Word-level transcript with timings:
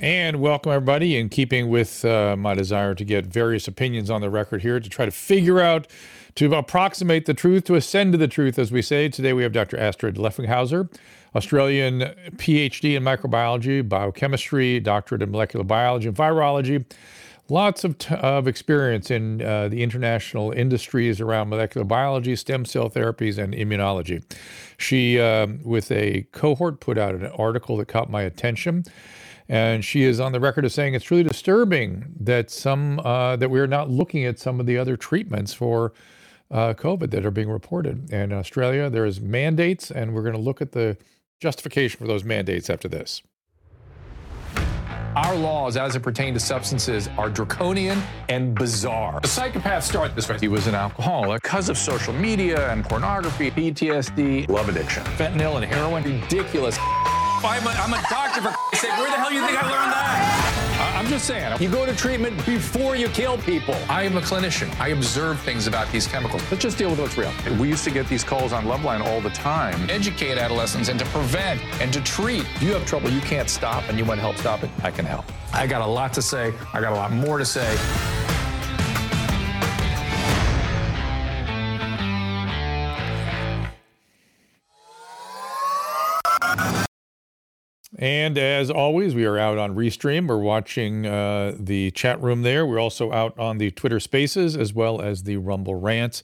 And 0.00 0.40
welcome, 0.40 0.70
everybody, 0.70 1.16
in 1.16 1.28
keeping 1.28 1.70
with 1.70 2.04
uh, 2.04 2.36
my 2.36 2.54
desire 2.54 2.94
to 2.94 3.04
get 3.04 3.26
various 3.26 3.66
opinions 3.66 4.10
on 4.10 4.20
the 4.20 4.30
record 4.30 4.62
here 4.62 4.78
to 4.78 4.88
try 4.88 5.04
to 5.04 5.10
figure 5.10 5.58
out, 5.58 5.88
to 6.36 6.54
approximate 6.54 7.26
the 7.26 7.34
truth, 7.34 7.64
to 7.64 7.74
ascend 7.74 8.12
to 8.12 8.18
the 8.18 8.28
truth, 8.28 8.60
as 8.60 8.70
we 8.70 8.80
say. 8.80 9.08
Today 9.08 9.32
we 9.32 9.42
have 9.42 9.50
Dr. 9.50 9.76
Astrid 9.76 10.14
Leffringhauser, 10.14 10.88
Australian 11.34 12.14
PhD 12.36 12.96
in 12.96 13.02
microbiology, 13.02 13.88
biochemistry, 13.88 14.78
doctorate 14.78 15.20
in 15.20 15.32
molecular 15.32 15.64
biology 15.64 16.06
and 16.06 16.16
virology. 16.16 16.84
Lots 17.48 17.82
of, 17.82 17.98
t- 17.98 18.14
of 18.14 18.46
experience 18.46 19.10
in 19.10 19.42
uh, 19.42 19.66
the 19.66 19.82
international 19.82 20.52
industries 20.52 21.20
around 21.20 21.48
molecular 21.48 21.84
biology, 21.84 22.36
stem 22.36 22.66
cell 22.66 22.88
therapies, 22.88 23.36
and 23.36 23.52
immunology. 23.52 24.22
She, 24.76 25.18
uh, 25.18 25.48
with 25.64 25.90
a 25.90 26.28
cohort, 26.30 26.78
put 26.78 26.98
out 26.98 27.16
an 27.16 27.26
article 27.26 27.78
that 27.78 27.88
caught 27.88 28.10
my 28.10 28.22
attention 28.22 28.84
and 29.48 29.84
she 29.84 30.02
is 30.02 30.20
on 30.20 30.32
the 30.32 30.40
record 30.40 30.64
of 30.64 30.72
saying 30.72 30.94
it's 30.94 31.10
really 31.10 31.22
disturbing 31.22 32.04
that 32.20 32.50
some 32.50 33.00
uh, 33.00 33.36
that 33.36 33.50
we 33.50 33.58
are 33.60 33.66
not 33.66 33.88
looking 33.88 34.24
at 34.24 34.38
some 34.38 34.60
of 34.60 34.66
the 34.66 34.76
other 34.76 34.96
treatments 34.96 35.54
for 35.54 35.92
uh, 36.50 36.74
COVID 36.74 37.10
that 37.10 37.24
are 37.24 37.30
being 37.30 37.50
reported. 37.50 38.10
in 38.12 38.32
Australia, 38.32 38.88
there 38.90 39.04
is 39.04 39.20
mandates, 39.20 39.90
and 39.90 40.14
we're 40.14 40.22
going 40.22 40.34
to 40.34 40.40
look 40.40 40.60
at 40.60 40.72
the 40.72 40.96
justification 41.40 41.98
for 41.98 42.06
those 42.06 42.24
mandates 42.24 42.70
after 42.70 42.88
this. 42.88 43.22
Our 45.16 45.34
laws, 45.34 45.76
as 45.76 45.96
it 45.96 46.00
pertains 46.00 46.40
to 46.40 46.46
substances, 46.46 47.08
are 47.18 47.28
draconian 47.28 48.00
and 48.28 48.54
bizarre. 48.54 49.20
The 49.20 49.28
psychopaths 49.28 49.82
start 49.82 50.14
this 50.14 50.28
way. 50.28 50.38
He 50.38 50.48
was 50.48 50.66
an 50.66 50.74
alcoholic 50.74 51.42
because 51.42 51.68
of 51.68 51.76
social 51.76 52.12
media 52.12 52.70
and 52.70 52.84
pornography, 52.84 53.50
PTSD, 53.50 54.48
love 54.48 54.68
addiction, 54.68 55.02
fentanyl 55.04 55.56
and 55.56 55.64
heroin. 55.64 56.04
Ridiculous. 56.04 56.78
I'm 57.44 57.66
a, 57.66 57.70
I'm 57.70 57.92
a 57.94 58.02
doctor, 58.10 58.42
for 58.42 58.76
sake. 58.76 58.90
Where 58.98 59.10
the 59.10 59.16
hell 59.16 59.28
do 59.28 59.36
you 59.36 59.46
think 59.46 59.62
I 59.62 59.70
learned 59.70 59.92
that? 59.92 60.94
I'm 60.96 61.06
just 61.06 61.26
saying. 61.26 61.60
You 61.60 61.68
go 61.68 61.86
to 61.86 61.94
treatment 61.94 62.44
before 62.44 62.96
you 62.96 63.08
kill 63.08 63.38
people. 63.38 63.74
I 63.88 64.02
am 64.02 64.16
a 64.16 64.20
clinician. 64.20 64.76
I 64.80 64.88
observe 64.88 65.38
things 65.40 65.66
about 65.66 65.90
these 65.92 66.06
chemicals. 66.06 66.42
Let's 66.50 66.62
just 66.62 66.78
deal 66.78 66.90
with 66.90 66.98
what's 66.98 67.16
real. 67.16 67.32
We 67.58 67.68
used 67.68 67.84
to 67.84 67.90
get 67.90 68.08
these 68.08 68.24
calls 68.24 68.52
on 68.52 68.64
Loveline 68.64 69.00
all 69.00 69.20
the 69.20 69.30
time. 69.30 69.88
Educate 69.88 70.38
adolescents 70.38 70.88
and 70.88 70.98
to 70.98 71.06
prevent 71.06 71.62
and 71.80 71.92
to 71.92 72.00
treat. 72.02 72.44
If 72.56 72.62
you 72.62 72.72
have 72.72 72.84
trouble 72.86 73.10
you 73.10 73.20
can't 73.20 73.48
stop 73.48 73.88
and 73.88 73.98
you 73.98 74.04
want 74.04 74.18
to 74.18 74.22
help 74.22 74.36
stop 74.36 74.64
it, 74.64 74.70
I 74.82 74.90
can 74.90 75.04
help. 75.04 75.24
I 75.52 75.66
got 75.66 75.82
a 75.82 75.86
lot 75.86 76.12
to 76.14 76.22
say. 76.22 76.52
I 76.74 76.80
got 76.80 76.92
a 76.92 76.96
lot 76.96 77.12
more 77.12 77.38
to 77.38 77.44
say. 77.44 77.76
And 87.98 88.38
as 88.38 88.70
always, 88.70 89.14
we 89.14 89.24
are 89.24 89.36
out 89.36 89.58
on 89.58 89.74
Restream. 89.74 90.28
We're 90.28 90.38
watching 90.38 91.04
uh, 91.04 91.56
the 91.58 91.90
chat 91.90 92.22
room 92.22 92.42
there. 92.42 92.64
We're 92.64 92.78
also 92.78 93.12
out 93.12 93.36
on 93.38 93.58
the 93.58 93.72
Twitter 93.72 93.98
Spaces 93.98 94.56
as 94.56 94.72
well 94.72 95.00
as 95.00 95.24
the 95.24 95.36
Rumble 95.36 95.74
Rants. 95.74 96.22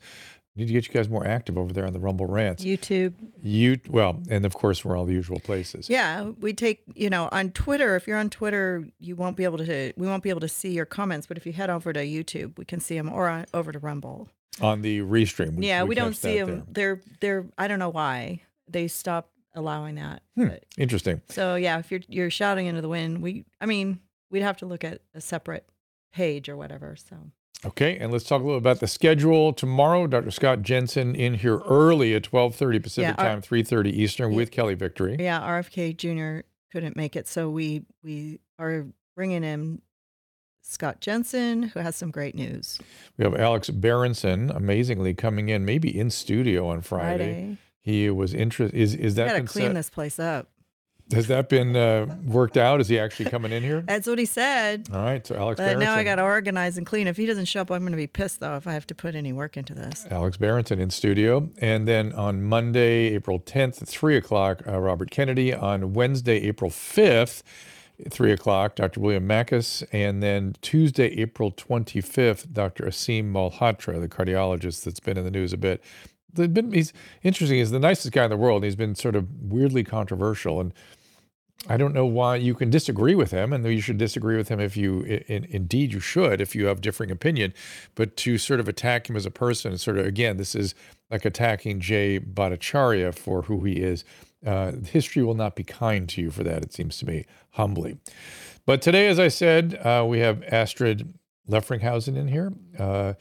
Need 0.57 0.69
to 0.69 0.73
get 0.73 0.87
you 0.87 0.95
guys 0.95 1.09
more 1.09 1.27
active 1.27 1.59
over 1.59 1.73
there 1.73 1.85
on 1.85 1.93
the 1.93 1.99
Rumble 1.99 2.27
Rants. 2.27 2.65
YouTube. 2.65 3.15
You 3.43 3.81
well, 3.89 4.23
and 4.31 4.47
of 4.47 4.55
course 4.55 4.85
we're 4.85 4.97
all 4.97 5.05
the 5.05 5.13
usual 5.13 5.41
places. 5.41 5.91
Yeah, 5.91 6.31
we 6.39 6.53
take 6.53 6.83
you 6.95 7.11
know 7.11 7.29
on 7.33 7.51
Twitter. 7.51 7.97
If 7.97 8.07
you're 8.07 8.19
on 8.19 8.31
Twitter, 8.31 8.87
you 9.01 9.17
won't 9.17 9.37
be 9.37 9.43
able 9.43 9.59
to. 9.59 9.93
We 9.97 10.07
won't 10.07 10.23
be 10.23 10.31
able 10.31 10.43
to 10.43 10.49
see 10.49 10.71
your 10.71 10.85
comments. 10.85 11.27
But 11.27 11.39
if 11.39 11.45
you 11.45 11.53
head 11.53 11.71
over 11.71 11.93
to 11.93 11.99
YouTube, 11.99 12.57
we 12.57 12.65
can 12.65 12.79
see 12.79 12.97
them, 12.97 13.13
or 13.13 13.29
on, 13.29 13.47
over 13.53 13.73
to 13.73 13.81
Rumble 13.81 14.29
on 14.61 14.83
the 14.83 15.01
Restream. 15.01 15.57
We, 15.57 15.67
yeah, 15.67 15.83
we, 15.83 15.89
we 15.89 15.95
don't 15.97 16.15
see 16.15 16.39
them. 16.39 16.63
There. 16.69 17.01
They're 17.01 17.01
they're. 17.21 17.47
I 17.59 17.67
don't 17.67 17.81
know 17.81 17.89
why 17.89 18.43
they 18.69 18.87
stopped 18.87 19.31
allowing 19.55 19.97
that. 19.97 20.23
Hmm, 20.37 20.49
interesting. 20.77 21.21
So 21.29 21.55
yeah, 21.55 21.79
if 21.79 21.91
you're 21.91 22.01
you're 22.09 22.31
shouting 22.31 22.67
into 22.67 22.81
the 22.81 22.89
wind, 22.89 23.23
we 23.23 23.45
I 23.61 23.67
mean, 23.67 24.01
we'd 24.31 24.43
have 24.43 24.57
to 24.59 24.67
look 24.67 24.85
at 24.85 25.01
a 25.15 25.21
separate 25.21 25.69
page 26.13 26.49
or 26.49 26.57
whatever. 26.57 26.97
So 26.97 27.17
Okay, 27.67 27.97
and 27.97 28.13
let's 28.13 28.25
talk 28.25 28.43
a 28.43 28.45
little 28.45 28.59
about 28.59 28.81
the 28.81 28.87
schedule 28.87 29.53
tomorrow. 29.53 30.07
Dr. 30.07 30.31
Scott 30.31 30.63
Jensen 30.63 31.15
in 31.15 31.35
here 31.35 31.59
early 31.61 32.15
at 32.15 32.25
twelve 32.25 32.55
thirty 32.55 32.79
Pacific 32.79 33.17
yeah, 33.17 33.25
time, 33.25 33.41
three 33.41 33.63
thirty 33.63 33.91
Eastern 33.91 34.33
yeah, 34.33 34.37
with 34.37 34.51
Kelly 34.51 34.75
Victory. 34.75 35.17
Yeah, 35.19 35.41
RFK 35.41 35.97
Jr. 35.97 36.47
couldn't 36.71 36.97
make 36.97 37.17
it, 37.17 37.27
so 37.27 37.49
we 37.49 37.83
we 38.03 38.41
are 38.59 38.87
bringing 39.17 39.45
in 39.45 39.81
Scott 40.61 41.01
Jensen, 41.01 41.63
who 41.63 41.81
has 41.81 41.97
some 41.97 42.11
great 42.11 42.35
news. 42.35 42.79
We 43.17 43.25
have 43.25 43.35
Alex 43.35 43.71
Berenson, 43.71 44.51
amazingly 44.51 45.15
coming 45.15 45.49
in, 45.49 45.65
maybe 45.65 45.97
in 45.97 46.11
studio 46.11 46.69
on 46.69 46.83
Friday. 46.83 47.17
Friday. 47.17 47.59
He 47.85 48.09
was 48.09 48.33
interested. 48.33 48.77
Is 48.77 48.95
is 48.95 49.15
that? 49.17 49.29
Got 49.29 49.35
to 49.35 49.43
clean 49.45 49.67
set? 49.67 49.75
this 49.75 49.91
place 49.91 50.19
up. 50.19 50.49
Has 51.13 51.27
that 51.27 51.51
been 51.51 51.77
uh, 51.77 52.17
worked 52.25 52.57
out? 52.57 52.81
Is 52.81 52.89
he 52.89 52.99
actually 52.99 53.29
coming 53.29 53.53
in 53.53 53.63
here? 53.63 53.81
That's 53.87 54.07
what 54.07 54.19
he 54.19 54.25
said. 54.25 54.89
All 54.91 55.03
right, 55.05 55.25
so 55.27 55.35
Alex. 55.35 55.59
But 55.59 55.65
Berenson. 55.65 55.81
now 55.81 55.95
I 55.95 56.03
got 56.03 56.15
to 56.15 56.23
organize 56.23 56.79
and 56.79 56.87
clean. 56.87 57.07
If 57.07 57.19
he 57.19 57.27
doesn't 57.27 57.45
show 57.45 57.61
up, 57.61 57.71
I'm 57.71 57.83
going 57.83 57.93
to 57.93 57.99
be 57.99 58.07
pissed 58.07 58.41
though 58.41 58.57
if 58.57 58.67
I 58.67 58.73
have 58.73 58.87
to 58.87 58.95
put 58.95 59.15
any 59.15 59.35
work 59.35 59.59
into 59.59 59.75
this. 59.75 60.07
Alex 60.11 60.39
Berenson 60.39 60.81
in 60.81 60.89
studio, 60.89 61.51
and 61.59 61.87
then 61.87 62.15
on 62.15 62.43
Monday, 62.43 63.15
April 63.15 63.39
10th, 63.39 63.83
at 63.83 63.89
three 63.89 64.17
o'clock, 64.17 64.67
uh, 64.67 64.81
Robert 64.81 65.11
Kennedy. 65.11 65.53
On 65.53 65.93
Wednesday, 65.93 66.39
April 66.39 66.71
5th, 66.71 67.43
three 68.09 68.33
o'clock, 68.33 68.75
Dr. 68.77 69.01
William 69.01 69.29
Makis, 69.29 69.85
and 69.93 70.23
then 70.23 70.55
Tuesday, 70.63 71.09
April 71.21 71.53
25th, 71.53 72.51
Dr. 72.51 72.85
Asim 72.85 73.31
Malhotra, 73.31 74.01
the 74.01 74.09
cardiologist 74.09 74.85
that's 74.85 75.01
been 75.01 75.19
in 75.19 75.25
the 75.25 75.31
news 75.31 75.53
a 75.53 75.59
bit 75.59 75.83
been, 76.35 76.73
he's 76.73 76.93
interesting. 77.23 77.59
He's 77.59 77.71
the 77.71 77.79
nicest 77.79 78.13
guy 78.13 78.25
in 78.25 78.31
the 78.31 78.37
world. 78.37 78.65
He's 78.65 78.77
been 78.77 78.95
sort 78.95 79.17
of 79.17 79.27
weirdly 79.43 79.85
controversial, 79.85 80.61
and 80.61 80.73
I 81.69 81.77
don't 81.77 81.95
know 81.95 82.05
why 82.05 82.37
you 82.37 82.55
can 82.55 82.69
disagree 82.69 83.15
with 83.15 83.31
him, 83.31 83.53
and 83.53 83.65
you 83.65 83.81
should 83.81 83.97
disagree 83.97 84.37
with 84.37 84.49
him 84.49 84.61
if 84.61 84.77
you, 84.77 85.03
in, 85.03 85.45
indeed, 85.45 85.93
you 85.93 86.01
should 86.01 86.41
if 86.41 86.55
you 86.55 86.67
have 86.67 86.81
differing 86.81 87.11
opinion. 87.11 87.55
But 87.95 88.17
to 88.19 88.37
sort 88.37 88.61
of 88.61 88.69
attack 88.69 89.09
him 89.09 89.17
as 89.17 89.25
a 89.25 89.31
person, 89.31 89.79
sort 89.79 89.99
of 89.99 90.07
again, 90.07 90.37
this 90.37 90.55
is 90.55 90.75
like 91.11 91.25
attacking 91.25 91.81
Jay 91.81 92.21
Bhattacharya 92.21 93.15
for 93.15 93.43
who 93.43 93.65
he 93.65 93.75
is. 93.75 94.05
Uh, 94.45 94.73
history 94.91 95.23
will 95.23 95.35
not 95.35 95.57
be 95.57 95.65
kind 95.65 96.07
to 96.11 96.21
you 96.21 96.31
for 96.31 96.45
that. 96.45 96.63
It 96.63 96.75
seems 96.75 96.99
to 96.99 97.07
me, 97.07 97.25
humbly. 97.53 97.97
But 98.67 98.83
today, 98.83 99.07
as 99.09 99.19
I 99.19 99.29
said, 99.29 99.75
uh, 99.83 100.05
we 100.07 100.19
have 100.21 100.43
Astrid 100.45 101.15
Leffringhausen 101.49 102.17
in 102.17 102.29
here. 102.29 102.53
Uh, 102.79 103.15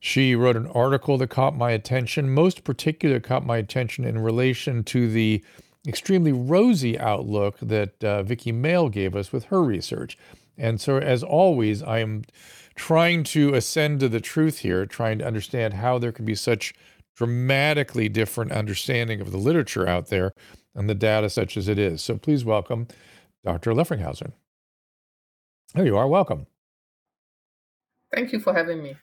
she 0.00 0.34
wrote 0.34 0.56
an 0.56 0.66
article 0.68 1.18
that 1.18 1.30
caught 1.30 1.56
my 1.56 1.72
attention, 1.72 2.30
most 2.30 2.64
particular 2.64 3.20
caught 3.20 3.44
my 3.44 3.56
attention 3.56 4.04
in 4.04 4.18
relation 4.18 4.84
to 4.84 5.10
the 5.10 5.44
extremely 5.86 6.32
rosy 6.32 6.98
outlook 6.98 7.56
that 7.60 8.02
uh, 8.04 8.22
Vicki 8.22 8.52
Mail 8.52 8.88
gave 8.88 9.16
us 9.16 9.32
with 9.32 9.46
her 9.46 9.62
research. 9.62 10.16
And 10.56 10.80
so, 10.80 10.98
as 10.98 11.22
always, 11.22 11.82
I 11.82 11.98
am 11.98 12.24
trying 12.74 13.24
to 13.24 13.54
ascend 13.54 14.00
to 14.00 14.08
the 14.08 14.20
truth 14.20 14.58
here, 14.58 14.86
trying 14.86 15.18
to 15.18 15.26
understand 15.26 15.74
how 15.74 15.98
there 15.98 16.12
can 16.12 16.24
be 16.24 16.34
such 16.34 16.74
dramatically 17.16 18.08
different 18.08 18.52
understanding 18.52 19.20
of 19.20 19.32
the 19.32 19.38
literature 19.38 19.88
out 19.88 20.08
there 20.08 20.32
and 20.74 20.88
the 20.88 20.94
data 20.94 21.28
such 21.28 21.56
as 21.56 21.66
it 21.66 21.78
is. 21.78 22.02
So 22.02 22.16
please 22.16 22.44
welcome 22.44 22.86
Dr. 23.44 23.72
Leffringhausen. 23.72 24.32
There 25.74 25.84
you 25.84 25.96
are. 25.96 26.06
Welcome. 26.06 26.46
Thank 28.14 28.32
you 28.32 28.38
for 28.40 28.54
having 28.54 28.82
me. 28.82 28.96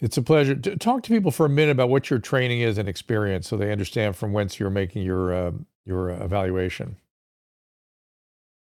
It's 0.00 0.16
a 0.16 0.22
pleasure. 0.22 0.54
Talk 0.54 1.02
to 1.04 1.08
people 1.08 1.30
for 1.30 1.46
a 1.46 1.48
minute 1.48 1.72
about 1.72 1.90
what 1.90 2.08
your 2.08 2.20
training 2.20 2.60
is 2.60 2.78
and 2.78 2.88
experience, 2.88 3.48
so 3.48 3.56
they 3.56 3.72
understand 3.72 4.14
from 4.14 4.32
whence 4.32 4.60
you're 4.60 4.70
making 4.70 5.02
your 5.02 5.32
uh, 5.32 5.50
your 5.84 6.10
evaluation. 6.10 6.96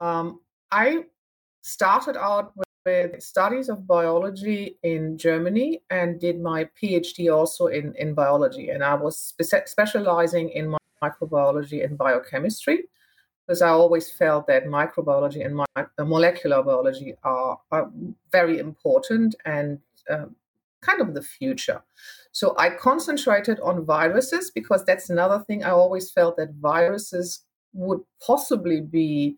Um, 0.01 0.41
I 0.71 1.05
started 1.61 2.17
out 2.17 2.51
with, 2.57 2.67
with 2.85 3.23
studies 3.23 3.69
of 3.69 3.87
biology 3.87 4.77
in 4.83 5.17
Germany 5.17 5.81
and 5.89 6.19
did 6.19 6.41
my 6.41 6.67
PhD 6.81 7.33
also 7.33 7.67
in 7.67 7.93
in 7.95 8.13
biology, 8.13 8.69
and 8.69 8.83
I 8.83 8.95
was 8.95 9.17
spe- 9.17 9.67
specializing 9.67 10.49
in 10.49 10.75
microbiology 11.01 11.85
and 11.85 11.97
biochemistry 11.97 12.83
because 13.45 13.61
I 13.61 13.69
always 13.69 14.09
felt 14.09 14.47
that 14.47 14.65
microbiology 14.65 15.45
and 15.45 15.55
my, 15.55 15.65
molecular 15.99 16.63
biology 16.63 17.13
are, 17.23 17.59
are 17.71 17.91
very 18.31 18.57
important 18.59 19.35
and 19.45 19.79
um, 20.09 20.35
kind 20.83 21.01
of 21.01 21.13
the 21.13 21.21
future. 21.21 21.81
So 22.31 22.55
I 22.57 22.71
concentrated 22.71 23.59
on 23.59 23.85
viruses 23.85 24.51
because 24.53 24.83
that's 24.85 25.09
another 25.09 25.39
thing 25.45 25.63
I 25.63 25.69
always 25.69 26.11
felt 26.11 26.37
that 26.37 26.53
viruses 26.59 27.43
would 27.73 28.01
possibly 28.25 28.81
be 28.81 29.37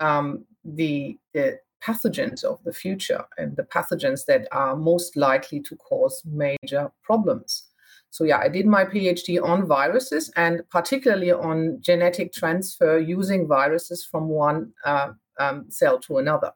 um, 0.00 0.44
the, 0.64 1.18
the 1.34 1.58
pathogens 1.82 2.44
of 2.44 2.62
the 2.64 2.72
future 2.72 3.24
and 3.38 3.56
the 3.56 3.62
pathogens 3.62 4.24
that 4.26 4.46
are 4.52 4.76
most 4.76 5.16
likely 5.16 5.60
to 5.60 5.76
cause 5.76 6.22
major 6.24 6.90
problems. 7.02 7.64
So, 8.10 8.24
yeah, 8.24 8.38
I 8.38 8.48
did 8.48 8.66
my 8.66 8.84
PhD 8.84 9.42
on 9.42 9.66
viruses 9.66 10.32
and 10.36 10.62
particularly 10.70 11.30
on 11.30 11.78
genetic 11.80 12.32
transfer 12.32 12.98
using 12.98 13.46
viruses 13.46 14.04
from 14.04 14.28
one 14.28 14.72
uh, 14.84 15.12
um, 15.38 15.66
cell 15.70 15.98
to 16.00 16.18
another. 16.18 16.52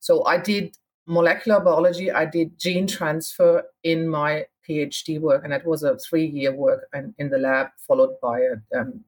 So, 0.00 0.24
I 0.24 0.38
did 0.38 0.76
molecular 1.06 1.60
biology, 1.60 2.10
I 2.10 2.24
did 2.24 2.58
gene 2.58 2.86
transfer 2.86 3.64
in 3.82 4.08
my 4.08 4.46
PhD 4.68 5.20
work, 5.20 5.44
and 5.44 5.52
that 5.52 5.66
was 5.66 5.82
a 5.82 5.96
three 5.98 6.26
year 6.26 6.52
work 6.54 6.88
in, 6.94 7.14
in 7.18 7.30
the 7.30 7.38
lab, 7.38 7.68
followed 7.86 8.20
by 8.22 8.40
a 8.40 8.78
um, 8.78 9.04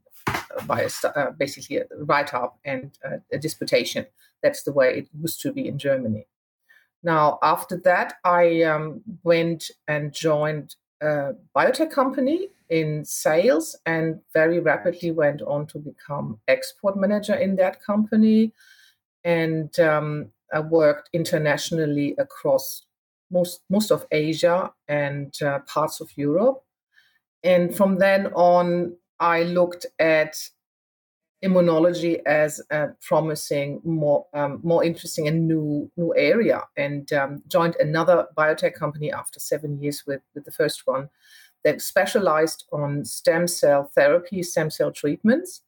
by 0.67 0.83
a, 0.83 1.09
uh, 1.09 1.31
basically 1.33 1.79
a 1.79 1.85
write 1.99 2.35
up 2.35 2.59
and 2.65 2.99
uh, 3.05 3.19
a 3.33 3.39
disputation. 3.39 4.07
That's 4.43 4.63
the 4.63 4.73
way 4.73 4.99
it 4.99 5.09
used 5.19 5.41
to 5.43 5.53
be 5.53 5.69
in 5.69 5.79
Germany. 5.79 6.27
Now, 7.03 7.39
after 7.43 7.77
that, 7.85 8.15
I 8.25 8.63
um, 8.63 9.03
went 9.23 9.71
and 9.87 10.13
joined 10.13 10.75
a 11.01 11.33
biotech 11.55 11.91
company 11.91 12.49
in 12.69 13.05
sales 13.05 13.77
and 13.87 14.21
very 14.33 14.59
rapidly 14.59 15.13
went 15.13 15.43
on 15.43 15.67
to 15.69 15.79
become 15.79 16.41
export 16.49 16.97
manager 16.97 17.35
in 17.35 17.57
that 17.57 17.83
company 17.83 18.53
and 19.25 19.79
um, 19.79 20.31
I 20.53 20.61
worked 20.61 21.11
internationally 21.13 22.15
across 22.19 22.83
most 23.31 23.61
most 23.69 23.91
of 23.91 24.07
Asia 24.11 24.73
and 24.89 25.35
uh, 25.43 25.61
parts 25.61 26.01
of 26.01 26.11
Europe. 26.17 26.63
And 27.43 27.75
from 27.77 27.99
then 27.99 28.29
on, 28.35 28.97
I 29.21 29.45
looked 29.45 29.87
at 29.99 30.37
immunology 31.45 32.21
as 32.27 32.61
a 32.71 32.89
promising, 33.03 33.81
more 33.85 34.27
um, 34.33 34.61
more 34.63 34.85
interesting 34.85 35.29
and 35.29 35.47
new 35.47 35.91
new 35.97 36.15
area, 36.17 36.63
and 36.77 37.13
um, 37.13 37.43
joined 37.49 37.77
another 37.81 38.27
biotech 38.37 38.75
company 38.75 39.13
after 39.13 39.39
seven 39.41 39.83
years 39.83 40.05
with 40.07 40.23
with 40.35 40.45
the 40.45 40.53
first 40.53 40.87
one 40.87 41.09
that 41.65 41.81
specialized 41.81 42.65
on 42.73 43.05
stem 43.05 43.49
cell 43.49 43.91
therapy, 43.95 44.43
stem 44.43 44.71
cell 44.71 44.93
treatments. 44.93 45.63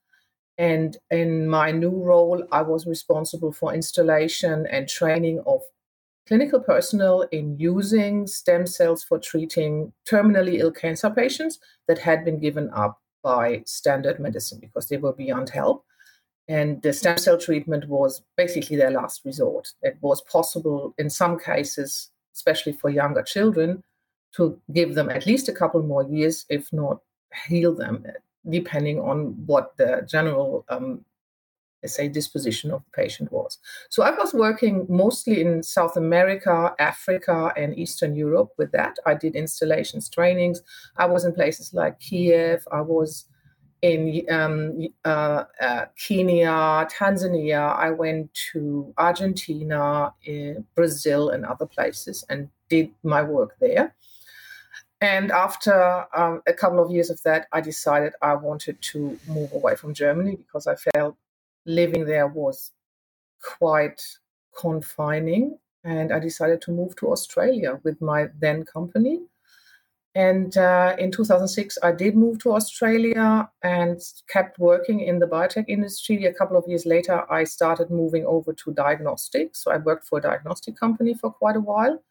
And 0.58 0.96
in 1.10 1.48
my 1.48 1.70
new 1.70 2.02
role, 2.02 2.44
I 2.50 2.62
was 2.62 2.86
responsible 2.86 3.52
for 3.52 3.72
installation 3.72 4.66
and 4.66 4.88
training 4.88 5.40
of 5.46 5.62
clinical 6.26 6.60
personnel 6.60 7.22
in 7.32 7.56
using 7.58 8.26
stem 8.26 8.66
cells 8.66 9.02
for 9.04 9.18
treating 9.18 9.92
terminally 10.06 10.58
ill 10.58 10.72
cancer 10.72 11.10
patients 11.10 11.58
that 11.86 11.98
had 11.98 12.24
been 12.24 12.40
given 12.40 12.70
up 12.74 13.00
by 13.22 13.62
standard 13.66 14.18
medicine 14.18 14.58
because 14.60 14.88
they 14.88 14.96
were 14.96 15.12
beyond 15.12 15.48
help. 15.48 15.84
And 16.48 16.82
the 16.82 16.92
stem 16.92 17.18
cell 17.18 17.38
treatment 17.38 17.88
was 17.88 18.22
basically 18.36 18.76
their 18.76 18.90
last 18.90 19.22
resort. 19.24 19.72
It 19.82 19.96
was 20.00 20.20
possible 20.22 20.94
in 20.98 21.08
some 21.08 21.38
cases, 21.38 22.10
especially 22.34 22.72
for 22.72 22.90
younger 22.90 23.22
children, 23.22 23.82
to 24.36 24.60
give 24.72 24.94
them 24.94 25.08
at 25.08 25.26
least 25.26 25.48
a 25.48 25.52
couple 25.52 25.82
more 25.82 26.04
years, 26.04 26.44
if 26.48 26.72
not 26.72 27.00
heal 27.46 27.74
them, 27.74 28.04
depending 28.48 29.00
on 29.00 29.34
what 29.46 29.76
the 29.76 30.06
general 30.08 30.64
um, 30.68 31.04
say 31.86 32.08
disposition 32.08 32.70
of 32.72 32.82
the 32.84 32.90
patient 32.90 33.30
was. 33.30 33.58
So 33.88 34.02
I 34.02 34.10
was 34.10 34.34
working 34.34 34.86
mostly 34.88 35.40
in 35.40 35.62
South 35.62 35.96
America, 35.96 36.74
Africa, 36.78 37.52
and 37.56 37.78
Eastern 37.78 38.16
Europe 38.16 38.50
with 38.58 38.72
that. 38.72 38.96
I 39.06 39.14
did 39.14 39.36
installations, 39.36 40.08
trainings. 40.08 40.60
I 40.96 41.06
was 41.06 41.24
in 41.24 41.32
places 41.34 41.72
like 41.72 42.00
Kiev. 42.00 42.66
I 42.72 42.80
was 42.80 43.26
in 43.82 44.24
um, 44.28 44.88
uh, 45.04 45.44
uh, 45.60 45.86
Kenya, 45.96 46.88
Tanzania. 46.90 47.76
I 47.76 47.90
went 47.90 48.34
to 48.52 48.92
Argentina, 48.98 50.12
uh, 50.28 50.60
Brazil, 50.74 51.30
and 51.30 51.44
other 51.44 51.66
places 51.66 52.24
and 52.28 52.48
did 52.68 52.90
my 53.04 53.22
work 53.22 53.54
there. 53.60 53.94
And 55.00 55.30
after 55.30 56.06
um, 56.16 56.42
a 56.46 56.52
couple 56.52 56.82
of 56.82 56.90
years 56.90 57.08
of 57.10 57.22
that, 57.22 57.46
I 57.52 57.60
decided 57.60 58.14
I 58.20 58.34
wanted 58.34 58.80
to 58.82 59.18
move 59.28 59.52
away 59.52 59.76
from 59.76 59.94
Germany 59.94 60.36
because 60.36 60.66
I 60.66 60.74
felt 60.74 61.16
living 61.66 62.04
there 62.04 62.26
was 62.26 62.72
quite 63.42 64.02
confining. 64.56 65.58
And 65.84 66.12
I 66.12 66.18
decided 66.18 66.60
to 66.62 66.72
move 66.72 66.96
to 66.96 67.12
Australia 67.12 67.80
with 67.84 68.00
my 68.02 68.28
then 68.40 68.64
company. 68.64 69.20
And 70.14 70.56
uh, 70.56 70.96
in 70.98 71.12
2006, 71.12 71.78
I 71.82 71.92
did 71.92 72.16
move 72.16 72.40
to 72.40 72.52
Australia 72.52 73.48
and 73.62 74.00
kept 74.28 74.58
working 74.58 74.98
in 75.00 75.20
the 75.20 75.26
biotech 75.26 75.66
industry. 75.68 76.24
A 76.24 76.34
couple 76.34 76.56
of 76.56 76.64
years 76.66 76.84
later, 76.84 77.30
I 77.30 77.44
started 77.44 77.88
moving 77.90 78.26
over 78.26 78.52
to 78.52 78.72
diagnostics. 78.72 79.62
So 79.62 79.70
I 79.70 79.76
worked 79.76 80.08
for 80.08 80.18
a 80.18 80.22
diagnostic 80.22 80.76
company 80.76 81.14
for 81.14 81.30
quite 81.30 81.54
a 81.54 81.60
while 81.60 82.02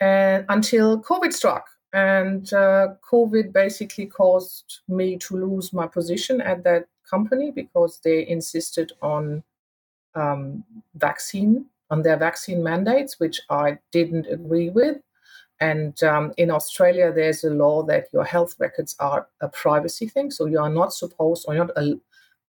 and 0.00 0.44
until 0.48 1.00
COVID 1.00 1.32
struck. 1.32 1.68
And 1.92 2.50
uh, 2.52 2.94
COVID 3.10 3.52
basically 3.52 4.06
caused 4.06 4.80
me 4.88 5.18
to 5.18 5.36
lose 5.36 5.72
my 5.72 5.86
position 5.86 6.40
at 6.40 6.64
that 6.64 6.86
company 7.08 7.50
because 7.50 8.00
they 8.02 8.26
insisted 8.26 8.92
on 9.02 9.42
um, 10.14 10.64
vaccine, 10.94 11.66
on 11.90 12.02
their 12.02 12.16
vaccine 12.16 12.62
mandates, 12.62 13.20
which 13.20 13.40
I 13.50 13.78
didn't 13.90 14.26
agree 14.26 14.70
with. 14.70 14.98
And 15.60 16.02
um, 16.02 16.32
in 16.38 16.50
Australia, 16.50 17.12
there's 17.12 17.44
a 17.44 17.50
law 17.50 17.82
that 17.84 18.08
your 18.12 18.24
health 18.24 18.56
records 18.58 18.96
are 18.98 19.28
a 19.40 19.48
privacy 19.48 20.08
thing, 20.08 20.30
so 20.30 20.46
you 20.46 20.58
are 20.58 20.70
not 20.70 20.92
supposed, 20.92 21.44
or 21.46 21.54
you're 21.54 21.66
not, 21.66 21.98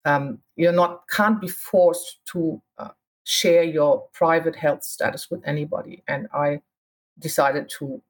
um, 0.05 0.41
you're 0.57 0.73
not 0.73 1.03
can't 1.09 1.41
be 1.41 1.47
forced 1.47 2.19
to 2.33 2.61
uh, 2.79 2.89
share 3.23 3.63
your 3.63 4.09
private 4.13 4.57
health 4.57 4.83
status 4.83 5.31
with 5.31 5.41
anybody. 5.47 6.03
And 6.09 6.27
I 6.35 6.61
decided 7.21 7.69
to 7.79 8.03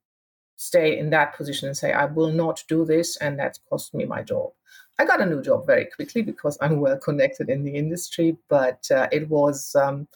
stay 0.56 0.98
in 0.98 1.10
that 1.10 1.36
position 1.36 1.68
and 1.68 1.76
say, 1.76 1.92
I 1.92 2.06
will 2.06 2.32
not 2.32 2.64
do 2.68 2.84
this, 2.84 3.16
and 3.18 3.38
that's 3.38 3.60
cost 3.68 3.94
me 3.94 4.04
my 4.04 4.22
job. 4.22 4.50
I 4.98 5.04
got 5.04 5.20
a 5.20 5.26
new 5.26 5.42
job 5.42 5.66
very 5.66 5.86
quickly 5.86 6.22
because 6.22 6.56
I'm 6.60 6.80
well 6.80 6.98
connected 6.98 7.50
in 7.50 7.64
the 7.64 7.74
industry, 7.74 8.36
but 8.48 8.90
uh, 8.90 9.08
it 9.12 9.28
was 9.28 9.74
um, 9.76 10.08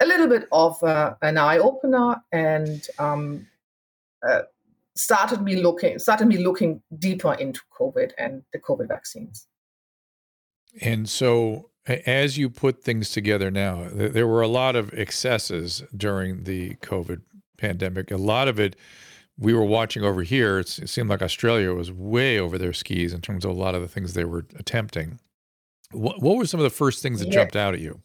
a 0.00 0.06
little 0.06 0.28
bit 0.28 0.46
of 0.52 0.82
uh, 0.82 1.14
an 1.22 1.38
eye 1.38 1.58
opener 1.58 2.16
and 2.32 2.86
um, 2.98 3.46
uh, 4.26 4.42
started 4.94 5.42
me 5.42 5.56
looking 5.62 5.98
started 5.98 6.26
me 6.26 6.38
looking 6.38 6.82
deeper 6.98 7.34
into 7.34 7.60
COVID 7.78 8.12
and 8.18 8.42
the 8.52 8.58
COVID 8.58 8.88
vaccines. 8.88 9.46
And 10.82 11.08
so, 11.08 11.70
as 11.86 12.36
you 12.36 12.50
put 12.50 12.82
things 12.82 13.10
together 13.10 13.50
now, 13.50 13.88
there 13.90 14.26
were 14.26 14.42
a 14.42 14.48
lot 14.48 14.76
of 14.76 14.92
excesses 14.92 15.82
during 15.96 16.44
the 16.44 16.74
COVID 16.76 17.22
pandemic. 17.56 18.10
A 18.10 18.18
lot 18.18 18.48
of 18.48 18.60
it 18.60 18.76
we 19.38 19.52
were 19.52 19.64
watching 19.64 20.02
over 20.02 20.22
here, 20.22 20.58
it 20.58 20.68
seemed 20.68 21.10
like 21.10 21.22
Australia 21.22 21.72
was 21.74 21.92
way 21.92 22.38
over 22.38 22.56
their 22.56 22.72
skis 22.72 23.12
in 23.12 23.20
terms 23.20 23.44
of 23.44 23.50
a 23.50 23.54
lot 23.54 23.74
of 23.74 23.82
the 23.82 23.88
things 23.88 24.14
they 24.14 24.24
were 24.24 24.46
attempting. 24.56 25.20
What, 25.90 26.22
what 26.22 26.36
were 26.36 26.46
some 26.46 26.60
of 26.60 26.64
the 26.64 26.70
first 26.70 27.02
things 27.02 27.20
that 27.20 27.28
yeah. 27.28 27.34
jumped 27.34 27.56
out 27.56 27.74
at 27.74 27.80
you? 27.80 28.00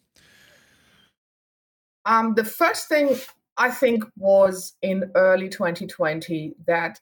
Um, 2.06 2.33
the 2.33 2.44
first 2.44 2.88
thing 2.88 3.16
I 3.57 3.72
think 3.72 4.04
was 4.18 4.74
in 4.81 5.12
early 5.16 5.48
2020 5.48 6.56
that 6.68 7.00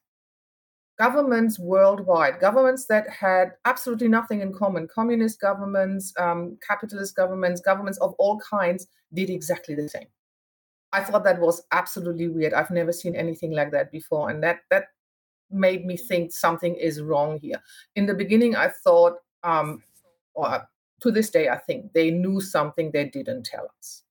governments 1.00 1.58
worldwide, 1.58 2.40
governments 2.40 2.86
that 2.88 3.10
had 3.10 3.54
absolutely 3.66 4.10
nothing 4.10 4.42
in 4.42 4.54
common, 4.54 4.88
communist 4.88 5.40
governments, 5.40 6.14
um, 6.20 6.58
capitalist 6.66 7.16
governments, 7.16 7.62
governments 7.62 7.98
of 8.00 8.14
all 8.20 8.40
kinds, 8.40 8.88
did 9.14 9.30
exactly 9.30 9.74
the 9.74 9.88
same. 9.88 10.08
I 10.91 11.03
thought 11.03 11.24
that 11.24 11.39
was 11.39 11.62
absolutely 11.72 12.27
weird. 12.27 12.53
I've 12.53 12.72
never 12.72 12.91
seen 12.91 13.15
anything 13.15 13.51
like 13.51 13.72
that 13.72 13.91
before, 13.91 14.29
and 14.29 14.43
that 14.43 14.62
that 14.72 14.86
made 15.51 15.86
me 15.86 15.98
think 15.98 16.31
something 16.31 16.75
is 16.75 17.01
wrong 17.01 17.39
here. 17.39 17.62
In 17.96 18.05
the 18.05 18.13
beginning, 18.13 18.55
I 18.55 18.69
thought, 18.69 19.17
um, 19.43 19.84
or 20.34 20.67
to 21.01 21.12
this 21.12 21.29
day, 21.29 21.50
I 21.50 21.58
think 21.58 21.93
they 21.93 22.12
knew 22.12 22.41
something 22.41 22.91
they 22.91 23.05
didn't 23.05 23.46
tell 23.46 23.67
us. 23.79 24.03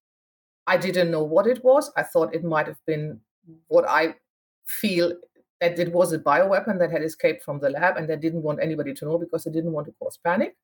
I 0.66 0.76
didn't 0.76 1.10
know 1.10 1.22
what 1.22 1.46
it 1.46 1.64
was. 1.64 1.90
I 1.96 2.02
thought 2.02 2.34
it 2.34 2.44
might 2.44 2.66
have 2.66 2.84
been 2.86 3.20
what 3.68 3.88
I 3.88 4.14
feel 4.66 5.14
that 5.60 5.78
it 5.78 5.92
was 5.92 6.12
a 6.12 6.18
bioweapon 6.18 6.78
that 6.78 6.92
had 6.92 7.02
escaped 7.02 7.42
from 7.42 7.58
the 7.58 7.70
lab 7.70 7.96
and 7.96 8.08
they 8.08 8.16
didn't 8.16 8.42
want 8.42 8.60
anybody 8.62 8.94
to 8.94 9.04
know 9.04 9.18
because 9.18 9.44
they 9.44 9.50
didn't 9.50 9.72
want 9.72 9.86
to 9.86 9.94
cause 9.98 10.18
panic. 10.22 10.56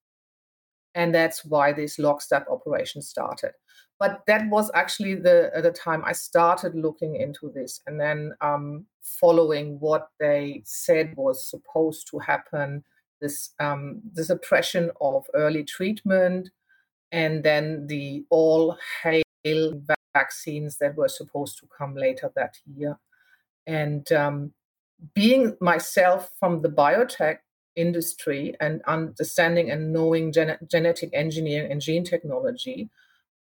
And 0.94 1.14
that's 1.14 1.44
why 1.44 1.72
this 1.72 1.98
lockstep 1.98 2.46
operation 2.48 3.02
started. 3.02 3.52
But 3.98 4.22
that 4.26 4.48
was 4.48 4.70
actually 4.74 5.14
the 5.14 5.50
the 5.62 5.70
time 5.70 6.02
I 6.04 6.12
started 6.12 6.74
looking 6.74 7.16
into 7.16 7.50
this, 7.54 7.80
and 7.86 8.00
then 8.00 8.32
um, 8.40 8.86
following 9.02 9.78
what 9.78 10.08
they 10.18 10.62
said 10.64 11.14
was 11.16 11.48
supposed 11.48 12.08
to 12.10 12.18
happen, 12.18 12.84
this 13.20 13.50
um, 13.60 14.02
the 14.12 14.24
suppression 14.24 14.90
of 15.00 15.24
early 15.34 15.64
treatment, 15.64 16.50
and 17.12 17.44
then 17.44 17.86
the 17.86 18.24
all 18.30 18.76
hail 19.02 19.80
vaccines 20.14 20.78
that 20.78 20.96
were 20.96 21.08
supposed 21.08 21.58
to 21.58 21.68
come 21.78 21.94
later 21.94 22.32
that 22.34 22.56
year, 22.66 22.98
and 23.66 24.10
um, 24.12 24.52
being 25.14 25.56
myself 25.60 26.30
from 26.40 26.62
the 26.62 26.68
biotech 26.68 27.38
industry 27.76 28.54
and 28.60 28.82
understanding 28.86 29.70
and 29.70 29.92
knowing 29.92 30.32
gen- 30.32 30.58
genetic 30.70 31.10
engineering 31.12 31.70
and 31.70 31.80
gene 31.80 32.04
technology 32.04 32.90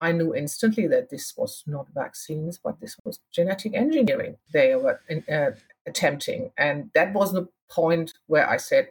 I 0.01 0.11
knew 0.11 0.33
instantly 0.33 0.87
that 0.87 1.11
this 1.11 1.35
was 1.37 1.63
not 1.67 1.87
vaccines, 1.93 2.59
but 2.61 2.81
this 2.81 2.97
was 3.05 3.19
genetic 3.31 3.75
engineering 3.75 4.37
they 4.51 4.75
were 4.75 4.99
uh, 5.31 5.51
attempting. 5.85 6.51
And 6.57 6.89
that 6.95 7.13
was 7.13 7.31
the 7.31 7.47
point 7.69 8.13
where 8.25 8.49
I 8.49 8.57
said, 8.57 8.89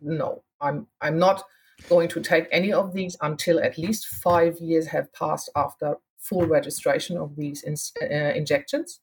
no, 0.00 0.44
I'm, 0.60 0.86
I'm 1.00 1.18
not 1.18 1.42
going 1.88 2.08
to 2.10 2.20
take 2.20 2.46
any 2.52 2.72
of 2.72 2.94
these 2.94 3.16
until 3.20 3.58
at 3.58 3.78
least 3.78 4.06
five 4.06 4.58
years 4.60 4.86
have 4.86 5.12
passed 5.12 5.50
after 5.56 5.96
full 6.18 6.46
registration 6.46 7.18
of 7.18 7.34
these 7.34 7.64
in, 7.64 7.74
uh, 8.00 8.32
injections. 8.32 9.00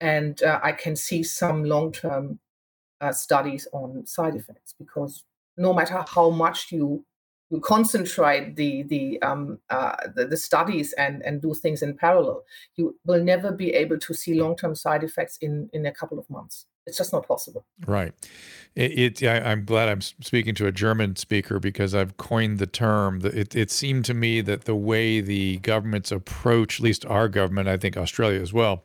And 0.00 0.40
uh, 0.44 0.60
I 0.62 0.72
can 0.72 0.94
see 0.94 1.24
some 1.24 1.64
long 1.64 1.90
term 1.90 2.38
uh, 3.00 3.12
studies 3.12 3.68
on 3.72 4.06
side 4.06 4.34
effects 4.34 4.74
because 4.78 5.24
no 5.56 5.72
matter 5.72 6.04
how 6.08 6.30
much 6.30 6.72
you 6.72 7.04
you 7.50 7.60
concentrate 7.60 8.56
the 8.56 8.82
the, 8.84 9.22
um, 9.22 9.58
uh, 9.70 9.94
the 10.14 10.26
the 10.26 10.36
studies 10.36 10.92
and 10.94 11.22
and 11.24 11.40
do 11.40 11.54
things 11.54 11.82
in 11.82 11.96
parallel, 11.96 12.42
you 12.76 12.98
will 13.04 13.22
never 13.22 13.52
be 13.52 13.72
able 13.72 13.98
to 13.98 14.14
see 14.14 14.34
long 14.34 14.56
term 14.56 14.74
side 14.74 15.04
effects 15.04 15.38
in 15.38 15.70
in 15.72 15.86
a 15.86 15.92
couple 15.92 16.18
of 16.18 16.28
months. 16.28 16.66
It's 16.86 16.98
just 16.98 17.12
not 17.12 17.26
possible. 17.26 17.64
Right. 17.86 18.12
It. 18.74 19.22
it 19.22 19.26
I, 19.26 19.52
am 19.52 19.64
glad 19.64 19.88
I'm 19.88 20.00
speaking 20.00 20.54
to 20.56 20.66
a 20.66 20.72
German 20.72 21.16
speaker 21.16 21.58
because 21.58 21.94
I've 21.94 22.16
coined 22.16 22.58
the 22.58 22.66
term. 22.66 23.20
It, 23.24 23.56
it 23.56 23.70
seemed 23.70 24.04
to 24.06 24.14
me 24.14 24.40
that 24.42 24.64
the 24.64 24.76
way 24.76 25.20
the 25.20 25.58
governments 25.58 26.12
approach, 26.12 26.80
at 26.80 26.84
least 26.84 27.04
our 27.06 27.28
government, 27.28 27.68
I 27.68 27.76
think 27.76 27.96
Australia 27.96 28.40
as 28.40 28.52
well, 28.52 28.84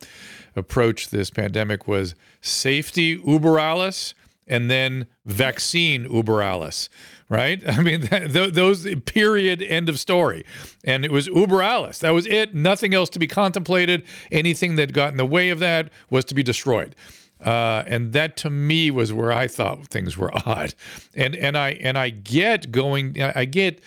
approach 0.56 1.10
this 1.10 1.30
pandemic 1.30 1.88
was 1.88 2.16
safety 2.42 3.22
uber 3.26 3.60
alles 3.60 4.14
and 4.48 4.70
then 4.70 5.08
vaccine 5.26 6.12
uber 6.12 6.42
alles 6.42 6.90
right? 7.32 7.64
I 7.68 7.82
mean, 7.82 8.02
th- 8.08 8.54
those 8.54 8.86
period 9.06 9.64
end 9.64 9.90
of 9.90 10.00
story. 10.00 10.46
And 10.84 11.04
it 11.04 11.12
was 11.12 11.28
uber 11.28 11.64
alles. 11.64 12.00
That 12.00 12.12
was 12.12 12.28
it. 12.28 12.54
Nothing 12.54 12.94
else 12.94 13.10
to 13.12 13.20
be 13.20 13.26
contemplated. 13.26 14.04
Anything 14.32 14.76
that 14.76 14.94
got 14.94 15.12
in 15.12 15.18
the 15.18 15.26
way 15.26 15.50
of 15.50 15.60
that 15.60 15.90
was 16.12 16.26
to 16.26 16.36
be 16.36 16.44
destroyed. 16.44 16.96
Uh, 17.42 17.84
and 17.88 18.14
that 18.14 18.38
to 18.38 18.50
me 18.50 18.92
was 18.92 19.12
where 19.12 19.32
I 19.32 19.48
thought 19.48 19.88
things 19.88 20.18
were 20.18 20.32
odd. 20.46 20.74
And 21.16 21.36
and 21.36 21.58
I 21.58 21.72
and 21.82 21.98
I 21.98 22.10
get 22.10 22.72
going. 22.72 23.22
I 23.22 23.46
get 23.46 23.82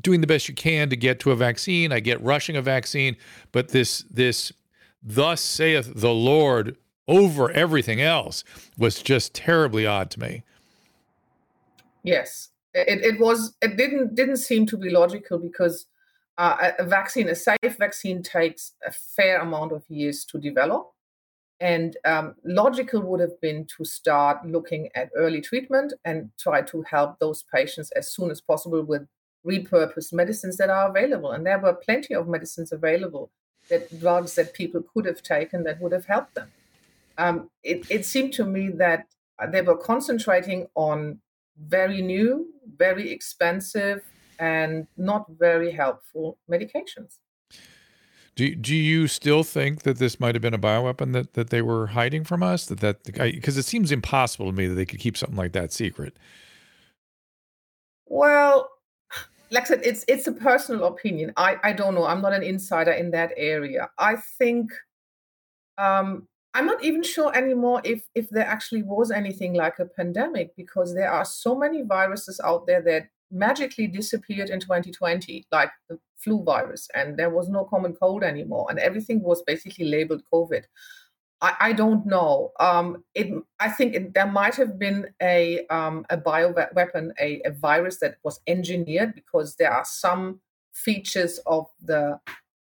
doing 0.00 0.20
the 0.20 0.26
best 0.26 0.48
you 0.48 0.54
can 0.54 0.88
to 0.90 0.96
get 0.96 1.20
to 1.20 1.30
a 1.30 1.36
vaccine. 1.36 1.92
I 1.92 2.00
get 2.00 2.22
rushing 2.22 2.56
a 2.56 2.62
vaccine, 2.62 3.16
but 3.50 3.68
this 3.68 4.04
this 4.10 4.52
thus 5.02 5.40
saith 5.40 5.92
the 5.94 6.12
Lord 6.12 6.76
over 7.08 7.50
everything 7.50 8.00
else 8.00 8.44
was 8.78 9.02
just 9.02 9.34
terribly 9.34 9.84
odd 9.86 10.10
to 10.12 10.20
me. 10.20 10.42
Yes, 12.04 12.50
it, 12.74 13.04
it 13.04 13.20
was. 13.20 13.54
It 13.60 13.76
didn't 13.76 14.14
didn't 14.14 14.38
seem 14.38 14.66
to 14.66 14.76
be 14.76 14.90
logical 14.90 15.38
because 15.38 15.86
uh, 16.38 16.70
a 16.78 16.84
vaccine, 16.84 17.28
a 17.28 17.34
safe 17.34 17.76
vaccine, 17.78 18.22
takes 18.22 18.72
a 18.86 18.90
fair 18.90 19.40
amount 19.40 19.72
of 19.72 19.82
years 19.88 20.24
to 20.26 20.38
develop. 20.38 20.92
And 21.62 21.96
um, 22.04 22.34
logical 22.44 23.02
would 23.02 23.20
have 23.20 23.40
been 23.40 23.66
to 23.76 23.84
start 23.84 24.44
looking 24.44 24.88
at 24.96 25.10
early 25.14 25.40
treatment 25.40 25.92
and 26.04 26.28
try 26.36 26.60
to 26.62 26.82
help 26.82 27.20
those 27.20 27.44
patients 27.54 27.92
as 27.92 28.12
soon 28.12 28.32
as 28.32 28.40
possible 28.40 28.82
with 28.82 29.06
repurposed 29.46 30.12
medicines 30.12 30.56
that 30.56 30.70
are 30.70 30.88
available. 30.88 31.30
And 31.30 31.46
there 31.46 31.60
were 31.60 31.74
plenty 31.74 32.14
of 32.16 32.26
medicines 32.26 32.72
available, 32.72 33.30
that 33.68 34.00
drugs 34.00 34.34
that 34.34 34.54
people 34.54 34.82
could 34.92 35.06
have 35.06 35.22
taken 35.22 35.62
that 35.62 35.80
would 35.80 35.92
have 35.92 36.06
helped 36.06 36.34
them. 36.34 36.50
Um, 37.16 37.48
it, 37.62 37.88
it 37.88 38.04
seemed 38.04 38.32
to 38.34 38.44
me 38.44 38.68
that 38.70 39.06
they 39.52 39.62
were 39.62 39.76
concentrating 39.76 40.66
on 40.74 41.20
very 41.56 42.02
new, 42.02 42.48
very 42.76 43.12
expensive, 43.12 44.02
and 44.40 44.88
not 44.96 45.26
very 45.38 45.70
helpful 45.70 46.38
medications. 46.50 47.18
Do, 48.34 48.54
do 48.54 48.74
you 48.74 49.08
still 49.08 49.42
think 49.42 49.82
that 49.82 49.98
this 49.98 50.18
might 50.18 50.34
have 50.34 50.40
been 50.40 50.54
a 50.54 50.58
bioweapon 50.58 51.12
that, 51.12 51.34
that 51.34 51.50
they 51.50 51.60
were 51.60 51.88
hiding 51.88 52.24
from 52.24 52.42
us? 52.42 52.64
That 52.66 52.80
that 52.80 53.04
because 53.04 53.58
it 53.58 53.64
seems 53.64 53.92
impossible 53.92 54.46
to 54.46 54.52
me 54.52 54.66
that 54.66 54.74
they 54.74 54.86
could 54.86 55.00
keep 55.00 55.18
something 55.18 55.36
like 55.36 55.52
that 55.52 55.72
secret. 55.72 56.16
Well, 58.06 58.70
like 59.50 59.64
I 59.64 59.66
said, 59.66 59.80
it's 59.84 60.04
it's 60.08 60.26
a 60.26 60.32
personal 60.32 60.84
opinion. 60.84 61.34
I 61.36 61.58
I 61.62 61.72
don't 61.74 61.94
know. 61.94 62.06
I'm 62.06 62.22
not 62.22 62.32
an 62.32 62.42
insider 62.42 62.92
in 62.92 63.10
that 63.10 63.32
area. 63.36 63.90
I 63.98 64.16
think 64.38 64.72
um, 65.76 66.26
I'm 66.54 66.66
not 66.66 66.82
even 66.82 67.02
sure 67.02 67.36
anymore 67.36 67.82
if 67.84 68.02
if 68.14 68.30
there 68.30 68.46
actually 68.46 68.82
was 68.82 69.10
anything 69.10 69.52
like 69.52 69.78
a 69.78 69.84
pandemic 69.84 70.56
because 70.56 70.94
there 70.94 71.10
are 71.10 71.26
so 71.26 71.54
many 71.54 71.82
viruses 71.82 72.40
out 72.42 72.66
there 72.66 72.80
that 72.82 73.08
magically 73.30 73.86
disappeared 73.86 74.50
in 74.50 74.60
2020, 74.60 75.46
like 75.50 75.70
the 75.88 75.98
flu 76.22 76.42
virus, 76.42 76.88
and 76.94 77.16
there 77.16 77.30
was 77.30 77.48
no 77.48 77.64
common 77.64 77.94
cold 77.94 78.22
anymore, 78.22 78.66
and 78.70 78.78
everything 78.78 79.22
was 79.22 79.42
basically 79.42 79.86
labeled 79.86 80.22
COVID. 80.32 80.64
I, 81.40 81.54
I 81.60 81.72
don't 81.72 82.06
know. 82.06 82.52
Um, 82.60 83.04
it, 83.14 83.32
I 83.60 83.68
think 83.68 83.94
it, 83.94 84.14
there 84.14 84.30
might 84.30 84.54
have 84.54 84.78
been 84.78 85.08
a 85.20 85.66
um, 85.66 86.06
a 86.10 86.16
bio 86.16 86.54
weapon, 86.74 87.12
a, 87.20 87.42
a 87.44 87.50
virus 87.50 87.98
that 87.98 88.16
was 88.22 88.40
engineered 88.46 89.14
because 89.14 89.56
there 89.56 89.72
are 89.72 89.84
some 89.84 90.40
features 90.72 91.38
of 91.46 91.66
the 91.82 92.18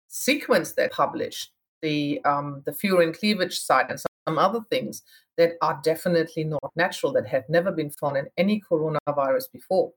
sequence 0.09 0.73
they 0.73 0.89
published 0.89 1.53
the 1.83 2.21
um, 2.25 2.63
the 2.65 2.73
furin 2.73 3.19
cleavage 3.19 3.59
site 3.59 3.91
and 3.91 4.01
some 4.01 4.39
other 4.39 4.61
things 4.71 5.03
that 5.37 5.53
are 5.63 5.81
definitely 5.83 6.45
not 6.45 6.73
natural 6.75 7.13
that 7.13 7.27
have 7.27 7.45
never 7.49 7.71
been 7.71 7.91
found 7.91 8.17
in 8.17 8.27
any 8.37 8.61
coronavirus 8.71 9.45
before. 9.53 9.93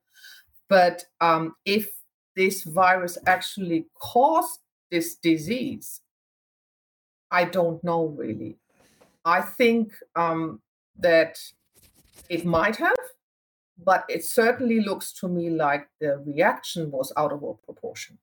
But 0.67 1.05
um, 1.21 1.55
if 1.65 1.91
this 2.35 2.63
virus 2.63 3.17
actually 3.25 3.85
caused 3.95 4.59
this 4.91 5.15
disease, 5.15 6.01
I 7.31 7.45
don't 7.45 7.83
know 7.83 8.05
really. 8.05 8.57
I 9.25 9.41
think 9.41 9.93
um, 10.15 10.61
that 10.97 11.37
it 12.29 12.45
might 12.45 12.77
have, 12.77 12.95
but 13.83 14.05
it 14.09 14.23
certainly 14.23 14.81
looks 14.81 15.11
to 15.13 15.27
me 15.27 15.49
like 15.49 15.87
the 15.99 16.17
reaction 16.25 16.91
was 16.91 17.13
out 17.17 17.31
of 17.31 17.43
all 17.43 17.59
proportion. 17.65 18.17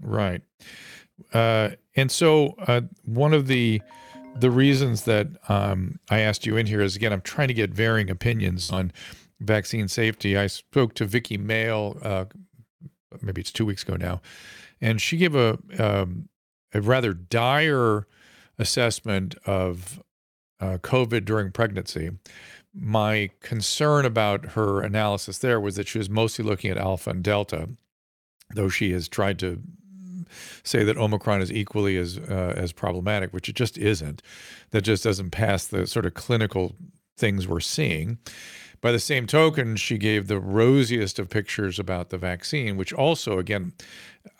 Right. 0.00 0.42
Uh, 1.32 1.70
and 1.94 2.10
so 2.10 2.54
uh, 2.66 2.82
one 3.04 3.32
of 3.32 3.46
the 3.46 3.80
the 4.38 4.50
reasons 4.50 5.04
that 5.04 5.28
um, 5.48 5.98
I 6.10 6.20
asked 6.20 6.44
you 6.44 6.58
in 6.58 6.66
here 6.66 6.82
is 6.82 6.94
again, 6.94 7.10
I'm 7.10 7.22
trying 7.22 7.48
to 7.48 7.54
get 7.54 7.70
varying 7.70 8.10
opinions 8.10 8.70
on 8.70 8.92
vaccine 9.40 9.88
safety. 9.88 10.36
I 10.36 10.46
spoke 10.46 10.94
to 10.94 11.04
Vicky 11.04 11.36
Mail, 11.36 11.98
uh, 12.02 12.24
maybe 13.20 13.40
it's 13.40 13.52
two 13.52 13.66
weeks 13.66 13.82
ago 13.82 13.96
now, 13.96 14.20
and 14.80 15.00
she 15.00 15.16
gave 15.16 15.34
a 15.34 15.58
um, 15.78 16.28
a 16.74 16.80
rather 16.80 17.14
dire 17.14 18.06
assessment 18.58 19.34
of 19.46 20.02
uh, 20.60 20.78
COVID 20.78 21.24
during 21.24 21.52
pregnancy. 21.52 22.10
My 22.74 23.30
concern 23.40 24.04
about 24.04 24.52
her 24.52 24.82
analysis 24.82 25.38
there 25.38 25.60
was 25.60 25.76
that 25.76 25.88
she 25.88 25.98
was 25.98 26.10
mostly 26.10 26.44
looking 26.44 26.70
at 26.70 26.76
alpha 26.76 27.10
and 27.10 27.22
delta, 27.22 27.68
though 28.54 28.68
she 28.68 28.92
has 28.92 29.08
tried 29.08 29.38
to 29.38 29.62
say 30.62 30.84
that 30.84 30.96
Omicron 30.96 31.40
is 31.40 31.52
equally 31.52 31.96
as 31.96 32.18
uh, 32.18 32.52
as 32.56 32.72
problematic, 32.72 33.32
which 33.32 33.48
it 33.48 33.54
just 33.54 33.78
isn't. 33.78 34.22
That 34.70 34.82
just 34.82 35.04
doesn't 35.04 35.30
pass 35.30 35.66
the 35.66 35.86
sort 35.86 36.06
of 36.06 36.14
clinical 36.14 36.74
things 37.16 37.48
we're 37.48 37.60
seeing. 37.60 38.18
By 38.80 38.92
the 38.92 39.00
same 39.00 39.26
token, 39.26 39.76
she 39.76 39.98
gave 39.98 40.28
the 40.28 40.38
rosiest 40.38 41.18
of 41.18 41.28
pictures 41.28 41.78
about 41.78 42.10
the 42.10 42.18
vaccine, 42.18 42.76
which 42.76 42.92
also, 42.92 43.38
again, 43.38 43.72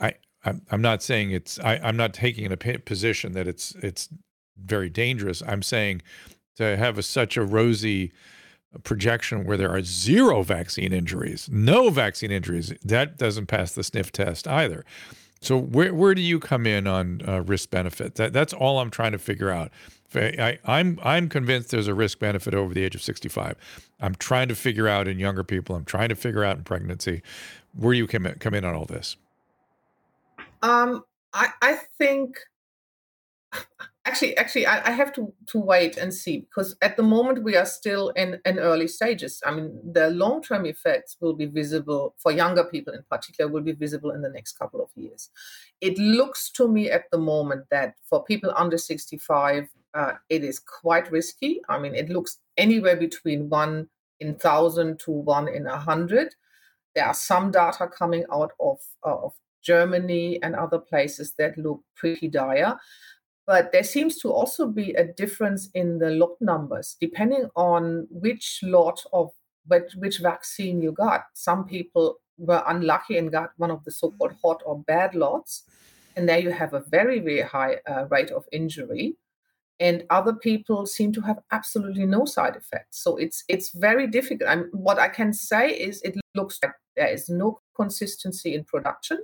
I 0.01 0.15
I'm 0.45 0.81
not 0.81 1.03
saying 1.03 1.33
it's 1.33 1.59
I, 1.61 1.79
I'm 1.83 1.97
not 1.97 2.15
taking 2.15 2.53
a 2.53 2.57
position 2.57 3.33
that 3.33 3.49
it's 3.49 3.75
it's 3.83 4.09
very 4.57 4.89
dangerous. 4.89 5.43
I'm 5.47 5.63
saying 5.63 6.03
to 6.57 6.77
have 6.77 6.99
a, 6.99 7.03
such 7.03 7.37
a 7.37 7.45
rosy 7.45 8.13
projection 8.85 9.45
where 9.45 9.57
there 9.57 9.71
are 9.71 9.83
zero 9.83 10.43
vaccine 10.43 10.93
injuries, 10.93 11.49
no 11.51 11.91
vaccine 11.91 12.31
injuries, 12.31 12.73
that 12.85 13.19
doesn't 13.19 13.47
pass 13.47 13.73
the 13.73 13.83
sniff 13.83 14.13
test 14.13 14.47
either. 14.47 14.85
So 15.41 15.59
where 15.59 15.93
where 15.95 16.15
do 16.15 16.23
you 16.23 16.39
come 16.39 16.67
in 16.67 16.87
on 16.87 17.23
uh, 17.27 17.43
risk 17.43 17.71
benefit? 17.71 18.15
That 18.15 18.33
that's 18.33 18.53
all 18.53 18.79
I'm 18.79 18.91
trying 18.91 19.13
to 19.13 19.19
figure 19.19 19.51
out. 19.51 19.71
I, 20.15 20.59
I'm 20.65 20.99
I'm 21.03 21.29
convinced 21.29 21.71
there's 21.71 21.89
a 21.89 21.95
risk 21.95 22.19
benefit 22.19 22.55
over 22.55 22.73
the 22.73 22.83
age 22.83 22.95
of 22.95 23.03
65. 23.03 23.57
I'm 24.01 24.15
trying 24.15 24.49
to 24.49 24.55
figure 24.55 24.89
out 24.89 25.09
in 25.09 25.19
younger 25.19 25.45
people. 25.45 25.77
I'm 25.77 25.85
trying 25.85 26.09
to 26.11 26.15
figure 26.15 26.45
out 26.45 26.57
in 26.57 26.65
pregnancy. 26.65 27.23
Where 27.75 27.93
do 27.93 27.99
you 27.99 28.07
come 28.07 28.27
in, 28.27 28.35
come 28.39 28.55
in 28.55 28.65
on 28.65 28.75
all 28.75 28.87
this? 28.87 29.17
Um, 30.63 31.05
I 31.33 31.49
I 31.61 31.79
think 31.99 32.39
actually 34.07 34.37
actually 34.37 34.67
I, 34.67 34.89
I, 34.89 34.91
have 34.93 35.13
to 35.15 35.33
to 35.49 35.59
wait 35.59 35.97
and 35.97 36.15
see 36.15 36.39
because 36.39 36.77
at 36.81 36.97
the 36.97 37.03
moment 37.03 37.43
we 37.43 37.57
are 37.57 37.67
still 37.67 38.11
in 38.11 38.41
in 38.45 38.59
early 38.59 38.87
stages 38.87 39.43
i 39.45 39.51
mean 39.51 39.79
the 39.93 40.11
long-term 40.11 40.65
effects 40.65 41.17
will 41.21 41.35
be 41.35 41.47
visible 41.47 42.15
for 42.19 42.33
younger 42.33 42.65
people 42.65 42.95
in 42.95 43.03
particular 43.11 43.51
will 43.51 43.63
be 43.63 43.73
visible 43.73 44.13
in 44.13 44.23
the 44.23 44.29
next 44.29 44.59
couple 44.59 44.81
of 44.81 44.91
years 44.95 45.31
it 45.81 45.99
looks 45.99 46.51
to 46.51 46.69
me 46.69 46.91
at 46.91 47.11
the 47.11 47.19
moment 47.19 47.67
that 47.71 47.95
for 48.09 48.25
people 48.25 48.53
under 48.57 48.79
65 48.79 49.69
uh, 49.97 50.13
it 50.29 50.45
is 50.45 50.59
quite 50.59 51.11
risky 51.11 51.61
i 51.69 51.79
mean 51.79 51.95
it 51.95 52.09
looks 52.09 52.39
anywhere 52.57 52.97
between 52.97 53.49
one 53.49 53.89
in 54.21 54.35
thousand 54.35 54.99
to 54.99 55.11
one 55.11 55.49
in 55.49 55.67
a 55.67 55.79
hundred 55.79 56.35
there 56.95 57.07
are 57.07 57.15
some 57.15 57.51
data 57.51 57.87
coming 57.87 58.25
out 58.33 58.53
of 58.61 58.79
uh, 59.05 59.17
of 59.17 59.33
germany 59.63 60.39
and 60.43 60.55
other 60.55 60.79
places 60.79 61.35
that 61.39 61.59
look 61.59 61.81
pretty 61.95 62.29
dire 62.29 62.77
but 63.47 63.71
there 63.73 63.85
seems 63.85 64.19
to 64.19 64.33
also 64.33 64.67
be 64.67 64.93
a 64.93 65.05
difference 65.05 65.69
in 65.75 65.99
the 65.99 66.11
lot 66.11 66.37
numbers 66.41 66.97
depending 67.01 67.49
on 67.57 68.07
which 68.11 68.61
lot 68.63 69.03
of 69.13 69.31
which, 69.69 70.19
vaccine 70.19 70.81
you 70.83 70.93
got. 70.93 71.25
Some 71.35 71.65
people 71.65 72.17
were 72.39 72.63
unlucky 72.67 73.17
and 73.17 73.33
got 73.33 73.51
one 73.57 73.71
of 73.71 73.85
the 73.85 73.91
so 73.91 74.13
called 74.13 74.35
hot 74.43 74.63
or 74.65 74.79
bad 74.79 75.15
lots. 75.15 75.65
And 76.17 76.29
there 76.29 76.39
you 76.39 76.51
have 76.51 76.73
a 76.73 76.81
very, 76.81 77.21
very 77.21 77.43
high 77.43 77.79
uh, 77.87 78.07
rate 78.11 78.31
of 78.31 78.47
injury. 78.53 79.17
And 79.79 80.05
other 80.11 80.33
people 80.33 80.87
seem 80.87 81.13
to 81.13 81.21
have 81.21 81.39
absolutely 81.53 82.07
no 82.07 82.25
side 82.25 82.57
effects. 82.57 83.03
So 83.03 83.17
it's 83.17 83.45
it's 83.49 83.71
very 83.71 84.07
difficult. 84.07 84.51
I'm, 84.51 84.71
what 84.73 84.99
I 84.99 85.09
can 85.09 85.33
say 85.33 85.71
is 85.71 86.01
it 86.03 86.17
looks 86.35 86.59
like 86.63 86.73
there 86.97 87.09
is 87.09 87.29
no 87.29 87.61
consistency 87.75 88.55
in 88.55 88.65
production, 88.65 89.19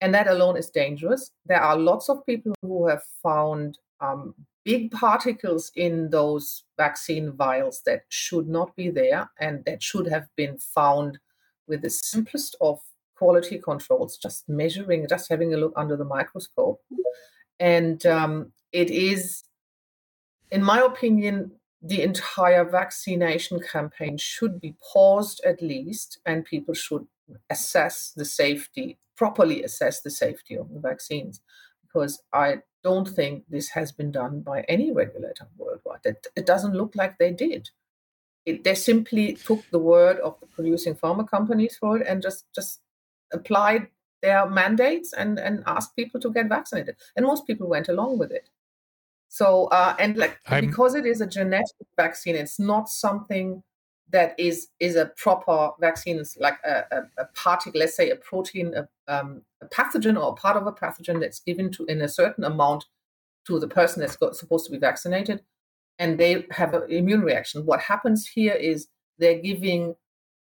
and 0.00 0.14
that 0.14 0.28
alone 0.28 0.56
is 0.56 0.70
dangerous. 0.70 1.30
There 1.46 1.60
are 1.60 1.76
lots 1.76 2.08
of 2.08 2.24
people 2.26 2.54
who 2.62 2.88
have 2.88 3.02
found 3.22 3.78
um, 4.00 4.34
big 4.64 4.90
particles 4.90 5.72
in 5.74 6.10
those 6.10 6.64
vaccine 6.76 7.32
vials 7.32 7.82
that 7.86 8.02
should 8.08 8.48
not 8.48 8.74
be 8.76 8.90
there 8.90 9.30
and 9.40 9.64
that 9.64 9.82
should 9.82 10.06
have 10.06 10.26
been 10.36 10.58
found 10.58 11.18
with 11.66 11.82
the 11.82 11.90
simplest 11.90 12.56
of 12.60 12.80
quality 13.16 13.58
controls, 13.58 14.16
just 14.16 14.48
measuring, 14.48 15.06
just 15.08 15.28
having 15.28 15.54
a 15.54 15.56
look 15.56 15.72
under 15.76 15.96
the 15.96 16.04
microscope. 16.04 16.80
And 17.58 18.04
um, 18.06 18.52
it 18.72 18.90
is 18.90 19.44
in 20.50 20.62
my 20.62 20.80
opinion, 20.80 21.52
the 21.82 22.02
entire 22.02 22.64
vaccination 22.64 23.60
campaign 23.60 24.18
should 24.18 24.60
be 24.60 24.74
paused 24.92 25.40
at 25.44 25.62
least, 25.62 26.18
and 26.26 26.44
people 26.44 26.74
should 26.74 27.06
assess 27.48 28.12
the 28.16 28.24
safety, 28.24 28.98
properly 29.16 29.62
assess 29.62 30.00
the 30.00 30.10
safety 30.10 30.56
of 30.56 30.72
the 30.72 30.80
vaccines, 30.80 31.40
because 31.82 32.22
I 32.32 32.58
don't 32.82 33.08
think 33.08 33.44
this 33.48 33.68
has 33.70 33.92
been 33.92 34.10
done 34.10 34.40
by 34.40 34.62
any 34.62 34.92
regulator 34.92 35.46
worldwide. 35.56 36.00
It, 36.04 36.26
it 36.36 36.46
doesn't 36.46 36.74
look 36.74 36.94
like 36.94 37.18
they 37.18 37.32
did. 37.32 37.70
It, 38.46 38.64
they 38.64 38.74
simply 38.74 39.34
took 39.34 39.62
the 39.70 39.78
word 39.78 40.18
of 40.20 40.38
the 40.40 40.46
producing 40.46 40.94
pharma 40.94 41.28
companies 41.28 41.76
for 41.76 41.98
it 41.98 42.06
and 42.06 42.22
just 42.22 42.46
just 42.54 42.80
applied 43.32 43.88
their 44.22 44.48
mandates 44.48 45.12
and, 45.12 45.38
and 45.38 45.62
asked 45.66 45.96
people 45.96 46.20
to 46.20 46.32
get 46.32 46.48
vaccinated. 46.48 46.96
And 47.16 47.26
most 47.26 47.46
people 47.46 47.68
went 47.68 47.88
along 47.88 48.18
with 48.18 48.32
it. 48.32 48.48
So, 49.30 49.66
uh, 49.66 49.94
and 49.98 50.16
like 50.16 50.38
I'm... 50.48 50.66
because 50.66 50.94
it 50.96 51.06
is 51.06 51.20
a 51.20 51.26
genetic 51.26 51.86
vaccine, 51.96 52.34
it's 52.34 52.58
not 52.58 52.88
something 52.88 53.62
that 54.10 54.34
is 54.38 54.68
is 54.80 54.96
a 54.96 55.06
proper 55.16 55.70
vaccine. 55.78 56.18
It's 56.18 56.36
like 56.36 56.58
a, 56.64 56.82
a, 56.90 57.22
a 57.22 57.24
particle, 57.36 57.78
let's 57.78 57.96
say 57.96 58.10
a 58.10 58.16
protein, 58.16 58.74
a, 58.74 58.88
um, 59.06 59.42
a, 59.62 59.66
pathogen 59.66 60.20
or 60.20 60.32
a 60.32 60.34
part 60.34 60.56
of 60.56 60.66
a 60.66 60.72
pathogen 60.72 61.20
that's 61.20 61.38
given 61.38 61.70
to 61.72 61.84
in 61.84 62.02
a 62.02 62.08
certain 62.08 62.42
amount 62.42 62.86
to 63.46 63.60
the 63.60 63.68
person 63.68 64.00
that's 64.00 64.16
got, 64.16 64.34
supposed 64.34 64.66
to 64.66 64.72
be 64.72 64.78
vaccinated, 64.78 65.42
and 66.00 66.18
they 66.18 66.44
have 66.50 66.74
an 66.74 66.90
immune 66.90 67.22
reaction. 67.22 67.64
What 67.64 67.80
happens 67.80 68.26
here 68.26 68.54
is 68.54 68.88
they're 69.18 69.38
giving 69.38 69.94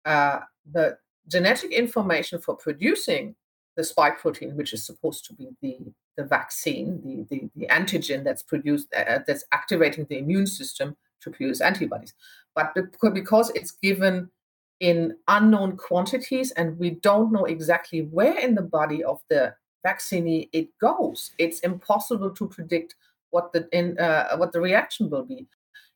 uh, 0.06 0.42
the 0.72 1.00
genetic 1.28 1.72
information 1.72 2.40
for 2.40 2.56
producing 2.56 3.36
the 3.76 3.84
spike 3.84 4.20
protein, 4.20 4.56
which 4.56 4.74
is 4.74 4.86
supposed 4.86 5.26
to 5.26 5.34
be 5.34 5.50
the 5.64 5.92
the 6.18 6.24
vaccine, 6.24 7.02
the, 7.04 7.36
the, 7.36 7.50
the 7.56 7.68
antigen 7.68 8.24
that's 8.24 8.44
produced, 8.44 8.88
uh, 8.96 9.02
uh, 9.02 9.20
that's 9.28 9.44
activating 9.52 10.06
the 10.10 10.18
immune 10.18 10.48
system 10.48 10.96
to 11.22 11.30
produce 11.30 11.62
antibodies. 11.62 12.14
But 12.56 12.76
because 13.14 13.52
it's 13.56 13.72
given 13.72 14.30
in 14.80 15.18
unknown 15.28 15.78
quantities 15.78 16.52
and 16.52 16.78
we 16.78 16.92
don't 16.92 17.32
know 17.32 17.46
exactly 17.46 18.02
where 18.02 18.38
in 18.38 18.56
the 18.56 18.62
body 18.62 19.04
of 19.04 19.20
the 19.30 19.54
vaccinee 19.84 20.50
it 20.54 20.70
goes, 20.80 21.32
it's 21.38 21.60
impossible 21.60 22.32
to 22.32 22.48
predict 22.48 22.96
what 23.32 23.52
the 23.52 23.68
in, 23.72 23.98
uh, 24.00 24.38
what 24.38 24.52
the 24.52 24.62
reaction 24.62 25.10
will 25.10 25.24
be. 25.24 25.48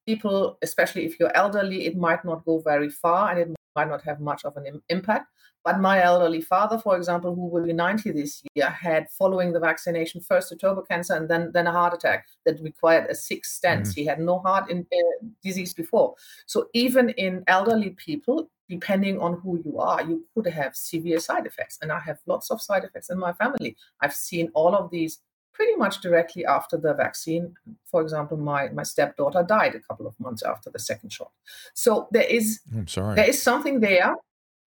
People, 0.05 0.57
especially 0.61 1.05
if 1.05 1.19
you're 1.19 1.35
elderly, 1.35 1.85
it 1.85 1.95
might 1.95 2.25
not 2.25 2.43
go 2.45 2.59
very 2.59 2.89
far 2.89 3.31
and 3.31 3.39
it 3.39 3.58
might 3.79 3.89
not 3.89 4.01
have 4.03 4.19
much 4.19 4.45
of 4.45 4.57
an 4.57 4.65
Im- 4.65 4.83
impact. 4.89 5.27
But 5.65 5.79
my 5.81 6.01
elderly 6.01 6.41
father, 6.41 6.77
for 6.77 6.95
example, 6.95 7.35
who 7.35 7.47
will 7.47 7.65
be 7.65 7.73
90 7.73 8.11
this 8.11 8.41
year, 8.55 8.69
had 8.69 9.09
following 9.09 9.51
the 9.51 9.59
vaccination 9.59 10.21
first 10.21 10.51
a 10.53 10.55
turbo 10.55 10.81
cancer 10.81 11.15
and 11.15 11.29
then, 11.29 11.51
then 11.53 11.67
a 11.67 11.71
heart 11.71 11.93
attack 11.93 12.27
that 12.45 12.61
required 12.61 13.09
a 13.09 13.15
six 13.15 13.59
stents. 13.59 13.89
Mm-hmm. 13.89 13.99
He 13.99 14.05
had 14.05 14.19
no 14.19 14.39
heart 14.39 14.69
in, 14.71 14.87
uh, 14.93 15.25
disease 15.43 15.73
before. 15.73 16.15
So 16.45 16.67
even 16.73 17.09
in 17.09 17.43
elderly 17.47 17.91
people, 17.91 18.49
depending 18.69 19.19
on 19.19 19.41
who 19.41 19.61
you 19.65 19.79
are, 19.79 20.01
you 20.01 20.25
could 20.33 20.47
have 20.47 20.75
severe 20.75 21.19
side 21.19 21.45
effects. 21.45 21.77
And 21.81 21.91
I 21.91 21.99
have 21.99 22.19
lots 22.25 22.51
of 22.51 22.61
side 22.61 22.83
effects 22.85 23.09
in 23.09 23.19
my 23.19 23.33
family. 23.33 23.75
I've 23.99 24.13
seen 24.13 24.49
all 24.53 24.73
of 24.75 24.89
these 24.91 25.19
pretty 25.59 25.75
much 25.75 25.99
directly 25.99 26.45
after 26.45 26.77
the 26.77 26.93
vaccine. 26.93 27.53
For 27.91 28.01
example, 28.01 28.37
my, 28.37 28.69
my 28.69 28.83
stepdaughter 28.83 29.43
died 29.43 29.75
a 29.75 29.81
couple 29.81 30.07
of 30.07 30.17
months 30.17 30.41
after 30.41 30.69
the 30.69 30.79
second 30.79 31.11
shot. 31.11 31.31
So 31.73 32.07
there 32.11 32.23
is 32.23 32.61
I'm 32.73 32.87
sorry. 32.87 33.15
There 33.15 33.29
is 33.29 33.43
something 33.43 33.81
there 33.81 34.15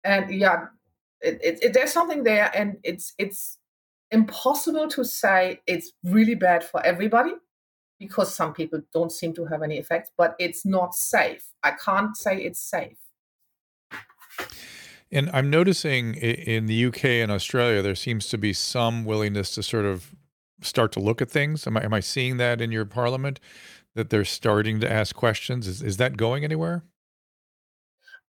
and 0.04 0.32
yeah 0.32 0.66
it, 1.22 1.40
it, 1.44 1.60
it, 1.62 1.74
there's 1.74 1.92
something 1.92 2.24
there 2.24 2.52
and 2.56 2.78
it's 2.84 3.14
it's 3.18 3.58
impossible 4.12 4.88
to 4.88 5.04
say 5.04 5.62
it's 5.68 5.92
really 6.04 6.36
bad 6.36 6.64
for 6.64 6.84
everybody 6.86 7.34
because 8.00 8.34
some 8.34 8.54
people 8.54 8.82
don't 8.94 9.12
seem 9.12 9.34
to 9.34 9.46
have 9.46 9.62
any 9.62 9.78
effects 9.78 10.10
but 10.18 10.36
it's 10.40 10.66
not 10.66 10.96
safe 10.96 11.50
i 11.64 11.72
can't 11.72 12.16
say 12.16 12.38
it's 12.38 12.62
safe 12.62 12.98
and 15.12 15.30
i'm 15.34 15.50
noticing 15.50 16.16
in 16.16 16.66
the 16.66 16.86
uk 16.86 17.04
and 17.04 17.32
australia 17.32 17.82
there 17.82 17.96
seems 17.96 18.28
to 18.30 18.38
be 18.38 18.54
some 18.54 19.06
willingness 19.06 19.54
to 19.54 19.62
sort 19.62 19.86
of 19.86 20.16
start 20.62 20.92
to 20.94 21.00
look 21.00 21.22
at 21.22 21.30
things? 21.30 21.66
Am 21.68 21.78
i, 21.78 21.84
am 21.84 21.94
I 21.94 22.00
seeing 22.00 22.38
that 22.38 22.62
in 22.62 22.72
your 22.72 22.86
parliament 22.86 23.40
that 23.96 24.10
they're 24.10 24.26
starting 24.26 24.80
to 24.80 24.92
ask 24.92 25.16
questions? 25.16 25.68
Is, 25.68 25.82
is 25.82 25.98
that 25.98 26.18
going 26.18 26.44
anywhere? 26.44 26.84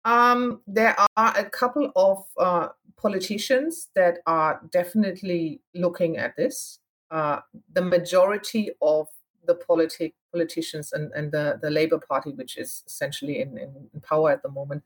Um, 0.04 0.60
there 0.66 0.96
are 1.16 1.34
a 1.36 1.44
couple 1.44 1.90
of 1.96 2.24
uh, 2.38 2.68
politicians 2.96 3.88
that 3.96 4.18
are 4.26 4.60
definitely 4.70 5.60
looking 5.74 6.16
at 6.16 6.36
this. 6.36 6.78
Uh, 7.10 7.40
the 7.72 7.82
majority 7.82 8.70
of 8.80 9.08
the 9.46 9.54
politic 9.54 10.14
politicians 10.32 10.92
and, 10.92 11.12
and 11.12 11.32
the, 11.32 11.58
the 11.62 11.70
Labour 11.70 11.98
Party, 11.98 12.30
which 12.30 12.56
is 12.56 12.82
essentially 12.86 13.40
in, 13.40 13.58
in, 13.58 13.88
in 13.94 14.00
power 14.00 14.30
at 14.30 14.42
the 14.42 14.48
moment, 14.48 14.82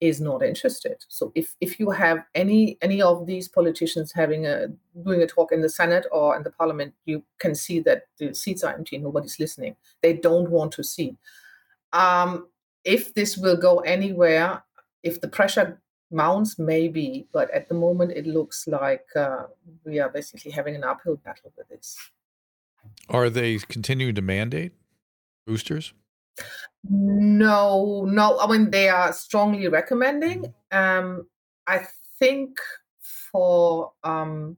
is 0.00 0.20
not 0.20 0.42
interested. 0.42 0.96
So 1.08 1.30
if, 1.34 1.54
if 1.60 1.78
you 1.78 1.90
have 1.90 2.24
any 2.34 2.78
any 2.80 3.02
of 3.02 3.26
these 3.26 3.48
politicians 3.48 4.12
having 4.12 4.46
a 4.46 4.68
doing 5.04 5.22
a 5.22 5.26
talk 5.26 5.52
in 5.52 5.60
the 5.60 5.68
Senate 5.68 6.06
or 6.10 6.36
in 6.36 6.42
the 6.42 6.50
Parliament, 6.50 6.94
you 7.04 7.22
can 7.38 7.54
see 7.54 7.80
that 7.80 8.04
the 8.18 8.34
seats 8.34 8.64
are 8.64 8.72
empty. 8.72 8.98
Nobody's 8.98 9.38
listening. 9.38 9.76
They 10.02 10.14
don't 10.14 10.50
want 10.50 10.72
to 10.72 10.84
see. 10.84 11.16
Um, 11.92 12.48
if 12.84 13.12
this 13.14 13.36
will 13.36 13.56
go 13.56 13.80
anywhere, 13.80 14.62
if 15.02 15.20
the 15.20 15.28
pressure 15.28 15.80
mounts, 16.10 16.58
maybe, 16.58 17.28
but 17.32 17.50
at 17.50 17.68
the 17.68 17.74
moment 17.74 18.12
it 18.12 18.26
looks 18.26 18.66
like 18.66 19.06
uh, 19.14 19.44
we 19.84 19.98
are 19.98 20.08
basically 20.08 20.50
having 20.50 20.74
an 20.74 20.84
uphill 20.84 21.16
battle 21.16 21.52
with 21.56 21.68
this. 21.68 21.96
Are 23.08 23.28
they 23.28 23.58
continuing 23.58 24.14
to 24.14 24.22
mandate 24.22 24.72
boosters? 25.46 25.92
No, 26.88 28.04
no. 28.06 28.38
I 28.38 28.46
mean, 28.46 28.70
they 28.70 28.88
are 28.88 29.12
strongly 29.12 29.68
recommending. 29.68 30.52
Um, 30.72 31.26
I 31.66 31.86
think 32.18 32.58
for 33.00 33.92
um, 34.02 34.56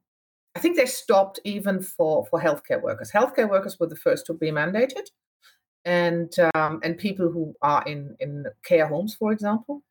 I 0.55 0.61
think 0.61 0.77
they 0.77 0.87
stopped 0.87 1.41
even 1.45 1.83
for 1.83 2.27
for 2.27 2.41
healthcare 2.41 2.81
workers. 2.81 3.11
Healthcare 3.11 3.51
workers 3.51 3.79
were 3.81 3.89
the 3.89 3.97
first 3.97 4.27
to 4.27 4.35
be 4.35 4.51
mandated, 4.51 5.07
and 5.85 6.33
um, 6.55 6.81
and 6.83 6.97
people 6.99 7.31
who 7.31 7.55
are 7.63 7.83
in 7.87 8.17
in 8.21 8.47
care 8.65 8.87
homes, 8.87 9.15
for 9.15 9.33
example 9.33 9.83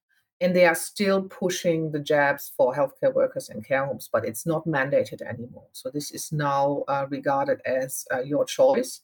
and 0.42 0.56
they 0.56 0.66
are 0.66 0.76
still 0.76 1.22
pushing 1.22 1.92
the 1.92 2.00
jabs 2.00 2.52
for 2.58 2.74
healthcare 2.74 3.14
workers 3.14 3.50
and 3.50 3.66
care 3.66 3.86
homes, 3.86 4.10
but 4.12 4.26
it's 4.26 4.46
not 4.46 4.66
mandated 4.66 5.22
anymore. 5.22 5.68
So 5.72 5.92
this 5.92 6.10
is 6.12 6.32
now 6.32 6.84
uh, 6.88 7.06
regarded 7.10 7.62
as 7.64 8.06
uh, 8.12 8.22
your 8.22 8.44
choice. 8.44 9.02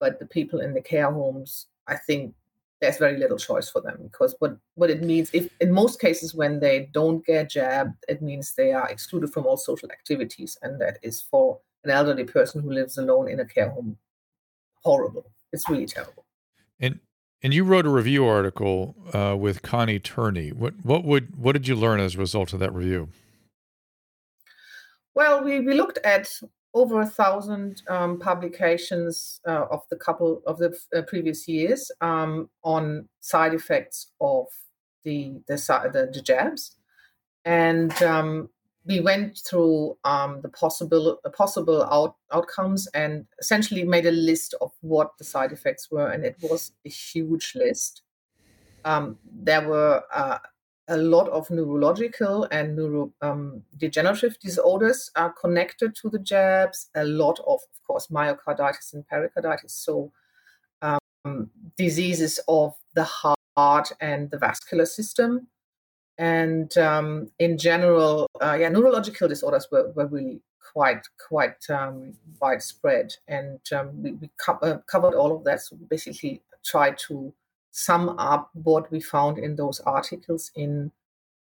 But 0.00 0.18
the 0.18 0.26
people 0.26 0.60
in 0.60 0.72
the 0.72 0.80
care 0.80 1.12
homes, 1.12 1.66
I 1.88 1.96
think 1.96 2.34
there's 2.80 2.98
very 2.98 3.16
little 3.16 3.38
choice 3.38 3.70
for 3.70 3.80
them 3.80 3.98
because 4.02 4.34
what, 4.40 4.56
what 4.74 4.90
it 4.90 5.02
means, 5.02 5.30
if 5.32 5.48
in 5.60 5.72
most 5.72 6.00
cases 6.00 6.34
when 6.34 6.58
they 6.58 6.90
don't 6.92 7.24
get 7.24 7.50
jabbed, 7.50 7.94
it 8.08 8.22
means 8.22 8.54
they 8.54 8.72
are 8.72 8.88
excluded 8.88 9.32
from 9.32 9.46
all 9.46 9.56
social 9.56 9.90
activities, 9.90 10.58
and 10.62 10.80
that 10.80 10.98
is 11.02 11.22
for 11.22 11.60
an 11.84 11.90
elderly 11.90 12.24
person 12.24 12.60
who 12.60 12.72
lives 12.72 12.98
alone 12.98 13.28
in 13.28 13.40
a 13.40 13.44
care 13.44 13.70
home 13.70 13.96
horrible. 14.82 15.30
It's 15.52 15.68
really 15.68 15.86
terrible. 15.86 16.24
And 16.80 17.00
and 17.42 17.52
you 17.52 17.64
wrote 17.64 17.86
a 17.86 17.90
review 17.90 18.24
article 18.26 18.94
uh, 19.12 19.36
with 19.36 19.62
Connie 19.62 19.98
Turney. 19.98 20.50
What 20.50 20.74
what 20.84 21.04
would 21.04 21.36
what 21.36 21.52
did 21.52 21.68
you 21.68 21.76
learn 21.76 22.00
as 22.00 22.14
a 22.14 22.18
result 22.18 22.52
of 22.52 22.60
that 22.60 22.74
review? 22.74 23.08
Well, 25.14 25.44
we, 25.44 25.60
we 25.60 25.74
looked 25.74 25.98
at 26.04 26.32
over 26.74 27.00
a 27.00 27.06
thousand 27.06 27.82
um, 27.88 28.18
publications 28.18 29.40
uh, 29.46 29.66
of 29.70 29.82
the 29.90 29.96
couple 29.96 30.42
of 30.46 30.58
the 30.58 30.76
uh, 30.96 31.02
previous 31.02 31.46
years 31.46 31.90
um, 32.00 32.48
on 32.62 33.08
side 33.20 33.54
effects 33.54 34.12
of 34.20 34.46
the 35.04 35.34
the, 35.48 35.56
the, 35.92 36.10
the 36.12 36.22
jabs, 36.22 36.76
and 37.44 38.02
um, 38.02 38.48
we 38.84 39.00
went 39.00 39.38
through 39.38 39.96
um, 40.04 40.40
the 40.42 40.48
possible 40.48 41.18
possible 41.34 41.82
out, 41.84 42.16
outcomes 42.32 42.86
and 42.88 43.26
essentially 43.38 43.84
made 43.84 44.06
a 44.06 44.10
list 44.10 44.54
of 44.60 44.72
what 44.80 45.16
the 45.18 45.24
side 45.24 45.52
effects 45.52 45.90
were, 45.90 46.08
and 46.08 46.24
it 46.24 46.36
was 46.42 46.72
a 46.84 46.88
huge 46.88 47.52
list. 47.54 48.02
Um, 48.84 49.18
there 49.24 49.68
were 49.68 50.02
uh, 50.12 50.38
a 50.92 50.96
lot 50.96 51.28
of 51.28 51.50
neurological 51.50 52.44
and 52.50 52.78
neurodegenerative 52.78 54.34
um, 54.34 54.42
disorders 54.42 55.10
are 55.16 55.32
connected 55.32 55.94
to 55.96 56.10
the 56.10 56.18
jabs. 56.18 56.88
A 56.94 57.04
lot 57.04 57.38
of, 57.40 57.60
of 57.72 57.86
course, 57.86 58.08
myocarditis 58.08 58.92
and 58.94 59.06
pericarditis. 59.06 59.74
So 59.74 60.12
diseases 61.76 62.40
of 62.48 62.74
the 62.94 63.04
heart 63.56 63.92
and 64.00 64.30
the 64.30 64.38
vascular 64.38 64.86
system. 64.86 65.46
And 66.18 66.76
um, 66.78 67.30
in 67.38 67.58
general, 67.58 68.28
uh, 68.40 68.56
yeah, 68.60 68.68
neurological 68.68 69.28
disorders 69.28 69.66
were, 69.70 69.90
were 69.92 70.06
really 70.06 70.40
quite 70.72 71.02
quite 71.28 71.68
um, 71.70 72.14
widespread, 72.40 73.14
and 73.28 73.60
um, 73.72 74.02
we, 74.02 74.12
we 74.12 74.30
co- 74.38 74.58
uh, 74.62 74.78
covered 74.86 75.14
all 75.14 75.34
of 75.34 75.44
that. 75.44 75.60
So 75.62 75.76
basically 75.88 76.42
tried 76.64 76.98
to 77.08 77.32
sum 77.72 78.10
up 78.18 78.50
what 78.52 78.90
we 78.92 79.00
found 79.00 79.38
in 79.38 79.56
those 79.56 79.80
articles 79.80 80.52
in 80.54 80.92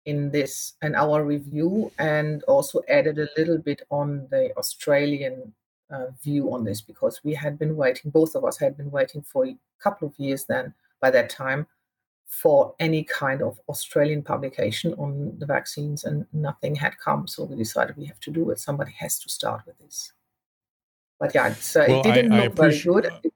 in 0.06 0.32
this 0.32 0.74
in 0.82 0.96
our 0.96 1.24
review, 1.24 1.92
and 2.00 2.44
also 2.44 2.82
added 2.90 3.20
a 3.20 3.30
little 3.38 3.58
bit 3.58 3.82
on 3.90 4.28
the 4.32 4.56
Australian 4.58 5.54
uh, 5.90 6.08
view 6.24 6.54
on 6.54 6.64
this 6.64 6.82
because 6.82 7.22
we 7.24 7.34
had 7.34 7.60
been 7.60 7.76
waiting. 7.76 8.12
Both 8.12 8.36
of 8.36 8.46
us 8.46 8.58
had 8.58 8.78
been 8.78 8.92
waiting 8.92 9.22
for 9.22 9.46
a 9.46 9.58
couple 9.80 10.08
of 10.08 10.18
years 10.18 10.46
then 10.46 10.74
by 11.02 11.12
that 11.12 11.30
time 11.30 11.68
for 12.28 12.74
any 12.80 13.04
kind 13.04 13.42
of 13.42 13.60
Australian 13.70 14.24
publication 14.24 14.94
on 14.96 15.36
the 15.38 15.46
vaccines, 15.46 16.04
and 16.04 16.26
nothing 16.34 16.76
had 16.76 16.98
come. 16.98 17.28
So 17.28 17.44
we 17.44 17.56
decided 17.56 17.98
we 17.98 18.06
have 18.06 18.20
to 18.22 18.32
do 18.32 18.50
it. 18.50 18.60
Somebody 18.60 18.94
has 19.00 19.20
to 19.20 19.30
start 19.30 19.62
with 19.66 19.78
this. 19.80 20.14
But 21.20 21.34
yeah, 21.34 21.46
uh, 21.48 21.86
well, 21.88 22.02
it 22.02 22.14
didn't 22.14 22.34
I, 22.34 22.44
look 22.44 22.60
I 22.60 22.70
very 22.70 22.80
good. 22.82 23.32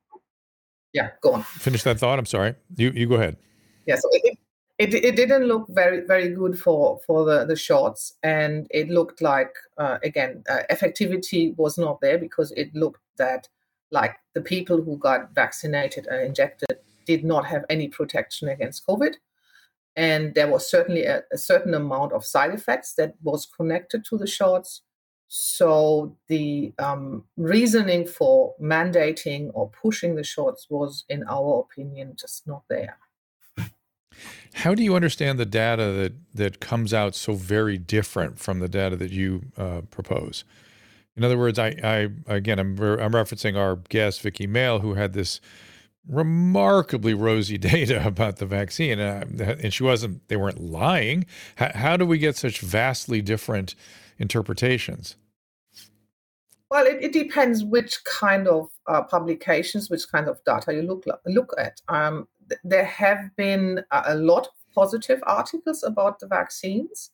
Yeah, 0.93 1.11
go 1.21 1.33
on. 1.33 1.43
Finish 1.43 1.83
that 1.83 1.99
thought. 1.99 2.19
I'm 2.19 2.25
sorry. 2.25 2.55
You 2.75 2.91
you 2.91 3.07
go 3.07 3.15
ahead. 3.15 3.37
Yeah, 3.85 3.95
so 3.95 4.09
it, 4.11 4.37
it, 4.77 4.93
it 4.93 5.15
didn't 5.15 5.45
look 5.45 5.67
very 5.69 6.05
very 6.05 6.29
good 6.29 6.57
for 6.57 6.99
for 7.05 7.25
the 7.25 7.45
the 7.45 7.55
shots, 7.55 8.15
and 8.23 8.67
it 8.71 8.89
looked 8.89 9.21
like 9.21 9.53
uh, 9.77 9.97
again 10.03 10.43
uh, 10.49 10.59
effectivity 10.71 11.55
was 11.57 11.77
not 11.77 12.01
there 12.01 12.17
because 12.17 12.51
it 12.53 12.73
looked 12.73 13.01
that 13.17 13.47
like 13.91 14.15
the 14.33 14.41
people 14.41 14.81
who 14.81 14.97
got 14.97 15.33
vaccinated 15.33 16.07
and 16.07 16.21
injected 16.21 16.77
did 17.05 17.23
not 17.23 17.45
have 17.45 17.65
any 17.69 17.87
protection 17.87 18.47
against 18.49 18.85
COVID. 18.85 19.15
And 19.95 20.35
there 20.35 20.47
was 20.47 20.69
certainly 20.69 21.05
a, 21.05 21.23
a 21.33 21.37
certain 21.37 21.73
amount 21.73 22.13
of 22.13 22.23
side 22.23 22.53
effects 22.53 22.93
that 22.93 23.15
was 23.23 23.47
connected 23.47 24.05
to 24.05 24.17
the 24.17 24.27
shots. 24.27 24.81
So 25.31 26.17
the 26.27 26.73
um, 26.79 27.23
reasoning 27.37 28.07
for 28.07 28.55
mandating 28.59 29.51
or 29.53 29.69
pushing 29.69 30.15
the 30.15 30.23
shots 30.23 30.65
was, 30.71 31.05
in 31.07 31.23
our 31.29 31.59
opinion, 31.59 32.15
just 32.19 32.47
not 32.47 32.63
there. 32.67 32.97
How 34.55 34.73
do 34.73 34.83
you 34.83 34.95
understand 34.95 35.37
the 35.37 35.45
data 35.45 35.91
that 35.91 36.13
that 36.33 36.59
comes 36.59 36.95
out 36.95 37.13
so 37.13 37.33
very 37.33 37.77
different 37.77 38.39
from 38.39 38.57
the 38.59 38.67
data 38.67 38.95
that 38.95 39.11
you 39.11 39.43
uh, 39.55 39.81
propose? 39.91 40.43
In 41.15 41.23
other 41.23 41.37
words, 41.37 41.59
I, 41.59 41.75
I 41.83 42.09
again, 42.25 42.57
I'm, 42.57 42.71
I'm 42.79 43.11
referencing 43.11 43.55
our 43.55 43.75
guest 43.75 44.21
Vicky 44.21 44.47
Mail, 44.47 44.79
who 44.79 44.95
had 44.95 45.13
this 45.13 45.39
remarkably 46.07 47.13
rosy 47.13 47.57
data 47.59 48.03
about 48.05 48.37
the 48.37 48.47
vaccine, 48.47 48.99
uh, 48.99 49.25
and 49.61 49.71
she 49.71 49.83
wasn't. 49.83 50.27
They 50.27 50.37
weren't 50.37 50.59
lying. 50.59 51.27
How 51.57 51.97
do 51.97 52.05
we 52.07 52.17
get 52.17 52.35
such 52.35 52.61
vastly 52.61 53.21
different 53.21 53.75
interpretations? 54.19 55.15
Well, 56.69 56.85
it, 56.85 56.97
it 57.01 57.13
depends 57.13 57.63
which 57.63 58.03
kind 58.03 58.47
of 58.47 58.69
uh, 58.87 59.01
publications, 59.03 59.89
which 59.89 60.07
kind 60.11 60.27
of 60.27 60.43
data 60.45 60.73
you 60.73 60.83
look 60.83 61.03
look 61.25 61.53
at. 61.57 61.81
Um, 61.87 62.27
th- 62.47 62.61
there 62.63 62.85
have 62.85 63.35
been 63.35 63.81
a, 63.91 64.15
lot 64.15 64.45
of 64.45 64.53
positive 64.75 65.19
articles 65.25 65.83
about 65.83 66.19
the 66.19 66.27
vaccines 66.27 67.09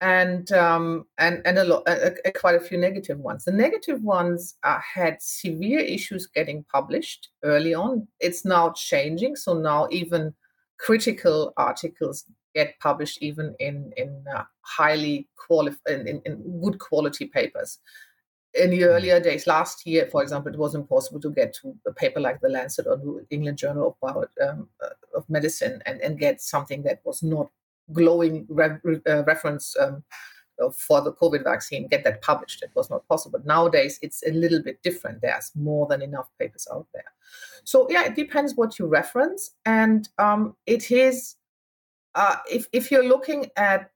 and 0.00 0.50
um, 0.50 1.06
and 1.18 1.40
and 1.44 1.58
a 1.58 1.64
lot, 1.64 1.88
quite 2.34 2.56
a 2.56 2.60
few 2.60 2.78
negative 2.78 3.18
ones. 3.18 3.44
The 3.44 3.52
negative 3.52 4.02
ones 4.02 4.56
uh, 4.64 4.80
had 4.80 5.18
severe 5.20 5.80
issues 5.80 6.26
getting 6.26 6.64
published 6.64 7.28
early 7.44 7.74
on. 7.74 8.08
It's 8.18 8.44
now 8.44 8.70
changing, 8.70 9.36
so 9.36 9.54
now 9.54 9.86
even 9.92 10.34
critical 10.78 11.52
articles 11.56 12.24
get 12.54 12.78
published 12.80 13.22
even 13.22 13.54
in 13.58 13.92
in 13.96 14.24
uh, 14.34 14.44
highly 14.62 15.28
quali- 15.36 15.76
in, 15.88 16.06
in, 16.06 16.22
in, 16.24 16.60
good 16.62 16.78
quality 16.78 17.26
papers. 17.26 17.78
In 18.54 18.70
the 18.70 18.78
hmm. 18.78 18.84
earlier 18.84 19.20
days, 19.20 19.46
last 19.46 19.86
year, 19.86 20.08
for 20.10 20.22
example, 20.22 20.52
it 20.52 20.58
was 20.58 20.74
impossible 20.74 21.20
to 21.20 21.30
get 21.30 21.54
to 21.62 21.74
a 21.86 21.92
paper 21.92 22.18
like 22.18 22.40
the 22.40 22.48
Lancet 22.48 22.86
or 22.88 22.98
New 22.98 23.24
England 23.30 23.58
Journal 23.58 23.88
of, 23.88 24.00
Bio, 24.00 24.24
um, 24.48 24.68
uh, 24.82 24.88
of 25.16 25.28
Medicine 25.30 25.80
and, 25.86 26.00
and 26.00 26.18
get 26.18 26.40
something 26.40 26.82
that 26.82 27.00
was 27.04 27.22
not 27.22 27.48
glowing 27.92 28.46
re- 28.48 29.00
uh, 29.06 29.22
reference 29.24 29.76
um, 29.80 30.02
for 30.68 31.00
the 31.00 31.12
COVID 31.12 31.44
vaccine, 31.44 31.88
get 31.88 32.04
that 32.04 32.22
published. 32.22 32.62
It 32.62 32.70
was 32.74 32.90
not 32.90 33.06
possible. 33.08 33.40
Nowadays, 33.44 33.98
it's 34.02 34.22
a 34.26 34.32
little 34.32 34.62
bit 34.62 34.82
different. 34.82 35.22
There's 35.22 35.50
more 35.54 35.86
than 35.86 36.02
enough 36.02 36.28
papers 36.38 36.66
out 36.72 36.86
there. 36.92 37.04
So 37.64 37.86
yeah, 37.90 38.04
it 38.04 38.14
depends 38.14 38.54
what 38.54 38.78
you 38.78 38.86
reference, 38.86 39.52
and 39.64 40.08
um, 40.18 40.56
it 40.66 40.90
is 40.90 41.36
uh, 42.14 42.36
if 42.50 42.68
if 42.72 42.90
you're 42.90 43.06
looking 43.06 43.46
at 43.56 43.90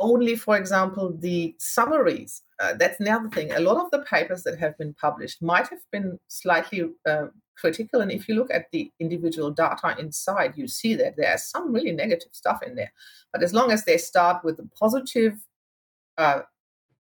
only, 0.00 0.34
for 0.34 0.56
example, 0.56 1.14
the 1.20 1.54
summaries. 1.58 2.42
Uh, 2.58 2.74
that's 2.74 2.98
another 3.00 3.28
thing. 3.28 3.52
A 3.52 3.60
lot 3.60 3.76
of 3.76 3.90
the 3.90 4.00
papers 4.00 4.42
that 4.42 4.58
have 4.58 4.76
been 4.78 4.94
published 4.94 5.42
might 5.42 5.68
have 5.68 5.80
been 5.92 6.18
slightly 6.28 6.90
uh, 7.06 7.26
critical. 7.56 8.00
And 8.00 8.10
if 8.10 8.28
you 8.28 8.34
look 8.34 8.52
at 8.52 8.70
the 8.72 8.90
individual 8.98 9.50
data 9.50 9.94
inside, 9.98 10.54
you 10.56 10.66
see 10.66 10.94
that 10.96 11.14
there's 11.16 11.44
some 11.44 11.72
really 11.72 11.92
negative 11.92 12.30
stuff 12.32 12.62
in 12.66 12.74
there. 12.74 12.92
But 13.32 13.42
as 13.42 13.52
long 13.52 13.70
as 13.70 13.84
they 13.84 13.98
start 13.98 14.42
with 14.42 14.58
a 14.58 14.68
positive 14.78 15.34
uh, 16.18 16.40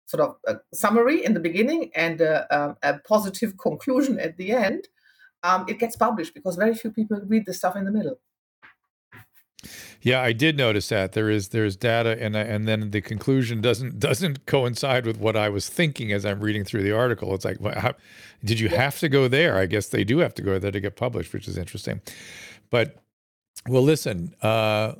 sort 0.06 0.22
of 0.22 0.36
a 0.46 0.56
summary 0.74 1.24
in 1.24 1.34
the 1.34 1.40
beginning 1.40 1.90
and 1.94 2.20
a, 2.20 2.46
um, 2.56 2.76
a 2.82 2.98
positive 3.00 3.56
conclusion 3.62 4.18
at 4.18 4.36
the 4.36 4.52
end, 4.52 4.88
um, 5.42 5.66
it 5.68 5.78
gets 5.78 5.96
published 5.96 6.34
because 6.34 6.56
very 6.56 6.74
few 6.74 6.90
people 6.90 7.20
read 7.26 7.46
the 7.46 7.54
stuff 7.54 7.76
in 7.76 7.84
the 7.84 7.92
middle. 7.92 8.18
Yeah, 10.02 10.20
I 10.20 10.32
did 10.32 10.56
notice 10.56 10.88
that 10.88 11.12
there 11.12 11.30
is 11.30 11.48
there's 11.48 11.76
data, 11.76 12.16
and 12.20 12.36
and 12.36 12.68
then 12.68 12.90
the 12.90 13.00
conclusion 13.00 13.60
doesn't 13.60 13.98
doesn't 13.98 14.46
coincide 14.46 15.06
with 15.06 15.18
what 15.18 15.36
I 15.36 15.48
was 15.48 15.68
thinking 15.68 16.12
as 16.12 16.24
I'm 16.24 16.40
reading 16.40 16.64
through 16.64 16.82
the 16.82 16.92
article. 16.92 17.34
It's 17.34 17.44
like, 17.44 17.60
how, 17.74 17.94
did 18.44 18.60
you 18.60 18.68
have 18.68 18.98
to 19.00 19.08
go 19.08 19.28
there? 19.28 19.56
I 19.56 19.66
guess 19.66 19.88
they 19.88 20.04
do 20.04 20.18
have 20.18 20.34
to 20.34 20.42
go 20.42 20.58
there 20.58 20.70
to 20.70 20.80
get 20.80 20.96
published, 20.96 21.32
which 21.32 21.48
is 21.48 21.56
interesting. 21.56 22.00
But 22.70 22.96
well, 23.68 23.82
listen. 23.82 24.34
Uh, 24.42 24.94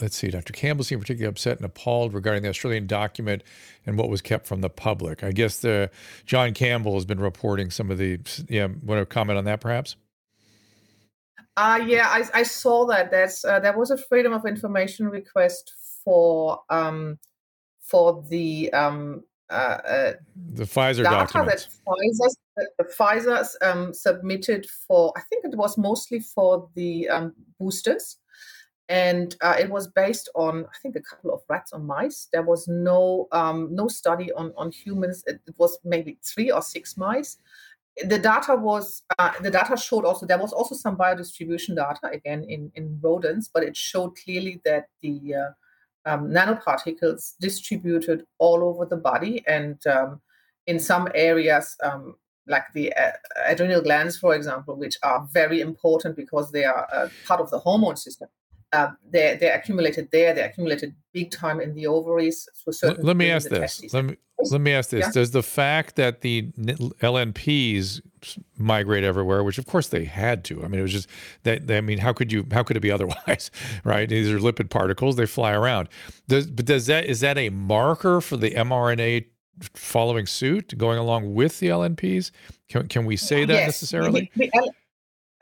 let's 0.00 0.16
see. 0.16 0.28
Dr. 0.28 0.52
Campbell 0.52 0.84
seemed 0.84 1.00
particularly 1.00 1.30
upset 1.30 1.56
and 1.58 1.64
appalled 1.64 2.12
regarding 2.12 2.42
the 2.42 2.48
Australian 2.48 2.86
document 2.86 3.42
and 3.86 3.96
what 3.96 4.08
was 4.08 4.20
kept 4.20 4.46
from 4.46 4.60
the 4.60 4.70
public. 4.70 5.22
I 5.22 5.32
guess 5.32 5.60
the 5.60 5.90
John 6.26 6.52
Campbell 6.52 6.94
has 6.94 7.04
been 7.04 7.20
reporting 7.20 7.70
some 7.70 7.90
of 7.90 7.98
the. 7.98 8.18
Yeah, 8.48 8.68
want 8.82 9.00
to 9.00 9.06
comment 9.06 9.38
on 9.38 9.44
that, 9.44 9.60
perhaps? 9.60 9.96
Uh, 11.56 11.80
yeah, 11.86 12.08
I, 12.08 12.40
I 12.40 12.42
saw 12.44 12.86
that. 12.86 13.10
There's 13.10 13.44
uh, 13.44 13.60
there 13.60 13.76
was 13.76 13.90
a 13.90 13.98
freedom 13.98 14.32
of 14.32 14.46
information 14.46 15.08
request 15.08 15.74
for 16.04 16.60
um, 16.70 17.18
for 17.80 18.24
the 18.28 18.72
um, 18.72 19.24
uh, 19.50 19.52
uh 19.52 20.12
the 20.54 20.64
Pfizer 20.64 21.04
data 21.04 21.10
documents. 21.10 21.80
that 22.56 22.68
Pfizer 22.68 22.68
the 22.78 22.84
Pfizer 22.84 23.46
um, 23.62 23.92
submitted 23.92 24.66
for. 24.66 25.12
I 25.16 25.20
think 25.22 25.44
it 25.44 25.56
was 25.56 25.76
mostly 25.76 26.20
for 26.20 26.70
the 26.74 27.08
um, 27.10 27.34
boosters, 27.58 28.16
and 28.88 29.36
uh, 29.42 29.56
it 29.58 29.68
was 29.68 29.88
based 29.88 30.30
on 30.34 30.64
I 30.64 30.78
think 30.80 30.96
a 30.96 31.02
couple 31.02 31.34
of 31.34 31.42
rats 31.50 31.72
or 31.74 31.80
mice. 31.80 32.28
There 32.32 32.44
was 32.44 32.66
no 32.66 33.28
um, 33.30 33.68
no 33.72 33.88
study 33.88 34.32
on 34.32 34.54
on 34.56 34.72
humans. 34.72 35.22
It, 35.26 35.40
it 35.46 35.54
was 35.58 35.78
maybe 35.84 36.18
three 36.24 36.50
or 36.50 36.62
six 36.62 36.96
mice 36.96 37.36
the 38.04 38.18
data 38.18 38.56
was 38.56 39.02
uh, 39.18 39.32
the 39.42 39.50
data 39.50 39.76
showed 39.76 40.04
also 40.04 40.26
there 40.26 40.38
was 40.38 40.52
also 40.52 40.74
some 40.74 40.96
biodistribution 40.96 41.76
data 41.76 42.08
again 42.12 42.44
in 42.48 42.70
in 42.74 42.98
rodents 43.02 43.50
but 43.52 43.62
it 43.62 43.76
showed 43.76 44.16
clearly 44.16 44.60
that 44.64 44.86
the 45.02 45.34
uh, 45.34 46.10
um, 46.10 46.28
nanoparticles 46.30 47.34
distributed 47.40 48.24
all 48.38 48.64
over 48.64 48.86
the 48.86 48.96
body 48.96 49.44
and 49.46 49.86
um, 49.86 50.20
in 50.66 50.80
some 50.80 51.08
areas 51.14 51.76
um, 51.82 52.14
like 52.46 52.64
the 52.74 52.92
uh, 52.94 53.10
adrenal 53.46 53.82
glands 53.82 54.16
for 54.16 54.34
example 54.34 54.74
which 54.76 54.96
are 55.02 55.28
very 55.32 55.60
important 55.60 56.16
because 56.16 56.50
they 56.50 56.64
are 56.64 56.88
uh, 56.92 57.08
part 57.26 57.40
of 57.40 57.50
the 57.50 57.58
hormone 57.58 57.96
system 57.96 58.28
uh, 58.72 58.90
they're, 59.10 59.36
they're 59.36 59.54
accumulated 59.54 60.08
there. 60.12 60.34
They're 60.34 60.48
accumulated 60.48 60.94
big 61.12 61.30
time 61.30 61.60
in 61.60 61.74
the 61.74 61.86
ovaries. 61.86 62.48
Let, 62.82 63.04
let 63.04 63.16
me 63.16 63.30
ask 63.30 63.48
this. 63.48 63.92
Let 63.92 64.04
me, 64.04 64.16
let 64.50 64.60
me 64.60 64.72
ask 64.72 64.90
this. 64.90 65.06
Yeah. 65.06 65.12
Does 65.12 65.32
the 65.32 65.42
fact 65.42 65.96
that 65.96 66.22
the 66.22 66.42
LNPs 66.52 68.00
migrate 68.56 69.04
everywhere, 69.04 69.44
which 69.44 69.58
of 69.58 69.66
course 69.66 69.88
they 69.88 70.04
had 70.04 70.44
to, 70.44 70.64
I 70.64 70.68
mean, 70.68 70.80
it 70.80 70.82
was 70.82 70.92
just 70.92 71.08
that, 71.42 71.70
I 71.70 71.80
mean, 71.82 71.98
how 71.98 72.12
could 72.12 72.32
you, 72.32 72.46
how 72.50 72.62
could 72.62 72.76
it 72.76 72.80
be 72.80 72.90
otherwise, 72.90 73.50
right? 73.84 74.08
These 74.08 74.30
are 74.30 74.38
lipid 74.38 74.70
particles. 74.70 75.16
They 75.16 75.26
fly 75.26 75.52
around. 75.52 75.88
Does, 76.28 76.46
but 76.46 76.64
does 76.64 76.86
that, 76.86 77.04
is 77.04 77.20
that 77.20 77.36
a 77.36 77.50
marker 77.50 78.20
for 78.20 78.38
the 78.38 78.52
mRNA 78.52 79.26
following 79.74 80.26
suit, 80.26 80.76
going 80.78 80.98
along 80.98 81.34
with 81.34 81.58
the 81.60 81.68
LNPs? 81.68 82.30
Can, 82.68 82.88
can 82.88 83.04
we 83.04 83.16
say 83.16 83.44
that 83.44 83.52
yes. 83.52 83.66
necessarily? 83.66 84.30
The, 84.34 84.50
the, 84.54 84.72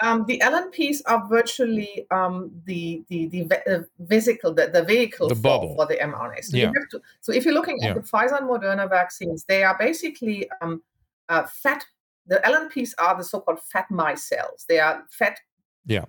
um, 0.02 0.24
the 0.26 0.40
LNPs 0.44 1.02
are 1.06 1.26
virtually 1.28 2.06
um, 2.10 2.50
the 2.64 3.04
the 3.08 3.26
the, 3.28 3.42
the 3.42 3.86
vehicle 3.98 4.54
the, 4.54 4.68
the 4.68 4.82
vehicle 4.82 5.28
the 5.28 5.34
for, 5.34 5.74
for, 5.76 5.86
the 5.86 5.96
mRNA. 5.96 6.44
So, 6.44 6.56
yeah. 6.56 6.72
to, 6.90 7.00
so 7.20 7.32
if 7.32 7.44
you're 7.44 7.54
looking 7.54 7.82
at 7.82 7.88
yeah. 7.88 7.94
the 7.94 8.00
Pfizer 8.00 8.38
and 8.38 8.48
Moderna 8.48 8.88
vaccines, 8.88 9.44
they 9.46 9.62
are 9.62 9.76
basically 9.78 10.48
um, 10.60 10.82
uh, 11.28 11.44
fat. 11.44 11.84
The 12.26 12.36
LNPs 12.44 12.92
are 12.98 13.16
the 13.16 13.24
so-called 13.24 13.60
fat 13.60 13.86
cells. 14.18 14.64
They 14.68 14.78
are 14.78 15.04
fat 15.10 15.38
yeah. 15.86 16.04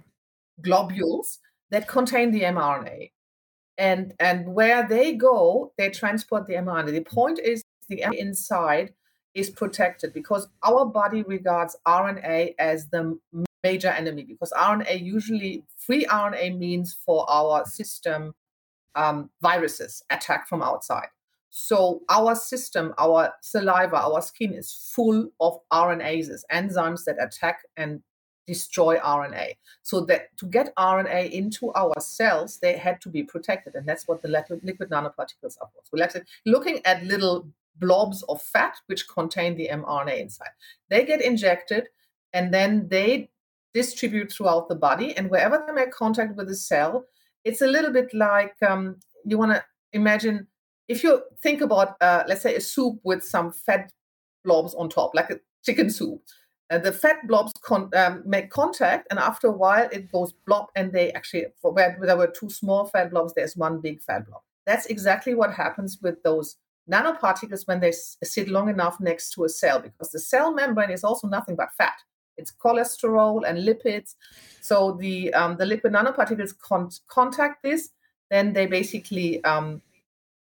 globules 0.61 1.39
that 1.71 1.87
contain 1.87 2.31
the 2.31 2.41
mRNA. 2.41 3.11
And, 3.77 4.13
and 4.19 4.53
where 4.53 4.87
they 4.87 5.13
go, 5.13 5.73
they 5.77 5.89
transport 5.89 6.45
the 6.45 6.53
mRNA. 6.53 6.91
The 6.91 7.01
point 7.01 7.39
is 7.39 7.63
the 7.89 8.03
mRNA 8.05 8.17
inside 8.17 8.93
is 9.33 9.49
protected 9.49 10.13
because 10.13 10.47
our 10.63 10.85
body 10.85 11.23
regards 11.23 11.75
RNA 11.87 12.53
as 12.59 12.87
the 12.89 13.17
major 13.63 13.89
enemy 13.89 14.23
because 14.23 14.51
RNA 14.57 15.03
usually 15.03 15.63
free 15.77 16.05
RNA 16.05 16.57
means 16.57 16.97
for 17.05 17.29
our 17.29 17.65
system 17.65 18.33
um, 18.95 19.29
viruses 19.41 20.03
attack 20.09 20.47
from 20.47 20.61
outside. 20.61 21.07
So 21.49 22.01
our 22.09 22.35
system, 22.35 22.93
our 22.97 23.33
saliva, 23.41 23.97
our 23.97 24.21
skin 24.21 24.53
is 24.53 24.91
full 24.95 25.29
of 25.39 25.59
RNases, 25.71 26.43
enzymes 26.51 27.03
that 27.05 27.17
attack 27.21 27.59
and 27.75 28.01
destroy 28.47 28.97
RNA. 28.97 29.55
So 29.83 30.01
that 30.05 30.35
to 30.37 30.45
get 30.45 30.73
RNA 30.75 31.31
into 31.31 31.71
our 31.73 31.99
cells, 31.99 32.59
they 32.59 32.77
had 32.77 33.01
to 33.01 33.09
be 33.09 33.23
protected, 33.23 33.75
and 33.75 33.85
that's 33.85 34.07
what 34.07 34.21
the 34.21 34.29
liquid 34.29 34.89
nanoparticles 34.89 35.57
are 35.61 35.69
for. 35.73 35.81
So 35.83 36.21
looking 36.45 36.81
at 36.85 37.03
little 37.03 37.47
blobs 37.75 38.23
of 38.23 38.41
fat 38.41 38.75
which 38.87 39.07
contain 39.07 39.55
the 39.55 39.69
mRNA 39.71 40.19
inside. 40.19 40.53
They 40.89 41.05
get 41.05 41.21
injected, 41.21 41.89
and 42.31 42.53
then 42.53 42.87
they 42.87 43.29
distribute 43.73 44.31
throughout 44.31 44.67
the 44.69 44.75
body, 44.75 45.15
and 45.17 45.29
wherever 45.29 45.63
they 45.65 45.73
make 45.73 45.91
contact 45.91 46.35
with 46.35 46.47
the 46.47 46.55
cell, 46.55 47.05
it's 47.43 47.61
a 47.61 47.67
little 47.67 47.91
bit 47.91 48.13
like 48.13 48.55
um, 48.61 48.97
you 49.25 49.37
want 49.37 49.51
to 49.51 49.63
imagine 49.93 50.47
if 50.87 51.03
you 51.03 51.21
think 51.41 51.61
about, 51.61 51.95
uh, 52.01 52.23
let's 52.27 52.41
say, 52.41 52.55
a 52.55 52.61
soup 52.61 52.99
with 53.03 53.23
some 53.23 53.51
fat 53.51 53.91
blobs 54.43 54.73
on 54.75 54.89
top, 54.89 55.11
like 55.13 55.29
a 55.29 55.39
chicken 55.63 55.89
soup, 55.89 56.21
uh, 56.69 56.77
the 56.77 56.91
fat 56.91 57.17
blobs 57.27 57.53
con- 57.61 57.89
um, 57.95 58.23
make 58.25 58.49
contact, 58.49 59.07
and 59.09 59.19
after 59.19 59.47
a 59.47 59.51
while 59.51 59.87
it 59.91 60.11
goes 60.11 60.33
blob, 60.45 60.67
and 60.75 60.91
they 60.91 61.11
actually, 61.13 61.45
for 61.61 61.71
where 61.71 61.97
there 62.01 62.17
were 62.17 62.27
two 62.27 62.49
small 62.49 62.85
fat 62.85 63.09
blobs, 63.11 63.33
there's 63.33 63.55
one 63.55 63.79
big 63.79 64.01
fat 64.01 64.25
blob. 64.27 64.41
That's 64.65 64.85
exactly 64.87 65.33
what 65.33 65.53
happens 65.53 65.97
with 66.01 66.21
those 66.23 66.57
nanoparticles 66.91 67.67
when 67.67 67.79
they 67.79 67.89
s- 67.89 68.17
sit 68.23 68.47
long 68.47 68.69
enough 68.69 68.99
next 68.99 69.31
to 69.31 69.43
a 69.45 69.49
cell, 69.49 69.79
because 69.79 70.11
the 70.11 70.19
cell 70.19 70.53
membrane 70.53 70.91
is 70.91 71.03
also 71.03 71.27
nothing 71.27 71.55
but 71.55 71.73
fat. 71.77 71.93
It's 72.37 72.51
cholesterol 72.51 73.47
and 73.47 73.59
lipids. 73.59 74.15
So 74.61 74.93
the 74.93 75.33
um, 75.33 75.57
the 75.57 75.65
lipid 75.65 75.91
nanoparticles 75.91 76.57
con- 76.59 76.89
contact 77.07 77.63
this, 77.63 77.89
then 78.29 78.53
they 78.53 78.65
basically 78.65 79.43
um, 79.43 79.81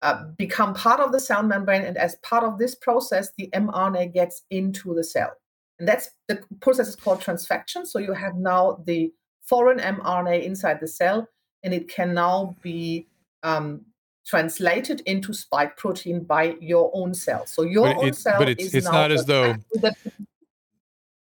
uh, 0.02 0.24
become 0.36 0.74
part 0.74 1.00
of 1.00 1.12
the 1.12 1.20
cell 1.20 1.42
membrane, 1.42 1.82
and 1.82 1.96
as 1.96 2.16
part 2.16 2.44
of 2.44 2.58
this 2.58 2.74
process, 2.74 3.30
the 3.38 3.48
mRNA 3.54 4.12
gets 4.12 4.42
into 4.50 4.94
the 4.94 5.04
cell, 5.04 5.32
and 5.78 5.88
that's 5.88 6.10
the 6.28 6.42
process 6.60 6.88
is 6.88 6.96
called 6.96 7.20
transfection. 7.20 7.86
So 7.86 7.98
you 7.98 8.12
have 8.12 8.36
now 8.36 8.82
the 8.86 9.12
foreign 9.42 9.78
mRNA 9.78 10.44
inside 10.44 10.80
the 10.80 10.88
cell, 10.88 11.28
and 11.62 11.72
it 11.72 11.88
can 11.88 12.14
now 12.14 12.56
be 12.62 13.06
um, 13.42 13.82
translated 14.26 15.02
into 15.06 15.32
spike 15.32 15.76
protein 15.76 16.24
by 16.24 16.56
your 16.60 16.90
own 16.94 17.14
cell. 17.14 17.46
So 17.46 17.62
your 17.62 17.86
but 17.86 17.96
own 17.98 18.08
it's, 18.08 18.18
cell 18.18 18.38
but 18.38 18.48
it's, 18.48 18.64
is 18.64 18.74
it's 18.74 18.86
not 18.86 19.12
as 19.12 19.24
though 19.24 19.54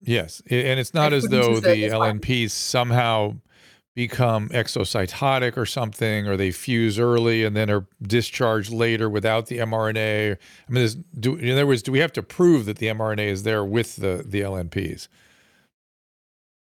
yes, 0.02 0.42
and 0.50 0.80
it's 0.80 0.94
not 0.94 1.14
as 1.14 1.24
though 1.26 1.60
the. 1.60 1.90
LNPs 1.90 2.52
somehow 2.52 3.36
become 3.94 4.48
exocytotic 4.50 5.58
or 5.58 5.66
something, 5.66 6.28
or 6.28 6.38
they 6.38 6.52
fuse 6.52 6.98
early 6.98 7.44
and 7.44 7.56
then 7.56 7.70
are 7.70 7.86
discharged 8.02 8.72
later 8.72 9.10
without 9.10 9.48
the 9.48 9.58
mRNA. 9.58 10.38
I 10.38 10.72
mean, 10.72 11.04
do, 11.20 11.36
in 11.36 11.52
other 11.52 11.68
words, 11.68 11.84
do 11.84 11.92
we 11.92 12.00
have 12.00 12.14
to 12.14 12.24
prove 12.24 12.66
that 12.66 12.78
the 12.78 12.88
mRNA 12.88 13.28
is 13.28 13.44
there 13.44 13.66
with 13.66 13.98
the 13.98 14.24
the 14.26 14.42
LNPs? 14.42 15.08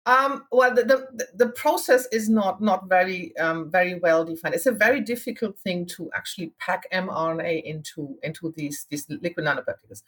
Um, 0.07 0.45
well, 0.53 0.75
the, 0.75 0.85
the 0.85 1.27
the 1.35 1.49
process 1.53 2.07
is 2.13 2.29
not 2.29 2.61
not 2.61 2.91
very 2.91 3.35
um, 3.39 3.71
very 3.71 3.95
well 3.95 4.23
defined. 4.23 4.55
It's 4.55 4.67
a 4.67 4.73
very 4.73 5.01
difficult 5.01 5.59
thing 5.59 5.87
to 5.97 6.11
actually 6.15 6.53
pack 6.59 6.85
mRNA 6.93 7.63
into 7.63 8.19
into 8.23 8.53
these 8.55 8.87
these 8.91 9.07
liquid 9.09 9.47
nanoparticles. 9.47 10.03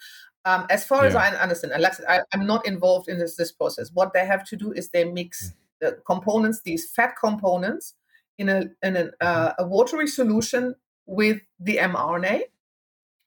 Um, 0.47 0.65
as 0.71 0.87
far 0.87 1.05
as 1.05 1.15
I 1.17 1.29
understand, 1.31 1.73
and 1.73 1.83
like 1.83 1.93
I 1.93 1.97
said, 1.97 2.07
I, 2.09 2.21
I'm 2.33 2.47
not 2.47 2.67
involved 2.67 3.09
in 3.09 3.19
this 3.19 3.35
this 3.37 3.53
process. 3.53 3.91
What 3.93 4.13
they 4.13 4.25
have 4.25 4.45
to 4.51 4.57
do 4.57 4.73
is 4.73 4.89
they 4.91 5.05
mix 5.05 5.53
the 5.81 5.99
components, 6.07 6.63
these 6.63 6.89
fat 6.89 7.15
components, 7.21 7.95
in 8.39 8.49
a 8.49 8.59
in 8.83 8.97
a, 8.97 9.11
uh, 9.21 9.55
a 9.59 9.67
watery 9.67 10.07
solution 10.07 10.75
with 11.07 11.41
the 11.59 11.77
mRNA, 11.79 12.43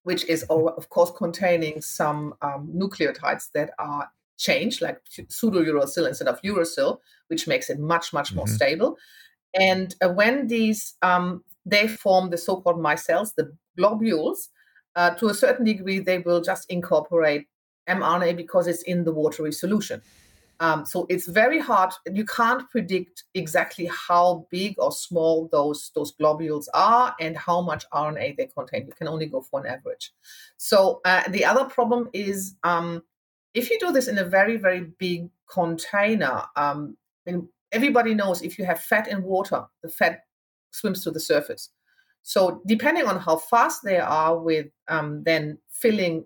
which 0.03 0.23
is 0.25 0.45
o- 0.49 0.69
of 0.69 0.89
course 0.89 1.11
containing 1.11 1.81
some 1.81 2.35
um, 2.41 2.71
nucleotides 2.73 3.51
that 3.53 3.71
are 3.79 4.09
changed, 4.37 4.81
like 4.81 5.01
pseudouracil 5.27 6.07
instead 6.07 6.27
of 6.29 6.41
uracil, 6.41 6.99
which 7.27 7.47
makes 7.47 7.69
it 7.69 7.79
much 7.79 8.13
much 8.13 8.33
more 8.33 8.45
Mhm. 8.45 8.55
stable. 8.55 8.97
And 9.53 9.95
uh, 10.01 10.09
when 10.09 10.47
these 10.47 10.95
um, 11.01 11.43
they 11.65 11.87
form 11.87 12.29
the 12.29 12.37
so-called 12.37 12.77
micelles, 12.77 13.35
the 13.35 13.55
globules, 13.77 14.49
uh, 14.99 15.11
to 15.11 15.29
a 15.29 15.33
certain 15.33 15.63
degree, 15.63 15.99
they 15.99 16.19
will 16.19 16.41
just 16.41 16.69
incorporate 16.69 17.47
mRNA 17.87 18.35
because 18.35 18.67
it's 18.67 18.83
in 18.83 19.05
the 19.05 19.13
watery 19.13 19.53
solution. 19.53 20.01
Um, 20.59 20.85
so 20.85 21.05
it's 21.07 21.25
very 21.25 21.57
hard. 21.57 21.91
You 22.11 22.25
can't 22.25 22.69
predict 22.69 23.23
exactly 23.33 23.89
how 24.07 24.45
big 24.51 24.75
or 24.77 24.91
small 24.91 25.47
those 25.53 25.91
those 25.95 26.11
globules 26.11 26.67
are 26.73 27.15
and 27.21 27.37
how 27.37 27.61
much 27.61 27.85
RNA 27.93 28.35
they 28.35 28.47
contain. 28.47 28.87
You 28.87 28.91
can 28.91 29.07
only 29.07 29.27
go 29.27 29.39
for 29.39 29.61
an 29.61 29.67
average. 29.67 30.11
So 30.57 30.99
uh, 31.05 31.23
the 31.29 31.45
other 31.45 31.63
problem 31.63 32.09
is 32.11 32.55
um, 32.65 33.01
if 33.53 33.69
you 33.69 33.79
do 33.79 33.93
this 33.93 34.09
in 34.09 34.17
a 34.17 34.25
very 34.25 34.57
very 34.57 34.81
big 34.99 35.29
container. 35.49 36.43
Um, 36.57 36.97
everybody 37.71 38.13
knows 38.13 38.41
if 38.41 38.59
you 38.59 38.65
have 38.65 38.79
fat 38.81 39.07
in 39.07 39.23
water, 39.23 39.63
the 39.81 39.89
fat 39.89 40.23
swims 40.71 41.03
to 41.03 41.11
the 41.11 41.19
surface. 41.19 41.69
So 42.23 42.61
depending 42.65 43.05
on 43.05 43.19
how 43.19 43.37
fast 43.37 43.83
they 43.83 43.97
are 43.97 44.37
with 44.37 44.67
um, 44.87 45.23
then 45.23 45.57
filling 45.69 46.25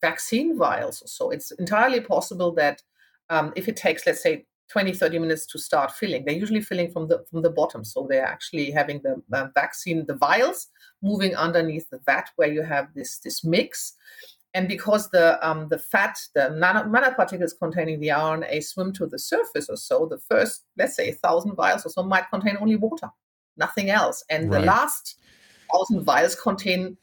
vaccine 0.00 0.56
vials, 0.56 1.02
so 1.06 1.30
it's 1.30 1.50
entirely 1.52 2.00
possible 2.00 2.52
that 2.54 2.82
um, 3.30 3.52
if 3.56 3.68
it 3.68 3.76
takes 3.76 4.06
let's 4.06 4.22
say 4.22 4.46
20 4.68 4.92
30 4.92 5.18
minutes 5.18 5.46
to 5.46 5.58
start 5.58 5.90
filling 5.92 6.24
they're 6.24 6.34
usually 6.34 6.60
filling 6.60 6.90
from 6.90 7.08
the 7.08 7.24
from 7.30 7.42
the 7.42 7.50
bottom. 7.50 7.84
So 7.84 8.06
they're 8.08 8.26
actually 8.26 8.70
having 8.70 9.00
the 9.02 9.22
uh, 9.32 9.48
vaccine 9.54 10.04
the 10.06 10.14
vials 10.14 10.68
moving 11.02 11.34
underneath 11.34 11.88
the 11.90 12.00
vat 12.04 12.30
where 12.36 12.52
you 12.52 12.62
have 12.62 12.88
this 12.94 13.18
this 13.18 13.44
mix. 13.44 13.94
And 14.54 14.66
because 14.66 15.10
the 15.10 15.38
um, 15.46 15.68
the 15.68 15.78
fat 15.78 16.18
the 16.34 16.50
nano, 16.50 16.82
nanoparticles 16.84 17.58
containing 17.58 18.00
the 18.00 18.08
rna 18.08 18.62
swim 18.64 18.92
to 18.94 19.06
the 19.06 19.18
surface 19.18 19.68
or 19.68 19.76
so 19.76 20.06
the 20.06 20.18
first 20.18 20.64
let's 20.76 20.96
say 20.96 21.10
1000 21.10 21.54
vials 21.54 21.86
or 21.86 21.90
so 21.90 22.02
might 22.02 22.30
contain 22.30 22.56
only 22.60 22.76
water 22.76 23.10
nothing 23.58 23.90
else. 23.90 24.24
And 24.30 24.50
Right. 24.50 24.60
the 24.60 24.66
last 24.66 25.17
1000 25.70 26.02
vials 26.04 26.34
contain 26.34 26.96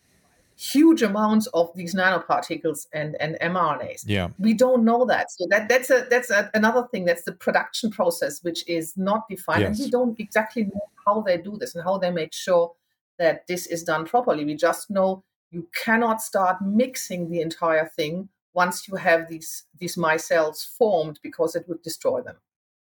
huge 0.57 1.01
amounts 1.01 1.47
of 1.47 1.69
these 1.75 1.93
nanoparticles 1.95 2.87
and 2.93 3.15
and 3.19 3.37
mrnas. 3.41 4.03
Yeah. 4.05 4.29
we 4.39 4.53
don't 4.53 4.85
know 4.85 5.05
that. 5.05 5.29
So 5.31 5.45
that 5.49 5.67
that's 5.67 5.89
a 5.89 6.05
that's 6.09 6.31
a, 6.31 6.49
another 6.53 6.87
thing. 6.91 7.03
That's 7.05 7.23
the 7.23 7.33
production 7.33 7.91
process 7.91 8.41
which 8.43 8.67
is 8.67 8.95
not 8.95 9.27
defined. 9.29 9.63
And 9.63 9.77
we 9.77 9.89
don't 9.89 10.17
exactly 10.19 10.63
know 10.63 10.81
how 11.05 11.21
they 11.21 11.37
do 11.37 11.57
this 11.57 11.75
and 11.75 11.83
how 11.83 11.97
they 11.97 12.09
make 12.11 12.33
sure 12.33 12.71
that 13.19 13.45
this 13.47 13.67
is 13.67 13.83
done 13.83 14.05
properly. 14.05 14.45
We 14.45 14.55
just 14.55 14.89
know 14.89 15.23
you 15.51 15.67
cannot 15.75 16.21
start 16.21 16.61
mixing 16.61 17.29
the 17.29 17.41
entire 17.41 17.87
thing 17.87 18.29
once 18.53 18.87
you 18.87 18.95
have 18.95 19.27
these 19.29 19.63
these 19.77 19.97
micelles 19.97 20.65
formed 20.77 21.19
because 21.21 21.55
it 21.57 21.67
would 21.67 21.81
destroy 21.81 22.21
them. 22.21 22.37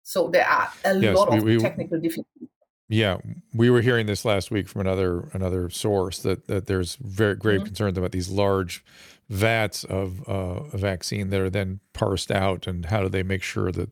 So 0.04 0.28
there 0.28 0.46
are 0.48 0.70
a 0.84 0.96
Yes, 0.98 1.16
lot 1.16 1.32
we- 1.32 1.38
of 1.38 1.44
we- 1.46 1.58
technical 1.60 1.98
difficulties 1.98 2.50
Yeah, 2.94 3.18
we 3.56 3.72
were 3.72 3.82
hearing 3.82 4.06
this 4.06 4.24
last 4.24 4.52
week 4.52 4.68
from 4.68 4.82
another 4.82 5.28
another 5.34 5.72
source 5.72 6.20
that 6.20 6.46
that 6.46 6.68
there's 6.68 6.96
very 7.02 7.36
grave 7.36 7.62
Mhm. 7.62 7.66
concerns 7.66 7.98
about 7.98 8.12
these 8.12 8.30
large 8.30 8.84
vats 9.30 9.84
of 9.84 10.22
uh, 10.30 10.60
a 10.72 10.78
vaccine 10.78 11.32
that 11.32 11.42
are 11.42 11.50
then 11.50 11.80
parsed 11.94 12.32
out, 12.32 12.68
and 12.68 12.86
how 12.86 13.02
do 13.02 13.10
they 13.10 13.24
make 13.24 13.42
sure 13.42 13.72
that 13.72 13.90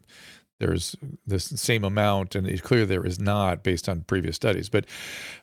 there's 0.60 0.96
this 1.26 1.46
same 1.46 1.84
amount? 1.84 2.36
And 2.36 2.46
it's 2.48 2.62
clear 2.62 2.86
there 2.86 3.04
is 3.04 3.20
not 3.20 3.64
based 3.64 3.90
on 3.90 4.02
previous 4.02 4.36
studies. 4.36 4.70
But 4.70 4.86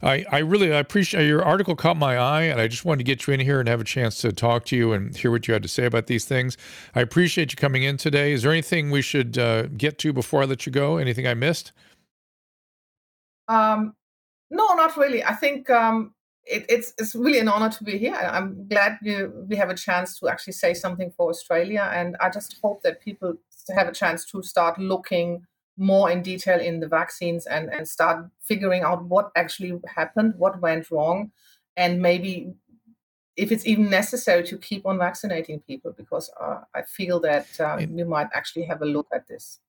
I 0.03 0.25
I 0.31 0.38
really 0.38 0.73
I 0.73 0.79
appreciate 0.79 1.27
your 1.27 1.44
article 1.44 1.75
caught 1.75 1.97
my 1.97 2.16
eye, 2.16 2.42
and 2.42 2.61
I 2.61 2.68
just 2.68 2.85
wanted 2.85 2.99
to 2.99 3.05
get 3.12 3.27
you 3.27 3.33
in 3.35 3.40
here 3.40 3.59
and 3.59 3.68
have 3.68 3.81
a 3.81 3.85
chance 3.85 4.18
to 4.21 4.31
talk 4.31 4.66
to 4.66 4.77
you 4.77 4.92
and 4.92 5.16
hear 5.16 5.33
what 5.33 5.49
you 5.49 5.53
had 5.55 5.64
to 5.64 5.68
say 5.68 5.85
about 5.85 6.07
these 6.07 6.25
things. 6.25 6.57
I 6.94 7.01
appreciate 7.01 7.51
you 7.51 7.57
coming 7.57 7.83
in 7.83 7.97
today. 7.97 8.33
Is 8.35 8.42
there 8.44 8.53
anything 8.53 8.92
we 8.92 9.03
should 9.03 9.37
uh, 9.37 9.62
get 9.77 9.99
to 9.99 10.12
before 10.12 10.42
I 10.42 10.44
let 10.44 10.64
you 10.64 10.71
go? 10.71 10.97
Anything 10.99 11.27
I 11.27 11.35
missed? 11.35 11.73
Um, 13.48 13.94
no, 14.50 14.74
not 14.74 14.96
really. 14.96 15.24
I 15.24 15.34
think 15.34 15.70
um, 15.70 16.14
it, 16.44 16.66
it's 16.68 16.94
it's 16.98 17.14
really 17.14 17.38
an 17.38 17.48
honor 17.48 17.70
to 17.70 17.84
be 17.84 17.98
here. 17.98 18.14
I'm 18.14 18.66
glad 18.68 18.98
we, 19.02 19.26
we 19.26 19.56
have 19.56 19.70
a 19.70 19.74
chance 19.74 20.18
to 20.18 20.28
actually 20.28 20.54
say 20.54 20.74
something 20.74 21.11
for 21.16 21.30
Australia, 21.30 21.90
and 21.92 22.16
I 22.20 22.30
just 22.30 22.56
hope 22.62 22.82
that 22.82 23.00
people 23.00 23.34
have 23.76 23.88
a 23.88 23.92
chance 23.92 24.24
to 24.26 24.42
start 24.42 24.78
looking 24.78 25.44
more 25.76 26.11
in 26.11 26.22
detail 26.22 26.58
in 26.61 26.80
the 26.80 26.88
vaccines 26.88 27.46
and 27.46 27.72
and 27.72 27.87
start 27.87 28.26
figuring 28.42 28.82
out 28.82 29.04
what 29.04 29.30
actually 29.37 29.78
happened, 29.87 30.34
what 30.37 30.61
went 30.61 30.90
wrong, 30.90 31.30
and 31.76 32.00
maybe 32.00 32.52
if 33.37 33.52
it's 33.52 33.66
even 33.66 33.88
necessary 33.88 34.42
to 34.42 34.58
keep 34.58 34.84
on 34.84 34.98
vaccinating 34.98 35.61
people, 35.61 35.92
because 35.96 36.28
uh, 36.40 36.58
I 36.74 36.82
feel 36.82 37.20
that 37.20 37.46
uh, 37.61 37.76
we 37.78 38.02
might 38.02 38.26
actually 38.34 38.64
have 38.64 38.82
a 38.82 38.87
look 38.87 39.06
at 39.14 39.28
this. 39.28 39.61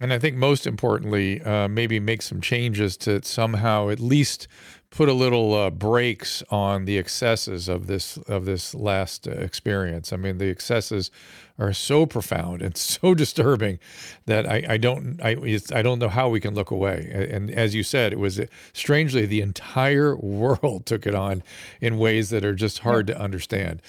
And 0.00 0.12
I 0.12 0.18
think 0.18 0.36
most 0.36 0.66
importantly, 0.66 1.40
uh, 1.42 1.68
maybe 1.68 2.00
make 2.00 2.22
some 2.22 2.40
changes 2.40 2.96
to 2.98 3.22
somehow 3.22 3.88
at 3.88 4.00
least 4.00 4.48
put 4.92 5.08
a 5.08 5.12
little 5.12 5.54
uh, 5.54 5.70
brakes 5.70 6.42
on 6.50 6.84
the 6.84 6.98
excesses 6.98 7.68
of 7.68 7.86
this 7.86 8.18
of 8.28 8.44
this 8.44 8.74
last 8.74 9.26
uh, 9.26 9.32
experience. 9.32 10.12
I 10.12 10.16
mean, 10.16 10.38
the 10.38 10.50
excesses 10.50 11.10
are 11.58 11.72
so 11.72 12.04
profound 12.06 12.62
and 12.62 12.76
so 12.76 13.14
disturbing 13.14 13.78
that 14.26 14.48
I, 14.48 14.64
I 14.68 14.76
don't 14.76 15.20
I 15.22 15.58
I 15.74 15.82
don't 15.82 15.98
know 15.98 16.08
how 16.08 16.28
we 16.28 16.40
can 16.40 16.54
look 16.54 16.70
away. 16.70 17.28
And 17.30 17.50
as 17.50 17.74
you 17.74 17.82
said, 17.82 18.12
it 18.12 18.18
was 18.18 18.38
uh, 18.38 18.46
strangely 18.72 19.26
the 19.26 19.40
entire 19.40 20.16
world 20.20 20.86
took 20.86 21.06
it 21.06 21.14
on 21.14 21.42
in 21.80 21.98
ways 21.98 22.30
that 22.30 22.44
are 22.44 22.54
just 22.54 22.80
hard 22.80 23.06
to 23.08 23.18
understand. 23.18 23.82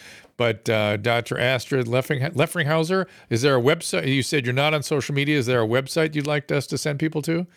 But 0.43 0.67
uh, 0.67 0.97
Dr. 0.97 1.39
Astrid 1.39 1.87
Lefringhausen, 1.87 3.07
is 3.29 3.43
there 3.43 3.55
a 3.55 3.61
website? 3.61 4.07
You 4.07 4.21
said 4.21 4.45
you're 4.45 4.53
not 4.53 4.73
on 4.73 4.83
social 4.83 5.15
media. 5.15 5.37
Is 5.37 5.45
there 5.45 5.63
a 5.63 5.65
website 5.65 6.15
you'd 6.15 6.27
like 6.27 6.51
us 6.51 6.67
to 6.67 6.77
send 6.77 6.99
people 6.99 7.21
to? 7.21 7.47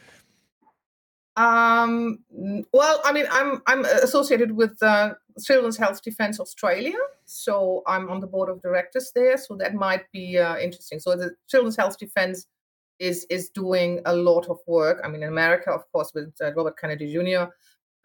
Um, 1.36 2.20
well, 2.72 3.00
I 3.04 3.12
mean, 3.12 3.26
I'm 3.32 3.60
I'm 3.66 3.84
associated 3.84 4.52
with 4.52 4.80
uh, 4.84 5.14
Children's 5.44 5.76
Health 5.76 6.00
Defence 6.00 6.38
Australia, 6.38 7.00
so 7.24 7.82
I'm 7.88 8.08
on 8.08 8.20
the 8.20 8.28
board 8.28 8.48
of 8.50 8.62
directors 8.62 9.10
there. 9.16 9.36
So 9.36 9.56
that 9.56 9.74
might 9.74 10.04
be 10.12 10.38
uh, 10.38 10.56
interesting. 10.56 11.00
So 11.00 11.16
the 11.16 11.32
Children's 11.48 11.76
Health 11.76 11.98
Defence 11.98 12.46
is 13.00 13.26
is 13.30 13.50
doing 13.50 14.00
a 14.06 14.14
lot 14.14 14.46
of 14.48 14.58
work. 14.68 15.00
I 15.02 15.08
mean, 15.08 15.24
in 15.24 15.28
America, 15.28 15.72
of 15.72 15.90
course, 15.90 16.12
with 16.14 16.32
uh, 16.40 16.54
Robert 16.54 16.78
Kennedy 16.78 17.12
Jr 17.12 17.50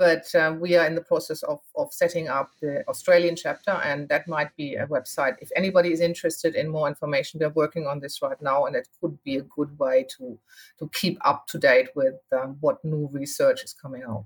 but 0.02 0.34
um, 0.34 0.60
we 0.60 0.76
are 0.76 0.88
in 0.88 0.96
the 0.96 1.02
process 1.02 1.44
of, 1.44 1.60
of 1.76 1.94
setting 1.94 2.28
up 2.28 2.50
the 2.60 2.84
Australian 2.88 3.36
chapter, 3.36 3.70
and 3.70 4.10
that 4.10 4.28
might 4.28 4.50
be 4.56 4.74
a 4.74 4.88
website. 4.88 5.36
If 5.40 5.52
anybody 5.56 5.92
is 5.92 6.02
interested 6.02 6.56
in 6.56 6.70
more 6.70 6.88
information, 6.88 7.40
we're 7.40 7.50
working 7.50 7.86
on 7.86 8.00
this 8.00 8.20
right 8.20 8.42
now, 8.42 8.66
and 8.66 8.76
it 8.76 8.88
could 9.00 9.16
be 9.24 9.36
a 9.36 9.44
good 9.44 9.78
way 9.78 10.08
to 10.18 10.40
to 10.80 10.90
keep 10.92 11.20
up 11.24 11.46
to 11.50 11.60
date 11.60 11.90
with 11.94 12.16
um, 12.32 12.58
what 12.62 12.84
new 12.84 13.10
research 13.12 13.64
is 13.64 13.74
coming 13.74 14.02
out. 14.02 14.26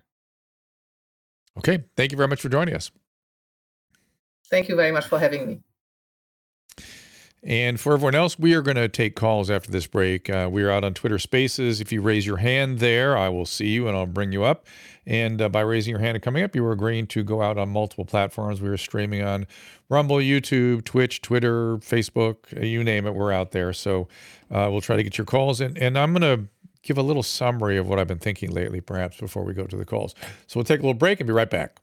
Okay, 1.57 1.83
thank 1.97 2.13
you 2.13 2.17
very 2.17 2.29
much 2.29 2.39
for 2.39 2.47
joining 2.47 2.73
us. 2.73 2.89
Thank 4.49 4.69
you 4.69 4.77
very 4.77 4.93
much 4.93 5.07
for 5.07 5.19
having 5.19 5.45
me. 5.45 5.59
And 7.45 7.79
for 7.79 7.93
everyone 7.93 8.15
else, 8.15 8.39
we 8.39 8.55
are 8.55 8.63
going 8.63 8.75
to 8.77 8.89
take 8.89 9.15
calls 9.15 9.51
after 9.51 9.69
this 9.69 9.85
break. 9.85 10.31
Uh, 10.31 10.49
we 10.51 10.63
are 10.63 10.71
out 10.71 10.83
on 10.83 10.95
Twitter 10.95 11.19
Spaces. 11.19 11.79
If 11.79 11.91
you 11.91 12.01
raise 12.01 12.25
your 12.25 12.37
hand 12.37 12.79
there, 12.79 13.15
I 13.15 13.29
will 13.29 13.45
see 13.45 13.67
you 13.67 13.87
and 13.87 13.95
I'll 13.95 14.07
bring 14.07 14.31
you 14.31 14.43
up. 14.43 14.65
And 15.05 15.39
uh, 15.39 15.49
by 15.49 15.61
raising 15.61 15.91
your 15.91 15.99
hand 15.99 16.15
and 16.15 16.23
coming 16.23 16.43
up, 16.43 16.55
you 16.55 16.65
are 16.65 16.71
agreeing 16.71 17.05
to 17.07 17.23
go 17.23 17.43
out 17.43 17.59
on 17.59 17.69
multiple 17.69 18.03
platforms. 18.03 18.61
We 18.61 18.69
are 18.69 18.77
streaming 18.77 19.21
on 19.21 19.45
Rumble, 19.89 20.15
YouTube, 20.15 20.85
Twitch, 20.85 21.21
Twitter, 21.21 21.77
Facebook, 21.77 22.57
uh, 22.57 22.65
you 22.65 22.83
name 22.83 23.05
it. 23.05 23.13
We're 23.13 23.31
out 23.31 23.51
there. 23.51 23.73
So 23.73 24.07
uh, 24.49 24.69
we'll 24.71 24.81
try 24.81 24.95
to 24.95 25.03
get 25.03 25.19
your 25.19 25.25
calls. 25.25 25.61
And, 25.61 25.77
and 25.77 25.99
I'm 25.99 26.15
going 26.15 26.39
to 26.39 26.49
give 26.81 26.97
a 26.97 27.03
little 27.03 27.21
summary 27.21 27.77
of 27.77 27.87
what 27.87 27.99
I've 27.99 28.07
been 28.07 28.17
thinking 28.17 28.49
lately, 28.49 28.81
perhaps, 28.81 29.19
before 29.19 29.43
we 29.43 29.53
go 29.53 29.65
to 29.65 29.77
the 29.77 29.85
calls. 29.85 30.15
So 30.47 30.57
we'll 30.57 30.65
take 30.65 30.79
a 30.79 30.81
little 30.81 30.95
break 30.95 31.19
and 31.19 31.27
be 31.27 31.33
right 31.33 31.49
back 31.49 31.79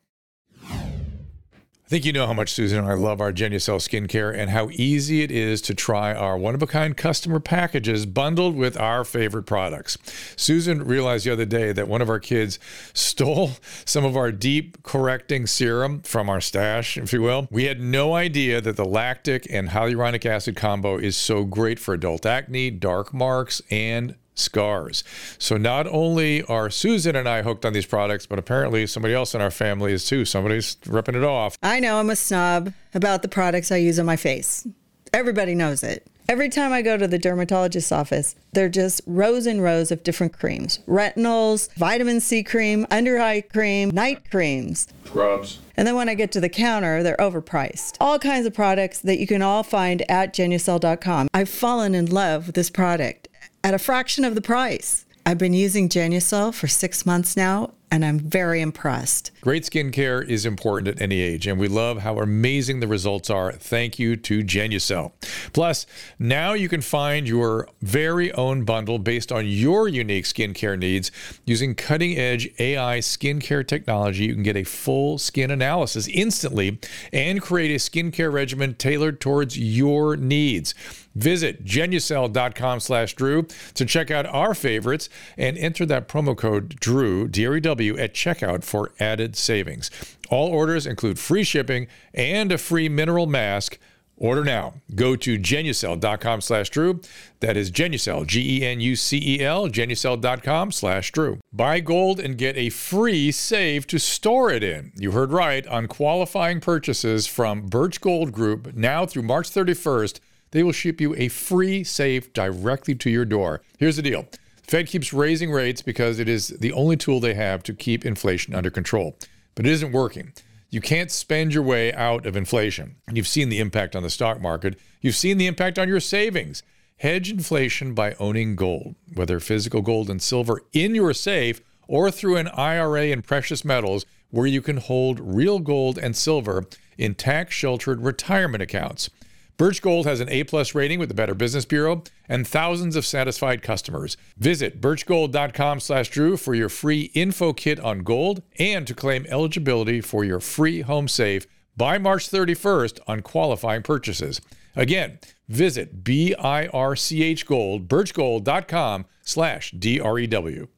think 1.92 2.06
you 2.06 2.12
know 2.14 2.26
how 2.26 2.32
much 2.32 2.50
Susan 2.54 2.78
and 2.78 2.88
I 2.88 2.94
love 2.94 3.20
our 3.20 3.34
Genucel 3.34 3.76
skincare 3.76 4.34
and 4.34 4.48
how 4.48 4.70
easy 4.72 5.20
it 5.20 5.30
is 5.30 5.60
to 5.60 5.74
try 5.74 6.14
our 6.14 6.38
one 6.38 6.54
of 6.54 6.62
a 6.62 6.66
kind 6.66 6.96
customer 6.96 7.38
packages 7.38 8.06
bundled 8.06 8.56
with 8.56 8.80
our 8.80 9.04
favorite 9.04 9.42
products. 9.42 9.98
Susan 10.34 10.82
realized 10.84 11.26
the 11.26 11.32
other 11.32 11.44
day 11.44 11.70
that 11.70 11.88
one 11.88 12.00
of 12.00 12.08
our 12.08 12.18
kids 12.18 12.58
stole 12.94 13.50
some 13.84 14.06
of 14.06 14.16
our 14.16 14.32
deep 14.32 14.82
correcting 14.82 15.46
serum 15.46 16.00
from 16.00 16.30
our 16.30 16.40
stash, 16.40 16.96
if 16.96 17.12
you 17.12 17.20
will. 17.20 17.46
We 17.50 17.64
had 17.64 17.78
no 17.78 18.14
idea 18.14 18.62
that 18.62 18.78
the 18.78 18.86
lactic 18.86 19.46
and 19.50 19.68
hyaluronic 19.68 20.24
acid 20.24 20.56
combo 20.56 20.96
is 20.96 21.14
so 21.14 21.44
great 21.44 21.78
for 21.78 21.92
adult 21.92 22.24
acne, 22.24 22.70
dark 22.70 23.12
marks, 23.12 23.60
and 23.70 24.14
scars. 24.34 25.04
So 25.38 25.56
not 25.56 25.86
only 25.86 26.42
are 26.44 26.70
Susan 26.70 27.16
and 27.16 27.28
I 27.28 27.42
hooked 27.42 27.64
on 27.64 27.72
these 27.72 27.86
products, 27.86 28.26
but 28.26 28.38
apparently 28.38 28.86
somebody 28.86 29.14
else 29.14 29.34
in 29.34 29.40
our 29.40 29.50
family 29.50 29.92
is 29.92 30.06
too. 30.06 30.24
Somebody's 30.24 30.76
ripping 30.86 31.14
it 31.14 31.24
off. 31.24 31.56
I 31.62 31.80
know 31.80 31.98
I'm 31.98 32.10
a 32.10 32.16
snob 32.16 32.72
about 32.94 33.22
the 33.22 33.28
products 33.28 33.70
I 33.70 33.76
use 33.76 33.98
on 33.98 34.06
my 34.06 34.16
face. 34.16 34.66
Everybody 35.12 35.54
knows 35.54 35.82
it. 35.82 36.06
Every 36.28 36.48
time 36.48 36.72
I 36.72 36.82
go 36.82 36.96
to 36.96 37.08
the 37.08 37.18
dermatologist's 37.18 37.92
office, 37.92 38.36
they're 38.52 38.68
just 38.68 39.02
rows 39.06 39.44
and 39.44 39.62
rows 39.62 39.90
of 39.90 40.02
different 40.04 40.32
creams 40.32 40.78
retinols, 40.86 41.70
vitamin 41.74 42.20
C 42.20 42.42
cream, 42.42 42.86
under 42.90 43.18
eye 43.18 43.42
cream, 43.42 43.90
night 43.90 44.30
creams, 44.30 44.88
scrubs. 45.04 45.58
And 45.76 45.86
then 45.86 45.96
when 45.96 46.08
I 46.08 46.14
get 46.14 46.32
to 46.32 46.40
the 46.40 46.48
counter, 46.48 47.02
they're 47.02 47.16
overpriced. 47.16 47.96
All 48.00 48.18
kinds 48.18 48.46
of 48.46 48.54
products 48.54 49.00
that 49.00 49.18
you 49.18 49.26
can 49.26 49.42
all 49.42 49.62
find 49.62 50.08
at 50.10 50.32
genucel.com. 50.32 51.28
I've 51.34 51.48
fallen 51.48 51.94
in 51.94 52.06
love 52.06 52.46
with 52.46 52.54
this 52.54 52.70
product 52.70 53.21
at 53.64 53.74
a 53.74 53.78
fraction 53.78 54.24
of 54.24 54.34
the 54.34 54.40
price. 54.40 55.04
I've 55.24 55.38
been 55.38 55.54
using 55.54 55.88
Genucel 55.88 56.52
for 56.52 56.66
six 56.66 57.06
months 57.06 57.36
now, 57.36 57.74
and 57.92 58.04
I'm 58.04 58.18
very 58.18 58.60
impressed. 58.60 59.30
Great 59.40 59.62
skincare 59.62 60.26
is 60.26 60.44
important 60.44 60.88
at 60.88 61.00
any 61.00 61.20
age, 61.20 61.46
and 61.46 61.60
we 61.60 61.68
love 61.68 61.98
how 61.98 62.18
amazing 62.18 62.80
the 62.80 62.88
results 62.88 63.30
are. 63.30 63.52
Thank 63.52 64.00
you 64.00 64.16
to 64.16 64.42
Genucel. 64.42 65.12
Plus, 65.52 65.86
now 66.18 66.54
you 66.54 66.68
can 66.68 66.80
find 66.80 67.28
your 67.28 67.68
very 67.82 68.32
own 68.32 68.64
bundle 68.64 68.98
based 68.98 69.30
on 69.30 69.46
your 69.46 69.86
unique 69.86 70.24
skincare 70.24 70.76
needs. 70.76 71.12
Using 71.44 71.76
cutting 71.76 72.18
edge 72.18 72.48
AI 72.58 72.98
skincare 72.98 73.64
technology, 73.64 74.24
you 74.24 74.34
can 74.34 74.42
get 74.42 74.56
a 74.56 74.64
full 74.64 75.18
skin 75.18 75.52
analysis 75.52 76.08
instantly 76.08 76.80
and 77.12 77.40
create 77.40 77.70
a 77.70 77.76
skincare 77.76 78.32
regimen 78.32 78.74
tailored 78.74 79.20
towards 79.20 79.56
your 79.56 80.16
needs. 80.16 80.74
Visit 81.14 81.64
genucel.com 81.64 82.80
slash 82.80 83.14
Drew 83.14 83.46
to 83.74 83.84
check 83.84 84.10
out 84.10 84.26
our 84.26 84.54
favorites 84.54 85.08
and 85.36 85.58
enter 85.58 85.84
that 85.86 86.08
promo 86.08 86.36
code 86.36 86.80
DREW, 86.80 87.28
D-R-E-W, 87.30 87.98
at 87.98 88.14
checkout 88.14 88.64
for 88.64 88.92
added 88.98 89.36
savings. 89.36 89.90
All 90.30 90.48
orders 90.48 90.86
include 90.86 91.18
free 91.18 91.44
shipping 91.44 91.88
and 92.14 92.50
a 92.52 92.58
free 92.58 92.88
mineral 92.88 93.26
mask. 93.26 93.78
Order 94.16 94.44
now. 94.44 94.74
Go 94.94 95.16
to 95.16 95.36
genucel.com 95.36 96.42
slash 96.42 96.70
Drew. 96.70 97.00
That 97.40 97.56
is 97.56 97.72
Genucel, 97.72 98.24
G-E-N-U-C-E-L, 98.24 99.68
genucel.com 99.68 100.70
slash 100.70 101.10
Drew. 101.10 101.40
Buy 101.52 101.80
gold 101.80 102.20
and 102.20 102.38
get 102.38 102.56
a 102.56 102.68
free 102.68 103.32
save 103.32 103.86
to 103.88 103.98
store 103.98 104.52
it 104.52 104.62
in. 104.62 104.92
You 104.96 105.10
heard 105.10 105.32
right 105.32 105.66
on 105.66 105.88
qualifying 105.88 106.60
purchases 106.60 107.26
from 107.26 107.62
Birch 107.62 108.00
Gold 108.00 108.30
Group 108.30 108.74
now 108.74 109.06
through 109.06 109.22
March 109.22 109.50
31st 109.50 110.20
they 110.52 110.62
will 110.62 110.72
ship 110.72 111.00
you 111.00 111.14
a 111.16 111.28
free 111.28 111.82
safe 111.82 112.32
directly 112.32 112.94
to 112.94 113.10
your 113.10 113.24
door. 113.24 113.60
Here's 113.78 113.96
the 113.96 114.02
deal 114.02 114.22
the 114.22 114.38
Fed 114.70 114.86
keeps 114.86 115.12
raising 115.12 115.50
rates 115.50 115.82
because 115.82 116.18
it 116.18 116.28
is 116.28 116.48
the 116.48 116.72
only 116.72 116.96
tool 116.96 117.20
they 117.20 117.34
have 117.34 117.62
to 117.64 117.74
keep 117.74 118.06
inflation 118.06 118.54
under 118.54 118.70
control. 118.70 119.18
But 119.54 119.66
it 119.66 119.72
isn't 119.72 119.92
working. 119.92 120.32
You 120.70 120.80
can't 120.80 121.10
spend 121.10 121.52
your 121.52 121.62
way 121.62 121.92
out 121.92 122.24
of 122.24 122.36
inflation. 122.36 122.96
And 123.06 123.16
you've 123.16 123.28
seen 123.28 123.50
the 123.50 123.58
impact 123.58 123.94
on 123.94 124.02
the 124.02 124.08
stock 124.08 124.40
market. 124.40 124.78
You've 125.02 125.16
seen 125.16 125.36
the 125.36 125.46
impact 125.46 125.78
on 125.78 125.88
your 125.88 126.00
savings. 126.00 126.62
Hedge 126.96 127.30
inflation 127.30 127.94
by 127.94 128.14
owning 128.14 128.56
gold, 128.56 128.94
whether 129.12 129.40
physical 129.40 129.82
gold 129.82 130.08
and 130.08 130.22
silver 130.22 130.62
in 130.72 130.94
your 130.94 131.12
safe 131.12 131.60
or 131.88 132.10
through 132.10 132.36
an 132.36 132.48
IRA 132.48 133.06
in 133.06 133.20
precious 133.20 133.64
metals 133.64 134.06
where 134.30 134.46
you 134.46 134.62
can 134.62 134.78
hold 134.78 135.20
real 135.20 135.58
gold 135.58 135.98
and 135.98 136.16
silver 136.16 136.64
in 136.96 137.14
tax 137.14 137.54
sheltered 137.54 138.00
retirement 138.00 138.62
accounts. 138.62 139.10
Birch 139.56 139.82
Gold 139.82 140.06
has 140.06 140.20
an 140.20 140.28
A 140.28 140.44
plus 140.44 140.74
rating 140.74 140.98
with 140.98 141.08
the 141.08 141.14
Better 141.14 141.34
Business 141.34 141.64
Bureau 141.64 142.02
and 142.28 142.46
thousands 142.46 142.96
of 142.96 143.06
satisfied 143.06 143.62
customers. 143.62 144.16
Visit 144.36 144.80
birchgold.com/drew 144.80 146.36
for 146.36 146.54
your 146.54 146.68
free 146.68 147.10
info 147.14 147.52
kit 147.52 147.78
on 147.80 148.00
gold 148.00 148.42
and 148.58 148.86
to 148.86 148.94
claim 148.94 149.26
eligibility 149.28 150.00
for 150.00 150.24
your 150.24 150.40
free 150.40 150.80
home 150.80 151.08
safe 151.08 151.46
by 151.76 151.98
March 151.98 152.28
31st 152.28 153.00
on 153.06 153.20
qualifying 153.20 153.82
purchases. 153.82 154.40
Again, 154.74 155.18
visit 155.48 156.02
BIRCH 156.02 157.46
Gold, 157.46 157.88
birchgold.com 157.88 159.04
slash 159.22 159.70
D-R-E-W. 159.72 160.68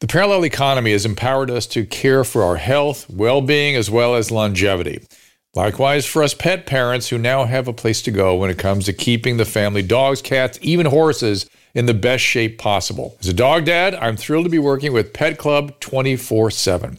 The 0.00 0.06
parallel 0.08 0.44
economy 0.44 0.92
has 0.92 1.06
empowered 1.06 1.50
us 1.50 1.66
to 1.68 1.86
care 1.86 2.24
for 2.24 2.42
our 2.42 2.56
health, 2.56 3.08
well-being, 3.08 3.76
as 3.76 3.88
well 3.88 4.16
as 4.16 4.32
longevity. 4.32 5.06
Likewise, 5.54 6.06
for 6.06 6.22
us 6.22 6.32
pet 6.32 6.64
parents 6.64 7.08
who 7.08 7.18
now 7.18 7.44
have 7.44 7.68
a 7.68 7.74
place 7.74 8.00
to 8.02 8.10
go 8.10 8.36
when 8.36 8.48
it 8.48 8.56
comes 8.56 8.86
to 8.86 8.92
keeping 8.94 9.36
the 9.36 9.44
family 9.44 9.82
dogs, 9.82 10.22
cats, 10.22 10.58
even 10.62 10.86
horses 10.86 11.44
in 11.74 11.84
the 11.84 11.92
best 11.92 12.24
shape 12.24 12.56
possible. 12.56 13.16
As 13.20 13.28
a 13.28 13.34
dog 13.34 13.66
dad, 13.66 13.94
I'm 13.96 14.16
thrilled 14.16 14.46
to 14.46 14.50
be 14.50 14.58
working 14.58 14.94
with 14.94 15.12
Pet 15.12 15.36
Club 15.36 15.78
24 15.80 16.50
7 16.50 16.98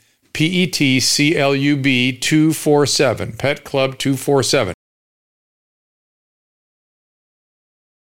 P 0.33 0.45
E 0.63 0.67
T 0.67 0.99
C 0.99 1.37
L 1.37 1.55
U 1.55 1.77
B 1.77 2.17
247, 2.17 3.33
Pet 3.33 3.63
Club 3.63 3.97
247. 3.97 4.73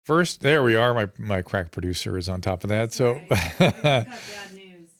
First, 0.04 0.40
there 0.42 0.62
we 0.62 0.76
are. 0.76 0.92
My 0.92 1.08
my 1.18 1.42
crack 1.42 1.70
producer 1.70 2.18
is 2.18 2.28
on 2.28 2.40
top 2.40 2.62
of 2.62 2.68
that. 2.68 2.92
So, 2.92 3.20
bad 3.58 4.06
news. 4.52 4.90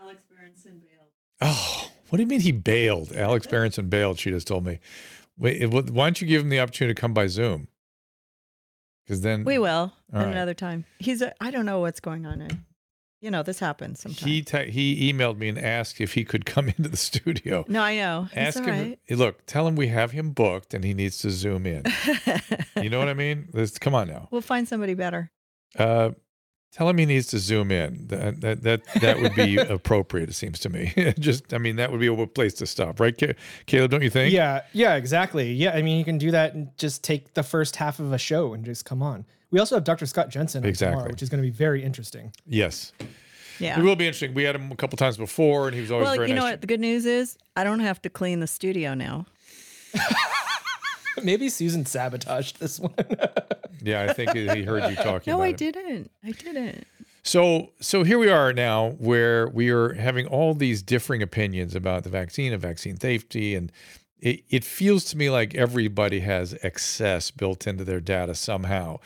Alex 0.00 0.22
Berenson 0.34 0.80
bailed. 0.80 1.08
oh, 1.42 1.90
what 2.08 2.16
do 2.16 2.22
you 2.22 2.26
mean 2.26 2.40
he 2.40 2.52
bailed? 2.52 3.12
Alex 3.12 3.46
Berenson 3.50 3.88
bailed. 3.88 4.18
She 4.18 4.30
just 4.30 4.46
told 4.46 4.64
me. 4.64 4.78
Wait, 5.36 5.60
eh, 5.60 5.66
why 5.66 6.06
don't 6.06 6.20
you 6.20 6.26
give 6.26 6.40
him 6.42 6.48
the 6.48 6.60
opportunity 6.60 6.94
to 6.94 7.00
come 7.00 7.12
by 7.12 7.26
Zoom? 7.26 7.68
Because 9.04 9.20
then 9.20 9.44
We 9.44 9.58
will 9.58 9.92
right. 10.10 10.26
another 10.28 10.54
time. 10.54 10.86
He's. 10.98 11.20
A, 11.20 11.34
I 11.42 11.50
don't 11.50 11.66
know 11.66 11.80
what's 11.80 12.00
going 12.00 12.24
on. 12.24 12.40
In, 12.40 12.64
you 13.24 13.30
know, 13.30 13.42
this 13.42 13.58
happens 13.58 14.00
sometimes. 14.00 14.22
he 14.22 14.42
te- 14.42 14.70
he 14.70 15.10
emailed 15.12 15.38
me 15.38 15.48
and 15.48 15.58
asked 15.58 16.00
if 16.00 16.12
he 16.12 16.24
could 16.24 16.44
come 16.54 16.68
into 16.68 16.88
the 16.88 16.96
studio. 16.96 17.64
no, 17.68 17.80
I 17.80 17.96
know. 17.96 18.28
Ask 18.36 18.58
him. 18.60 18.66
right. 18.66 18.98
Look, 19.10 19.46
tell 19.46 19.66
him 19.66 19.76
we 19.76 19.88
have 19.88 20.10
him 20.10 20.30
booked 20.32 20.74
and 20.74 20.84
he 20.84 20.92
needs 20.92 21.18
to 21.18 21.30
zoom 21.30 21.64
in. 21.66 21.84
you 22.82 22.90
know 22.90 22.98
what 22.98 23.08
I 23.08 23.14
mean? 23.14 23.48
Let's, 23.52 23.78
come 23.78 23.94
on 23.94 24.08
now. 24.08 24.28
we'll 24.30 24.40
find 24.42 24.68
somebody 24.68 24.92
better. 24.94 25.30
Uh, 25.78 26.10
tell 26.74 26.88
him 26.88 26.98
he 26.98 27.06
needs 27.06 27.28
to 27.28 27.38
zoom 27.38 27.70
in. 27.70 28.08
That 28.08 28.40
that 28.40 28.62
that, 28.62 28.80
that 29.00 29.20
would 29.20 29.34
be 29.34 29.56
appropriate. 29.76 30.28
It 30.28 30.34
seems 30.34 30.58
to 30.60 30.68
me. 30.68 30.92
Just, 31.18 31.54
I 31.54 31.58
mean, 31.58 31.76
that 31.76 31.92
would 31.92 32.00
be 32.00 32.08
a 32.08 32.26
place 32.26 32.54
to 32.54 32.66
stop, 32.66 32.98
right, 33.00 33.16
Caleb? 33.66 33.90
Don't 33.90 34.02
you 34.02 34.10
think? 34.10 34.32
Yeah, 34.32 34.62
yeah, 34.72 34.96
exactly. 34.96 35.52
Yeah, 35.52 35.70
I 35.70 35.82
mean, 35.82 35.98
you 35.98 36.04
can 36.04 36.18
do 36.18 36.30
that 36.32 36.54
and 36.54 36.76
just 36.76 37.04
take 37.04 37.34
the 37.34 37.42
first 37.42 37.76
half 37.76 38.00
of 38.00 38.12
a 38.12 38.18
show 38.18 38.52
and 38.54 38.64
just 38.64 38.84
come 38.84 39.02
on. 39.02 39.24
We 39.50 39.60
also 39.60 39.76
have 39.76 39.84
Dr. 39.84 40.06
Scott 40.06 40.30
Jensen 40.30 40.64
Exactly. 40.64 40.92
tomorrow, 40.94 41.10
which 41.10 41.22
is 41.22 41.28
going 41.28 41.40
to 41.42 41.48
be 41.48 41.54
very 41.54 41.82
interesting. 41.82 42.32
Yes. 42.44 42.92
Yeah. 43.60 43.78
It 43.78 43.84
will 43.84 43.94
be 43.94 44.04
interesting. 44.06 44.34
We 44.34 44.42
had 44.42 44.56
him 44.56 44.72
a 44.72 44.76
couple 44.76 44.96
times 44.96 45.16
before, 45.16 45.68
and 45.68 45.74
he 45.76 45.80
was 45.80 45.92
always 45.92 46.08
very. 46.08 46.10
well, 46.10 46.16
very 46.18 46.28
you 46.30 46.34
know 46.34 46.42
nice. 46.42 46.52
what? 46.54 46.60
The 46.60 46.66
good 46.66 46.80
news 46.80 47.06
is 47.06 47.38
I 47.54 47.62
don't 47.62 47.80
have 47.80 48.02
to 48.02 48.10
clean 48.10 48.40
the 48.40 48.48
studio 48.48 48.94
now. 48.94 49.26
Maybe 51.22 51.48
Susan 51.48 51.86
sabotaged 51.86 52.60
this 52.60 52.78
one. 52.80 52.94
Yeah, 53.82 54.04
I 54.04 54.14
think 54.14 54.32
he 54.32 54.48
he 54.48 54.62
heard 54.62 54.88
you 54.88 54.96
talking. 54.96 55.30
No, 55.30 55.36
about 55.36 55.44
I 55.44 55.48
it. 55.48 55.56
didn't. 55.58 56.10
I 56.24 56.30
didn't. 56.30 56.86
So, 57.22 57.72
so 57.80 58.02
here 58.02 58.18
we 58.18 58.30
are 58.30 58.50
now, 58.52 58.90
where 58.92 59.46
we 59.48 59.68
are 59.68 59.92
having 59.92 60.26
all 60.26 60.54
these 60.54 60.82
differing 60.82 61.22
opinions 61.22 61.74
about 61.74 62.04
the 62.04 62.08
vaccine 62.08 62.52
and 62.54 62.62
vaccine 62.62 62.98
safety, 62.98 63.54
and 63.54 63.70
it, 64.20 64.42
it 64.48 64.64
feels 64.64 65.04
to 65.06 65.18
me 65.18 65.28
like 65.28 65.54
everybody 65.54 66.20
has 66.20 66.56
excess 66.62 67.30
built 67.30 67.66
into 67.66 67.84
their 67.84 68.00
data 68.00 68.34
somehow. 68.34 69.00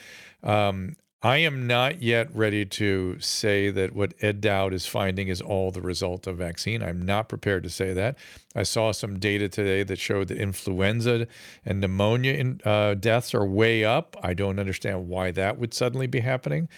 Um, 0.44 0.94
I 1.20 1.38
am 1.38 1.66
not 1.66 2.00
yet 2.00 2.28
ready 2.32 2.64
to 2.64 3.18
say 3.18 3.70
that 3.70 3.92
what 3.92 4.14
Ed 4.20 4.40
Dowd 4.40 4.72
is 4.72 4.86
finding 4.86 5.26
is 5.26 5.40
all 5.40 5.72
the 5.72 5.82
result 5.82 6.28
of 6.28 6.36
vaccine. 6.36 6.80
I'm 6.80 7.02
not 7.02 7.28
prepared 7.28 7.64
to 7.64 7.70
say 7.70 7.92
that. 7.92 8.16
I 8.54 8.62
saw 8.62 8.92
some 8.92 9.18
data 9.18 9.48
today 9.48 9.82
that 9.82 9.98
showed 9.98 10.28
that 10.28 10.38
influenza 10.38 11.26
and 11.64 11.80
pneumonia 11.80 12.34
in, 12.34 12.60
uh, 12.64 12.94
deaths 12.94 13.34
are 13.34 13.44
way 13.44 13.84
up. 13.84 14.16
I 14.22 14.32
don't 14.32 14.60
understand 14.60 15.08
why 15.08 15.32
that 15.32 15.58
would 15.58 15.74
suddenly 15.74 16.06
be 16.06 16.20
happening. 16.20 16.68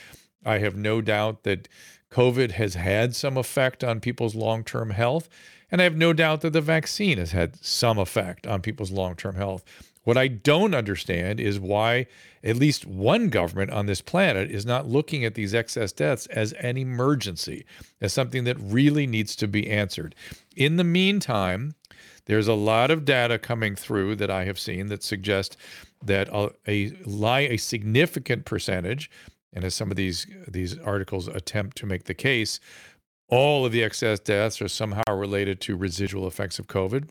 I 0.42 0.58
have 0.58 0.74
no 0.74 1.02
doubt 1.02 1.42
that 1.42 1.68
COVID 2.10 2.52
has 2.52 2.76
had 2.76 3.14
some 3.14 3.36
effect 3.36 3.84
on 3.84 4.00
people's 4.00 4.34
long 4.34 4.64
term 4.64 4.88
health. 4.90 5.28
And 5.70 5.82
I 5.82 5.84
have 5.84 5.96
no 5.96 6.12
doubt 6.12 6.40
that 6.40 6.52
the 6.52 6.60
vaccine 6.62 7.18
has 7.18 7.32
had 7.32 7.62
some 7.62 7.98
effect 7.98 8.46
on 8.46 8.62
people's 8.62 8.90
long 8.90 9.16
term 9.16 9.36
health. 9.36 9.64
What 10.04 10.16
I 10.16 10.28
don't 10.28 10.74
understand 10.74 11.40
is 11.40 11.60
why 11.60 12.06
at 12.42 12.56
least 12.56 12.86
one 12.86 13.28
government 13.28 13.70
on 13.70 13.86
this 13.86 14.00
planet 14.00 14.50
is 14.50 14.64
not 14.64 14.88
looking 14.88 15.24
at 15.24 15.34
these 15.34 15.54
excess 15.54 15.92
deaths 15.92 16.26
as 16.26 16.52
an 16.54 16.78
emergency, 16.78 17.66
as 18.00 18.12
something 18.12 18.44
that 18.44 18.56
really 18.58 19.06
needs 19.06 19.36
to 19.36 19.46
be 19.46 19.68
answered. 19.70 20.14
In 20.56 20.76
the 20.76 20.84
meantime, 20.84 21.74
there's 22.24 22.48
a 22.48 22.54
lot 22.54 22.90
of 22.90 23.04
data 23.04 23.38
coming 23.38 23.76
through 23.76 24.16
that 24.16 24.30
I 24.30 24.44
have 24.44 24.58
seen 24.58 24.86
that 24.86 25.02
suggest 25.02 25.56
that 26.02 26.28
a, 26.28 26.50
a 26.66 26.92
lie 27.04 27.40
a 27.40 27.56
significant 27.58 28.46
percentage, 28.46 29.10
and 29.52 29.64
as 29.64 29.74
some 29.74 29.90
of 29.90 29.96
these 29.96 30.26
these 30.48 30.78
articles 30.78 31.28
attempt 31.28 31.76
to 31.78 31.86
make 31.86 32.04
the 32.04 32.14
case, 32.14 32.60
all 33.28 33.66
of 33.66 33.72
the 33.72 33.82
excess 33.82 34.18
deaths 34.18 34.62
are 34.62 34.68
somehow 34.68 35.02
related 35.12 35.60
to 35.62 35.76
residual 35.76 36.26
effects 36.26 36.58
of 36.58 36.68
COVID. 36.68 37.08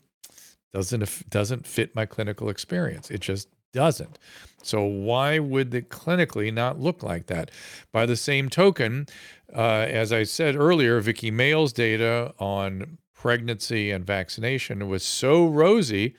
Doesn't 0.72 1.28
doesn't 1.28 1.66
fit 1.66 1.94
my 1.94 2.06
clinical 2.06 2.48
experience. 2.48 3.10
It 3.10 3.20
just 3.20 3.48
doesn't. 3.72 4.18
So 4.62 4.82
why 4.84 5.38
would 5.38 5.74
it 5.74 5.88
clinically 5.88 6.52
not 6.52 6.78
look 6.78 7.02
like 7.02 7.26
that? 7.26 7.50
By 7.92 8.06
the 8.06 8.16
same 8.16 8.48
token, 8.48 9.06
uh, 9.54 9.86
as 9.88 10.12
I 10.12 10.24
said 10.24 10.56
earlier, 10.56 11.00
Vicky 11.00 11.30
Mail's 11.30 11.72
data 11.72 12.34
on 12.38 12.98
pregnancy 13.14 13.90
and 13.90 14.04
vaccination 14.04 14.88
was 14.88 15.02
so 15.02 15.46
rosy. 15.46 16.14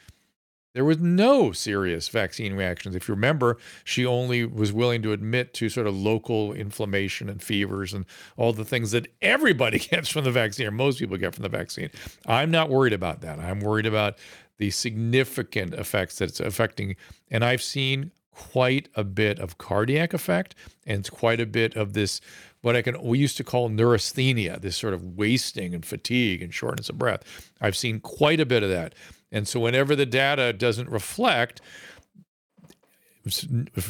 There 0.74 0.86
was 0.86 0.99
no 0.99 1.51
serious 1.51 2.07
vaccine 2.07 2.53
reactions. 2.53 2.95
If 2.95 3.07
you 3.07 3.13
remember, 3.13 3.57
she 3.84 4.05
only 4.05 4.45
was 4.45 4.72
willing 4.72 5.01
to 5.01 5.11
admit 5.11 5.53
to 5.55 5.69
sort 5.69 5.88
of 5.88 5.95
local 5.95 6.53
inflammation 6.53 7.30
and 7.30 7.43
fevers 7.43 7.93
and 7.93 8.05
all 8.38 8.53
the 8.53 8.63
things 8.63 8.91
that 8.91 9.07
everybody 9.22 9.80
gets 9.91 10.09
from 10.09 10.24
the 10.24 10.32
vaccine, 10.32 10.67
or 10.67 10.72
most 10.72 10.99
people 10.99 11.17
get 11.17 11.36
from 11.36 11.43
the 11.43 11.49
vaccine. 11.49 11.89
I'm 12.26 12.51
not 12.51 12.69
worried 12.69 12.93
about 12.93 13.22
that. 13.22 13.39
I'm 13.39 13.59
worried 13.59 13.86
about 13.86 14.17
the 14.59 14.69
significant 14.69 15.74
effects 15.74 16.19
that 16.19 16.30
it's 16.30 16.39
affecting. 16.39 16.95
And 17.30 17.43
I've 17.43 17.63
seen 17.63 18.11
quite 18.32 18.88
a 18.95 19.03
bit 19.03 19.39
of 19.39 19.57
cardiac 19.57 20.13
effect 20.13 20.55
and 20.86 21.09
quite 21.11 21.41
a 21.41 21.45
bit 21.45 21.76
of 21.76 21.93
this 21.93 22.22
what 22.61 22.76
I 22.76 22.82
can 22.82 23.01
we 23.01 23.17
used 23.17 23.38
to 23.38 23.43
call 23.43 23.69
neurasthenia, 23.69 24.59
this 24.61 24.78
sort 24.78 24.93
of 24.93 25.17
wasting 25.17 25.74
and 25.74 25.86
fatigue 25.86 26.41
and 26.41 26.53
shortness 26.53 26.89
of 26.89 26.97
breath. 26.97 27.24
I've 27.59 27.76
seen 27.76 27.99
quite 27.99 28.39
a 28.39 28.45
bit 28.45 28.63
of 28.63 28.69
that. 28.69 28.93
And 29.32 29.47
so 29.47 29.59
whenever 29.59 29.95
the 29.95 30.05
data 30.05 30.53
doesn't 30.53 30.89
reflect 30.89 31.61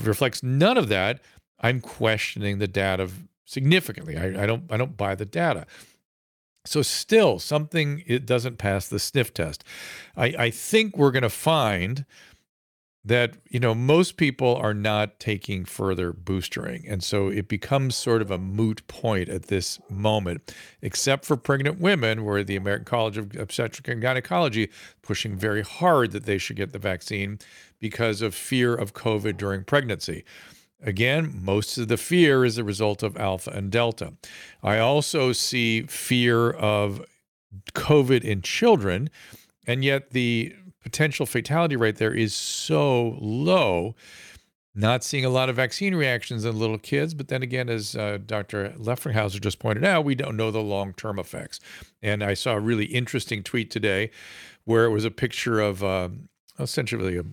reflects 0.04 0.44
none 0.44 0.78
of 0.78 0.90
that, 0.90 1.22
I'm 1.60 1.80
questioning 1.80 2.60
the 2.60 2.68
data 2.68 3.10
significantly. 3.46 4.18
I, 4.18 4.44
I 4.44 4.46
don't 4.46 4.64
I 4.70 4.78
don't 4.78 4.98
buy 4.98 5.16
the 5.16 5.26
data. 5.26 5.66
So 6.66 6.82
still 6.82 7.40
something 7.40 8.04
it 8.06 8.26
doesn't 8.26 8.58
pass 8.58 8.88
the 8.88 9.00
sniff 9.00 9.34
test. 9.34 9.64
I, 10.16 10.34
I 10.38 10.50
think 10.52 10.98
we're 10.98 11.12
going 11.12 11.24
to 11.24 11.30
find 11.30 12.06
that 13.04 13.36
you 13.50 13.60
know 13.60 13.74
most 13.74 14.16
people 14.16 14.56
are 14.56 14.74
not 14.74 15.20
taking 15.20 15.66
further 15.66 16.14
boostering 16.14 16.86
and 16.88 17.04
so 17.04 17.30
it 17.30 17.48
becomes 17.48 17.96
sort 17.96 18.22
of 18.22 18.30
a 18.30 18.38
moot 18.38 18.86
point 18.88 19.28
at 19.28 19.48
this 19.48 19.80
moment 19.90 20.54
except 20.82 21.26
for 21.26 21.36
pregnant 21.36 21.80
women 21.80 22.24
where 22.24 22.44
the 22.44 22.56
American 22.56 22.86
College 22.86 23.18
of 23.18 23.36
Obstetric 23.36 23.88
and 23.88 24.02
Gynecology 24.02 24.70
pushing 25.02 25.36
very 25.36 25.64
hard 25.64 26.12
that 26.12 26.26
they 26.26 26.38
should 26.38 26.56
get 26.56 26.74
the 26.74 26.80
vaccine 26.80 27.40
because 27.80 28.22
of 28.22 28.36
fear 28.36 28.76
of 28.76 28.94
covid 28.94 29.38
during 29.38 29.64
pregnancy 29.64 30.24
Again, 30.84 31.40
most 31.44 31.78
of 31.78 31.90
the 31.90 31.98
fear 31.98 32.44
is 32.44 32.58
a 32.58 32.64
result 32.64 33.04
of 33.04 33.16
alpha 33.16 33.52
and 33.52 33.72
delta. 33.72 34.14
I 34.64 34.80
also 34.80 35.32
see 35.32 35.84
fear 35.84 36.50
of 36.50 37.06
COVID 37.74 38.24
in 38.24 38.42
children, 38.42 39.10
and 39.68 39.84
yet 39.84 40.10
the 40.10 40.56
potential 40.82 41.26
fatality 41.26 41.76
rate 41.76 41.98
there 41.98 42.14
is 42.14 42.34
so 42.34 43.18
low. 43.20 43.96
Not 44.74 45.04
seeing 45.04 45.26
a 45.26 45.30
lot 45.30 45.50
of 45.50 45.58
vaccine 45.58 45.94
reactions 45.96 46.46
in 46.46 46.58
little 46.58 46.78
kids, 46.78 47.14
but 47.14 47.28
then 47.28 47.44
again, 47.44 47.68
as 47.68 47.94
uh, 47.94 48.20
Dr. 48.26 48.70
Lefringhausen 48.78 49.42
just 49.42 49.60
pointed 49.60 49.84
out, 49.84 50.06
we 50.06 50.16
don't 50.16 50.38
know 50.38 50.50
the 50.50 50.62
long 50.62 50.94
term 50.94 51.20
effects. 51.20 51.60
And 52.02 52.24
I 52.24 52.36
saw 52.36 52.54
a 52.54 52.60
really 52.60 52.86
interesting 52.86 53.44
tweet 53.44 53.70
today 53.70 54.12
where 54.64 54.86
it 54.86 54.92
was 54.92 55.04
a 55.04 55.12
picture 55.12 55.60
of 55.60 55.84
uh, 55.84 56.08
essentially 56.58 57.18
a, 57.18 57.24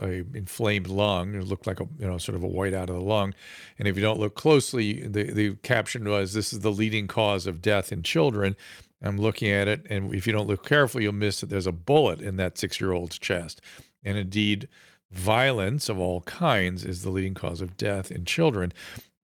a 0.00 0.24
inflamed 0.34 0.88
lung. 0.88 1.34
It 1.34 1.44
looked 1.44 1.66
like 1.66 1.80
a 1.80 1.88
you 1.98 2.06
know 2.06 2.18
sort 2.18 2.36
of 2.36 2.42
a 2.42 2.48
white 2.48 2.74
out 2.74 2.88
of 2.88 2.96
the 2.96 3.02
lung, 3.02 3.34
and 3.78 3.86
if 3.86 3.96
you 3.96 4.02
don't 4.02 4.20
look 4.20 4.34
closely, 4.34 5.06
the 5.06 5.24
the 5.24 5.54
caption 5.56 6.08
was 6.08 6.32
this 6.32 6.52
is 6.52 6.60
the 6.60 6.72
leading 6.72 7.06
cause 7.06 7.46
of 7.46 7.60
death 7.60 7.92
in 7.92 8.02
children. 8.02 8.56
I'm 9.02 9.18
looking 9.18 9.50
at 9.50 9.68
it, 9.68 9.86
and 9.90 10.14
if 10.14 10.26
you 10.26 10.32
don't 10.32 10.46
look 10.46 10.66
carefully, 10.66 11.04
you'll 11.04 11.12
miss 11.12 11.40
that 11.40 11.50
there's 11.50 11.66
a 11.66 11.72
bullet 11.72 12.20
in 12.20 12.36
that 12.36 12.58
six 12.58 12.80
year 12.80 12.92
old's 12.92 13.18
chest. 13.18 13.60
And 14.02 14.16
indeed, 14.16 14.68
violence 15.10 15.88
of 15.88 15.98
all 15.98 16.22
kinds 16.22 16.84
is 16.84 17.02
the 17.02 17.10
leading 17.10 17.34
cause 17.34 17.60
of 17.60 17.76
death 17.76 18.10
in 18.10 18.24
children. 18.24 18.72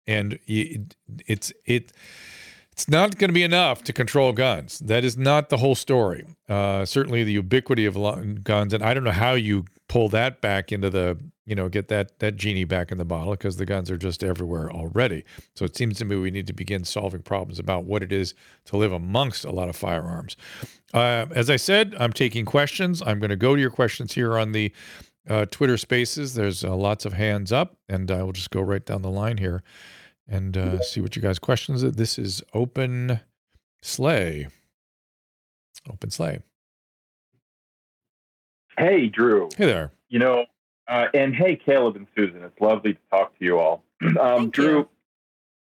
And 0.07 0.39
it's 0.47 1.53
it 1.67 1.93
it's 2.79 2.89
not 2.89 3.19
going 3.19 3.29
to 3.29 3.35
be 3.35 3.43
enough 3.43 3.83
to 3.85 3.93
control 3.93 4.33
guns. 4.33 4.79
That 4.79 5.05
is 5.05 5.19
not 5.19 5.49
the 5.49 5.57
whole 5.57 5.75
story. 5.75 6.25
Uh, 6.49 6.85
certainly, 6.85 7.25
the 7.25 7.33
ubiquity 7.33 7.87
of 7.87 7.95
guns, 8.45 8.73
and 8.73 8.85
I 8.85 8.95
don't 8.95 9.03
know 9.03 9.11
how 9.11 9.33
you 9.33 9.65
pull 9.89 10.09
that 10.11 10.41
back 10.41 10.71
into 10.71 10.89
the 10.89 11.19
you 11.49 11.55
know 11.55 11.69
get 11.69 11.89
that 11.89 12.19
that 12.19 12.37
genie 12.37 12.65
back 12.65 12.93
in 12.93 12.99
the 12.99 13.05
bottle 13.05 13.33
because 13.33 13.57
the 13.57 13.65
guns 13.65 13.91
are 13.91 13.97
just 13.97 14.23
everywhere 14.23 14.71
already. 14.71 15.25
So 15.55 15.65
it 15.65 15.77
seems 15.77 15.97
to 15.99 16.05
me 16.05 16.17
we 16.17 16.31
need 16.31 16.47
to 16.49 16.53
begin 16.53 16.85
solving 16.85 17.23
problems 17.23 17.59
about 17.59 17.85
what 17.85 18.03
it 18.03 18.13
is 18.13 18.35
to 18.67 18.77
live 18.77 18.93
amongst 18.93 19.45
a 19.45 19.51
lot 19.51 19.69
of 19.69 19.77
firearms. 19.77 20.37
Uh, 20.93 21.27
as 21.35 21.49
I 21.49 21.57
said, 21.57 21.95
I'm 21.99 22.13
taking 22.13 22.45
questions. 22.45 23.03
I'm 23.05 23.19
going 23.19 23.31
to 23.31 23.37
go 23.37 23.55
to 23.55 23.61
your 23.61 23.71
questions 23.71 24.13
here 24.15 24.39
on 24.39 24.53
the 24.53 24.73
uh, 25.29 25.47
Twitter 25.47 25.79
Spaces. 25.79 26.35
There's 26.35 26.65
uh, 26.65 26.75
lots 26.77 27.05
of 27.05 27.15
hands 27.15 27.51
up, 27.51 27.77
and 27.89 28.11
I 28.11 28.23
will 28.23 28.33
just 28.33 28.51
go 28.51 28.61
right 28.61 28.85
down 28.85 29.03
the 29.03 29.11
line 29.11 29.39
here 29.39 29.63
and 30.29 30.57
uh, 30.57 30.83
see 30.83 31.01
what 31.01 31.17
you 31.17 31.23
guys 31.23 31.39
questions. 31.39 31.83
This 31.83 32.19
is 32.19 32.43
Open 32.53 33.21
Sleigh. 33.83 34.49
Open 35.91 36.11
Sleigh. 36.11 36.41
Hey, 38.79 39.09
Drew. 39.09 39.49
Hey 39.57 39.67
there. 39.67 39.93
You 40.09 40.19
know, 40.19 40.45
uh, 40.89 41.07
and 41.15 41.35
hey, 41.35 41.57
Caleb 41.57 41.97
and 41.97 42.07
Susan. 42.17 42.43
It's 42.43 42.61
lovely 42.61 42.95
to 42.95 43.01
talk 43.11 43.39
to 43.39 43.45
you 43.45 43.59
all. 43.59 43.85
Um, 44.21 44.51
Drew, 44.51 44.79
you. 44.79 44.89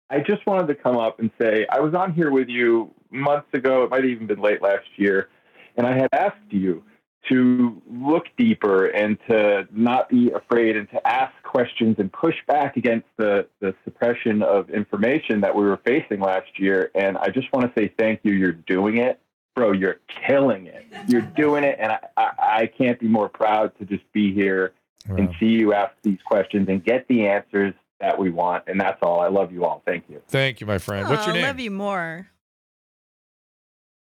I 0.09 0.21
just 0.21 0.47
wanted 0.47 0.69
to 0.69 0.75
come 0.75 0.97
up 0.97 1.21
and 1.21 1.31
say 1.41 1.67
I 1.71 1.81
was 1.81 1.95
on 1.95 2.15
here 2.15 2.31
with 2.31 2.49
you 2.49 2.93
months 3.11 3.49
ago. 3.53 3.85
It 3.85 3.91
might 3.91 4.03
have 4.03 4.11
even 4.11 4.27
been 4.27 4.41
late 4.41 4.63
last 4.63 4.87
year. 4.97 5.29
And 5.77 5.87
I 5.87 5.97
had 5.97 6.09
asked 6.13 6.37
you 6.51 6.85
to 7.29 7.81
look 7.91 8.27
deeper 8.39 8.87
and 8.87 9.19
to 9.29 9.69
not 9.73 10.09
be 10.09 10.31
afraid 10.31 10.77
and 10.77 10.89
to 10.91 11.07
ask 11.07 11.33
questions 11.43 11.97
and 11.99 12.13
push 12.13 12.37
back 12.47 12.77
against 12.77 13.07
the, 13.19 13.47
the 13.61 13.75
suppression 13.85 14.43
of 14.43 14.71
information 14.71 15.41
that 15.43 15.55
we 15.55 15.65
were 15.65 15.81
facing 15.85 16.21
last 16.21 16.59
year. 16.59 16.91
And 16.95 17.19
I 17.19 17.29
just 17.29 17.53
want 17.53 17.73
to 17.73 17.81
say 17.81 17.93
thank 17.99 18.21
you. 18.23 18.33
You're 18.33 18.53
doing 18.53 18.99
it. 18.99 19.21
Bro, 19.55 19.73
you're 19.73 20.01
killing 20.27 20.67
it. 20.67 20.87
You're 21.09 21.21
doing 21.21 21.65
it. 21.65 21.77
And 21.79 21.93
I, 21.93 21.99
I, 22.17 22.31
I 22.39 22.67
can't 22.67 22.99
be 22.99 23.09
more 23.09 23.29
proud 23.29 23.77
to 23.79 23.85
just 23.85 24.05
be 24.13 24.33
here 24.33 24.73
wow. 25.09 25.17
and 25.17 25.31
see 25.39 25.47
you 25.47 25.73
ask 25.73 25.93
these 26.03 26.19
questions 26.25 26.69
and 26.69 26.85
get 26.85 27.07
the 27.09 27.27
answers 27.27 27.75
that 28.01 28.19
we 28.19 28.31
want. 28.31 28.65
And 28.67 28.81
that's 28.81 28.99
all. 29.03 29.21
I 29.21 29.29
love 29.29 29.53
you 29.53 29.65
all. 29.65 29.83
Thank 29.87 30.05
you. 30.09 30.23
Thank 30.29 30.61
you, 30.61 30.67
my 30.67 30.79
friend. 30.79 31.09
What's 31.09 31.27
your 31.27 31.35
oh, 31.35 31.37
name? 31.37 31.45
I 31.45 31.49
love 31.49 31.61
you 31.61 31.71
more. 31.71 32.29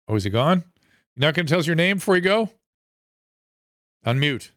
Oh, 0.08 0.16
is 0.16 0.24
he 0.24 0.30
gone? 0.30 0.64
You're 1.16 1.28
not 1.28 1.34
going 1.34 1.46
to 1.46 1.50
tell 1.50 1.60
us 1.60 1.68
your 1.68 1.76
name 1.76 1.98
before 1.98 2.16
you 2.16 2.22
go? 2.22 2.50
Unmute. 4.06 4.52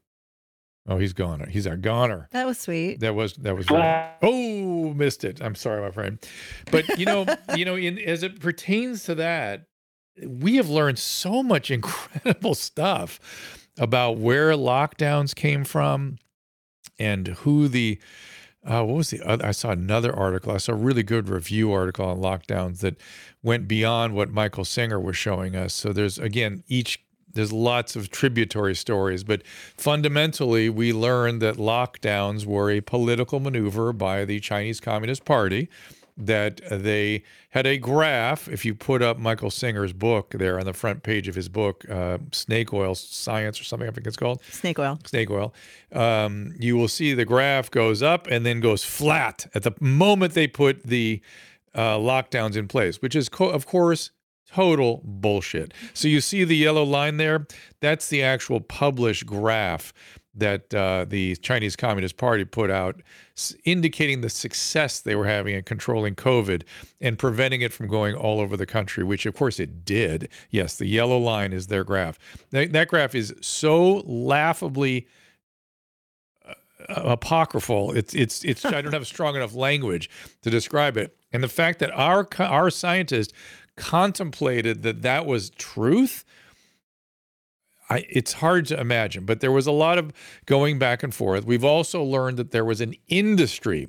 Oh, 0.89 0.97
he's 0.97 1.13
gone. 1.13 1.47
He's 1.49 1.67
our 1.67 1.77
goner. 1.77 2.29
That 2.33 2.47
was 2.47 2.59
sweet. 2.59 3.01
That 3.01 3.15
was 3.15 3.35
that 3.35 3.55
was. 3.55 3.67
Very, 3.67 4.09
oh, 4.23 4.95
missed 4.95 5.23
it. 5.23 5.41
I'm 5.43 5.55
sorry, 5.55 5.83
my 5.83 5.91
friend. 5.91 6.19
But 6.71 6.99
you 6.99 7.05
know, 7.05 7.27
you 7.57 7.67
know, 7.67 7.77
in 7.77 7.99
as 7.99 8.23
it 8.23 8.41
pertains 8.41 9.05
to 9.05 9.15
that, 9.17 9.67
we 10.27 10.57
have 10.57 10.71
learned 10.71 10.99
so 10.99 11.43
much 11.43 11.71
incredible 11.71 12.55
stuff 12.55 13.21
about 13.79 14.17
where 14.17 14.53
lockdowns 14.53 15.35
came 15.35 15.63
from 15.63 16.17
and 16.99 17.29
who 17.29 17.69
the 17.69 17.99
uh, 18.65 18.83
what 18.83 18.97
was 18.97 19.11
the 19.11 19.23
other? 19.23 19.47
I 19.47 19.53
saw 19.53 19.71
another 19.71 20.15
article. 20.15 20.53
I 20.53 20.59
saw 20.59 20.73
a 20.73 20.77
really 20.77 21.03
good 21.03 21.29
review 21.29 21.73
article 21.73 22.05
on 22.07 22.19
lockdowns 22.19 22.81
that 22.81 22.97
went 23.43 23.69
beyond 23.69 24.15
what 24.15 24.31
Michael 24.31 24.65
Senger 24.65 25.03
was 25.03 25.17
showing 25.17 25.57
us. 25.57 25.73
So 25.73 25.93
there's 25.93 26.19
again 26.19 26.65
each 26.69 27.03
there's 27.33 27.53
lots 27.53 27.95
of 27.95 28.11
tributary 28.11 28.75
stories, 28.75 29.23
but 29.23 29.47
fundamentally, 29.47 30.69
we 30.69 30.93
learned 30.93 31.41
that 31.43 31.57
lockdowns 31.57 32.47
were 32.47 32.71
a 32.71 32.81
political 32.81 33.39
maneuver 33.39 33.93
by 33.93 34.25
the 34.25 34.41
Chinese 34.41 34.81
Communist 34.81 35.25
Party. 35.25 35.69
That 36.21 36.61
they 36.69 37.23
had 37.51 37.65
a 37.65 37.79
graph. 37.79 38.49
If 38.49 38.65
you 38.65 38.75
put 38.75 39.03
up 39.03 39.19
Michael 39.19 39.51
Senger's 39.51 39.93
book 39.93 40.35
there 40.37 40.59
on 40.59 40.67
the 40.67 40.73
front 40.73 41.05
page 41.05 41.29
of 41.29 41.37
his 41.37 41.49
book, 41.49 41.89
uh, 41.89 42.19
Snake 42.33 42.73
Oil 42.73 42.97
Science 42.97 43.61
or 43.61 43.65
something, 43.65 43.89
I 43.89 43.93
think 43.93 44.07
it's 44.07 44.17
called. 44.17 44.43
Snake 44.51 44.81
Oil. 44.81 44.99
Snake 45.07 45.31
Oil. 45.31 45.55
Um, 45.93 46.55
you 46.59 46.77
will 46.77 46.89
see 46.89 47.15
the 47.15 47.25
graph 47.25 47.71
goes 47.71 48.03
up 48.03 48.27
and 48.27 48.45
then 48.45 48.59
goes 48.61 48.83
flat 48.83 49.47
at 49.55 49.63
the 49.63 49.73
moment 49.81 50.35
they 50.35 50.49
put 50.49 50.83
the 50.83 51.23
uh, 51.75 51.97
lockdowns 51.97 52.57
in 52.57 52.67
place, 52.67 53.01
which 53.01 53.15
is, 53.15 53.29
co- 53.29 53.51
of 53.51 53.65
course, 53.65 54.11
Total 54.51 55.03
bullshit. 55.05 55.75
So 55.93 56.09
you 56.09 56.23
see 56.23 56.43
the 56.43 56.57
yellow 56.57 56.83
line 56.83 57.19
there? 57.19 57.47
That's 57.81 58.09
the 58.09 58.23
actual 58.23 58.61
published 58.61 59.27
graph 59.27 59.93
that 60.39 60.75
uh, 60.75 61.05
the 61.09 61.37
Chinese 61.37 61.77
Communist 61.77 62.17
Party 62.17 62.45
put 62.45 62.71
out, 62.71 63.01
indicating 63.65 64.21
the 64.21 64.31
success 64.31 65.01
they 65.01 65.15
were 65.15 65.27
having 65.27 65.55
in 65.55 65.63
controlling 65.63 66.15
COVID 66.15 66.63
and 67.01 67.19
preventing 67.19 67.61
it 67.61 67.73
from 67.73 67.89
going 67.89 68.15
all 68.15 68.41
over 68.41 68.57
the 68.57 68.67
country, 68.67 69.05
which 69.05 69.27
of 69.27 69.35
course 69.35 69.61
it 69.61 69.85
did. 69.85 70.29
Yes, 70.51 70.77
the 70.77 70.87
yellow 70.87 71.19
line 71.19 71.53
is 71.53 71.69
their 71.69 71.85
graph. 71.85 72.19
That, 72.51 72.73
that 72.73 72.89
graph 72.89 73.15
is 73.15 73.35
so 73.41 73.99
laughably 74.07 75.07
uh, 76.47 76.55
apocryphal. 76.95 77.93
It's 77.97 78.15
it's 78.15 78.45
it's. 78.45 78.65
I 78.65 78.81
don't 78.81 78.93
have 78.93 79.07
strong 79.07 79.37
enough 79.37 79.55
language 79.55 80.09
to 80.43 80.51
describe 80.51 80.97
it. 80.97 81.17
And 81.33 81.43
the 81.43 81.49
fact 81.49 81.81
that 81.81 81.91
our 81.93 82.27
our 82.39 82.71
scientists 82.71 83.33
contemplated 83.77 84.83
that 84.83 85.03
that 85.03 85.27
was 85.27 85.51
truth, 85.51 86.25
I, 87.91 88.07
it's 88.09 88.35
hard 88.35 88.67
to 88.67 88.79
imagine. 88.79 89.25
But 89.25 89.41
there 89.41 89.53
was 89.53 89.67
a 89.67 89.73
lot 89.73 89.99
of 89.99 90.13
going 90.47 90.79
back 90.79 91.03
and 91.03 91.15
forth. 91.15 91.45
We've 91.45 91.65
also 91.65 92.03
learned 92.03 92.37
that 92.39 92.51
there 92.51 92.65
was 92.65 92.81
an 92.81 92.95
industry 93.09 93.89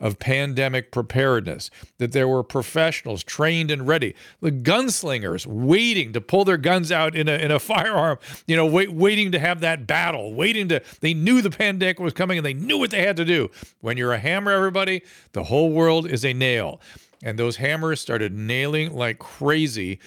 of 0.00 0.18
pandemic 0.18 0.92
preparedness, 0.92 1.70
that 1.98 2.12
there 2.12 2.28
were 2.28 2.42
professionals 2.42 3.24
trained 3.24 3.70
and 3.70 3.86
ready, 3.86 4.14
the 4.40 4.52
gunslingers 4.52 5.46
waiting 5.46 6.12
to 6.12 6.20
pull 6.20 6.44
their 6.44 6.56
guns 6.56 6.92
out 6.92 7.16
in 7.16 7.28
a, 7.28 7.32
in 7.32 7.50
a 7.50 7.58
firearm, 7.58 8.18
you 8.46 8.54
know, 8.54 8.66
wait, 8.66 8.92
waiting 8.92 9.32
to 9.32 9.38
have 9.38 9.60
that 9.60 9.86
battle, 9.86 10.32
waiting 10.34 10.68
to, 10.68 10.80
they 11.00 11.14
knew 11.14 11.42
the 11.42 11.50
pandemic 11.50 11.98
was 11.98 12.12
coming 12.12 12.38
and 12.38 12.46
they 12.46 12.54
knew 12.54 12.78
what 12.78 12.90
they 12.90 13.02
had 13.02 13.16
to 13.16 13.24
do. 13.24 13.50
When 13.80 13.96
you're 13.96 14.12
a 14.12 14.18
hammer, 14.18 14.52
everybody, 14.52 15.02
the 15.32 15.44
whole 15.44 15.72
world 15.72 16.06
is 16.06 16.24
a 16.24 16.32
nail. 16.32 16.80
And 17.22 17.36
those 17.36 17.56
hammers 17.56 18.00
started 18.00 18.32
nailing 18.32 18.94
like 18.94 19.18
crazy 19.18 19.98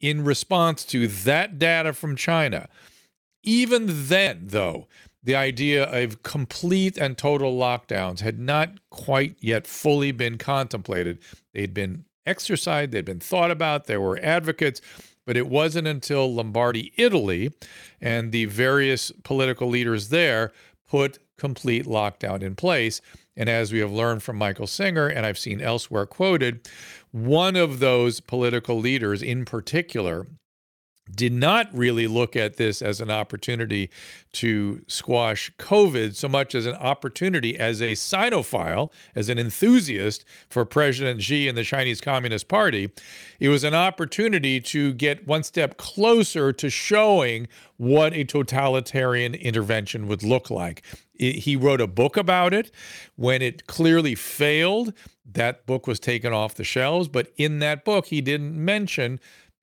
in 0.00 0.24
response 0.24 0.84
to 0.84 1.08
that 1.08 1.58
data 1.58 1.92
from 1.92 2.14
China. 2.14 2.68
Even 3.42 3.86
then, 3.88 4.42
though, 4.48 4.86
the 5.22 5.34
idea 5.34 5.84
of 5.84 6.22
complete 6.22 6.96
and 6.96 7.16
total 7.16 7.58
lockdowns 7.58 8.20
had 8.20 8.38
not 8.38 8.80
quite 8.90 9.36
yet 9.40 9.66
fully 9.66 10.12
been 10.12 10.38
contemplated. 10.38 11.18
They'd 11.52 11.74
been 11.74 12.04
exercised, 12.26 12.92
they'd 12.92 13.04
been 13.04 13.20
thought 13.20 13.50
about, 13.50 13.86
there 13.86 14.00
were 14.00 14.18
advocates, 14.22 14.80
but 15.26 15.36
it 15.36 15.46
wasn't 15.46 15.86
until 15.86 16.32
Lombardy, 16.32 16.92
Italy, 16.96 17.52
and 18.00 18.32
the 18.32 18.46
various 18.46 19.12
political 19.24 19.68
leaders 19.68 20.08
there 20.08 20.52
put 20.88 21.18
complete 21.36 21.86
lockdown 21.86 22.42
in 22.42 22.54
place 22.54 23.00
and 23.40 23.48
as 23.48 23.72
we 23.72 23.78
have 23.78 23.90
learned 23.90 24.22
from 24.22 24.36
Michael 24.36 24.66
Senger, 24.66 25.10
and 25.10 25.24
I've 25.24 25.38
seen 25.38 25.62
elsewhere 25.62 26.04
quoted, 26.04 26.68
one 27.10 27.56
of 27.56 27.78
those 27.78 28.20
political 28.20 28.78
leaders 28.78 29.22
in 29.22 29.46
particular 29.46 30.26
did 31.14 31.32
not 31.32 31.68
really 31.72 32.06
look 32.06 32.36
at 32.36 32.56
this 32.56 32.82
as 32.82 33.00
an 33.00 33.10
opportunity 33.10 33.90
to 34.32 34.82
squash 34.86 35.50
COVID 35.58 36.14
so 36.14 36.28
much 36.28 36.54
as 36.54 36.66
an 36.66 36.76
opportunity 36.76 37.58
as 37.58 37.80
a 37.80 37.92
Sinophile, 37.92 38.90
as 39.14 39.28
an 39.28 39.38
enthusiast 39.38 40.24
for 40.48 40.64
President 40.64 41.22
Xi 41.22 41.48
and 41.48 41.58
the 41.58 41.64
Chinese 41.64 42.00
Communist 42.00 42.48
Party. 42.48 42.90
It 43.38 43.48
was 43.48 43.64
an 43.64 43.74
opportunity 43.74 44.60
to 44.60 44.92
get 44.92 45.26
one 45.26 45.42
step 45.42 45.76
closer 45.76 46.52
to 46.52 46.70
showing 46.70 47.48
what 47.76 48.12
a 48.12 48.24
totalitarian 48.24 49.34
intervention 49.34 50.06
would 50.06 50.22
look 50.22 50.50
like. 50.50 50.82
He 51.18 51.54
wrote 51.54 51.82
a 51.82 51.86
book 51.86 52.16
about 52.16 52.54
it. 52.54 52.70
When 53.16 53.42
it 53.42 53.66
clearly 53.66 54.14
failed, 54.14 54.94
that 55.32 55.66
book 55.66 55.86
was 55.86 56.00
taken 56.00 56.32
off 56.32 56.54
the 56.54 56.64
shelves. 56.64 57.08
But 57.08 57.30
in 57.36 57.58
that 57.58 57.84
book, 57.84 58.06
he 58.06 58.20
didn't 58.20 58.54
mention, 58.54 59.20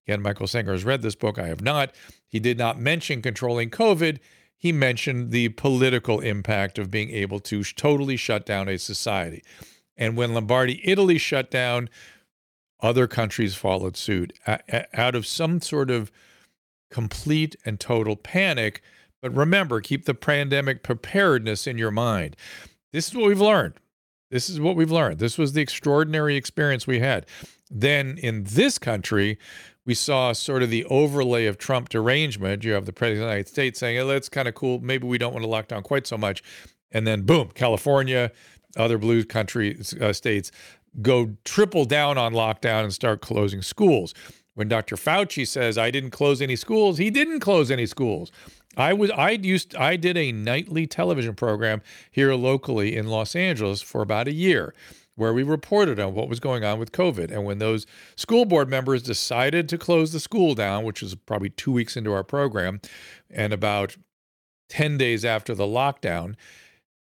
again, 0.07 0.21
Michael 0.21 0.47
Senger 0.47 0.71
has 0.71 0.85
read 0.85 1.01
this 1.01 1.15
book, 1.15 1.37
I 1.37 1.47
have 1.47 1.61
not. 1.61 1.93
He 2.27 2.39
did 2.39 2.57
not 2.57 2.79
mention 2.79 3.21
controlling 3.21 3.69
COVID. 3.69 4.19
He 4.55 4.71
mentioned 4.71 5.31
the 5.31 5.49
political 5.49 6.19
impact 6.19 6.79
of 6.79 6.89
being 6.89 7.11
able 7.11 7.39
to 7.41 7.63
totally 7.63 8.17
shut 8.17 8.45
down 8.45 8.67
a 8.67 8.77
society. 8.77 9.43
And 9.95 10.15
when 10.15 10.33
Lombardy, 10.33 10.81
Italy 10.83 11.17
shut 11.17 11.51
down, 11.51 11.89
other 12.79 13.07
countries 13.07 13.55
followed 13.55 13.97
suit 13.97 14.33
out 14.93 15.15
of 15.15 15.25
some 15.25 15.61
sort 15.61 15.89
of 15.89 16.11
complete 16.91 17.55
and 17.65 17.79
total 17.79 18.15
panic 18.15 18.81
But 19.21 19.35
remember, 19.35 19.81
keep 19.81 20.05
the 20.05 20.13
pandemic 20.13 20.83
preparedness 20.83 21.67
in 21.67 21.77
your 21.77 21.91
mind. 21.91 22.35
This 22.93 23.07
is 23.07 23.15
what 23.15 23.27
we've 23.27 23.41
learned. 23.41 23.73
This 24.29 24.49
is 24.49 24.59
what 24.59 24.75
we've 24.75 24.91
learned. 24.91 25.19
This 25.19 25.37
was 25.37 25.53
the 25.53 25.61
extraordinary 25.61 26.35
experience 26.35 26.85
we 26.85 26.99
had. 26.99 27.25
Then 27.69 28.17
in 28.17 28.43
this 28.43 28.77
country, 28.77 29.37
we 29.87 29.95
saw 29.95 30.33
sort 30.33 30.61
of 30.61 30.69
the 30.69 30.83
overlay 30.85 31.45
of 31.45 31.57
Trump 31.57 31.87
derangement. 31.87 32.65
You 32.65 32.73
have 32.73 32.85
the 32.85 32.91
president 32.91 33.23
of 33.23 33.27
the 33.29 33.31
United 33.31 33.47
States 33.47 33.79
saying, 33.79 33.97
oh, 33.97 34.05
that's 34.05 34.27
kind 34.27 34.47
of 34.47 34.53
cool. 34.53 34.79
Maybe 34.81 35.07
we 35.07 35.17
don't 35.17 35.31
want 35.31 35.43
to 35.43 35.49
lock 35.49 35.69
down 35.69 35.81
quite 35.81 36.05
so 36.05 36.17
much. 36.17 36.43
And 36.91 37.07
then, 37.07 37.21
boom, 37.21 37.51
California, 37.55 38.31
other 38.75 38.97
blue 38.97 39.23
country 39.23 39.79
uh, 39.99 40.11
states 40.11 40.51
go 41.01 41.37
triple 41.45 41.85
down 41.85 42.17
on 42.17 42.33
lockdown 42.33 42.83
and 42.83 42.93
start 42.93 43.21
closing 43.21 43.61
schools. 43.61 44.13
When 44.55 44.67
Dr. 44.67 44.97
Fauci 44.97 45.47
says 45.47 45.77
I 45.77 45.89
didn't 45.89 46.11
close 46.11 46.41
any 46.41 46.57
schools, 46.57 46.97
he 46.97 47.09
didn't 47.09 47.39
close 47.39 47.71
any 47.71 47.85
schools. 47.85 48.31
I 48.75 48.91
was 48.91 49.09
I 49.11 49.31
used 49.31 49.75
I 49.75 49.95
did 49.95 50.17
a 50.17 50.31
nightly 50.31 50.85
television 50.85 51.33
program 51.33 51.81
here 52.11 52.33
locally 52.33 52.95
in 52.95 53.07
Los 53.07 53.35
Angeles 53.35 53.81
for 53.81 54.01
about 54.01 54.27
a 54.27 54.33
year 54.33 54.73
where 55.17 55.33
we 55.33 55.43
reported 55.43 55.99
on 55.99 56.13
what 56.13 56.29
was 56.29 56.39
going 56.39 56.63
on 56.63 56.79
with 56.79 56.91
COVID. 56.93 57.31
And 57.31 57.43
when 57.43 57.57
those 57.57 57.85
school 58.15 58.45
board 58.45 58.69
members 58.69 59.01
decided 59.01 59.67
to 59.67 59.77
close 59.77 60.13
the 60.13 60.19
school 60.19 60.55
down, 60.55 60.85
which 60.85 61.01
was 61.01 61.15
probably 61.15 61.49
2 61.49 61.71
weeks 61.71 61.97
into 61.97 62.13
our 62.13 62.23
program 62.23 62.79
and 63.29 63.51
about 63.51 63.97
10 64.69 64.97
days 64.97 65.25
after 65.25 65.55
the 65.55 65.65
lockdown, 65.65 66.35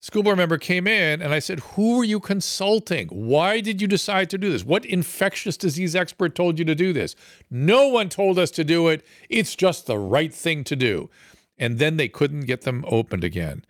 school 0.02 0.24
board 0.24 0.38
member 0.38 0.58
came 0.58 0.88
in 0.88 1.22
and 1.22 1.34
I 1.34 1.40
said, 1.40 1.60
Who 1.76 2.02
are 2.02 2.04
you 2.04 2.20
consulting? 2.20 3.10
Why 3.10 3.62
did 3.62 3.80
you 3.80 3.88
decide 3.88 4.30
to 4.32 4.40
do 4.40 4.52
this? 4.52 4.66
What 4.66 4.86
infectious 4.86 5.56
disease 5.56 5.96
expert 5.96 6.34
told 6.34 6.58
you 6.58 6.66
to 6.66 6.76
do 6.76 6.92
this? 6.92 7.16
No 7.52 7.90
one 7.90 8.10
told 8.10 8.40
us 8.40 8.50
to 8.52 8.64
do 8.64 8.88
it. 8.88 9.06
It's 9.30 9.56
just 9.56 9.86
the 9.86 10.00
right 10.00 10.34
thing 10.34 10.64
to 10.64 10.76
do. 10.76 11.12
And 11.60 11.78
then 11.78 11.98
they 11.98 12.08
couldn't 12.08 12.46
get 12.46 12.62
them 12.62 12.86
opened 12.88 13.24
again. 13.24 13.66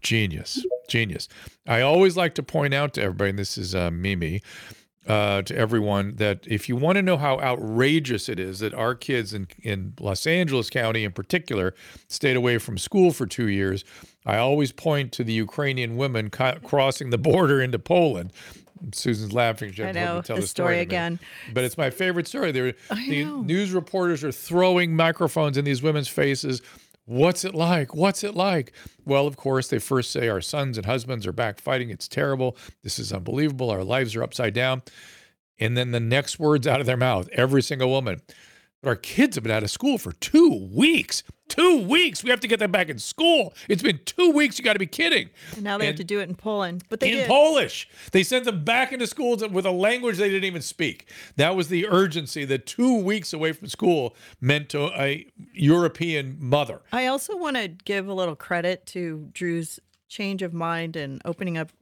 Genius, 0.00 0.64
genius. 0.88 1.28
I 1.66 1.82
always 1.82 2.16
like 2.16 2.34
to 2.36 2.42
point 2.42 2.74
out 2.74 2.94
to 2.94 3.02
everybody, 3.02 3.30
and 3.30 3.38
this 3.38 3.58
is 3.58 3.74
uh, 3.74 3.90
Mimi, 3.90 4.42
uh, 5.06 5.42
to 5.42 5.56
everyone 5.56 6.16
that 6.16 6.46
if 6.46 6.68
you 6.68 6.76
want 6.76 6.96
to 6.96 7.02
know 7.02 7.16
how 7.16 7.38
outrageous 7.40 8.28
it 8.28 8.38
is 8.38 8.60
that 8.60 8.74
our 8.74 8.94
kids 8.94 9.32
in, 9.34 9.48
in 9.62 9.94
Los 9.98 10.26
Angeles 10.26 10.70
County 10.70 11.04
in 11.04 11.12
particular 11.12 11.74
stayed 12.08 12.36
away 12.36 12.58
from 12.58 12.78
school 12.78 13.10
for 13.10 13.26
two 13.26 13.48
years, 13.48 13.84
I 14.26 14.36
always 14.36 14.72
point 14.72 15.12
to 15.12 15.24
the 15.24 15.32
Ukrainian 15.32 15.96
women 15.96 16.30
crossing 16.30 17.10
the 17.10 17.18
border 17.18 17.60
into 17.60 17.78
Poland. 17.78 18.32
Susan's 18.92 19.32
laughing. 19.32 19.72
She 19.72 19.84
I 19.84 19.92
know 19.92 20.22
tell 20.22 20.36
the, 20.36 20.42
the 20.42 20.48
story, 20.48 20.74
story 20.74 20.80
again. 20.80 21.20
But 21.52 21.64
it's 21.64 21.76
my 21.76 21.90
favorite 21.90 22.26
story. 22.26 22.50
There, 22.50 22.72
the 22.90 23.24
know. 23.24 23.42
news 23.42 23.72
reporters 23.72 24.24
are 24.24 24.32
throwing 24.32 24.96
microphones 24.96 25.58
in 25.58 25.64
these 25.64 25.82
women's 25.82 26.08
faces. 26.08 26.62
What's 27.10 27.44
it 27.44 27.56
like? 27.56 27.92
What's 27.92 28.22
it 28.22 28.36
like? 28.36 28.72
Well, 29.04 29.26
of 29.26 29.36
course, 29.36 29.66
they 29.66 29.80
first 29.80 30.12
say 30.12 30.28
our 30.28 30.40
sons 30.40 30.76
and 30.76 30.86
husbands 30.86 31.26
are 31.26 31.32
back 31.32 31.60
fighting. 31.60 31.90
It's 31.90 32.06
terrible. 32.06 32.56
This 32.84 33.00
is 33.00 33.12
unbelievable. 33.12 33.68
Our 33.68 33.82
lives 33.82 34.14
are 34.14 34.22
upside 34.22 34.54
down. 34.54 34.82
And 35.58 35.76
then 35.76 35.90
the 35.90 35.98
next 35.98 36.38
words 36.38 36.68
out 36.68 36.78
of 36.78 36.86
their 36.86 36.96
mouth, 36.96 37.28
every 37.32 37.62
single 37.62 37.90
woman, 37.90 38.20
but 38.82 38.88
our 38.88 38.96
kids 38.96 39.36
have 39.36 39.44
been 39.44 39.52
out 39.52 39.62
of 39.62 39.70
school 39.70 39.98
for 39.98 40.12
two 40.12 40.68
weeks. 40.72 41.22
Two 41.48 41.84
weeks. 41.84 42.22
We 42.22 42.30
have 42.30 42.40
to 42.40 42.48
get 42.48 42.60
them 42.60 42.70
back 42.70 42.88
in 42.88 42.98
school. 42.98 43.54
It's 43.68 43.82
been 43.82 43.98
two 44.04 44.30
weeks. 44.30 44.58
You 44.58 44.64
got 44.64 44.74
to 44.74 44.78
be 44.78 44.86
kidding. 44.86 45.30
And 45.54 45.64
now 45.64 45.78
they 45.78 45.86
and 45.86 45.92
have 45.92 45.98
to 45.98 46.04
do 46.04 46.20
it 46.20 46.28
in 46.28 46.36
Poland. 46.36 46.84
But 46.88 47.00
they 47.00 47.10
in 47.10 47.16
did. 47.18 47.26
Polish. 47.26 47.88
They 48.12 48.22
sent 48.22 48.44
them 48.44 48.64
back 48.64 48.92
into 48.92 49.06
schools 49.08 49.46
with 49.46 49.66
a 49.66 49.72
language 49.72 50.18
they 50.18 50.28
didn't 50.28 50.44
even 50.44 50.62
speak. 50.62 51.10
That 51.36 51.56
was 51.56 51.68
the 51.68 51.88
urgency 51.88 52.44
that 52.44 52.66
two 52.66 53.02
weeks 53.02 53.32
away 53.32 53.52
from 53.52 53.66
school 53.66 54.14
meant 54.40 54.68
to 54.70 54.90
a 54.98 55.26
European 55.52 56.36
mother. 56.38 56.82
I 56.92 57.06
also 57.06 57.36
want 57.36 57.56
to 57.56 57.66
give 57.68 58.06
a 58.06 58.14
little 58.14 58.36
credit 58.36 58.86
to 58.86 59.28
Drew's 59.32 59.80
change 60.08 60.42
of 60.42 60.54
mind 60.54 60.94
and 60.94 61.20
opening 61.24 61.58
up 61.58 61.72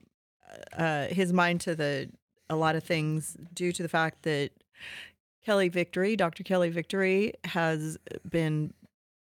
uh, 0.76 1.06
his 1.08 1.32
mind 1.32 1.60
to 1.62 1.74
the 1.74 2.08
a 2.50 2.56
lot 2.56 2.74
of 2.74 2.82
things 2.82 3.36
due 3.52 3.72
to 3.72 3.82
the 3.82 3.88
fact 3.88 4.22
that 4.22 4.50
Kelly 5.48 5.70
Victory, 5.70 6.14
Dr. 6.14 6.42
Kelly 6.42 6.68
Victory, 6.68 7.32
has 7.42 7.96
been 8.28 8.74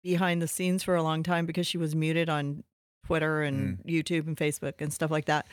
behind 0.04 0.40
the 0.40 0.46
scenes 0.46 0.84
for 0.84 0.94
a 0.94 1.02
long 1.02 1.24
time 1.24 1.46
because 1.46 1.66
she 1.66 1.78
was 1.78 1.96
muted 1.96 2.28
on 2.28 2.62
Twitter 3.04 3.42
and 3.42 3.78
mm. 3.78 3.84
YouTube 3.84 4.28
and 4.28 4.36
Facebook 4.36 4.74
and 4.78 4.92
stuff 4.92 5.10
like 5.10 5.24
that. 5.24 5.48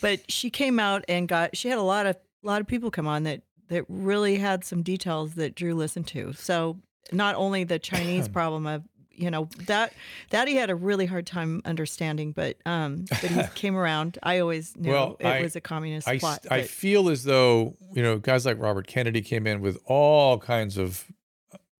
But 0.00 0.30
she 0.30 0.48
came 0.48 0.78
out 0.78 1.04
and 1.08 1.26
got 1.26 1.56
she 1.56 1.70
had 1.70 1.78
a 1.78 1.82
lot 1.82 2.06
of 2.06 2.14
a 2.14 2.46
lot 2.46 2.60
of 2.60 2.68
people 2.68 2.88
come 2.88 3.08
on 3.08 3.24
that 3.24 3.42
that 3.66 3.84
really 3.88 4.36
had 4.36 4.64
some 4.64 4.84
details 4.84 5.34
that 5.34 5.56
Drew 5.56 5.74
listened 5.74 6.06
to. 6.08 6.32
So 6.34 6.78
not 7.10 7.34
only 7.34 7.64
the 7.64 7.80
Chinese 7.80 8.28
problem 8.38 8.64
of 8.64 8.84
you 9.14 9.30
know 9.30 9.48
that 9.66 9.92
that 10.30 10.48
he 10.48 10.56
had 10.56 10.70
a 10.70 10.74
really 10.74 11.06
hard 11.06 11.26
time 11.26 11.62
understanding, 11.64 12.32
but 12.32 12.56
um, 12.66 13.04
but 13.08 13.30
he 13.30 13.42
came 13.54 13.76
around. 13.76 14.18
I 14.22 14.38
always 14.38 14.76
knew 14.76 14.90
well, 14.90 15.16
it 15.20 15.26
I, 15.26 15.42
was 15.42 15.56
a 15.56 15.60
communist 15.60 16.08
I, 16.08 16.18
plot. 16.18 16.46
I 16.50 16.62
feel 16.62 17.08
as 17.08 17.24
though 17.24 17.76
you 17.92 18.02
know 18.02 18.18
guys 18.18 18.46
like 18.46 18.60
Robert 18.60 18.86
Kennedy 18.86 19.22
came 19.22 19.46
in 19.46 19.60
with 19.60 19.78
all 19.86 20.38
kinds 20.38 20.78
of 20.78 21.06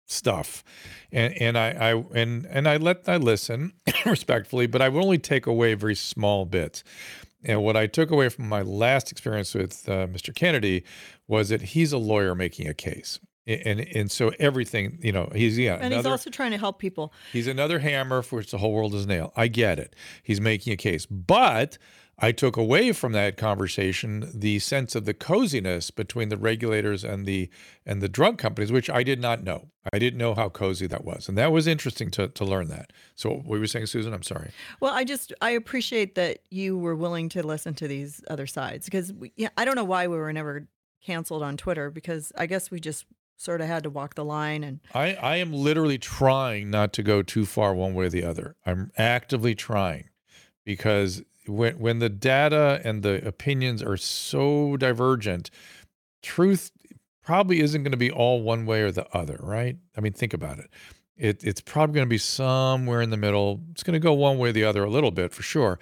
stuff, 0.06 0.62
and 1.10 1.34
and 1.40 1.58
I, 1.58 1.70
I 1.70 2.04
and 2.14 2.46
and 2.46 2.68
I 2.68 2.76
let 2.76 3.08
I 3.08 3.16
listen 3.16 3.72
respectfully, 4.06 4.66
but 4.66 4.82
I 4.82 4.88
would 4.88 5.02
only 5.02 5.18
take 5.18 5.46
away 5.46 5.74
very 5.74 5.94
small 5.94 6.44
bits. 6.44 6.84
And 7.44 7.62
what 7.64 7.76
I 7.76 7.88
took 7.88 8.12
away 8.12 8.28
from 8.28 8.48
my 8.48 8.62
last 8.62 9.10
experience 9.10 9.52
with 9.52 9.88
uh, 9.88 10.06
Mr. 10.06 10.32
Kennedy 10.32 10.84
was 11.26 11.48
that 11.48 11.60
he's 11.60 11.92
a 11.92 11.98
lawyer 11.98 12.36
making 12.36 12.68
a 12.68 12.74
case 12.74 13.18
and 13.46 13.80
and 13.80 14.10
so 14.10 14.32
everything 14.38 14.98
you 15.02 15.12
know 15.12 15.30
he's 15.34 15.58
yeah 15.58 15.74
and 15.74 15.86
another, 15.86 15.96
he's 15.96 16.06
also 16.06 16.30
trying 16.30 16.52
to 16.52 16.58
help 16.58 16.78
people. 16.78 17.12
He's 17.32 17.46
another 17.46 17.80
hammer 17.80 18.22
for 18.22 18.36
which 18.36 18.50
the 18.50 18.58
whole 18.58 18.72
world 18.72 18.94
is 18.94 19.06
nail 19.06 19.32
i 19.36 19.48
get 19.48 19.78
it. 19.78 19.96
He's 20.22 20.40
making 20.40 20.72
a 20.72 20.76
case. 20.76 21.06
But 21.06 21.78
i 22.18 22.30
took 22.30 22.56
away 22.56 22.92
from 22.92 23.12
that 23.12 23.36
conversation 23.36 24.30
the 24.34 24.58
sense 24.58 24.94
of 24.94 25.06
the 25.06 25.14
coziness 25.14 25.90
between 25.90 26.28
the 26.28 26.36
regulators 26.36 27.02
and 27.02 27.26
the 27.26 27.48
and 27.86 28.00
the 28.02 28.08
drug 28.08 28.36
companies 28.38 28.70
which 28.70 28.88
i 28.90 29.02
did 29.02 29.20
not 29.20 29.42
know. 29.42 29.68
I 29.92 29.98
didn't 29.98 30.18
know 30.18 30.34
how 30.36 30.48
cozy 30.48 30.86
that 30.86 31.04
was. 31.04 31.28
And 31.28 31.36
that 31.36 31.50
was 31.50 31.66
interesting 31.66 32.12
to 32.12 32.28
to 32.28 32.44
learn 32.44 32.68
that. 32.68 32.92
So 33.16 33.30
what 33.30 33.44
were 33.44 33.58
you 33.58 33.66
saying 33.66 33.86
susan? 33.86 34.14
I'm 34.14 34.22
sorry. 34.22 34.52
Well 34.78 34.92
i 34.92 35.02
just 35.02 35.32
i 35.40 35.50
appreciate 35.50 36.14
that 36.14 36.38
you 36.50 36.78
were 36.78 36.94
willing 36.94 37.28
to 37.30 37.44
listen 37.44 37.74
to 37.74 37.88
these 37.88 38.22
other 38.28 38.46
sides 38.46 38.84
because 38.84 39.12
we, 39.12 39.32
yeah, 39.36 39.48
i 39.56 39.64
don't 39.64 39.74
know 39.74 39.84
why 39.84 40.06
we 40.06 40.16
were 40.16 40.32
never 40.32 40.68
canceled 41.04 41.42
on 41.42 41.56
twitter 41.56 41.90
because 41.90 42.32
i 42.38 42.46
guess 42.46 42.70
we 42.70 42.78
just 42.78 43.06
sort 43.42 43.60
of 43.60 43.66
had 43.66 43.82
to 43.82 43.90
walk 43.90 44.14
the 44.14 44.24
line 44.24 44.62
and 44.62 44.78
I, 44.94 45.14
I 45.14 45.36
am 45.36 45.52
literally 45.52 45.98
trying 45.98 46.70
not 46.70 46.92
to 46.92 47.02
go 47.02 47.22
too 47.22 47.44
far 47.44 47.74
one 47.74 47.92
way 47.92 48.06
or 48.06 48.08
the 48.08 48.24
other. 48.24 48.54
I'm 48.64 48.92
actively 48.96 49.56
trying 49.56 50.10
because 50.64 51.22
when 51.48 51.78
when 51.80 51.98
the 51.98 52.08
data 52.08 52.80
and 52.84 53.02
the 53.02 53.26
opinions 53.26 53.82
are 53.82 53.96
so 53.96 54.76
divergent, 54.76 55.50
truth 56.22 56.70
probably 57.22 57.60
isn't 57.60 57.82
going 57.82 57.92
to 57.92 57.98
be 57.98 58.12
all 58.12 58.42
one 58.42 58.64
way 58.64 58.82
or 58.82 58.92
the 58.92 59.06
other, 59.16 59.38
right? 59.40 59.76
I 59.96 60.00
mean, 60.00 60.12
think 60.12 60.34
about 60.34 60.60
it. 60.60 60.70
It 61.16 61.42
it's 61.42 61.60
probably 61.60 61.94
going 61.94 62.06
to 62.06 62.10
be 62.10 62.18
somewhere 62.18 63.02
in 63.02 63.10
the 63.10 63.16
middle. 63.16 63.60
It's 63.72 63.82
going 63.82 63.94
to 63.94 64.00
go 64.00 64.12
one 64.12 64.38
way 64.38 64.50
or 64.50 64.52
the 64.52 64.64
other 64.64 64.84
a 64.84 64.90
little 64.90 65.10
bit 65.10 65.32
for 65.32 65.42
sure. 65.42 65.80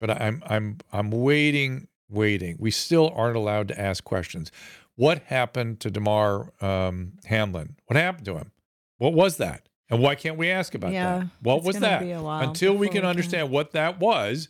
But 0.00 0.10
I'm 0.10 0.42
I'm 0.46 0.78
I'm 0.92 1.10
waiting, 1.10 1.88
waiting. 2.08 2.56
We 2.58 2.70
still 2.70 3.12
aren't 3.14 3.36
allowed 3.36 3.68
to 3.68 3.78
ask 3.78 4.02
questions. 4.02 4.50
What 4.96 5.20
happened 5.24 5.80
to 5.80 5.90
Damar 5.90 6.52
um, 6.60 7.14
Hamlin? 7.24 7.76
What 7.86 7.96
happened 7.96 8.26
to 8.26 8.36
him? 8.36 8.52
What 8.98 9.14
was 9.14 9.38
that? 9.38 9.68
And 9.88 10.00
why 10.00 10.14
can't 10.14 10.38
we 10.38 10.50
ask 10.50 10.74
about 10.74 10.92
yeah, 10.92 11.18
that? 11.18 11.26
What 11.40 11.64
was 11.64 11.78
that? 11.80 12.02
Until 12.02 12.74
we 12.76 12.88
can 12.88 13.04
understand 13.04 13.46
can... 13.46 13.52
what 13.52 13.72
that 13.72 14.00
was, 14.00 14.48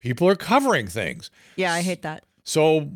people 0.00 0.28
are 0.28 0.36
covering 0.36 0.86
things. 0.88 1.30
Yeah, 1.56 1.72
I 1.72 1.82
hate 1.82 2.02
that. 2.02 2.24
So, 2.42 2.90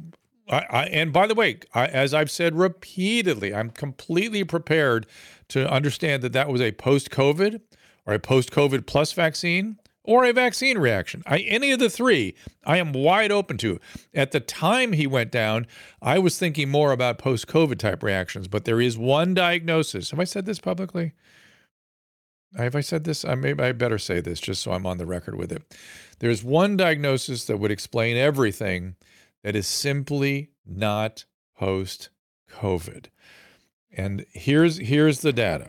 I, 0.49 0.67
I 0.71 0.85
and 0.87 1.13
by 1.13 1.27
the 1.27 1.35
way, 1.35 1.61
I, 1.75 1.87
as 1.87 2.15
I've 2.15 2.31
said 2.31 2.57
repeatedly, 2.57 3.55
I'm 3.55 3.71
completely 3.71 4.45
prepared 4.45 5.07
to 5.49 5.71
understand 5.71 6.23
that 6.23 6.33
that 6.33 6.49
was 6.49 6.61
a 6.61 6.73
post-COVID 6.73 7.61
or 8.07 8.15
a 8.15 8.19
post-COVID 8.19 8.87
plus 8.87 9.13
vaccine 9.13 9.79
or 10.09 10.25
a 10.25 10.33
vaccine 10.33 10.79
reaction. 10.79 11.23
I, 11.27 11.41
any 11.41 11.71
of 11.71 11.79
the 11.79 11.91
three, 11.91 12.35
I 12.65 12.79
am 12.79 12.95
wide 12.95 13.31
open 13.31 13.59
to. 13.59 13.79
At 14.15 14.33
the 14.33 14.41
time 14.41 14.95
he 14.95 15.07
went 15.07 15.31
down, 15.31 15.67
I 16.01 16.19
was 16.19 16.39
thinking 16.39 16.71
more 16.71 16.93
about 16.93 17.19
post 17.19 17.47
COVID 17.47 17.79
type 17.79 18.03
reactions, 18.03 18.49
but 18.49 18.65
there 18.65 18.81
is 18.81 18.97
one 18.97 19.35
diagnosis. 19.35 20.11
Have 20.11 20.19
I 20.19 20.25
said 20.25 20.47
this 20.47 20.61
publicly? 20.61 21.13
Have 22.57 22.75
I 22.75 22.81
said 22.81 23.05
this? 23.05 23.23
I 23.23 23.35
maybe 23.35 23.63
I 23.63 23.73
better 23.73 23.99
say 23.99 24.23
this 24.23 24.41
just 24.41 24.63
so 24.63 24.73
I'm 24.73 24.87
on 24.87 24.97
the 24.97 25.05
record 25.05 25.35
with 25.35 25.53
it. 25.53 25.63
There's 26.21 26.43
one 26.43 26.79
diagnosis 26.79 27.45
that 27.45 27.59
would 27.59 27.71
explain 27.71 28.17
everything 28.17 28.97
that 29.45 29.55
is 29.55 29.67
simply 29.67 30.53
not 30.65 31.27
post 31.55 32.09
COVID. 32.51 33.09
And 33.95 34.25
here's 34.33 34.79
here's 34.79 35.21
the 35.21 35.35
data. 35.35 35.69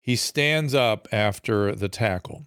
He 0.00 0.16
stands 0.16 0.74
up 0.74 1.06
after 1.12 1.72
the 1.76 1.88
tackle. 1.88 2.46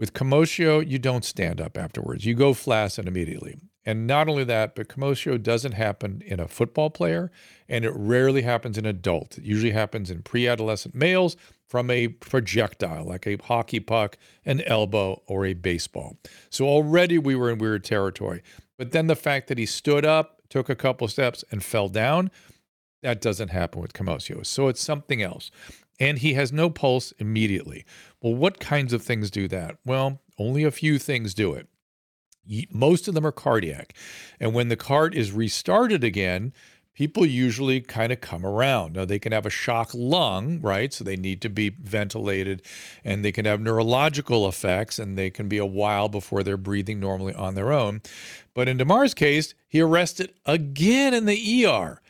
With 0.00 0.14
commotio, 0.14 0.80
you 0.80 0.98
don't 0.98 1.26
stand 1.26 1.60
up 1.60 1.76
afterwards. 1.76 2.24
You 2.24 2.34
go 2.34 2.54
flaccid 2.54 3.06
immediately. 3.06 3.58
And 3.84 4.06
not 4.06 4.28
only 4.30 4.44
that, 4.44 4.74
but 4.74 4.88
commotio 4.88 5.40
doesn't 5.40 5.72
happen 5.72 6.22
in 6.24 6.40
a 6.40 6.48
football 6.48 6.88
player, 6.88 7.30
and 7.68 7.84
it 7.84 7.92
rarely 7.94 8.40
happens 8.40 8.78
in 8.78 8.86
adult. 8.86 9.36
It 9.36 9.44
usually 9.44 9.72
happens 9.72 10.10
in 10.10 10.22
pre-adolescent 10.22 10.94
males 10.94 11.36
from 11.66 11.90
a 11.90 12.08
projectile, 12.08 13.04
like 13.04 13.26
a 13.26 13.36
hockey 13.36 13.78
puck, 13.78 14.16
an 14.46 14.62
elbow, 14.62 15.22
or 15.26 15.44
a 15.44 15.52
baseball. 15.52 16.16
So 16.48 16.66
already 16.66 17.18
we 17.18 17.34
were 17.34 17.50
in 17.50 17.58
weird 17.58 17.84
territory. 17.84 18.42
But 18.78 18.92
then 18.92 19.06
the 19.06 19.14
fact 19.14 19.48
that 19.48 19.58
he 19.58 19.66
stood 19.66 20.06
up, 20.06 20.40
took 20.48 20.70
a 20.70 20.74
couple 20.74 21.08
steps, 21.08 21.44
and 21.50 21.62
fell 21.62 21.90
down, 21.90 22.30
that 23.02 23.20
doesn't 23.20 23.48
happen 23.48 23.82
with 23.82 23.92
commotio. 23.92 24.46
So 24.46 24.68
it's 24.68 24.80
something 24.80 25.20
else. 25.20 25.50
And 26.00 26.18
he 26.18 26.34
has 26.34 26.50
no 26.50 26.70
pulse 26.70 27.12
immediately. 27.18 27.84
Well, 28.20 28.34
what 28.34 28.58
kinds 28.58 28.92
of 28.92 29.02
things 29.02 29.30
do 29.30 29.46
that? 29.48 29.76
Well, 29.84 30.20
only 30.38 30.64
a 30.64 30.70
few 30.70 30.98
things 30.98 31.34
do 31.34 31.52
it. 31.52 31.68
Most 32.72 33.06
of 33.06 33.14
them 33.14 33.26
are 33.26 33.32
cardiac. 33.32 33.94
And 34.40 34.54
when 34.54 34.68
the 34.68 34.76
cart 34.76 35.14
is 35.14 35.30
restarted 35.30 36.02
again, 36.02 36.52
people 36.94 37.24
usually 37.24 37.80
kind 37.80 38.12
of 38.12 38.20
come 38.20 38.44
around. 38.44 38.94
Now, 38.94 39.04
they 39.04 39.18
can 39.18 39.32
have 39.32 39.46
a 39.46 39.50
shock 39.50 39.90
lung, 39.94 40.60
right? 40.60 40.92
So 40.92 41.04
they 41.04 41.16
need 41.16 41.40
to 41.42 41.48
be 41.48 41.68
ventilated, 41.68 42.62
and 43.04 43.24
they 43.24 43.32
can 43.32 43.44
have 43.44 43.60
neurological 43.60 44.48
effects, 44.48 44.98
and 44.98 45.16
they 45.16 45.30
can 45.30 45.48
be 45.48 45.58
a 45.58 45.66
while 45.66 46.08
before 46.08 46.42
they're 46.42 46.56
breathing 46.56 46.98
normally 46.98 47.34
on 47.34 47.54
their 47.54 47.72
own. 47.72 48.02
But 48.54 48.68
in 48.68 48.78
Damar's 48.78 49.14
case, 49.14 49.54
he 49.68 49.80
arrested 49.80 50.34
again 50.46 51.14
in 51.14 51.26
the 51.26 51.66
ER. 51.66 52.00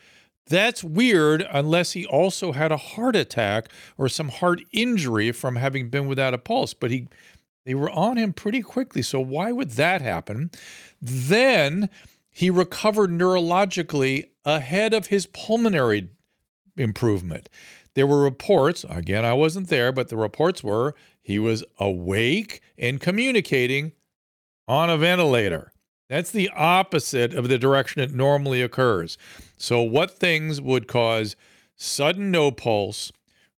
That's 0.51 0.83
weird 0.83 1.47
unless 1.49 1.93
he 1.93 2.05
also 2.05 2.51
had 2.51 2.73
a 2.73 2.77
heart 2.77 3.15
attack 3.15 3.69
or 3.97 4.09
some 4.09 4.27
heart 4.27 4.61
injury 4.73 5.31
from 5.31 5.55
having 5.55 5.89
been 5.89 6.07
without 6.07 6.33
a 6.33 6.37
pulse. 6.37 6.73
But 6.73 6.91
he 6.91 7.07
they 7.65 7.73
were 7.73 7.89
on 7.89 8.17
him 8.17 8.33
pretty 8.33 8.61
quickly. 8.61 9.01
So 9.01 9.21
why 9.21 9.53
would 9.53 9.71
that 9.71 10.01
happen? 10.01 10.51
Then 11.01 11.89
he 12.29 12.49
recovered 12.49 13.11
neurologically 13.11 14.29
ahead 14.43 14.93
of 14.93 15.07
his 15.07 15.25
pulmonary 15.27 16.09
improvement. 16.75 17.47
There 17.93 18.07
were 18.07 18.21
reports, 18.21 18.85
again, 18.89 19.23
I 19.23 19.33
wasn't 19.33 19.69
there, 19.69 19.93
but 19.93 20.09
the 20.09 20.17
reports 20.17 20.63
were 20.63 20.95
he 21.21 21.39
was 21.39 21.63
awake 21.79 22.61
and 22.77 22.99
communicating 22.99 23.93
on 24.67 24.89
a 24.89 24.97
ventilator. 24.97 25.70
That's 26.11 26.31
the 26.31 26.49
opposite 26.49 27.33
of 27.33 27.47
the 27.47 27.57
direction 27.57 28.01
it 28.01 28.13
normally 28.13 28.61
occurs. 28.61 29.17
So, 29.55 29.81
what 29.81 30.19
things 30.19 30.59
would 30.59 30.85
cause 30.85 31.37
sudden 31.77 32.31
no 32.31 32.51
pulse, 32.51 33.13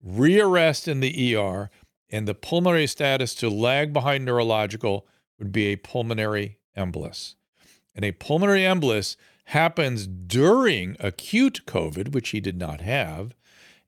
rearrest 0.06 0.86
in 0.86 1.00
the 1.00 1.34
ER, 1.34 1.70
and 2.10 2.28
the 2.28 2.34
pulmonary 2.34 2.86
status 2.86 3.34
to 3.36 3.48
lag 3.48 3.94
behind 3.94 4.26
neurological 4.26 5.06
would 5.38 5.50
be 5.50 5.68
a 5.68 5.76
pulmonary 5.76 6.58
embolus. 6.76 7.36
And 7.94 8.04
a 8.04 8.12
pulmonary 8.12 8.64
embolus 8.64 9.16
happens 9.44 10.06
during 10.06 10.98
acute 11.00 11.62
COVID, 11.66 12.12
which 12.12 12.28
he 12.28 12.40
did 12.40 12.58
not 12.58 12.82
have, 12.82 13.34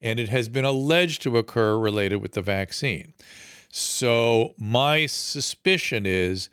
and 0.00 0.18
it 0.18 0.30
has 0.30 0.48
been 0.48 0.64
alleged 0.64 1.20
to 1.24 1.36
occur 1.36 1.76
related 1.76 2.22
with 2.22 2.32
the 2.32 2.40
vaccine. 2.40 3.12
So, 3.68 4.54
my 4.56 5.04
suspicion 5.04 6.06
is 6.06 6.48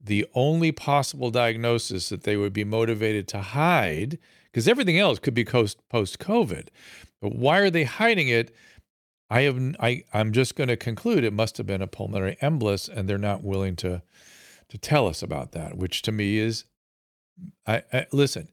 the 0.00 0.26
only 0.34 0.72
possible 0.72 1.30
diagnosis 1.30 2.08
that 2.08 2.22
they 2.22 2.36
would 2.36 2.52
be 2.52 2.64
motivated 2.64 3.26
to 3.28 3.40
hide, 3.40 4.18
because 4.44 4.68
everything 4.68 4.98
else 4.98 5.18
could 5.18 5.34
be 5.34 5.44
post 5.44 5.78
COVID. 5.90 6.68
But 7.20 7.34
why 7.34 7.58
are 7.58 7.70
they 7.70 7.84
hiding 7.84 8.28
it? 8.28 8.54
I 9.30 9.42
have 9.42 9.76
I 9.80 10.04
I'm 10.14 10.32
just 10.32 10.56
going 10.56 10.68
to 10.68 10.76
conclude 10.76 11.24
it 11.24 11.32
must 11.32 11.58
have 11.58 11.66
been 11.66 11.82
a 11.82 11.86
pulmonary 11.86 12.36
embolus, 12.40 12.88
and 12.88 13.08
they're 13.08 13.18
not 13.18 13.42
willing 13.42 13.76
to 13.76 14.02
to 14.68 14.78
tell 14.78 15.06
us 15.06 15.22
about 15.22 15.52
that, 15.52 15.76
which 15.76 16.02
to 16.02 16.12
me 16.12 16.38
is, 16.38 16.64
I, 17.66 17.82
I 17.92 18.06
listen. 18.12 18.48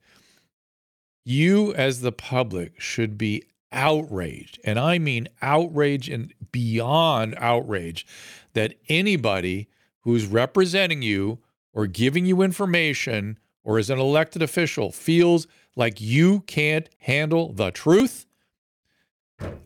You 1.25 1.73
as 1.73 2.01
the 2.01 2.11
public 2.11 2.79
should 2.79 3.17
be 3.17 3.43
outraged, 3.71 4.59
and 4.63 4.79
I 4.79 4.99
mean 4.99 5.27
outrage 5.41 6.09
and 6.09 6.33
beyond 6.51 7.35
outrage, 7.37 8.05
that 8.53 8.75
anybody 8.89 9.67
who's 10.05 10.25
representing 10.25 11.01
you 11.01 11.39
or 11.73 11.85
giving 11.85 12.25
you 12.25 12.41
information 12.41 13.37
or 13.63 13.77
as 13.77 13.89
an 13.89 13.99
elected 13.99 14.41
official 14.41 14.91
feels 14.91 15.45
like 15.75 15.99
you 15.99 16.39
can't 16.41 16.89
handle 16.99 17.51
the 17.51 17.71
truth 17.71 18.25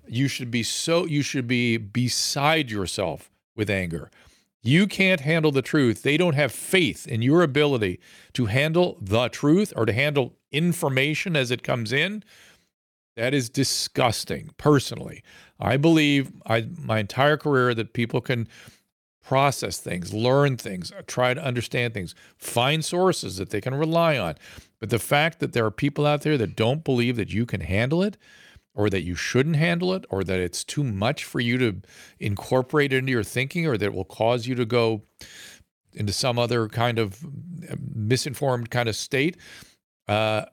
you 0.08 0.28
should 0.28 0.52
be 0.52 0.64
so 0.64 1.06
you 1.06 1.22
should 1.22 1.48
be 1.48 1.78
beside 1.78 2.72
yourself 2.72 3.30
with 3.56 3.70
anger. 3.70 4.10
You 4.62 4.88
can't 4.88 5.22
handle 5.22 5.52
the 5.52 5.62
truth. 5.62 6.02
They 6.02 6.18
don't 6.18 6.36
have 6.36 6.52
faith 6.52 7.08
in 7.08 7.22
your 7.22 7.44
ability 7.44 8.00
to 8.34 8.48
handle 8.48 8.98
the 9.00 9.30
truth 9.30 9.72
or 9.76 9.86
to 9.86 9.94
handle 9.94 10.34
information 10.52 11.36
as 11.36 11.52
it 11.52 11.64
comes 11.64 11.94
in. 11.94 12.24
That 13.16 13.34
is 13.34 13.50
disgusting, 13.50 14.50
personally. 14.58 15.24
I 15.60 15.78
believe 15.78 16.32
I, 16.46 16.68
my 16.82 17.00
entire 17.00 17.38
career 17.38 17.74
that 17.74 17.94
people 17.94 18.22
can 18.22 18.48
process 19.30 19.78
things, 19.78 20.12
learn 20.12 20.58
things, 20.58 20.92
try 21.06 21.36
to 21.36 21.44
understand 21.44 21.94
things, 21.94 22.16
find 22.36 22.84
sources 22.84 23.38
that 23.38 23.52
they 23.52 23.62
can 23.62 23.76
rely 23.76 24.18
on. 24.18 24.34
But 24.80 24.90
the 24.90 24.98
fact 24.98 25.40
that 25.40 25.54
there 25.54 25.66
are 25.66 25.72
people 25.72 26.08
out 26.08 26.22
there 26.22 26.36
that 26.36 26.56
don't 26.56 26.84
believe 26.84 27.16
that 27.18 27.32
you 27.32 27.46
can 27.46 27.62
handle 27.62 28.02
it, 28.02 28.18
or 28.74 28.90
that 28.90 29.04
you 29.04 29.14
shouldn't 29.14 29.58
handle 29.58 29.94
it 29.94 30.06
or 30.10 30.24
that 30.24 30.40
it's 30.40 30.64
too 30.64 30.84
much 30.84 31.26
for 31.26 31.40
you 31.40 31.58
to 31.58 31.82
incorporate 32.20 32.94
into 32.94 33.12
your 33.12 33.24
thinking 33.24 33.68
or 33.68 33.78
that 33.78 33.88
it 33.88 33.94
will 33.94 34.06
cause 34.06 34.48
you 34.48 34.56
to 34.56 34.66
go 34.66 35.04
into 35.94 36.14
some 36.14 36.40
other 36.40 36.68
kind 36.70 36.98
of 36.98 37.22
uh, 37.70 37.76
misinformed 37.94 38.70
kind 38.72 38.88
of 38.88 38.96
state. 38.96 39.38
Uh, 40.08 40.46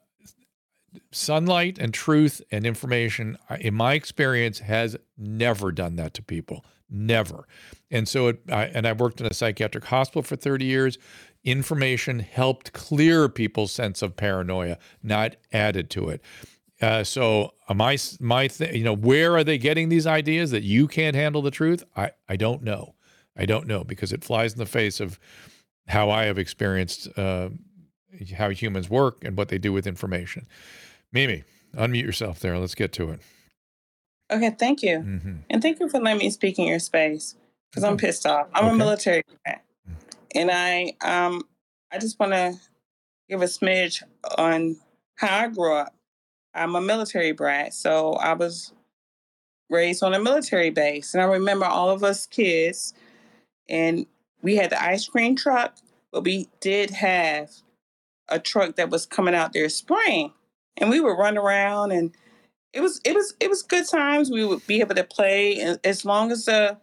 sunlight 1.12 1.79
and 1.79 1.95
truth 1.95 2.43
and 2.51 2.66
information, 2.66 3.39
in 3.61 3.74
my 3.74 3.95
experience, 3.95 4.59
has 4.59 4.97
never 5.16 5.70
done 5.70 5.97
that 5.97 6.12
to 6.14 6.22
people. 6.22 6.64
Never. 6.89 7.47
And 7.91 8.09
so, 8.09 8.28
it, 8.28 8.41
I, 8.51 8.64
and 8.66 8.87
I 8.87 8.93
worked 8.93 9.20
in 9.20 9.26
a 9.26 9.34
psychiatric 9.34 9.84
hospital 9.84 10.22
for 10.22 10.37
30 10.37 10.64
years. 10.64 10.99
Information 11.45 12.20
helped 12.20 12.72
clear 12.72 13.28
people's 13.28 13.72
sense 13.72 14.03
of 14.03 14.16
paranoia, 14.16 14.78
not 15.03 15.37
added 15.53 15.91
to 15.91 16.09
it. 16.09 16.20
Uh, 16.80 17.03
so 17.03 17.53
my 17.74 17.97
my 18.20 18.49
th- 18.49 18.74
you 18.74 18.84
know 18.84 18.93
where 18.93 19.34
are 19.34 19.45
they 19.45 19.57
getting 19.57 19.89
these 19.89 20.07
ideas 20.07 20.51
that 20.51 20.62
you 20.62 20.87
can't 20.87 21.16
handle 21.16 21.41
the 21.41 21.51
truth? 21.51 21.82
I 21.97 22.11
I 22.28 22.37
don't 22.37 22.62
know. 22.62 22.95
I 23.37 23.47
don't 23.47 23.66
know 23.66 23.82
because 23.84 24.12
it 24.12 24.22
flies 24.24 24.53
in 24.53 24.59
the 24.59 24.66
face 24.66 25.01
of 25.01 25.18
how 25.89 26.11
I 26.11 26.24
have 26.24 26.39
experienced 26.39 27.09
uh, 27.18 27.51
how 28.37 28.51
humans 28.51 28.91
work 28.91 29.24
and 29.24 29.37
what 29.37 29.49
they 29.49 29.59
do 29.59 29.72
with 29.72 29.87
information. 29.87 30.47
Mimi, 31.12 31.45
unmute 31.74 32.03
yourself 32.03 32.41
there. 32.41 32.59
Let's 32.59 32.74
get 32.74 32.93
to 32.95 33.11
it. 33.11 33.20
Okay, 34.31 34.51
thank 34.59 34.83
you, 34.83 34.99
mm-hmm. 34.99 35.37
and 35.51 35.62
thank 35.62 35.79
you 35.79 35.89
for 35.89 36.01
letting 36.01 36.18
me 36.18 36.31
speak 36.31 36.59
in 36.59 36.66
your 36.66 36.81
space 36.81 37.37
because 37.70 37.85
I'm 37.85 37.97
pissed 37.97 38.27
off. 38.27 38.49
I'm 38.53 38.64
okay. 38.64 38.74
a 38.74 38.77
military 38.77 39.22
brat, 39.45 39.64
and 40.35 40.51
I 40.51 40.95
um 41.03 41.43
I 41.93 41.99
just 41.99 42.18
want 42.18 42.33
to 42.33 42.55
give 43.29 43.43
a 43.43 43.47
smidge 43.47 44.03
on 44.37 44.77
how 45.16 45.45
I 45.45 45.49
grew 45.49 45.74
up. 45.74 45.95
I'm 46.55 46.74
a 46.74 46.81
military 46.81 47.33
brat, 47.33 47.74
so 47.74 48.14
I 48.14 48.33
was 48.33 48.72
raised 49.70 50.03
on 50.03 50.14
a 50.14 50.20
military 50.20 50.70
base. 50.70 51.14
And 51.14 51.22
I 51.22 51.27
remember 51.27 51.66
all 51.66 51.91
of 51.91 52.03
us 52.03 52.27
kids, 52.27 52.95
and 53.68 54.07
we 54.43 54.57
had 54.57 54.70
the 54.70 54.83
ice 54.83 55.07
cream 55.09 55.37
truck, 55.37 55.77
but 56.12 56.24
we 56.24 56.49
did 56.61 56.91
have 56.91 57.51
a 58.29 58.39
truck 58.39 58.77
that 58.77 58.91
was 58.91 59.07
coming 59.07 59.35
out 59.35 59.53
there 59.53 59.68
spraying. 59.68 60.33
And 60.77 60.91
we 60.91 61.01
would 61.01 61.18
run 61.18 61.39
around 61.39 61.93
and 61.93 62.14
it 62.77 62.83
was 62.83 63.01
it 63.05 63.14
was 63.14 63.35
it 63.41 63.49
was 63.49 63.62
good 63.62 63.89
times. 63.89 64.31
We 64.31 64.45
would 64.45 64.66
be 64.66 64.81
able 64.81 64.95
to 64.95 65.05
play 65.05 65.59
and 65.61 65.81
as 65.85 66.05
long 66.05 66.31
as 66.31 66.45
the 66.45 66.79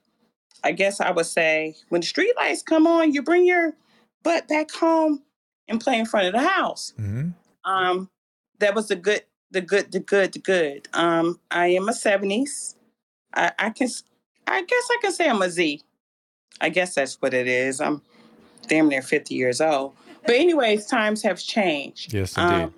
I 0.63 0.71
guess 0.71 0.99
I 0.99 1.11
would 1.11 1.25
say 1.25 1.75
when 1.89 2.01
the 2.01 2.07
street 2.07 2.33
lights 2.37 2.63
come 2.63 2.87
on, 2.87 3.13
you 3.13 3.21
bring 3.21 3.45
your 3.45 3.73
butt 4.23 4.47
back 4.47 4.71
home 4.71 5.21
and 5.67 5.79
play 5.79 5.99
in 5.99 6.05
front 6.05 6.27
of 6.27 6.33
the 6.33 6.47
house. 6.47 6.93
Mm-hmm. 6.99 7.29
Um, 7.69 8.09
that 8.59 8.75
was 8.75 8.87
the 8.87 8.95
good 8.95 9.23
the 9.53 9.61
good, 9.61 9.91
the 9.91 9.99
good, 9.99 10.33
the 10.33 10.39
good. 10.39 10.89
Um, 10.93 11.39
I 11.51 11.67
am 11.67 11.87
a 11.87 11.93
70s. 11.93 12.75
I, 13.33 13.51
I 13.57 13.69
can, 13.69 13.87
I 14.47 14.63
guess 14.63 14.87
I 14.91 14.97
can 15.01 15.11
say 15.11 15.29
I'm 15.29 15.41
a 15.41 15.49
Z. 15.49 15.81
I 16.59 16.69
guess 16.69 16.95
that's 16.95 17.21
what 17.21 17.33
it 17.33 17.47
is. 17.47 17.79
I'm 17.79 18.01
damn 18.67 18.89
near 18.89 19.01
50 19.01 19.35
years 19.35 19.61
old. 19.61 19.93
But 20.25 20.35
anyways, 20.35 20.87
times 20.87 21.21
have 21.23 21.39
changed. 21.39 22.13
Yes, 22.13 22.35
indeed. 22.37 22.73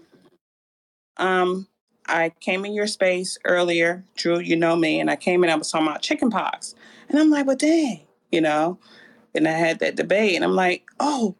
Um, 1.17 1.27
um, 1.27 1.67
I 2.07 2.31
came 2.39 2.65
in 2.65 2.73
your 2.73 2.87
space 2.87 3.37
earlier, 3.45 4.03
Drew, 4.15 4.39
you 4.39 4.55
know 4.55 4.75
me, 4.75 4.99
and 4.99 5.09
I 5.09 5.15
came 5.15 5.43
in, 5.43 5.49
I 5.49 5.55
was 5.55 5.71
talking 5.71 5.87
about 5.87 6.01
chicken 6.01 6.29
pox. 6.29 6.75
And 7.09 7.19
I'm 7.19 7.29
like, 7.29 7.45
well, 7.47 7.55
dang, 7.55 8.01
you 8.31 8.41
know, 8.41 8.79
and 9.33 9.47
I 9.47 9.51
had 9.51 9.79
that 9.79 9.95
debate, 9.95 10.35
and 10.35 10.43
I'm 10.43 10.55
like, 10.55 10.85
oh, 10.99 11.35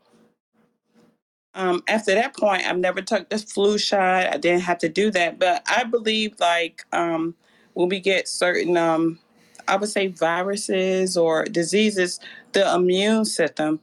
um, 1.55 1.84
after 1.88 2.13
that 2.13 2.36
point, 2.36 2.68
I've 2.68 2.78
never 2.78 3.01
took 3.01 3.30
the 3.30 3.38
flu 3.38 3.78
shot. 3.78 4.28
I 4.28 4.38
didn't 4.38 4.63
have 4.63 4.78
to 4.80 4.89
do 4.89 5.09
that. 5.11 5.39
But 5.39 5.63
I 5.68 5.86
believe, 5.86 6.36
like, 6.39 6.84
um, 6.91 7.34
when 7.74 7.88
we 7.88 8.01
get 8.01 8.28
certain, 8.28 8.76
um, 8.76 9.20
I 9.68 9.78
would 9.78 9.89
say, 9.89 10.07
viruses 10.07 11.16
or 11.16 11.45
diseases, 11.45 12.20
the 12.51 12.76
immune 12.76 13.24
system 13.26 13.80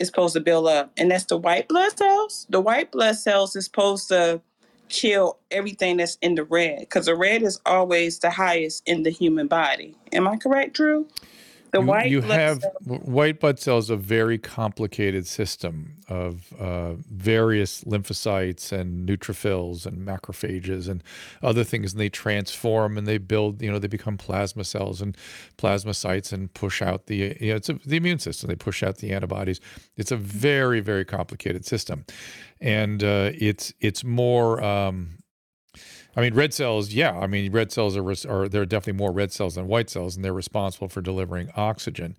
is 0.00 0.08
supposed 0.08 0.34
to 0.34 0.40
build 0.40 0.66
up, 0.66 0.92
and 0.96 1.10
that's 1.10 1.24
the 1.24 1.36
white 1.36 1.68
blood 1.68 1.96
cells. 1.96 2.46
The 2.50 2.60
white 2.60 2.90
blood 2.90 3.16
cells 3.16 3.54
is 3.54 3.66
supposed 3.66 4.08
to 4.08 4.40
kill 4.88 5.38
everything 5.50 5.98
that's 5.98 6.18
in 6.22 6.36
the 6.36 6.44
red 6.44 6.80
because 6.80 7.06
the 7.06 7.16
red 7.16 7.42
is 7.42 7.60
always 7.66 8.18
the 8.20 8.30
highest 8.30 8.82
in 8.88 9.02
the 9.04 9.10
human 9.10 9.48
body. 9.48 9.96
Am 10.12 10.28
I 10.28 10.36
correct, 10.36 10.74
Drew? 10.74 11.08
The 11.74 11.80
you, 11.80 11.86
white 11.86 12.10
you 12.10 12.20
have 12.20 12.62
cells. 12.62 13.00
white 13.02 13.40
blood 13.40 13.58
cells 13.58 13.90
a 13.90 13.96
very 13.96 14.38
complicated 14.38 15.26
system 15.26 15.96
of 16.08 16.52
uh, 16.60 16.92
various 17.10 17.82
lymphocytes 17.82 18.70
and 18.70 19.08
neutrophils 19.08 19.84
and 19.84 20.06
macrophages 20.06 20.88
and 20.88 21.02
other 21.42 21.64
things, 21.64 21.92
and 21.92 22.00
they 22.00 22.08
transform 22.08 22.96
and 22.96 23.08
they 23.08 23.18
build. 23.18 23.60
You 23.60 23.72
know, 23.72 23.80
they 23.80 23.88
become 23.88 24.16
plasma 24.16 24.62
cells 24.62 25.02
and 25.02 25.16
plasmacytes 25.58 26.32
and 26.32 26.54
push 26.54 26.80
out 26.80 27.06
the 27.06 27.36
you 27.40 27.50
know 27.50 27.56
it's 27.56 27.68
a, 27.68 27.72
the 27.84 27.96
immune 27.96 28.20
system. 28.20 28.46
They 28.46 28.54
push 28.54 28.84
out 28.84 28.98
the 28.98 29.10
antibodies. 29.10 29.60
It's 29.96 30.12
a 30.12 30.16
very 30.16 30.78
very 30.78 31.04
complicated 31.04 31.66
system, 31.66 32.04
and 32.60 33.02
uh, 33.02 33.30
it's 33.34 33.74
it's 33.80 34.04
more. 34.04 34.62
Um, 34.62 35.18
I 36.16 36.20
mean, 36.20 36.34
red 36.34 36.54
cells, 36.54 36.92
yeah. 36.92 37.18
I 37.18 37.26
mean, 37.26 37.50
red 37.52 37.72
cells 37.72 37.96
are, 37.96 38.08
are 38.30 38.48
there 38.48 38.62
are 38.62 38.66
definitely 38.66 38.98
more 38.98 39.12
red 39.12 39.32
cells 39.32 39.56
than 39.56 39.66
white 39.66 39.90
cells, 39.90 40.16
and 40.16 40.24
they're 40.24 40.32
responsible 40.32 40.88
for 40.88 41.00
delivering 41.00 41.50
oxygen. 41.56 42.16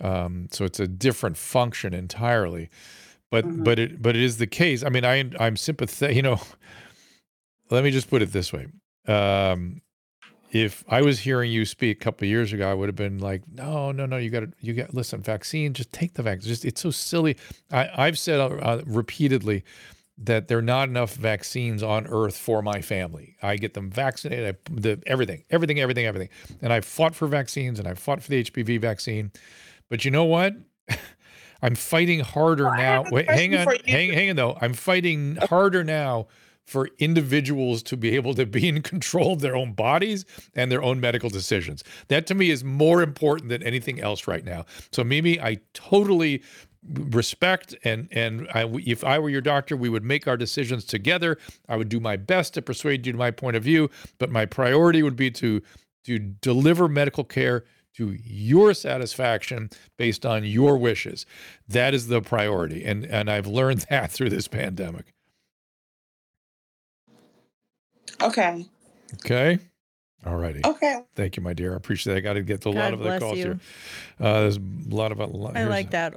Um, 0.00 0.48
so 0.50 0.64
it's 0.64 0.80
a 0.80 0.88
different 0.88 1.36
function 1.36 1.94
entirely. 1.94 2.70
But 3.30 3.46
mm-hmm. 3.46 3.62
but 3.62 3.78
it 3.78 4.02
but 4.02 4.14
it 4.14 4.22
is 4.22 4.36
the 4.38 4.46
case. 4.46 4.84
I 4.84 4.90
mean, 4.90 5.04
I 5.04 5.24
I'm 5.40 5.56
sympathetic. 5.56 6.16
You 6.16 6.22
know, 6.22 6.40
let 7.70 7.82
me 7.82 7.90
just 7.90 8.10
put 8.10 8.22
it 8.22 8.32
this 8.32 8.52
way. 8.52 8.66
Um, 9.08 9.80
if 10.52 10.84
I 10.86 11.00
was 11.00 11.20
hearing 11.20 11.50
you 11.50 11.64
speak 11.64 11.96
a 11.96 12.04
couple 12.04 12.26
of 12.26 12.28
years 12.28 12.52
ago, 12.52 12.70
I 12.70 12.74
would 12.74 12.88
have 12.88 12.96
been 12.96 13.18
like, 13.18 13.42
no, 13.50 13.90
no, 13.90 14.04
no, 14.04 14.18
you 14.18 14.28
got 14.28 14.40
to, 14.40 14.52
you 14.60 14.74
got, 14.74 14.92
listen, 14.92 15.22
vaccine, 15.22 15.72
just 15.72 15.90
take 15.92 16.12
the 16.12 16.22
vaccine. 16.22 16.50
Just, 16.50 16.66
it's 16.66 16.82
so 16.82 16.90
silly. 16.90 17.38
I, 17.70 17.88
I've 17.96 18.18
said 18.18 18.38
uh, 18.38 18.82
repeatedly, 18.84 19.64
that 20.18 20.48
there 20.48 20.58
are 20.58 20.62
not 20.62 20.88
enough 20.88 21.14
vaccines 21.14 21.82
on 21.82 22.06
earth 22.06 22.36
for 22.36 22.62
my 22.62 22.80
family. 22.80 23.36
I 23.42 23.56
get 23.56 23.74
them 23.74 23.90
vaccinated, 23.90 24.54
I, 24.54 24.70
the, 24.70 25.02
everything, 25.06 25.44
everything, 25.50 25.80
everything, 25.80 26.06
everything. 26.06 26.28
And 26.60 26.72
I 26.72 26.80
fought 26.80 27.14
for 27.14 27.26
vaccines 27.26 27.78
and 27.78 27.88
I 27.88 27.94
fought 27.94 28.22
for 28.22 28.28
the 28.28 28.44
HPV 28.44 28.80
vaccine. 28.80 29.32
But 29.88 30.04
you 30.04 30.10
know 30.10 30.24
what? 30.24 30.54
I'm 31.62 31.74
fighting 31.74 32.20
harder 32.20 32.64
well, 32.64 32.76
now. 32.76 33.04
Wait, 33.10 33.30
hang 33.30 33.54
on, 33.56 33.66
hang, 33.86 34.12
hang 34.12 34.30
on 34.30 34.36
though. 34.36 34.58
I'm 34.60 34.74
fighting 34.74 35.36
harder 35.36 35.84
now 35.84 36.28
for 36.66 36.88
individuals 36.98 37.82
to 37.82 37.96
be 37.96 38.14
able 38.14 38.34
to 38.34 38.46
be 38.46 38.68
in 38.68 38.82
control 38.82 39.32
of 39.32 39.40
their 39.40 39.56
own 39.56 39.72
bodies 39.72 40.24
and 40.54 40.70
their 40.70 40.82
own 40.82 41.00
medical 41.00 41.28
decisions. 41.28 41.82
That 42.08 42.26
to 42.28 42.34
me 42.34 42.50
is 42.50 42.62
more 42.62 43.02
important 43.02 43.48
than 43.48 43.62
anything 43.62 44.00
else 44.00 44.26
right 44.26 44.44
now. 44.44 44.64
So 44.92 45.02
Mimi, 45.04 45.40
I 45.40 45.58
totally 45.74 46.42
respect 46.88 47.74
and 47.84 48.08
and 48.10 48.48
I, 48.54 48.64
if 48.84 49.04
I 49.04 49.18
were 49.18 49.30
your 49.30 49.40
doctor, 49.40 49.76
we 49.76 49.88
would 49.88 50.04
make 50.04 50.26
our 50.26 50.36
decisions 50.36 50.84
together. 50.84 51.38
I 51.68 51.76
would 51.76 51.88
do 51.88 52.00
my 52.00 52.16
best 52.16 52.54
to 52.54 52.62
persuade 52.62 53.06
you 53.06 53.12
to 53.12 53.18
my 53.18 53.30
point 53.30 53.56
of 53.56 53.62
view, 53.62 53.90
but 54.18 54.30
my 54.30 54.46
priority 54.46 55.02
would 55.02 55.16
be 55.16 55.30
to 55.32 55.62
to 56.04 56.18
deliver 56.18 56.88
medical 56.88 57.24
care 57.24 57.64
to 57.94 58.16
your 58.24 58.74
satisfaction 58.74 59.70
based 59.96 60.26
on 60.26 60.44
your 60.44 60.76
wishes. 60.76 61.26
That 61.68 61.94
is 61.94 62.08
the 62.08 62.20
priority, 62.20 62.84
and 62.84 63.04
and 63.06 63.30
I've 63.30 63.46
learned 63.46 63.80
that 63.90 64.10
through 64.10 64.30
this 64.30 64.48
pandemic. 64.48 65.12
Okay. 68.20 68.66
Okay. 69.14 69.58
All 70.24 70.36
righty. 70.36 70.60
Okay. 70.64 71.02
Thank 71.16 71.36
you, 71.36 71.42
my 71.42 71.52
dear. 71.52 71.72
I 71.72 71.76
appreciate 71.76 72.12
that. 72.12 72.18
I 72.18 72.20
got 72.20 72.34
to 72.34 72.42
get 72.42 72.60
to 72.62 72.68
a 72.68 72.74
God 72.74 72.80
lot 72.80 72.92
of 72.94 73.00
the 73.00 73.18
calls 73.18 73.38
you. 73.38 73.44
here. 73.44 73.60
Uh, 74.20 74.40
there's 74.40 74.56
a 74.56 74.60
lot 74.88 75.10
of. 75.10 75.18
A 75.18 75.26
lot, 75.26 75.56
I 75.56 75.64
like 75.64 75.90
that 75.90 76.14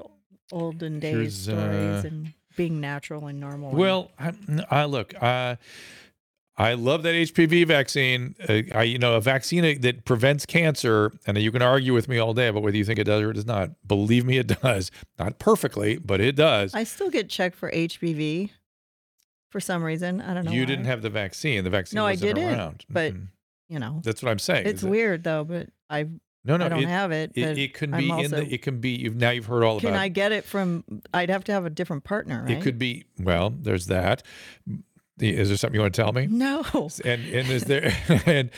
olden 0.51 0.99
days 0.99 1.43
stories 1.43 1.59
uh, 1.59 2.07
and 2.07 2.33
being 2.55 2.79
natural 2.79 3.27
and 3.27 3.39
normal. 3.39 3.71
Well, 3.71 4.11
I, 4.19 4.33
I 4.69 4.85
look, 4.85 5.13
uh, 5.21 5.55
I 6.57 6.73
love 6.73 7.03
that 7.03 7.13
HPV 7.13 7.67
vaccine. 7.67 8.35
Uh, 8.47 8.61
I, 8.73 8.83
you 8.83 8.97
know, 8.97 9.15
a 9.15 9.21
vaccine 9.21 9.81
that 9.81 10.05
prevents 10.05 10.45
cancer, 10.45 11.11
and 11.27 11.37
you 11.37 11.51
can 11.51 11.61
argue 11.61 11.93
with 11.93 12.07
me 12.07 12.17
all 12.17 12.33
day 12.33 12.47
about 12.47 12.63
whether 12.63 12.77
you 12.77 12.85
think 12.85 12.99
it 12.99 13.03
does 13.03 13.21
or 13.21 13.31
it 13.31 13.33
does 13.33 13.45
not. 13.45 13.71
Believe 13.85 14.25
me, 14.25 14.37
it 14.37 14.47
does. 14.61 14.89
Not 15.19 15.37
perfectly, 15.37 15.97
but 15.97 16.21
it 16.21 16.35
does. 16.35 16.73
I 16.73 16.85
still 16.85 17.09
get 17.09 17.29
checked 17.29 17.55
for 17.55 17.69
HPV 17.71 18.51
for 19.49 19.59
some 19.59 19.83
reason. 19.83 20.21
I 20.21 20.33
don't 20.33 20.45
know. 20.45 20.51
You 20.51 20.61
why. 20.61 20.65
didn't 20.65 20.85
have 20.85 21.01
the 21.01 21.09
vaccine. 21.09 21.63
The 21.63 21.69
vaccine 21.69 21.97
no, 21.97 22.05
I 22.05 22.15
didn't. 22.15 22.43
Around. 22.43 22.85
But 22.89 23.13
mm-hmm. 23.13 23.25
you 23.67 23.79
know, 23.79 24.01
that's 24.03 24.23
what 24.23 24.31
I'm 24.31 24.39
saying. 24.39 24.65
It's 24.65 24.83
weird 24.83 25.23
though, 25.25 25.43
but 25.43 25.69
I've 25.89 26.11
no, 26.45 26.57
no, 26.57 26.65
I 26.65 26.69
don't 26.69 26.83
it, 26.83 26.89
have 26.89 27.11
it. 27.11 27.31
It, 27.33 27.57
it 27.57 27.73
can 27.73 27.91
be 27.91 28.11
also, 28.11 28.23
in 28.23 28.31
the. 28.31 28.53
It 28.53 28.61
can 28.61 28.79
be. 28.79 28.91
You've 28.91 29.15
now 29.15 29.31
you've 29.31 29.47
heard 29.47 29.63
all 29.63 29.79
can 29.79 29.89
about. 29.89 29.97
Can 29.97 30.03
I 30.03 30.09
get 30.09 30.31
it 30.31 30.45
from? 30.45 30.83
I'd 31.13 31.29
have 31.29 31.43
to 31.45 31.51
have 31.51 31.65
a 31.65 31.69
different 31.69 32.03
partner, 32.03 32.43
right? 32.43 32.57
It 32.57 32.61
could 32.61 32.77
be. 32.77 33.05
Well, 33.19 33.49
there's 33.49 33.87
that. 33.87 34.23
Is 35.17 35.47
there 35.47 35.57
something 35.57 35.75
you 35.75 35.81
want 35.81 35.93
to 35.95 36.01
tell 36.01 36.11
me? 36.11 36.27
No. 36.27 36.63
And 37.05 37.25
and 37.25 37.49
is 37.49 37.63
there 37.63 37.95
and 38.25 38.49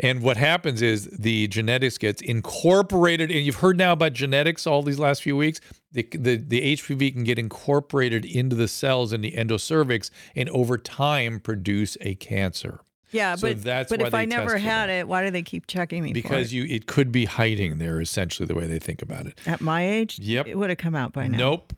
and 0.00 0.22
what 0.22 0.38
happens 0.38 0.80
is 0.80 1.06
the 1.06 1.46
genetics 1.48 1.98
gets 1.98 2.22
incorporated, 2.22 3.30
and 3.30 3.44
you've 3.44 3.56
heard 3.56 3.76
now 3.76 3.92
about 3.92 4.14
genetics 4.14 4.66
all 4.66 4.82
these 4.82 4.98
last 4.98 5.22
few 5.22 5.36
weeks. 5.36 5.60
The 5.92 6.08
the 6.12 6.36
the 6.36 6.76
HPV 6.76 7.12
can 7.12 7.24
get 7.24 7.38
incorporated 7.38 8.24
into 8.24 8.56
the 8.56 8.66
cells 8.66 9.12
in 9.12 9.20
the 9.20 9.32
endocervix, 9.32 10.10
and 10.34 10.48
over 10.50 10.78
time 10.78 11.38
produce 11.38 11.98
a 12.00 12.14
cancer. 12.14 12.80
Yeah, 13.12 13.36
so 13.36 13.48
but 13.48 13.62
that's 13.62 13.90
but 13.90 14.02
if 14.02 14.14
I 14.14 14.24
never 14.24 14.58
had 14.58 14.90
it, 14.90 15.06
why 15.06 15.24
do 15.24 15.30
they 15.30 15.42
keep 15.42 15.66
checking 15.66 16.02
me? 16.02 16.12
Because 16.12 16.52
you, 16.52 16.64
it 16.64 16.86
could 16.86 17.12
be 17.12 17.24
hiding 17.24 17.78
there. 17.78 18.00
Essentially, 18.00 18.46
the 18.46 18.54
way 18.54 18.66
they 18.66 18.78
think 18.78 19.00
about 19.02 19.26
it. 19.26 19.38
At 19.46 19.60
my 19.60 19.86
age, 19.86 20.18
yep, 20.18 20.46
it 20.46 20.56
would 20.56 20.70
have 20.70 20.78
come 20.78 20.94
out 20.94 21.12
by 21.12 21.28
now. 21.28 21.38
Nope. 21.38 21.72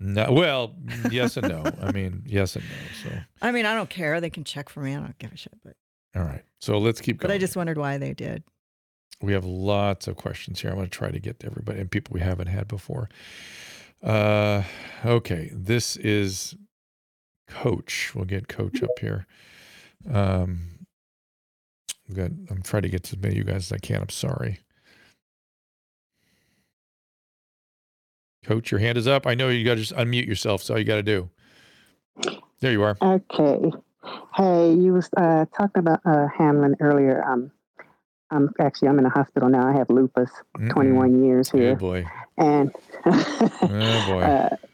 No. 0.00 0.32
Well, 0.32 0.74
yes 1.10 1.36
and 1.36 1.48
no. 1.48 1.64
I 1.80 1.92
mean, 1.92 2.24
yes 2.26 2.56
and 2.56 2.64
no. 2.64 3.10
So. 3.10 3.16
I 3.40 3.52
mean, 3.52 3.64
I 3.64 3.74
don't 3.74 3.88
care. 3.88 4.20
They 4.20 4.28
can 4.28 4.44
check 4.44 4.68
for 4.68 4.80
me. 4.80 4.94
I 4.94 5.00
don't 5.00 5.18
give 5.18 5.32
a 5.32 5.36
shit. 5.36 5.54
But. 5.64 5.76
All 6.14 6.22
right. 6.22 6.42
So 6.60 6.78
let's 6.78 7.00
keep 7.00 7.18
going. 7.18 7.28
But 7.28 7.34
I 7.34 7.38
just 7.38 7.56
wondered 7.56 7.78
why 7.78 7.96
they 7.98 8.12
did. 8.12 8.42
We 9.22 9.32
have 9.32 9.44
lots 9.44 10.06
of 10.06 10.16
questions 10.16 10.60
here. 10.60 10.70
I'm 10.70 10.76
going 10.76 10.88
to 10.88 10.98
try 10.98 11.10
to 11.10 11.20
get 11.20 11.40
to 11.40 11.46
everybody 11.46 11.80
and 11.80 11.90
people 11.90 12.12
we 12.12 12.20
haven't 12.20 12.48
had 12.48 12.68
before. 12.68 13.08
Uh, 14.02 14.64
okay. 15.06 15.50
This 15.52 15.96
is 15.96 16.56
Coach. 17.48 18.12
We'll 18.14 18.26
get 18.26 18.48
Coach 18.48 18.82
up 18.82 18.98
here. 19.00 19.26
Um, 20.12 20.73
Good. 22.12 22.46
I'm 22.50 22.62
trying 22.62 22.82
to 22.82 22.88
get 22.88 23.02
to 23.04 23.16
as 23.16 23.22
many 23.22 23.34
of 23.34 23.38
you 23.38 23.44
guys 23.44 23.70
as 23.70 23.72
I 23.72 23.78
can. 23.78 24.02
I'm 24.02 24.08
sorry. 24.10 24.60
Coach, 28.44 28.70
your 28.70 28.80
hand 28.80 28.98
is 28.98 29.08
up. 29.08 29.26
I 29.26 29.34
know 29.34 29.48
you 29.48 29.64
got 29.64 29.74
to 29.74 29.80
just 29.80 29.94
unmute 29.94 30.26
yourself. 30.26 30.62
So 30.62 30.74
all 30.74 30.78
you 30.78 30.84
got 30.84 30.96
to 30.96 31.02
do. 31.02 31.30
There 32.60 32.72
you 32.72 32.82
are. 32.82 32.96
Okay. 33.00 33.72
Hey, 34.34 34.74
you 34.74 34.92
was 34.92 35.08
uh, 35.16 35.46
talking 35.56 35.80
about 35.80 36.00
uh, 36.04 36.26
Hamlin 36.36 36.76
earlier. 36.80 37.24
Um, 37.24 37.50
I'm 38.30 38.50
actually 38.60 38.88
I'm 38.88 38.98
in 38.98 39.06
a 39.06 39.10
hospital 39.10 39.48
now. 39.48 39.66
I 39.66 39.76
have 39.76 39.88
lupus. 39.88 40.30
Mm-mm. 40.58 40.70
21 40.70 41.24
years 41.24 41.50
here. 41.50 41.72
Oh 41.72 41.76
boy. 41.76 42.06
And 42.36 42.70
oh 43.06 44.04
boy. 44.08 44.48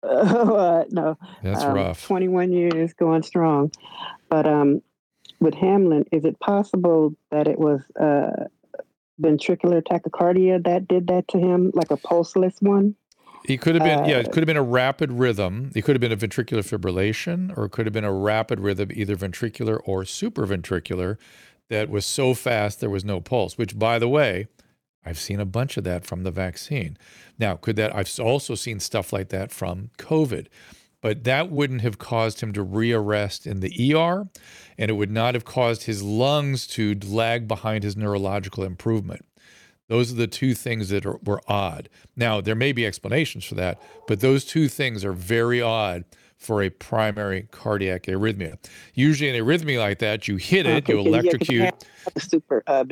Uh, 0.00 0.08
uh, 0.08 0.84
no, 0.90 1.18
that's 1.42 1.64
um, 1.64 1.74
rough. 1.74 2.06
21 2.06 2.52
years 2.52 2.92
going 2.92 3.20
strong, 3.24 3.72
but 4.28 4.46
um, 4.46 4.80
with 5.40 5.54
Hamlin, 5.54 6.04
is 6.12 6.24
it 6.24 6.38
possible 6.40 7.14
that 7.30 7.46
it 7.46 7.58
was 7.58 7.80
uh, 8.00 8.44
ventricular 9.20 9.82
tachycardia 9.82 10.62
that 10.64 10.88
did 10.88 11.06
that 11.08 11.28
to 11.28 11.38
him, 11.38 11.70
like 11.74 11.90
a 11.90 11.96
pulseless 11.96 12.56
one? 12.60 12.94
It 13.44 13.60
could 13.60 13.76
have 13.76 13.84
been, 13.84 14.00
uh, 14.00 14.06
yeah, 14.06 14.18
it 14.18 14.28
uh, 14.28 14.30
could 14.30 14.42
have 14.42 14.46
been 14.46 14.56
a 14.56 14.62
rapid 14.62 15.12
rhythm. 15.12 15.70
It 15.74 15.82
could 15.82 15.94
have 15.94 16.00
been 16.00 16.12
a 16.12 16.16
ventricular 16.16 16.62
fibrillation, 16.62 17.56
or 17.56 17.66
it 17.66 17.70
could 17.70 17.86
have 17.86 17.92
been 17.92 18.04
a 18.04 18.12
rapid 18.12 18.60
rhythm, 18.60 18.90
either 18.92 19.16
ventricular 19.16 19.80
or 19.84 20.02
supraventricular, 20.02 21.16
that 21.68 21.88
was 21.88 22.04
so 22.04 22.34
fast 22.34 22.80
there 22.80 22.90
was 22.90 23.04
no 23.04 23.20
pulse. 23.20 23.56
Which, 23.56 23.78
by 23.78 23.98
the 23.98 24.08
way, 24.08 24.48
I've 25.04 25.18
seen 25.18 25.40
a 25.40 25.46
bunch 25.46 25.76
of 25.76 25.84
that 25.84 26.04
from 26.04 26.24
the 26.24 26.30
vaccine. 26.30 26.98
Now, 27.38 27.56
could 27.56 27.76
that? 27.76 27.94
I've 27.94 28.10
also 28.18 28.54
seen 28.54 28.80
stuff 28.80 29.12
like 29.12 29.28
that 29.28 29.52
from 29.52 29.90
COVID 29.98 30.48
but 31.00 31.24
that 31.24 31.50
wouldn't 31.50 31.82
have 31.82 31.98
caused 31.98 32.40
him 32.40 32.52
to 32.52 32.64
rearrest 32.64 33.46
in 33.46 33.60
the 33.60 33.94
ER, 33.94 34.24
and 34.76 34.90
it 34.90 34.94
would 34.94 35.10
not 35.10 35.34
have 35.34 35.44
caused 35.44 35.84
his 35.84 36.02
lungs 36.02 36.66
to 36.68 36.94
lag 37.04 37.46
behind 37.46 37.84
his 37.84 37.96
neurological 37.96 38.64
improvement. 38.64 39.24
Those 39.88 40.12
are 40.12 40.16
the 40.16 40.26
two 40.26 40.54
things 40.54 40.90
that 40.90 41.06
are, 41.06 41.18
were 41.24 41.40
odd. 41.48 41.88
Now, 42.14 42.40
there 42.40 42.54
may 42.54 42.72
be 42.72 42.84
explanations 42.84 43.44
for 43.44 43.54
that, 43.54 43.80
but 44.06 44.20
those 44.20 44.44
two 44.44 44.68
things 44.68 45.04
are 45.04 45.12
very 45.12 45.62
odd 45.62 46.04
for 46.36 46.62
a 46.62 46.70
primary 46.70 47.48
cardiac 47.50 48.04
arrhythmia. 48.04 48.58
Usually, 48.94 49.30
an 49.30 49.44
arrhythmia 49.44 49.78
like 49.78 49.98
that, 50.00 50.28
you 50.28 50.36
hit 50.36 50.66
it, 50.66 50.88
you 50.88 50.98
electrocute. 50.98 51.74
super 52.18 52.62
uh, 52.66 52.84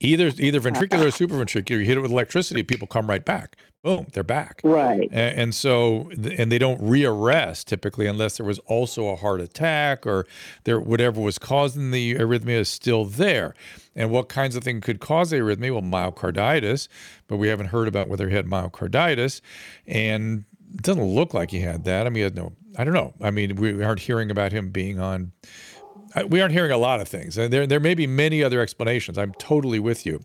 Either 0.00 0.32
either 0.38 0.60
ventricular 0.70 1.06
or 1.06 1.10
supraventricular, 1.10 1.78
you 1.78 1.84
hit 1.84 1.98
it 1.98 2.00
with 2.00 2.10
electricity, 2.10 2.62
people 2.62 2.86
come 2.86 3.08
right 3.08 3.24
back 3.24 3.56
boom, 3.82 4.06
they're 4.12 4.22
back. 4.22 4.60
Right. 4.62 5.08
And, 5.10 5.38
and, 5.38 5.54
so, 5.54 6.10
and 6.12 6.52
they 6.52 6.58
don't 6.58 6.80
rearrest 6.80 7.64
typically 7.64 8.06
unless 8.06 8.36
there 8.36 8.46
was 8.46 8.58
also 8.60 9.08
a 9.08 9.16
heart 9.16 9.40
attack 9.40 10.06
or 10.06 10.26
there 10.64 10.78
whatever 10.78 11.20
was 11.20 11.38
causing 11.38 11.90
the 11.90 12.14
arrhythmia 12.16 12.60
is 12.60 12.68
still 12.68 13.04
there. 13.04 13.54
And 13.96 14.10
what 14.10 14.28
kinds 14.28 14.56
of 14.56 14.64
things 14.64 14.84
could 14.84 15.00
cause 15.00 15.32
arrhythmia? 15.32 15.72
Well, 15.72 15.82
myocarditis, 15.82 16.88
but 17.26 17.38
we 17.38 17.48
haven't 17.48 17.66
heard 17.66 17.88
about 17.88 18.08
whether 18.08 18.28
he 18.28 18.34
had 18.34 18.46
myocarditis. 18.46 19.40
And 19.86 20.44
it 20.74 20.82
doesn't 20.82 21.02
look 21.02 21.34
like 21.34 21.50
he 21.50 21.60
had 21.60 21.84
that. 21.84 22.06
I 22.06 22.10
mean, 22.10 22.30
no, 22.34 22.52
I 22.76 22.84
don't 22.84 22.94
know. 22.94 23.14
I 23.20 23.30
mean, 23.30 23.56
we 23.56 23.82
aren't 23.82 24.00
hearing 24.00 24.30
about 24.30 24.52
him 24.52 24.70
being 24.70 25.00
on. 25.00 25.32
We 26.28 26.40
aren't 26.40 26.52
hearing 26.52 26.72
a 26.72 26.78
lot 26.78 27.00
of 27.00 27.08
things. 27.08 27.36
There, 27.36 27.66
there 27.66 27.80
may 27.80 27.94
be 27.94 28.06
many 28.06 28.42
other 28.42 28.60
explanations. 28.60 29.16
I'm 29.16 29.32
totally 29.34 29.78
with 29.78 30.04
you, 30.04 30.20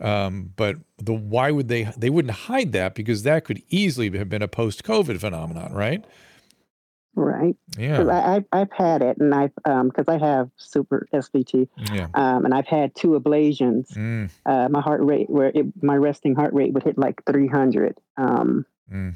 um, 0.00 0.52
but 0.56 0.76
the 0.98 1.12
why 1.12 1.50
would 1.50 1.68
they? 1.68 1.84
They 1.96 2.10
wouldn't 2.10 2.34
hide 2.34 2.72
that 2.72 2.94
because 2.94 3.22
that 3.24 3.44
could 3.44 3.62
easily 3.68 4.16
have 4.16 4.28
been 4.28 4.42
a 4.42 4.48
post-COVID 4.48 5.18
phenomenon, 5.20 5.72
right? 5.72 6.04
Right. 7.16 7.56
Yeah. 7.78 8.02
I, 8.08 8.44
I, 8.52 8.58
have 8.58 8.72
had 8.72 9.02
it, 9.02 9.18
and 9.18 9.32
I've 9.32 9.54
because 9.54 10.08
um, 10.08 10.14
I 10.14 10.18
have 10.18 10.50
super 10.56 11.06
SVT, 11.12 11.68
yeah. 11.92 12.08
um, 12.14 12.44
and 12.44 12.52
I've 12.52 12.66
had 12.66 12.94
two 12.96 13.10
ablations. 13.10 13.92
Mm. 13.92 14.30
Uh, 14.44 14.68
my 14.68 14.80
heart 14.80 15.00
rate, 15.02 15.30
where 15.30 15.52
it, 15.54 15.66
my 15.82 15.96
resting 15.96 16.34
heart 16.34 16.52
rate 16.54 16.72
would 16.72 16.82
hit 16.82 16.98
like 16.98 17.22
300. 17.24 17.96
Um, 18.16 18.66
mm. 18.92 19.14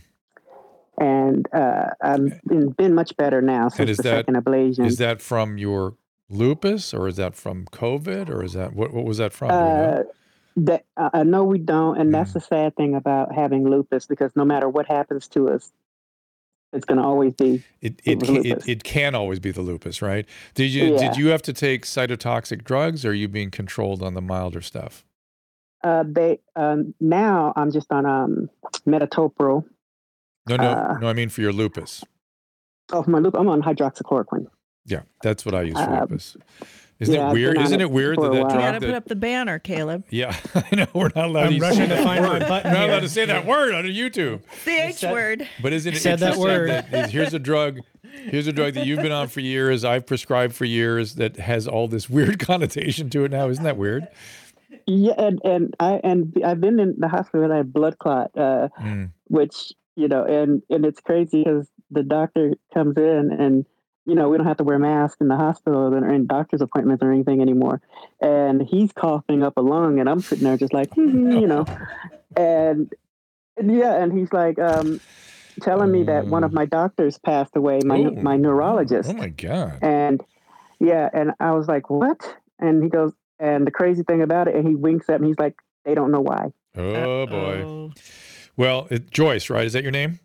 And 1.00 1.48
uh, 1.52 1.90
I've 2.00 2.40
been, 2.44 2.70
been 2.70 2.94
much 2.94 3.16
better 3.16 3.40
now 3.40 3.68
since 3.68 3.96
the 3.96 4.02
that, 4.04 4.10
second 4.10 4.36
ablation. 4.36 4.86
Is 4.86 4.98
that 4.98 5.20
from 5.20 5.58
your 5.58 5.94
lupus, 6.30 6.92
or 6.94 7.08
is 7.08 7.16
that 7.16 7.34
from 7.34 7.66
COVID, 7.66 8.28
or 8.28 8.44
is 8.44 8.52
that 8.54 8.74
what? 8.74 8.92
What 8.92 9.04
was 9.04 9.18
that 9.18 9.32
from? 9.32 9.50
Uh, 9.50 10.02
that 10.56 10.84
uh, 10.96 11.22
no, 11.22 11.44
we 11.44 11.58
don't, 11.58 11.98
and 11.98 12.10
mm. 12.10 12.12
that's 12.12 12.32
the 12.32 12.40
sad 12.40 12.76
thing 12.76 12.94
about 12.94 13.34
having 13.34 13.68
lupus 13.68 14.06
because 14.06 14.34
no 14.34 14.44
matter 14.44 14.68
what 14.68 14.86
happens 14.86 15.28
to 15.28 15.48
us, 15.48 15.72
it's 16.72 16.84
going 16.84 16.98
to 16.98 17.04
always 17.04 17.34
be 17.34 17.62
it 17.80 18.00
it, 18.04 18.20
can, 18.20 18.44
it 18.44 18.68
it 18.68 18.84
can 18.84 19.14
always 19.14 19.38
be 19.38 19.50
the 19.50 19.62
lupus 19.62 20.02
right 20.02 20.26
did 20.54 20.70
you 20.70 20.92
yeah. 20.92 20.98
did 20.98 21.16
you 21.16 21.28
have 21.28 21.42
to 21.42 21.52
take 21.52 21.84
cytotoxic 21.84 22.64
drugs 22.64 23.04
or 23.04 23.10
are 23.10 23.14
you 23.14 23.28
being 23.28 23.50
controlled 23.50 24.02
on 24.02 24.14
the 24.14 24.20
milder 24.20 24.60
stuff 24.60 25.04
uh 25.84 26.04
they 26.06 26.38
um 26.56 26.94
now 27.00 27.52
i'm 27.56 27.70
just 27.70 27.90
on 27.90 28.04
um 28.04 28.50
metoprolol 28.86 29.64
no 30.48 30.56
no 30.56 30.70
uh, 30.70 30.98
no 31.00 31.08
i 31.08 31.12
mean 31.12 31.28
for 31.28 31.40
your 31.40 31.52
lupus 31.52 32.04
oh 32.92 33.02
for 33.02 33.10
my 33.10 33.18
lupus 33.18 33.40
i'm 33.40 33.48
on 33.48 33.62
hydroxychloroquine 33.62 34.46
yeah 34.88 35.02
that's 35.22 35.44
what 35.44 35.54
i 35.54 35.62
use 35.62 35.78
for 35.78 36.00
lupus 36.00 36.36
isn't 37.00 37.14
yeah, 37.14 37.30
it 37.30 37.32
weird? 37.32 37.58
Isn't 37.58 37.80
it 37.80 37.90
weird 37.90 38.18
that 38.18 38.32
that 38.32 38.40
drug? 38.40 38.52
You 38.54 38.58
got 38.58 38.72
to 38.72 38.80
that, 38.80 38.86
put 38.86 38.94
up 38.94 39.04
the 39.04 39.16
banner, 39.16 39.58
Caleb. 39.58 40.04
Yeah, 40.10 40.34
I 40.54 40.74
know 40.74 40.86
we're 40.94 41.10
not 41.14 41.26
allowed. 41.26 41.46
I'm 41.46 41.52
to 41.54 41.60
rushing 41.60 41.88
to 41.90 42.02
find 42.02 42.24
my 42.24 42.40
button. 42.40 42.72
We're 42.72 42.78
not 42.78 42.88
allowed 42.88 43.00
to 43.00 43.08
say 43.08 43.24
that 43.26 43.46
word 43.46 43.74
on 43.74 43.84
YouTube. 43.84 44.42
The 44.64 44.70
H 44.70 45.02
word. 45.04 45.48
But 45.62 45.72
isn't 45.72 45.94
it 45.94 46.00
said 46.00 46.18
that 46.20 46.36
word? 46.36 46.70
That 46.90 47.10
here's 47.10 47.34
a 47.34 47.38
drug. 47.38 47.80
Here's 48.02 48.48
a 48.48 48.52
drug 48.52 48.74
that 48.74 48.86
you've 48.86 49.00
been 49.00 49.12
on 49.12 49.28
for 49.28 49.40
years. 49.40 49.84
I've 49.84 50.06
prescribed 50.06 50.54
for 50.54 50.64
years. 50.64 51.14
That 51.14 51.36
has 51.36 51.68
all 51.68 51.86
this 51.86 52.10
weird 52.10 52.38
connotation 52.40 53.10
to 53.10 53.24
it 53.24 53.30
now. 53.30 53.48
Isn't 53.48 53.64
that 53.64 53.76
weird? 53.76 54.08
Yeah, 54.86 55.14
and, 55.18 55.40
and 55.44 55.76
I 55.78 56.00
and 56.02 56.34
I've 56.44 56.60
been 56.60 56.80
in 56.80 56.96
the 56.98 57.08
hospital 57.08 57.44
and 57.44 57.52
I 57.52 57.58
have 57.58 57.72
blood 57.72 57.98
clot, 57.98 58.30
uh, 58.36 58.68
mm. 58.80 59.10
which 59.28 59.72
you 59.94 60.08
know, 60.08 60.24
and 60.24 60.62
and 60.68 60.84
it's 60.84 61.00
crazy 61.00 61.44
because 61.44 61.68
the 61.90 62.02
doctor 62.02 62.54
comes 62.74 62.96
in 62.96 63.30
and 63.38 63.66
you 64.08 64.14
know, 64.14 64.30
we 64.30 64.38
don't 64.38 64.46
have 64.46 64.56
to 64.56 64.64
wear 64.64 64.78
masks 64.78 65.20
in 65.20 65.28
the 65.28 65.36
hospital 65.36 65.94
or 65.94 66.10
in 66.10 66.26
doctor's 66.26 66.62
appointments 66.62 67.02
or 67.02 67.12
anything 67.12 67.42
anymore. 67.42 67.82
And 68.22 68.62
he's 68.62 68.90
coughing 68.90 69.42
up 69.42 69.58
a 69.58 69.60
lung, 69.60 70.00
and 70.00 70.08
I'm 70.08 70.20
sitting 70.20 70.44
there 70.44 70.56
just 70.56 70.72
like, 70.72 70.88
mm-hmm, 70.90 71.32
you 71.32 71.46
know, 71.46 71.66
and, 72.34 72.90
and 73.58 73.76
yeah, 73.76 74.02
and 74.02 74.18
he's 74.18 74.32
like 74.32 74.58
um, 74.58 74.98
telling 75.60 75.92
me 75.92 76.04
that 76.04 76.26
one 76.26 76.42
of 76.42 76.54
my 76.54 76.64
doctors 76.64 77.18
passed 77.18 77.54
away, 77.54 77.80
my 77.84 77.98
Ooh. 77.98 78.12
my 78.12 78.38
neurologist. 78.38 79.10
Oh 79.10 79.12
my 79.12 79.28
god! 79.28 79.78
And 79.82 80.24
yeah, 80.80 81.10
and 81.12 81.32
I 81.38 81.52
was 81.52 81.68
like, 81.68 81.90
what? 81.90 82.34
And 82.58 82.82
he 82.82 82.88
goes, 82.88 83.12
and 83.38 83.66
the 83.66 83.70
crazy 83.70 84.04
thing 84.04 84.22
about 84.22 84.48
it, 84.48 84.54
and 84.56 84.66
he 84.66 84.74
winks 84.74 85.10
at 85.10 85.20
me. 85.20 85.28
He's 85.28 85.38
like, 85.38 85.56
they 85.84 85.94
don't 85.94 86.10
know 86.10 86.22
why. 86.22 86.52
Oh 86.74 87.26
boy. 87.26 87.92
Well, 88.56 88.88
it, 88.90 89.10
Joyce, 89.10 89.50
right? 89.50 89.66
Is 89.66 89.74
that 89.74 89.82
your 89.82 89.92
name? 89.92 90.18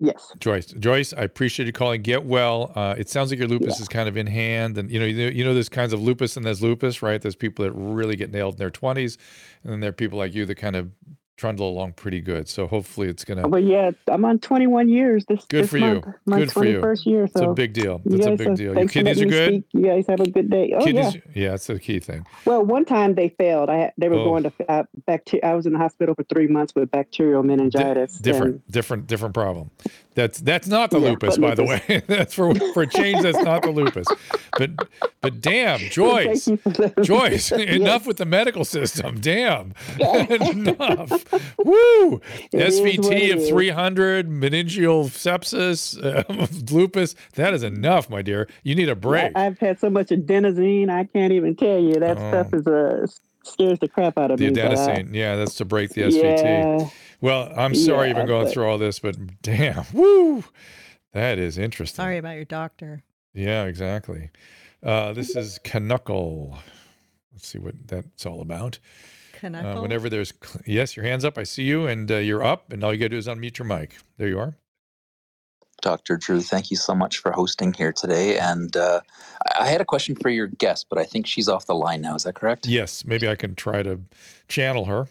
Yes. 0.00 0.32
Joyce. 0.40 0.66
Joyce, 0.66 1.12
I 1.12 1.22
appreciate 1.22 1.66
you 1.66 1.72
calling. 1.72 2.02
Get 2.02 2.24
well. 2.24 2.72
Uh, 2.74 2.94
it 2.98 3.08
sounds 3.08 3.30
like 3.30 3.38
your 3.38 3.48
lupus 3.48 3.78
yeah. 3.78 3.82
is 3.82 3.88
kind 3.88 4.08
of 4.08 4.16
in 4.16 4.26
hand, 4.26 4.76
and 4.76 4.90
you 4.90 4.98
know, 4.98 5.06
you 5.06 5.24
know, 5.24 5.30
you 5.30 5.44
know, 5.44 5.54
there's 5.54 5.68
kinds 5.68 5.92
of 5.92 6.02
lupus 6.02 6.36
and 6.36 6.44
there's 6.44 6.62
lupus, 6.62 7.00
right? 7.00 7.20
There's 7.22 7.36
people 7.36 7.64
that 7.64 7.72
really 7.72 8.16
get 8.16 8.32
nailed 8.32 8.54
in 8.54 8.58
their 8.58 8.70
20s, 8.70 9.16
and 9.62 9.72
then 9.72 9.80
there 9.80 9.90
are 9.90 9.92
people 9.94 10.18
like 10.18 10.34
you 10.34 10.46
that 10.46 10.56
kind 10.56 10.76
of 10.76 10.90
trundle 11.36 11.68
along 11.68 11.92
pretty 11.94 12.20
good. 12.20 12.48
So 12.48 12.66
hopefully 12.66 13.08
it's 13.08 13.24
gonna. 13.24 13.48
But 13.48 13.64
yeah, 13.64 13.90
I'm 14.08 14.24
on 14.24 14.38
21 14.38 14.88
years. 14.88 15.24
This 15.26 15.44
good 15.46 15.64
this 15.64 15.70
for 15.70 15.78
month, 15.78 16.06
you. 16.06 16.14
My 16.26 16.38
good 16.40 16.52
for 16.52 16.64
you. 16.64 16.80
First 16.80 17.06
year. 17.06 17.26
So 17.26 17.32
it's 17.42 17.50
a 17.50 17.54
big 17.54 17.72
deal. 17.72 18.00
It's 18.04 18.26
a 18.26 18.36
big 18.36 18.54
deal. 18.56 18.74
Your 18.74 18.88
kidneys 18.88 19.20
are 19.20 19.26
good. 19.26 19.48
Speak. 19.48 19.64
You 19.72 19.82
guys 19.82 20.06
have 20.08 20.20
a 20.20 20.30
good 20.30 20.50
day. 20.50 20.72
Oh 20.78 20.84
kidneys, 20.84 21.14
yeah. 21.16 21.20
Yeah, 21.34 21.50
that's 21.50 21.66
the 21.66 21.78
key 21.78 21.98
thing. 22.00 22.26
Well, 22.44 22.64
one 22.64 22.84
time 22.84 23.14
they 23.14 23.30
failed. 23.30 23.68
I 23.70 23.92
they 23.98 24.08
were 24.08 24.16
Oh. 24.18 24.24
going 24.24 24.44
to 24.44 24.52
uh, 24.68 24.84
bacteria. 25.06 25.44
I 25.44 25.54
was 25.54 25.66
in 25.66 25.72
the 25.72 25.78
hospital 25.78 26.14
for 26.14 26.22
three 26.24 26.46
months 26.46 26.74
with 26.74 26.90
bacterial 26.90 27.42
meningitis. 27.42 28.18
Different, 28.18 28.52
and- 28.54 28.66
different, 28.70 29.06
different 29.06 29.34
problem. 29.34 29.70
That's 30.14 30.38
that's 30.40 30.68
not 30.68 30.90
the 30.90 31.00
Yeah, 31.00 31.10
lupus, 31.10 31.38
by 31.38 31.54
the 31.54 31.64
way. 31.64 32.02
that's 32.06 32.34
for 32.34 32.54
for 32.72 32.86
change. 32.86 33.22
That's 33.22 33.42
not 33.42 33.62
the 33.62 33.70
lupus. 33.72 34.06
But 34.56 34.70
but 35.20 35.40
damn, 35.40 35.78
Joyce, 35.90 36.44
Thank 36.44 36.64
you 36.64 36.72
for 36.72 36.82
letting 36.82 36.94
me- 37.02 37.04
Joyce, 37.06 37.50
Yes. 37.56 37.60
enough 37.76 38.06
with 38.06 38.18
the 38.18 38.24
medical 38.24 38.64
system. 38.64 39.20
Damn, 39.20 39.74
enough. 39.98 41.32
Woo! 41.58 42.20
It 42.52 42.72
SVT 42.72 43.34
of 43.34 43.46
300, 43.48 44.28
meningeal 44.28 45.06
sepsis, 45.06 45.98
uh, 46.02 46.46
lupus. 46.72 47.14
That 47.34 47.54
is 47.54 47.62
enough, 47.62 48.08
my 48.10 48.22
dear. 48.22 48.48
You 48.62 48.74
need 48.74 48.88
a 48.88 48.96
break. 48.96 49.32
I, 49.34 49.44
have 49.44 49.58
had 49.58 49.80
so 49.80 49.90
much 49.90 50.08
adenosine. 50.08 50.90
I 50.90 51.04
can't 51.04 51.32
even 51.32 51.56
tell 51.56 51.78
you. 51.80 51.94
That 51.94 52.18
Oh. 52.18 52.30
stuff 52.30 52.54
is 52.54 52.66
uh, 52.66 53.06
scares 53.44 53.78
the 53.80 53.88
crap 53.88 54.16
out 54.18 54.30
of 54.30 54.38
the 54.38 54.50
me. 54.50 54.60
I- 54.60 54.66
adenosine. 54.66 55.12
Yeah, 55.14 55.36
that's 55.36 55.54
to 55.56 55.64
break 55.64 55.90
the 55.90 56.02
SVT. 56.02 56.42
Yeah. 56.42 56.88
Well, 57.24 57.50
I'm 57.56 57.74
sorry 57.74 58.08
you've 58.08 58.18
Yeah, 58.18 58.22
been 58.24 58.28
going 58.28 58.44
but- 58.44 58.52
through 58.52 58.66
all 58.68 58.76
this, 58.76 58.98
but 58.98 59.16
damn, 59.40 59.86
woo, 59.94 60.44
that 61.14 61.38
is 61.38 61.56
interesting. 61.56 61.96
Sorry 61.96 62.18
about 62.18 62.36
your 62.36 62.44
doctor. 62.44 63.02
Yeah, 63.32 63.64
exactly. 63.64 64.28
Uh, 64.82 65.14
this 65.14 65.34
is 65.34 65.58
Canuckle. 65.64 66.58
Let's 67.32 67.48
see 67.48 67.58
what 67.58 67.76
that's 67.86 68.26
all 68.26 68.42
about. 68.42 68.78
Uh, 69.42 69.80
whenever 69.80 70.10
there's, 70.10 70.34
cl- 70.42 70.60
yes, 70.66 70.96
your 70.98 71.06
hand's 71.06 71.24
up. 71.24 71.38
I 71.38 71.44
see 71.44 71.62
you, 71.62 71.86
and 71.86 72.10
uh, 72.12 72.16
you're 72.16 72.44
up, 72.44 72.70
and 72.70 72.84
all 72.84 72.92
you 72.92 72.98
got 72.98 73.04
to 73.06 73.08
do 73.10 73.16
is 73.16 73.26
unmute 73.26 73.58
your 73.58 73.66
mic. 73.68 73.96
There 74.18 74.28
you 74.28 74.38
are. 74.38 74.58
Dr. 75.80 76.18
Drew, 76.18 76.42
thank 76.42 76.70
you 76.70 76.76
so 76.76 76.94
much 76.94 77.18
for 77.18 77.32
hosting 77.32 77.72
here 77.72 77.92
today. 77.92 78.38
And 78.38 78.76
uh, 78.76 79.00
I 79.58 79.64
I 79.64 79.68
had 79.68 79.80
a 79.80 79.84
question 79.86 80.14
for 80.14 80.28
your 80.28 80.48
guest, 80.48 80.88
but 80.90 80.98
I 80.98 81.04
think 81.04 81.26
she's 81.26 81.48
off 81.48 81.64
the 81.64 81.74
line 81.74 82.02
now. 82.02 82.14
Is 82.16 82.24
that 82.24 82.34
correct? 82.34 82.66
Yes, 82.66 83.06
maybe 83.06 83.26
I 83.26 83.34
can 83.34 83.54
try 83.54 83.82
to 83.82 84.00
channel 84.48 84.84
her. 84.84 85.08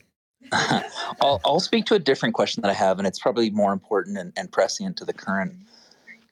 I'll, 1.22 1.42
I'll 1.46 1.60
speak 1.60 1.86
to 1.86 1.96
a 1.96 2.00
different 2.00 2.36
question 2.36 2.62
that 2.62 2.70
I 2.70 2.74
have, 2.74 2.98
and 2.98 3.08
it's 3.08 3.20
probably 3.20 3.50
more 3.50 3.74
important 3.74 4.18
and, 4.18 4.34
and 4.36 4.52
prescient 4.52 4.98
to 4.98 5.06
the 5.06 5.14
current 5.14 5.54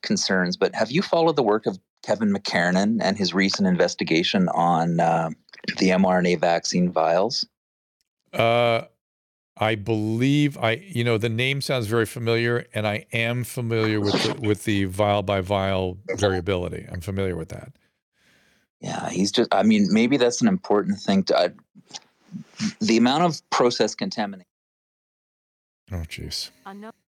concerns. 0.02 0.58
But 0.58 0.76
have 0.76 0.92
you 0.92 1.02
followed 1.02 1.36
the 1.36 1.44
work 1.44 1.66
of 1.66 1.80
Kevin 2.04 2.34
McKernan 2.34 3.00
and 3.02 3.18
his 3.18 3.34
recent 3.34 3.68
investigation 3.68 4.50
on 4.50 5.00
uh, 5.00 5.30
the 5.78 5.90
mRNA 5.90 6.40
vaccine 6.40 6.92
vials? 6.92 7.46
Uh, 8.34 8.84
I 9.58 9.76
believe 9.76 10.58
I, 10.58 10.72
you 10.72 11.04
know, 11.04 11.18
the 11.18 11.30
name 11.30 11.62
sounds 11.62 11.88
very 11.88 12.06
familiar, 12.06 12.66
and 12.74 12.88
I 12.88 13.06
am 13.14 13.44
familiar 13.44 14.00
with 14.00 14.24
the, 14.24 14.48
with 14.48 14.64
the 14.64 14.86
vial 14.86 15.22
by 15.22 15.42
vial 15.42 15.98
variability. 16.16 16.88
I'm 16.92 17.02
familiar 17.02 17.36
with 17.36 17.50
that. 17.50 17.74
Yeah, 18.80 19.10
he's 19.10 19.32
just, 19.32 19.54
I 19.54 19.62
mean, 19.62 19.88
maybe 19.92 20.18
that's 20.18 20.42
an 20.42 20.48
important 20.48 21.00
thing 21.00 21.24
to. 21.24 21.38
Uh, 21.38 21.50
the 22.80 22.98
amount 22.98 23.24
of 23.24 23.42
process 23.50 23.96
contamination. 23.96 24.46
Oh, 25.92 25.98
jeez. 26.08 26.50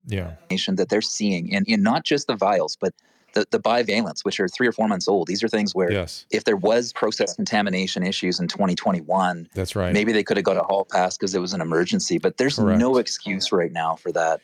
Yeah. 0.07 0.33
that 0.49 0.89
they're 0.89 1.01
seeing 1.03 1.49
in, 1.49 1.65
in 1.67 1.83
not 1.83 2.05
just 2.05 2.27
the 2.27 2.37
vials, 2.37 2.77
but 2.81 2.93
the, 3.33 3.45
the 3.51 3.59
bivalents, 3.59 4.25
which 4.25 4.39
are 4.41 4.49
three 4.49 4.67
or 4.67 4.73
four 4.73 4.89
months 4.89 5.09
old. 5.09 5.27
These 5.27 5.43
are 5.43 5.49
things 5.49 5.75
where 5.75 5.91
Yes. 5.91 6.27
if 6.31 6.45
there 6.45 6.57
was 6.57 6.93
process 6.93 7.35
contamination 7.35 8.03
issues 8.03 8.39
in 8.41 8.49
2021, 8.49 9.49
That's 9.55 9.75
right. 9.77 9.93
maybe 9.93 10.13
they 10.13 10.23
could 10.23 10.37
have 10.37 10.45
got 10.45 10.57
a 10.57 10.63
hall 10.63 10.87
pass 10.91 11.17
because 11.19 11.35
it 11.35 11.41
was 11.41 11.53
an 11.53 11.61
emergency, 11.61 12.19
but 12.19 12.37
there's 12.39 12.57
Correct. 12.57 12.79
no 12.79 12.97
excuse 12.99 13.53
right 13.53 13.73
now 13.73 13.97
for 13.97 14.13
that. 14.13 14.41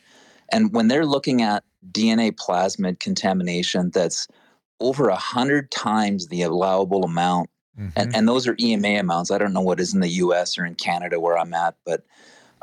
And 0.51 0.73
when 0.73 0.89
they're 0.89 1.05
looking 1.05 1.41
at 1.41 1.63
DNA 1.91 2.31
plasmid 2.33 2.99
contamination 2.99 3.89
that's 3.91 4.27
over 4.79 5.09
a 5.09 5.15
hundred 5.15 5.71
times 5.71 6.27
the 6.27 6.41
allowable 6.43 7.03
amount, 7.03 7.49
Mm-hmm. 7.79 7.99
and, 7.99 8.15
and 8.15 8.27
those 8.27 8.47
are 8.47 8.55
EMA 8.59 8.99
amounts. 8.99 9.31
I 9.31 9.37
don't 9.37 9.53
know 9.53 9.61
what 9.61 9.79
is 9.79 9.93
in 9.93 9.99
the 9.99 10.09
US 10.09 10.57
or 10.57 10.65
in 10.65 10.75
Canada 10.75 11.19
where 11.19 11.37
I'm 11.37 11.53
at, 11.53 11.75
but 11.85 12.03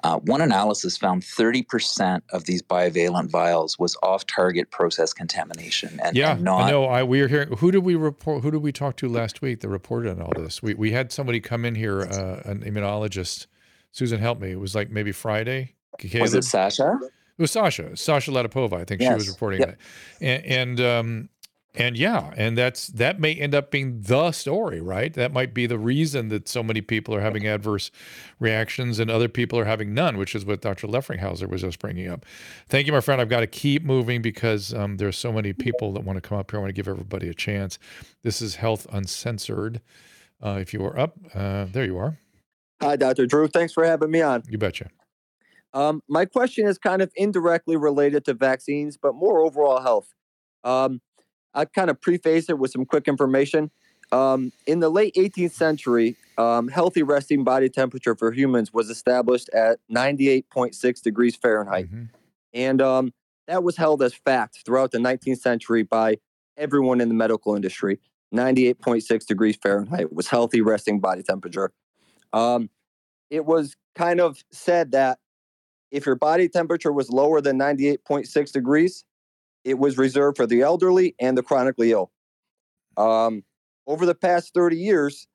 uh, 0.03 0.19
one 0.21 0.41
analysis 0.41 0.97
found 0.97 1.23
30% 1.23 2.23
of 2.31 2.45
these 2.45 2.63
bivalent 2.63 3.29
vials 3.31 3.79
was 3.79 3.97
off 4.03 4.27
target 4.27 4.71
process 4.71 5.13
contamination 5.13 6.01
and, 6.03 6.17
yeah, 6.17 6.33
and 6.33 6.43
not 6.43 6.63
I 6.63 6.71
know. 6.71 6.85
I 6.85 7.03
we 7.03 7.21
were 7.21 7.29
hearing. 7.29 7.55
Who 7.59 7.71
did 7.71 7.81
we 7.81 7.97
report? 7.97 8.43
Who 8.43 8.51
did 8.51 8.63
we 8.63 8.73
talk 8.73 8.97
to 8.97 9.09
last 9.09 9.43
week 9.43 9.61
that 9.61 9.69
reported 9.69 10.13
on 10.13 10.23
all 10.23 10.33
this? 10.35 10.63
We 10.63 10.75
we 10.75 10.93
had 10.93 11.13
somebody 11.13 11.41
come 11.41 11.65
in 11.65 11.75
here, 11.75 12.03
uh, 12.03 12.41
an 12.45 12.61
immunologist. 12.63 13.47
Susan, 13.93 14.21
help 14.21 14.41
me. 14.41 14.53
It 14.53 14.61
was 14.61 14.75
like 14.75 14.91
maybe 14.91 15.13
Friday. 15.13 15.75
Was 16.15 16.35
it 16.35 16.45
Sasha? 16.45 16.99
It 17.03 17.43
was 17.43 17.51
Sasha. 17.51 17.97
Sasha 17.97 18.31
Latipova. 18.31 18.75
I 18.75 18.85
think 18.85 19.03
she 19.03 19.13
was 19.13 19.29
reporting 19.29 19.61
Yep. 19.61 19.79
that. 20.21 20.25
And, 20.25 20.79
and 20.79 20.81
um, 20.81 21.29
and 21.75 21.97
yeah, 21.97 22.33
and 22.37 22.59
that's 22.59 22.89
that 22.89 23.21
may 23.21 23.35
end 23.35 23.55
up 23.55 23.71
being 23.71 24.01
the 24.01 24.33
story, 24.33 24.81
right? 24.81 25.15
That 25.15 25.33
might 25.33 25.55
be 25.55 25.67
the 25.67 25.79
reason 25.79 26.29
that 26.29 26.49
so 26.49 26.65
many 26.65 26.81
people 26.81 27.15
are 27.15 27.21
having 27.21 27.47
adverse 27.47 27.93
reactions 28.41 28.99
and 28.99 29.09
other 29.09 29.29
people 29.29 29.57
are 29.59 29.65
having 29.65 29.95
none, 29.95 30.17
which 30.17 30.35
is 30.35 30.45
what 30.45 30.63
Dr. 30.63 30.89
Lefringhausen 30.89 31.49
was 31.49 31.61
just 31.61 31.79
bringing 31.79 32.09
up. 32.09 32.27
Thank 32.69 32.89
you, 32.89 32.93
my 32.93 33.01
friend. 33.01 33.21
I've 33.21 33.29
got 33.29 33.41
to 33.41 33.47
keep 33.47 33.85
moving 33.85 34.21
because 34.21 34.75
um, 34.75 34.97
there's 34.97 35.17
so 35.17 35.33
many 35.33 35.53
people 35.53 35.93
that 35.93 36.03
want 36.03 36.17
to 36.17 36.21
come 36.21 36.39
up 36.39 36.51
here. 36.51 36.59
I 36.59 36.63
want 36.63 36.71
to 36.71 36.75
give 36.75 36.89
everybody 36.89 37.29
a 37.29 37.35
chance. 37.35 37.79
This 38.23 38.43
is 38.43 38.57
Health 38.57 38.89
Uncensored. 38.93 39.81
Uh, 40.43 40.59
if 40.61 40.75
you 40.75 40.85
are 40.85 40.99
up, 40.99 41.19
uh, 41.35 41.67
there 41.71 41.85
you 41.85 41.99
are. 41.99 42.19
Hi, 42.83 42.97
Dr. 42.97 43.27
Drew. 43.27 43.47
Thanks 43.47 43.73
for 43.73 43.85
having 43.85 44.11
me 44.11 44.23
on. 44.23 44.43
You 44.49 44.59
betcha. 44.59 44.89
Um, 45.73 46.03
my 46.09 46.25
question 46.25 46.67
is 46.67 46.79
kind 46.79 47.01
of 47.01 47.13
indirectly 47.15 47.77
related 47.77 48.25
to 48.25 48.35
vaccines, 48.35 48.97
but 48.97 49.15
more 49.15 49.41
overall 49.41 49.81
health. 49.81 50.13
Um, 50.65 51.01
I 51.55 51.65
kind 51.65 51.91
of 51.91 52.01
preface 52.01 52.49
it 52.49 52.59
with 52.59 52.71
some 52.71 52.85
quick 52.85 53.09
information. 53.09 53.71
Um, 54.13 54.53
in 54.67 54.81
the 54.81 54.89
late 54.89 55.15
18th 55.15 55.53
century, 55.53 56.17
um, 56.37 56.69
healthy 56.69 57.03
resting 57.03 57.45
body 57.45 57.69
temperature 57.69 58.17
for 58.17 58.33
humans 58.33 58.73
was 58.73 58.91
established 58.91 59.49
at 59.51 59.79
98.6 59.93 61.03
degrees 61.03 61.37
Fahrenheit. 61.37 61.87
Mm-hmm. 61.87 62.05
And 62.55 62.83
um, 62.83 63.13
that 63.47 63.63
was 63.63 63.77
held 63.77 64.03
as 64.03 64.15
fact 64.15 64.61
throughout 64.65 64.91
the 64.91 64.99
19th 64.99 65.39
century 65.39 65.83
by 65.83 66.19
everyone 66.57 67.01
in 67.01 67.09
the 67.09 67.15
medical 67.15 67.55
industry. 67.55 68.01
98.6 68.35 69.27
degrees 69.27 69.57
Fahrenheit 69.61 70.13
was 70.13 70.29
healthy 70.29 70.61
resting 70.61 71.01
body 71.01 71.23
temperature. 71.23 71.73
Um, 72.33 72.71
it 73.29 73.45
was 73.45 73.77
kind 73.95 74.21
of 74.21 74.43
said 74.53 74.93
that 74.93 75.19
if 75.91 76.07
your 76.07 76.15
body 76.15 76.49
temperature 76.49 76.93
was 76.93 77.11
lower 77.11 77.41
than 77.41 77.59
98.6 77.59 78.53
degrees, 78.53 79.05
it 79.65 79.79
was 79.79 79.99
reserved 79.99 80.37
for 80.37 80.47
the 80.47 80.63
elderly 80.63 81.15
and 81.21 81.37
the 81.37 81.43
chronically 81.43 81.93
ill. 81.93 82.11
Um, 82.97 83.45
over 83.87 84.07
the 84.07 84.15
past 84.15 84.55
30 84.55 84.77
years, 84.77 85.27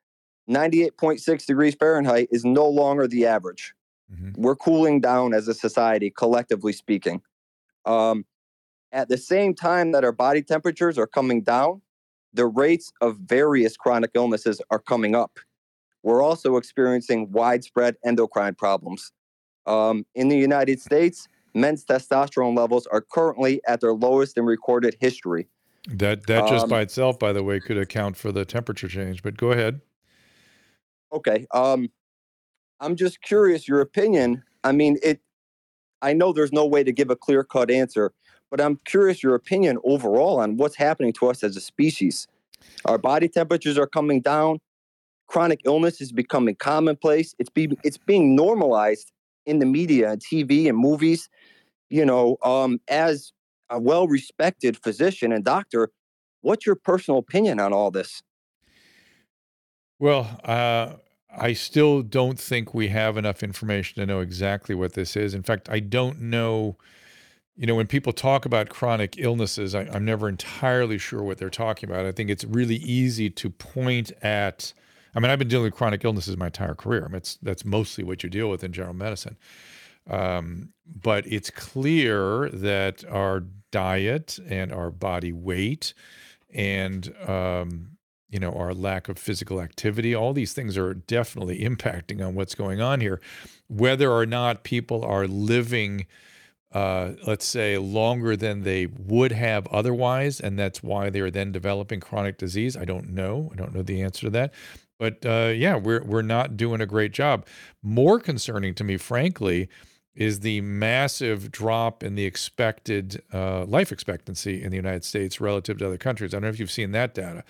98.6 0.49 1.45
degrees 1.45 1.75
Fahrenheit 1.75 2.27
is 2.31 2.45
no 2.45 2.67
longer 2.67 3.07
the 3.07 3.25
average. 3.25 3.73
Mm-hmm. 4.13 4.41
We're 4.41 4.55
cooling 4.55 5.01
down 5.01 5.33
as 5.33 5.47
a 5.47 5.53
society, 5.53 6.11
collectively 6.11 6.73
speaking. 6.73 7.21
Um, 7.85 8.25
at 8.91 9.09
the 9.09 9.17
same 9.17 9.53
time 9.53 9.91
that 9.91 10.03
our 10.03 10.11
body 10.11 10.41
temperatures 10.41 10.97
are 10.97 11.07
coming 11.07 11.41
down, 11.41 11.81
the 12.33 12.45
rates 12.45 12.91
of 13.01 13.17
various 13.17 13.77
chronic 13.77 14.11
illnesses 14.13 14.61
are 14.69 14.79
coming 14.79 15.15
up. 15.15 15.39
We're 16.03 16.21
also 16.21 16.57
experiencing 16.57 17.31
widespread 17.31 17.95
endocrine 18.05 18.55
problems. 18.55 19.11
Um, 19.65 20.05
in 20.13 20.27
the 20.27 20.37
United 20.37 20.79
States, 20.79 21.27
men's 21.55 21.85
testosterone 21.85 22.55
levels 22.55 22.85
are 22.87 23.01
currently 23.01 23.61
at 23.67 23.81
their 23.81 23.93
lowest 23.93 24.37
in 24.37 24.45
recorded 24.45 24.95
history. 24.99 25.47
That 25.87 26.25
that 26.27 26.47
just 26.47 26.63
um, 26.63 26.69
by 26.69 26.81
itself, 26.81 27.17
by 27.19 27.31
the 27.31 27.43
way, 27.43 27.59
could 27.59 27.77
account 27.77 28.17
for 28.17 28.31
the 28.31 28.43
temperature 28.43 28.87
change. 28.87 29.23
But 29.23 29.37
go 29.37 29.51
ahead. 29.51 29.81
Okay. 31.13 31.45
Um, 31.53 31.89
I'm 32.79 32.95
just 32.95 33.21
curious 33.21 33.67
your 33.67 33.81
opinion. 33.81 34.43
I 34.63 34.71
mean, 34.71 34.97
it. 35.03 35.21
I 36.01 36.13
know 36.13 36.33
there's 36.33 36.51
no 36.51 36.65
way 36.65 36.83
to 36.83 36.91
give 36.91 37.09
a 37.09 37.15
clear 37.15 37.43
cut 37.43 37.71
answer, 37.71 38.11
but 38.51 38.59
I'm 38.59 38.79
curious 38.85 39.23
your 39.23 39.35
opinion 39.35 39.77
overall 39.83 40.39
on 40.39 40.57
what's 40.57 40.75
happening 40.75 41.13
to 41.13 41.27
us 41.27 41.43
as 41.43 41.55
a 41.55 41.61
species. 41.61 42.27
Our 42.85 42.97
body 42.97 43.27
temperatures 43.27 43.77
are 43.77 43.87
coming 43.87 44.21
down. 44.21 44.59
Chronic 45.27 45.61
illness 45.65 46.01
is 46.01 46.11
becoming 46.11 46.55
commonplace. 46.55 47.35
It's 47.39 47.49
being 47.49 47.77
it's 47.83 47.97
being 47.97 48.35
normalized 48.35 49.11
in 49.45 49.59
the 49.59 49.65
media 49.65 50.11
and 50.11 50.21
TV 50.21 50.67
and 50.67 50.77
movies 50.77 51.29
you 51.95 52.05
know, 52.05 52.37
um, 52.43 52.81
as 52.89 53.31
a 53.69 53.79
well 53.79 54.05
respected 54.07 54.75
physician 54.83 55.31
and 55.31 55.45
doctor, 55.45 55.91
what's 56.41 56.65
your 56.65 56.75
personal 56.75 57.19
opinion 57.19 57.57
on 57.59 57.71
all 57.71 57.89
this? 57.89 58.21
Well, 59.97 60.41
uh, 60.43 60.95
I 61.37 61.53
still 61.53 62.01
don't 62.01 62.37
think 62.37 62.73
we 62.73 62.89
have 62.89 63.15
enough 63.15 63.43
information 63.43 64.01
to 64.01 64.05
know 64.05 64.19
exactly 64.19 64.75
what 64.75 64.93
this 64.93 65.15
is. 65.15 65.33
In 65.33 65.41
fact, 65.41 65.69
I 65.69 65.79
don't 65.79 66.21
know. 66.21 66.75
You 67.55 67.65
know, 67.65 67.75
when 67.75 67.87
people 67.87 68.11
talk 68.11 68.45
about 68.45 68.67
chronic 68.67 69.15
illnesses, 69.17 69.73
I, 69.73 69.83
I'm 69.83 70.03
never 70.03 70.27
entirely 70.27 70.97
sure 70.97 71.23
what 71.23 71.37
they're 71.37 71.49
talking 71.49 71.89
about. 71.89 72.05
I 72.05 72.11
think 72.11 72.29
it's 72.29 72.43
really 72.43 72.75
easy 72.75 73.29
to 73.29 73.49
point 73.49 74.11
at. 74.21 74.73
I 75.15 75.21
mean, 75.21 75.31
I've 75.31 75.39
been 75.39 75.47
dealing 75.47 75.63
with 75.63 75.75
chronic 75.75 76.03
illnesses 76.03 76.35
my 76.35 76.47
entire 76.47 76.75
career. 76.75 77.05
I 77.05 77.07
mean, 77.07 77.15
it's 77.15 77.37
that's 77.41 77.63
mostly 77.63 78.03
what 78.03 78.21
you 78.21 78.29
deal 78.29 78.49
with 78.49 78.65
in 78.65 78.73
general 78.73 78.93
medicine. 78.93 79.37
Um, 80.09 80.69
but 80.85 81.25
it's 81.27 81.49
clear 81.49 82.49
that 82.49 83.03
our 83.09 83.43
diet 83.71 84.39
and 84.47 84.71
our 84.71 84.91
body 84.91 85.33
weight 85.33 85.93
and 86.53 87.13
um, 87.27 87.97
you 88.29 88.39
know 88.39 88.51
our 88.53 88.73
lack 88.73 89.09
of 89.09 89.17
physical 89.17 89.61
activity 89.61 90.15
all 90.15 90.33
these 90.33 90.53
things 90.53 90.77
are 90.77 90.93
definitely 90.93 91.59
impacting 91.59 92.25
on 92.25 92.35
what's 92.35 92.55
going 92.55 92.81
on 92.81 93.01
here. 93.01 93.19
Whether 93.67 94.11
or 94.11 94.25
not 94.25 94.63
people 94.63 95.03
are 95.03 95.27
living 95.27 96.05
uh, 96.71 97.13
let's 97.25 97.45
say 97.45 97.77
longer 97.77 98.35
than 98.35 98.63
they 98.63 98.85
would 98.85 99.31
have 99.31 99.65
otherwise 99.67 100.39
and 100.39 100.59
that's 100.59 100.83
why 100.83 101.09
they're 101.09 101.31
then 101.31 101.51
developing 101.51 101.99
chronic 101.99 102.37
disease 102.37 102.75
i 102.75 102.85
don't 102.85 103.09
know. 103.09 103.49
I 103.53 103.55
don't 103.55 103.73
know 103.73 103.81
the 103.81 104.01
answer 104.01 104.27
to 104.27 104.29
that. 104.31 104.53
But 104.99 105.25
uh, 105.25 105.51
yeah 105.55 105.75
we're 105.75 106.03
we're 106.03 106.21
not 106.21 106.55
doing 106.57 106.81
a 106.81 106.85
great 106.85 107.11
job. 107.11 107.45
More 107.81 108.19
concerning 108.19 108.73
to 108.75 108.83
me 108.83 108.97
frankly 108.97 109.69
is 110.15 110.39
the 110.39 110.61
massive 110.61 111.51
drop 111.51 112.03
in 112.03 112.15
the 112.15 112.25
expected 112.25 113.21
uh, 113.33 113.65
life 113.65 113.91
expectancy 113.91 114.63
in 114.63 114.69
the 114.69 114.77
United 114.77 115.03
States 115.03 115.41
relative 115.41 115.77
to 115.77 115.85
other 115.85 115.97
countries. 115.97 116.33
I 116.33 116.37
don't 116.37 116.43
know 116.43 116.49
if 116.49 116.59
you've 116.59 116.71
seen 116.71 116.91
that 116.91 117.13
data, 117.13 117.43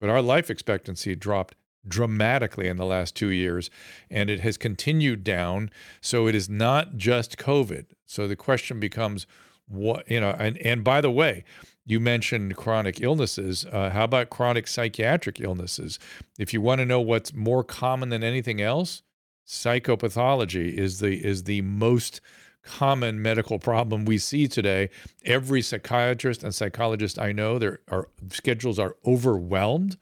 but 0.00 0.10
our 0.10 0.22
life 0.22 0.50
expectancy 0.50 1.14
dropped 1.14 1.54
dramatically 1.88 2.68
in 2.68 2.76
the 2.76 2.84
last 2.84 3.16
two 3.16 3.30
years, 3.30 3.70
and 4.10 4.28
it 4.28 4.40
has 4.40 4.58
continued 4.58 5.24
down. 5.24 5.70
So 6.00 6.26
it 6.26 6.34
is 6.34 6.48
not 6.48 6.96
just 6.96 7.38
COVID. 7.38 7.86
So 8.06 8.28
the 8.28 8.36
question 8.36 8.78
becomes, 8.80 9.26
what 9.66 10.10
you 10.10 10.20
know? 10.20 10.34
And 10.38 10.58
and 10.58 10.84
by 10.84 11.00
the 11.00 11.10
way, 11.10 11.44
you 11.86 12.00
mentioned 12.00 12.56
chronic 12.56 13.00
illnesses. 13.00 13.64
Uh, 13.64 13.90
how 13.90 14.04
about 14.04 14.30
chronic 14.30 14.66
psychiatric 14.66 15.40
illnesses? 15.40 15.98
If 16.38 16.52
you 16.52 16.60
want 16.60 16.80
to 16.80 16.86
know 16.86 17.00
what's 17.00 17.32
more 17.32 17.64
common 17.64 18.10
than 18.10 18.22
anything 18.22 18.60
else, 18.60 19.02
psychopathology 19.50 20.72
is 20.72 21.00
the 21.00 21.24
is 21.24 21.42
the 21.44 21.60
most 21.62 22.20
common 22.62 23.20
medical 23.20 23.58
problem 23.58 24.04
we 24.04 24.16
see 24.16 24.46
today. 24.46 24.88
Every 25.24 25.60
psychiatrist 25.60 26.44
and 26.44 26.54
psychologist 26.54 27.18
I 27.18 27.32
know, 27.32 27.58
their 27.58 27.80
our 27.90 28.08
schedules 28.30 28.78
are 28.78 28.96
overwhelmed. 29.04 29.96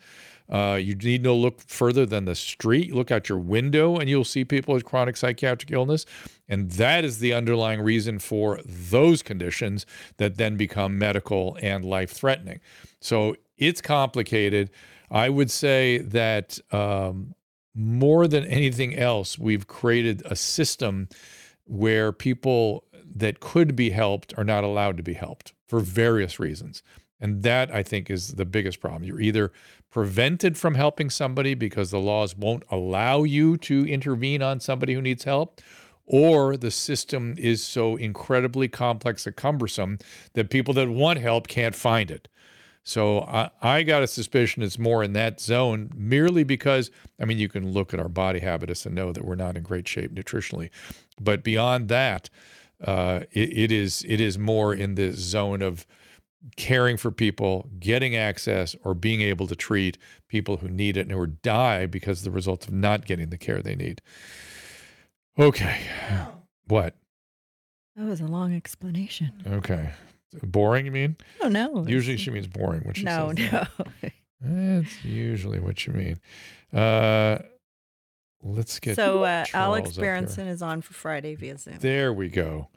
Uh, 0.50 0.78
you 0.80 0.94
need 0.94 1.22
no 1.22 1.36
look 1.36 1.60
further 1.60 2.06
than 2.06 2.24
the 2.24 2.34
street. 2.34 2.94
Look 2.94 3.10
out 3.10 3.28
your 3.28 3.38
window, 3.38 3.96
and 3.96 4.08
you'll 4.08 4.24
see 4.24 4.44
people 4.44 4.74
with 4.74 4.84
chronic 4.84 5.16
psychiatric 5.16 5.70
illness, 5.70 6.06
and 6.48 6.70
that 6.72 7.04
is 7.04 7.18
the 7.18 7.32
underlying 7.34 7.80
reason 7.80 8.18
for 8.18 8.60
those 8.64 9.22
conditions 9.22 9.86
that 10.16 10.36
then 10.36 10.56
become 10.56 10.98
medical 10.98 11.56
and 11.62 11.84
life 11.84 12.10
threatening. 12.10 12.60
So 13.00 13.36
it's 13.58 13.80
complicated. 13.80 14.70
I 15.10 15.28
would 15.28 15.50
say 15.50 15.98
that 15.98 16.58
um, 16.70 17.34
more 17.74 18.26
than 18.26 18.44
anything 18.44 18.96
else, 18.96 19.38
we've 19.38 19.66
created 19.66 20.22
a 20.24 20.36
system 20.36 21.08
where 21.64 22.12
people 22.12 22.84
that 23.14 23.40
could 23.40 23.76
be 23.76 23.90
helped 23.90 24.34
are 24.36 24.44
not 24.44 24.64
allowed 24.64 24.96
to 24.96 25.02
be 25.02 25.14
helped 25.14 25.52
for 25.66 25.80
various 25.80 26.38
reasons. 26.38 26.82
And 27.20 27.42
that 27.42 27.74
I 27.74 27.82
think 27.82 28.10
is 28.10 28.34
the 28.34 28.44
biggest 28.44 28.80
problem. 28.80 29.02
You're 29.04 29.20
either 29.20 29.52
prevented 29.90 30.56
from 30.56 30.74
helping 30.74 31.10
somebody 31.10 31.54
because 31.54 31.90
the 31.90 31.98
laws 31.98 32.36
won't 32.36 32.62
allow 32.70 33.24
you 33.24 33.56
to 33.58 33.86
intervene 33.86 34.42
on 34.42 34.60
somebody 34.60 34.94
who 34.94 35.02
needs 35.02 35.24
help, 35.24 35.60
or 36.06 36.56
the 36.56 36.70
system 36.70 37.34
is 37.36 37.64
so 37.64 37.96
incredibly 37.96 38.68
complex 38.68 39.26
and 39.26 39.36
cumbersome 39.36 39.98
that 40.34 40.50
people 40.50 40.74
that 40.74 40.88
want 40.88 41.18
help 41.18 41.48
can't 41.48 41.74
find 41.74 42.10
it. 42.10 42.28
So 42.88 43.20
I, 43.20 43.50
I 43.60 43.82
got 43.82 44.02
a 44.02 44.06
suspicion 44.06 44.62
it's 44.62 44.78
more 44.78 45.04
in 45.04 45.12
that 45.12 45.42
zone 45.42 45.90
merely 45.94 46.42
because, 46.42 46.90
I 47.20 47.26
mean, 47.26 47.36
you 47.36 47.50
can 47.50 47.70
look 47.70 47.92
at 47.92 48.00
our 48.00 48.08
body 48.08 48.38
habitus 48.38 48.86
and 48.86 48.94
know 48.94 49.12
that 49.12 49.26
we're 49.26 49.34
not 49.34 49.58
in 49.58 49.62
great 49.62 49.86
shape 49.86 50.14
nutritionally. 50.14 50.70
But 51.20 51.44
beyond 51.44 51.88
that, 51.88 52.30
uh, 52.82 53.24
it, 53.30 53.58
it 53.58 53.72
is 53.72 54.06
it 54.08 54.22
is 54.22 54.38
more 54.38 54.72
in 54.72 54.94
the 54.94 55.12
zone 55.12 55.60
of 55.60 55.86
caring 56.56 56.96
for 56.96 57.10
people, 57.10 57.68
getting 57.78 58.16
access, 58.16 58.74
or 58.82 58.94
being 58.94 59.20
able 59.20 59.46
to 59.48 59.54
treat 59.54 59.98
people 60.26 60.56
who 60.56 60.68
need 60.70 60.96
it 60.96 61.02
and 61.02 61.12
who 61.12 61.26
die 61.26 61.84
because 61.84 62.20
of 62.20 62.24
the 62.24 62.30
result 62.30 62.68
of 62.68 62.72
not 62.72 63.04
getting 63.04 63.28
the 63.28 63.36
care 63.36 63.60
they 63.60 63.76
need. 63.76 64.00
Okay. 65.38 65.78
What? 66.68 66.96
That 67.96 68.06
was 68.06 68.22
a 68.22 68.26
long 68.26 68.54
explanation. 68.54 69.42
Okay. 69.46 69.90
Boring, 70.42 70.86
you 70.86 70.92
mean? 70.92 71.16
Oh 71.40 71.48
no. 71.48 71.86
Usually 71.86 72.16
she 72.16 72.30
means 72.30 72.46
boring 72.46 72.82
when 72.82 72.94
she 72.94 73.04
no, 73.04 73.32
says 73.34 73.52
no. 73.52 73.66
that. 74.02 74.12
That's 74.40 75.04
usually 75.04 75.58
what 75.58 75.86
you 75.86 75.92
mean. 75.92 76.20
Uh, 76.72 77.38
let's 78.42 78.78
get 78.78 78.96
so 78.96 79.24
uh, 79.24 79.44
Alex 79.54 79.96
Berenson 79.96 80.46
is 80.46 80.62
on 80.62 80.82
for 80.82 80.94
Friday 80.94 81.34
via 81.34 81.58
Zoom. 81.58 81.78
There 81.80 82.12
we 82.12 82.28
go. 82.28 82.68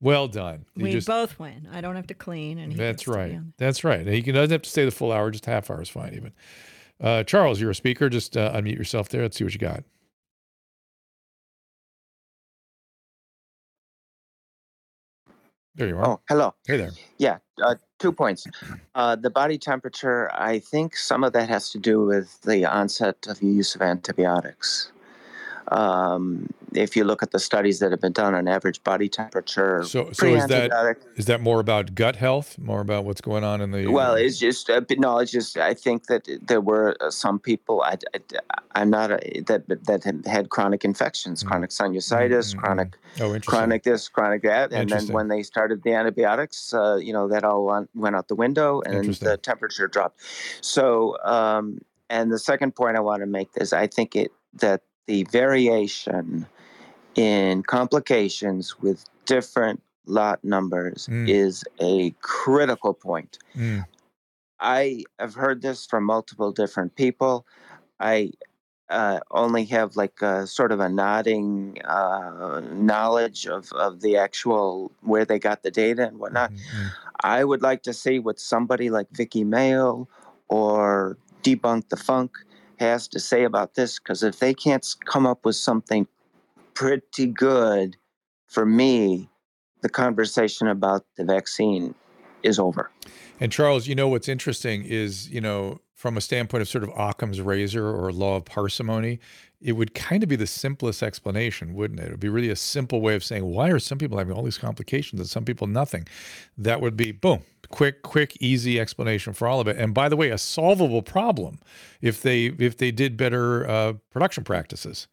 Well 0.00 0.28
done. 0.28 0.66
You 0.76 0.84
we 0.84 0.92
just, 0.92 1.08
both 1.08 1.38
win. 1.40 1.68
I 1.72 1.80
don't 1.80 1.96
have 1.96 2.06
to 2.08 2.14
clean, 2.14 2.58
and 2.58 2.72
that's 2.72 3.08
right. 3.08 3.38
That's 3.56 3.82
right. 3.82 4.00
And 4.00 4.08
he 4.10 4.20
doesn't 4.20 4.50
have 4.50 4.62
to 4.62 4.70
stay 4.70 4.84
the 4.84 4.92
full 4.92 5.10
hour; 5.10 5.30
just 5.30 5.46
half 5.46 5.70
hour 5.70 5.82
is 5.82 5.88
fine, 5.88 6.14
even. 6.14 6.32
Uh, 7.00 7.24
Charles, 7.24 7.60
you're 7.60 7.70
a 7.70 7.74
speaker. 7.74 8.08
Just 8.08 8.36
uh, 8.36 8.52
unmute 8.52 8.76
yourself 8.76 9.08
there. 9.08 9.22
Let's 9.22 9.36
see 9.36 9.44
what 9.44 9.54
you 9.54 9.58
got. 9.58 9.82
There 15.78 15.86
you 15.86 15.96
are. 15.96 16.06
Oh, 16.08 16.20
hello. 16.28 16.54
Hey 16.66 16.76
there. 16.76 16.90
Yeah, 17.18 17.38
uh, 17.62 17.76
two 18.00 18.10
points. 18.10 18.48
Uh, 18.96 19.14
the 19.14 19.30
body 19.30 19.58
temperature, 19.58 20.28
I 20.34 20.58
think 20.58 20.96
some 20.96 21.22
of 21.22 21.32
that 21.34 21.48
has 21.48 21.70
to 21.70 21.78
do 21.78 22.04
with 22.04 22.42
the 22.42 22.66
onset 22.66 23.28
of 23.28 23.38
the 23.38 23.46
use 23.46 23.76
of 23.76 23.82
antibiotics. 23.82 24.90
Um, 25.68 26.50
if 26.74 26.96
you 26.96 27.04
look 27.04 27.22
at 27.22 27.30
the 27.30 27.38
studies 27.38 27.78
that 27.78 27.90
have 27.90 28.00
been 28.00 28.12
done 28.12 28.34
on 28.34 28.48
average 28.48 28.82
body 28.84 29.08
temperature, 29.08 29.82
so 29.84 30.10
so 30.12 30.26
is 30.26 30.46
that 30.46 30.98
is 31.16 31.26
that 31.26 31.40
more 31.40 31.60
about 31.60 31.94
gut 31.94 32.16
health, 32.16 32.58
more 32.58 32.80
about 32.80 33.04
what's 33.04 33.20
going 33.20 33.44
on 33.44 33.60
in 33.60 33.70
the? 33.70 33.86
Well, 33.86 34.14
it's 34.14 34.38
just 34.38 34.70
uh, 34.70 34.80
no, 34.98 35.18
it's 35.18 35.32
just 35.32 35.56
I 35.56 35.74
think 35.74 36.06
that 36.06 36.28
there 36.42 36.60
were 36.60 36.96
uh, 37.00 37.10
some 37.10 37.38
people 37.38 37.82
I, 37.82 37.96
I 38.74 38.82
am 38.82 38.90
not 38.90 39.10
a, 39.10 39.40
that 39.46 39.66
that 39.68 40.22
had 40.26 40.50
chronic 40.50 40.84
infections, 40.84 41.42
mm 41.42 41.48
chronic 41.48 41.70
sinusitis, 41.70 42.50
mm-hmm. 42.50 42.58
chronic 42.60 42.98
oh, 43.20 43.38
chronic 43.46 43.82
this, 43.82 44.06
chronic 44.08 44.42
that, 44.42 44.70
and 44.70 44.90
then 44.90 45.06
when 45.08 45.28
they 45.28 45.42
started 45.42 45.82
the 45.82 45.94
antibiotics, 45.94 46.74
uh, 46.74 46.96
you 46.96 47.12
know 47.12 47.26
that 47.28 47.42
all 47.42 47.86
went 47.94 48.14
out 48.14 48.28
the 48.28 48.34
window 48.34 48.82
and 48.82 49.14
the 49.14 49.36
temperature 49.38 49.88
dropped. 49.88 50.20
So, 50.60 51.16
um, 51.24 51.80
and 52.10 52.30
the 52.30 52.38
second 52.38 52.74
point 52.74 52.96
I 52.96 53.00
want 53.00 53.20
to 53.20 53.26
make 53.26 53.48
is 53.56 53.72
I 53.72 53.86
think 53.86 54.14
it 54.14 54.30
that 54.54 54.82
the 55.06 55.24
variation 55.24 56.46
in 57.18 57.62
complications 57.64 58.78
with 58.80 59.04
different 59.26 59.82
lot 60.06 60.42
numbers 60.44 61.08
mm. 61.10 61.28
is 61.28 61.64
a 61.80 62.10
critical 62.22 62.94
point. 62.94 63.38
Mm. 63.56 63.84
I 64.60 65.04
have 65.18 65.34
heard 65.34 65.60
this 65.60 65.84
from 65.84 66.04
multiple 66.04 66.52
different 66.52 66.94
people. 66.94 67.44
I 67.98 68.32
uh, 68.88 69.20
only 69.32 69.64
have 69.66 69.96
like 69.96 70.22
a, 70.22 70.46
sort 70.46 70.72
of 70.72 70.80
a 70.80 70.88
nodding 70.88 71.78
uh, 71.84 72.60
knowledge 72.72 73.46
of, 73.46 73.70
of 73.72 74.00
the 74.00 74.16
actual 74.16 74.92
where 75.02 75.24
they 75.24 75.38
got 75.38 75.62
the 75.62 75.70
data 75.70 76.06
and 76.06 76.18
whatnot. 76.18 76.52
Mm-hmm. 76.52 76.86
I 77.24 77.44
would 77.44 77.62
like 77.62 77.82
to 77.82 77.92
see 77.92 78.20
what 78.20 78.38
somebody 78.38 78.90
like 78.90 79.08
Vicky 79.10 79.44
Mayo 79.44 80.08
or 80.48 81.18
Debunk 81.42 81.88
the 81.88 81.96
Funk 81.96 82.32
has 82.78 83.08
to 83.08 83.18
say 83.18 83.42
about 83.42 83.74
this 83.74 83.98
because 83.98 84.22
if 84.22 84.38
they 84.38 84.54
can't 84.54 84.86
come 85.04 85.26
up 85.26 85.44
with 85.44 85.56
something 85.56 86.06
pretty 86.78 87.26
good 87.26 87.96
for 88.46 88.64
me, 88.64 89.28
the 89.80 89.88
conversation 89.88 90.68
about 90.68 91.04
the 91.16 91.24
vaccine 91.24 91.92
is 92.44 92.60
over. 92.60 92.88
And 93.40 93.50
Charles, 93.50 93.88
you 93.88 93.96
know 93.96 94.06
what's 94.06 94.28
interesting 94.28 94.84
is, 94.84 95.28
you 95.28 95.40
know, 95.40 95.80
from 95.92 96.16
a 96.16 96.20
standpoint 96.20 96.62
of 96.62 96.68
sort 96.68 96.84
of 96.84 96.90
Occam's 96.90 97.40
razor 97.40 97.84
or 97.84 98.12
law 98.12 98.36
of 98.36 98.44
parsimony, 98.44 99.18
it 99.60 99.72
would 99.72 99.92
kind 99.92 100.22
of 100.22 100.28
be 100.28 100.36
the 100.36 100.46
simplest 100.46 101.02
explanation, 101.02 101.74
wouldn't 101.74 101.98
it? 101.98 102.06
It 102.06 102.10
would 102.12 102.20
be 102.20 102.28
really 102.28 102.50
a 102.50 102.54
simple 102.54 103.00
way 103.00 103.16
of 103.16 103.24
saying 103.24 103.44
why 103.44 103.70
are 103.70 103.80
some 103.80 103.98
people 103.98 104.16
having 104.16 104.32
all 104.32 104.44
these 104.44 104.56
complications 104.56 105.20
and 105.20 105.28
some 105.28 105.44
people 105.44 105.66
nothing. 105.66 106.06
That 106.56 106.80
would 106.80 106.96
be 106.96 107.10
boom, 107.10 107.42
quick, 107.70 108.02
quick, 108.02 108.36
easy 108.38 108.78
explanation 108.78 109.32
for 109.32 109.48
all 109.48 109.58
of 109.58 109.66
it. 109.66 109.76
And 109.78 109.92
by 109.92 110.08
the 110.08 110.16
way, 110.16 110.30
a 110.30 110.38
solvable 110.38 111.02
problem 111.02 111.58
if 112.00 112.22
they 112.22 112.46
if 112.46 112.76
they 112.76 112.92
did 112.92 113.16
better 113.16 113.68
uh, 113.68 113.92
production 114.12 114.44
practices. 114.44 115.08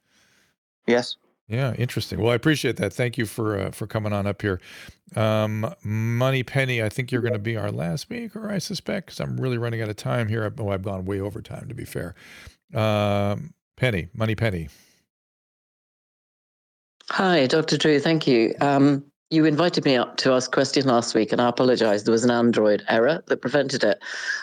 Yes. 0.85 1.17
Yeah, 1.47 1.73
interesting. 1.75 2.19
Well, 2.19 2.31
I 2.31 2.35
appreciate 2.35 2.77
that. 2.77 2.91
Thank 2.93 3.17
you 3.17 3.25
for 3.27 3.59
uh, 3.59 3.71
for 3.71 3.85
coming 3.85 4.13
on 4.13 4.25
up 4.25 4.41
here. 4.41 4.59
Um, 5.15 5.73
Money 5.83 6.41
Penny, 6.43 6.81
I 6.81 6.89
think 6.89 7.11
you're 7.11 7.21
going 7.21 7.33
to 7.33 7.39
be 7.39 7.55
our 7.55 7.71
last 7.71 8.01
speaker, 8.01 8.51
I 8.51 8.57
suspect, 8.57 9.07
because 9.07 9.19
I'm 9.19 9.39
really 9.39 9.59
running 9.59 9.81
out 9.81 9.89
of 9.89 9.95
time 9.95 10.27
here. 10.27 10.51
Oh, 10.57 10.69
I've 10.69 10.81
gone 10.81 11.05
way 11.05 11.19
over 11.19 11.41
time, 11.41 11.67
to 11.67 11.75
be 11.75 11.85
fair. 11.85 12.15
Um, 12.73 13.53
Penny, 13.77 14.07
Money 14.13 14.33
Penny. 14.35 14.69
Hi, 17.11 17.45
Dr. 17.45 17.77
Drew. 17.77 17.99
Thank 17.99 18.25
you. 18.25 18.55
Um, 18.61 19.05
you 19.31 19.43
invited 19.45 19.85
me 19.85 19.95
up 19.95 20.17
to 20.17 20.33
ask 20.33 20.51
a 20.51 20.53
question 20.53 20.85
last 20.85 21.15
week, 21.15 21.31
and 21.31 21.41
I 21.41 21.49
apologize. 21.49 22.03
There 22.03 22.11
was 22.11 22.23
an 22.23 22.29
Android 22.29 22.83
error 22.87 23.23
that 23.25 23.41
prevented 23.41 23.83
it. 23.83 23.97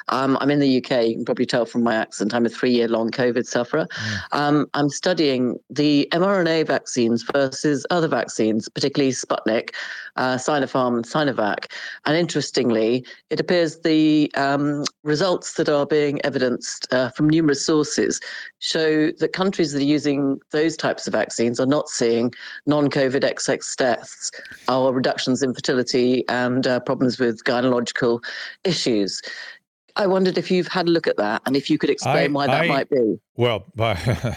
Um, 0.09 0.37
I'm 0.41 0.51
in 0.51 0.59
the 0.59 0.79
UK. 0.79 1.07
You 1.07 1.15
can 1.15 1.25
probably 1.25 1.47
tell 1.47 1.67
from 1.67 1.85
my 1.85 1.95
accent. 1.95 2.35
I'm 2.35 2.47
a 2.47 2.49
three 2.49 2.73
year 2.73 2.89
long 2.89 3.11
COVID 3.11 3.47
sufferer. 3.47 3.87
Mm. 3.87 4.19
Um, 4.33 4.67
I'm 4.75 4.89
studying 4.89 5.57
the 5.71 6.09
mRNA 6.13 6.67
vaccines 6.67 7.25
versus 7.33 7.87
other 7.91 8.09
vaccines, 8.09 8.69
particularly 8.69 9.13
Sputnik, 9.13 9.71
uh, 10.17 10.35
Sinopharm, 10.35 10.97
and 10.97 11.05
Sinovac. 11.05 11.71
And 12.05 12.17
interestingly, 12.17 13.07
it 13.31 13.39
appears 13.39 13.81
the 13.81 14.33
um, 14.35 14.83
results 15.05 15.55
that 15.55 15.69
are 15.69 15.87
being 15.87 16.21
evidenced 16.25 16.93
uh, 16.93 17.11
from 17.11 17.29
numerous 17.29 17.65
sources 17.65 18.21
show 18.59 19.13
that 19.13 19.33
countries 19.33 19.73
that 19.73 19.79
are 19.79 19.85
using 19.85 20.41
those 20.51 20.77
types 20.77 21.07
of 21.07 21.13
vaccines 21.13 21.61
are 21.61 21.67
not 21.67 21.89
seeing 21.89 22.33
non 22.67 22.91
COVID 22.91 23.23
XX 23.23 23.77
deaths 23.77 24.31
or 24.69 24.82
reductions 24.91 25.43
in 25.43 25.55
fertility 25.55 26.25
and 26.29 26.67
uh, 26.67 26.81
problems 26.81 27.19
with 27.19 27.45
gynecological 27.45 28.23
issues. 28.65 29.23
I 29.97 30.07
wondered 30.07 30.39
if 30.39 30.51
you've 30.51 30.69
had 30.69 30.89
a 30.89 30.91
look 30.91 31.07
at 31.07 31.17
that 31.19 31.43
and 31.45 31.57
if 31.57 31.69
you 31.69 31.79
could 31.79 31.91
explain 31.91 32.31
I, 32.31 32.35
why 32.35 32.47
that 32.47 32.63
I, 32.63 32.69
might 32.69 32.91
be. 32.91 33.19
Well, 33.37 33.67
uh, 33.79 34.35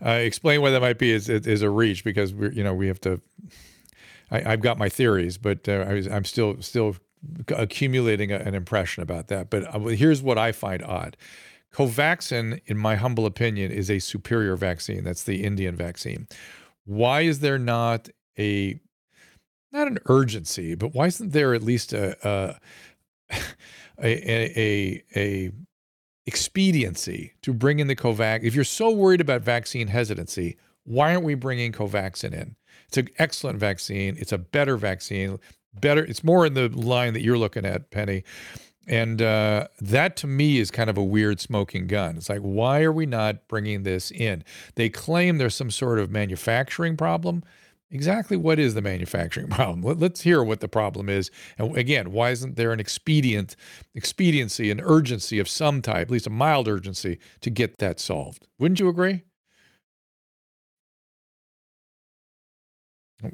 explain 0.00 0.62
why 0.62 0.70
that 0.70 0.80
might 0.80 0.98
be 0.98 1.12
is, 1.12 1.28
is 1.28 1.62
a 1.62 1.70
reach 1.70 2.02
because 2.02 2.32
we're, 2.32 2.52
you 2.52 2.64
know, 2.64 2.74
we 2.74 2.86
have 2.88 3.00
to, 3.02 3.20
I, 4.30 4.40
have 4.40 4.60
got 4.60 4.78
my 4.78 4.88
theories, 4.88 5.36
but 5.36 5.68
uh, 5.68 5.84
I 5.86 6.16
am 6.16 6.24
still, 6.24 6.60
still 6.62 6.96
accumulating 7.48 8.32
a, 8.32 8.36
an 8.36 8.54
impression 8.54 9.02
about 9.02 9.28
that. 9.28 9.50
But 9.50 9.74
uh, 9.74 9.80
here's 9.80 10.22
what 10.22 10.38
I 10.38 10.52
find 10.52 10.82
odd. 10.82 11.16
Covaxin, 11.72 12.60
in 12.64 12.78
my 12.78 12.96
humble 12.96 13.26
opinion, 13.26 13.70
is 13.70 13.90
a 13.90 13.98
superior 13.98 14.56
vaccine. 14.56 15.04
That's 15.04 15.24
the 15.24 15.44
Indian 15.44 15.76
vaccine. 15.76 16.26
Why 16.84 17.22
is 17.22 17.40
there 17.40 17.58
not 17.58 18.08
a 18.38 18.80
not 19.76 19.88
an 19.88 19.98
urgency, 20.06 20.74
but 20.74 20.94
why 20.94 21.06
isn't 21.06 21.32
there 21.32 21.54
at 21.54 21.62
least 21.62 21.92
a 21.92 22.16
a 23.30 23.38
a, 24.02 24.58
a, 24.58 25.04
a 25.16 25.52
expediency 26.26 27.34
to 27.42 27.52
bring 27.52 27.78
in 27.78 27.86
the 27.86 27.96
Covax? 27.96 28.42
If 28.42 28.54
you're 28.54 28.64
so 28.64 28.90
worried 28.90 29.20
about 29.20 29.42
vaccine 29.42 29.88
hesitancy, 29.88 30.56
why 30.84 31.12
aren't 31.12 31.24
we 31.24 31.34
bringing 31.34 31.72
Covaxin 31.72 32.32
in? 32.32 32.56
It's 32.88 32.96
an 32.96 33.08
excellent 33.18 33.58
vaccine. 33.58 34.16
It's 34.18 34.32
a 34.32 34.38
better 34.38 34.76
vaccine. 34.76 35.38
Better. 35.80 36.04
It's 36.04 36.24
more 36.24 36.46
in 36.46 36.54
the 36.54 36.68
line 36.68 37.12
that 37.14 37.22
you're 37.22 37.38
looking 37.38 37.66
at, 37.66 37.90
Penny. 37.90 38.24
And 38.86 39.20
uh, 39.20 39.66
that 39.80 40.16
to 40.18 40.28
me 40.28 40.58
is 40.58 40.70
kind 40.70 40.88
of 40.88 40.96
a 40.96 41.02
weird 41.02 41.40
smoking 41.40 41.88
gun. 41.88 42.16
It's 42.16 42.28
like, 42.28 42.40
why 42.40 42.82
are 42.82 42.92
we 42.92 43.04
not 43.04 43.48
bringing 43.48 43.82
this 43.82 44.12
in? 44.12 44.44
They 44.76 44.88
claim 44.88 45.38
there's 45.38 45.56
some 45.56 45.72
sort 45.72 45.98
of 45.98 46.10
manufacturing 46.10 46.96
problem. 46.96 47.42
Exactly 47.90 48.36
what 48.36 48.58
is 48.58 48.74
the 48.74 48.82
manufacturing 48.82 49.48
problem? 49.50 49.82
Let, 49.82 50.12
us 50.12 50.20
hear 50.20 50.42
what 50.42 50.60
the 50.60 50.68
problem 50.68 51.08
is. 51.08 51.30
And 51.58 51.76
again, 51.76 52.12
why 52.12 52.30
isn't 52.30 52.56
there 52.56 52.72
an 52.72 52.80
expedient, 52.80 53.54
expediency, 53.94 54.70
an 54.70 54.80
urgency 54.80 55.38
of 55.38 55.48
some 55.48 55.82
type, 55.82 56.08
at 56.08 56.10
least 56.10 56.26
a 56.26 56.30
mild 56.30 56.68
urgency, 56.68 57.18
to 57.40 57.50
get 57.50 57.78
that 57.78 58.00
solved? 58.00 58.46
Wouldn't 58.58 58.80
you 58.80 58.88
agree? 58.88 59.22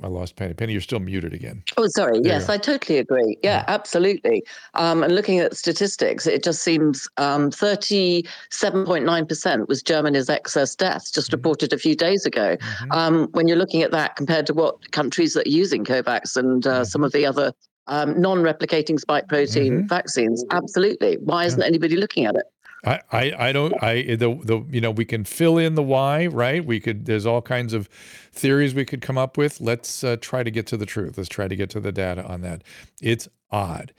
I 0.03 0.07
lost 0.07 0.37
Penny. 0.37 0.55
Penny, 0.55 0.73
you're 0.73 0.81
still 0.81 1.01
muted 1.01 1.35
again. 1.35 1.63
Oh, 1.77 1.87
sorry. 1.89 2.21
There 2.21 2.33
yes, 2.33 2.49
I 2.49 2.57
totally 2.57 2.99
agree. 2.99 3.37
Yeah, 3.43 3.59
yeah. 3.59 3.65
absolutely. 3.67 4.43
Um, 4.75 5.03
and 5.03 5.13
looking 5.15 5.41
at 5.41 5.57
statistics, 5.57 6.27
it 6.27 6.45
just 6.45 6.63
seems 6.63 7.09
um, 7.17 7.51
37.9% 7.51 9.69
was 9.69 9.83
Germany's 9.83 10.31
excess 10.31 10.77
deaths, 10.77 11.11
just 11.11 11.27
mm-hmm. 11.29 11.37
reported 11.37 11.73
a 11.73 11.79
few 11.79 11.97
days 11.97 12.25
ago. 12.25 12.57
Mm-hmm. 12.57 12.93
Um, 12.93 13.29
when 13.33 13.49
you're 13.49 13.57
looking 13.57 13.83
at 13.83 13.91
that 13.91 14.15
compared 14.15 14.47
to 14.47 14.55
what 14.55 14.93
countries 14.93 15.35
that 15.35 15.49
are 15.49 15.51
using 15.51 15.85
COVAX 15.85 16.37
and 16.37 16.65
uh, 16.67 16.71
mm-hmm. 16.71 16.85
some 16.85 17.03
of 17.03 17.11
the 17.11 17.27
other 17.27 17.53
um, 17.89 18.21
non-replicating 18.21 19.01
spike 19.01 19.27
protein 19.27 19.79
mm-hmm. 19.79 19.89
vaccines, 19.89 20.45
absolutely. 20.53 21.17
Why 21.17 21.47
isn't 21.47 21.61
yeah. 21.61 21.67
anybody 21.67 21.97
looking 21.97 22.25
at 22.25 22.37
it? 22.37 22.45
I, 22.85 23.01
I, 23.13 23.33
I 23.49 23.53
don't 23.53 23.75
I 23.83 24.17
the 24.17 24.35
the 24.43 24.65
you 24.71 24.81
know 24.81 24.91
we 24.91 25.05
can 25.05 25.25
fill 25.25 25.59
in 25.59 25.75
the 25.75 25.83
why 25.83 26.27
right? 26.27 26.65
We 26.65 26.81
could 26.81 27.07
there's 27.07 27.27
all 27.27 27.43
kinds 27.43 27.73
of 27.73 27.89
theories 28.33 28.75
we 28.75 28.85
could 28.85 29.01
come 29.01 29.19
up 29.19 29.37
with. 29.37 29.61
Let's 29.61 30.03
uh, 30.03 30.17
try 30.21 30.43
to 30.43 30.51
get 30.51 30.67
to 30.69 30.77
the 30.77 30.87
truth. 30.87 31.17
Let's 31.17 31.29
try 31.29 31.49
to 31.49 31.57
get 31.57 31.71
to 31.71 31.81
the 31.81 31.93
data 31.93 32.25
on 32.25 32.41
that. 32.43 32.63
It's 33.01 33.29
odd 33.51 33.93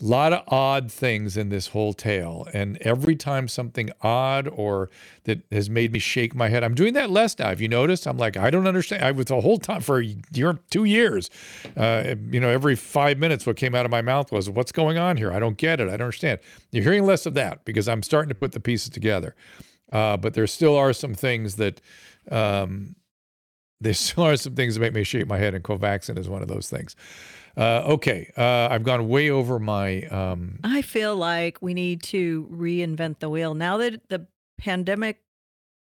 a 0.00 0.04
lot 0.04 0.32
of 0.32 0.42
odd 0.48 0.90
things 0.90 1.36
in 1.36 1.50
this 1.50 1.68
whole 1.68 1.92
tale. 1.92 2.48
And 2.54 2.78
every 2.78 3.16
time 3.16 3.48
something 3.48 3.90
odd 4.00 4.48
or 4.48 4.90
that 5.24 5.40
has 5.52 5.68
made 5.68 5.92
me 5.92 5.98
shake 5.98 6.34
my 6.34 6.48
head, 6.48 6.64
I'm 6.64 6.74
doing 6.74 6.94
that 6.94 7.10
less 7.10 7.38
now. 7.38 7.48
Have 7.48 7.60
you 7.60 7.68
noticed? 7.68 8.06
I'm 8.06 8.16
like, 8.16 8.36
I 8.36 8.50
don't 8.50 8.66
understand. 8.66 9.04
I 9.04 9.10
was 9.10 9.26
the 9.26 9.40
whole 9.40 9.58
time 9.58 9.82
for 9.82 10.00
year, 10.00 10.58
two 10.70 10.84
years. 10.84 11.28
Uh, 11.76 12.14
you 12.30 12.40
know, 12.40 12.48
every 12.48 12.76
five 12.76 13.18
minutes, 13.18 13.46
what 13.46 13.56
came 13.56 13.74
out 13.74 13.84
of 13.84 13.90
my 13.90 14.02
mouth 14.02 14.32
was, 14.32 14.48
What's 14.48 14.72
going 14.72 14.96
on 14.96 15.16
here? 15.16 15.32
I 15.32 15.38
don't 15.38 15.56
get 15.56 15.80
it. 15.80 15.84
I 15.84 15.92
don't 15.92 16.02
understand. 16.02 16.40
You're 16.72 16.84
hearing 16.84 17.04
less 17.04 17.26
of 17.26 17.34
that 17.34 17.64
because 17.64 17.88
I'm 17.88 18.02
starting 18.02 18.30
to 18.30 18.34
put 18.34 18.52
the 18.52 18.60
pieces 18.60 18.90
together. 18.90 19.34
Uh, 19.92 20.16
but 20.16 20.34
there 20.34 20.46
still 20.46 20.76
are 20.76 20.92
some 20.92 21.14
things 21.14 21.56
that 21.56 21.80
um, 22.30 22.94
there 23.80 23.94
still 23.94 24.24
are 24.24 24.36
some 24.36 24.54
things 24.54 24.74
that 24.74 24.80
make 24.80 24.92
me 24.92 25.04
shake 25.04 25.26
my 25.26 25.38
head, 25.38 25.54
and 25.54 25.64
Covaxin 25.64 26.18
is 26.18 26.28
one 26.28 26.42
of 26.42 26.48
those 26.48 26.68
things. 26.68 26.94
Uh, 27.60 27.82
okay, 27.84 28.32
uh, 28.38 28.68
I've 28.70 28.84
gone 28.84 29.06
way 29.06 29.28
over 29.28 29.58
my. 29.58 30.04
Um, 30.04 30.60
I 30.64 30.80
feel 30.80 31.14
like 31.14 31.60
we 31.60 31.74
need 31.74 32.02
to 32.04 32.48
reinvent 32.50 33.18
the 33.18 33.28
wheel 33.28 33.52
now 33.52 33.76
that 33.76 34.08
the 34.08 34.26
pandemic 34.56 35.20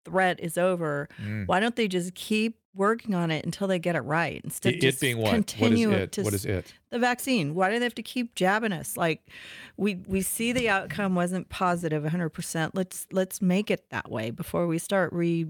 threat 0.05 0.39
is 0.39 0.55
over. 0.55 1.09
Mm. 1.19 1.47
Why 1.47 1.59
don't 1.59 1.75
they 1.75 1.87
just 1.87 2.13
keep 2.13 2.59
working 2.75 3.15
on 3.15 3.31
it 3.31 3.43
until 3.43 3.67
they 3.67 3.79
get 3.79 3.95
it 3.95 4.01
right 4.01 4.39
instead 4.43 4.75
it, 4.75 4.83
of 4.83 4.99
being 4.99 5.17
what? 5.17 5.31
Continue 5.31 5.89
what 5.89 5.97
is 5.97 6.03
it? 6.03 6.11
To, 6.11 6.23
what 6.23 6.33
is 6.35 6.45
it? 6.45 6.73
The 6.91 6.99
vaccine. 6.99 7.55
Why 7.55 7.71
do 7.71 7.79
they 7.79 7.85
have 7.85 7.95
to 7.95 8.03
keep 8.03 8.35
jabbing 8.35 8.71
us? 8.71 8.95
Like 8.95 9.27
we 9.75 9.95
we 10.07 10.21
see 10.21 10.51
the 10.51 10.69
outcome 10.69 11.15
wasn't 11.15 11.49
positive 11.49 12.03
100%. 12.03 12.71
Let's 12.75 13.07
let's 13.11 13.41
make 13.41 13.71
it 13.71 13.89
that 13.89 14.11
way 14.11 14.29
before 14.29 14.67
we 14.67 14.77
start 14.77 15.11
re 15.11 15.47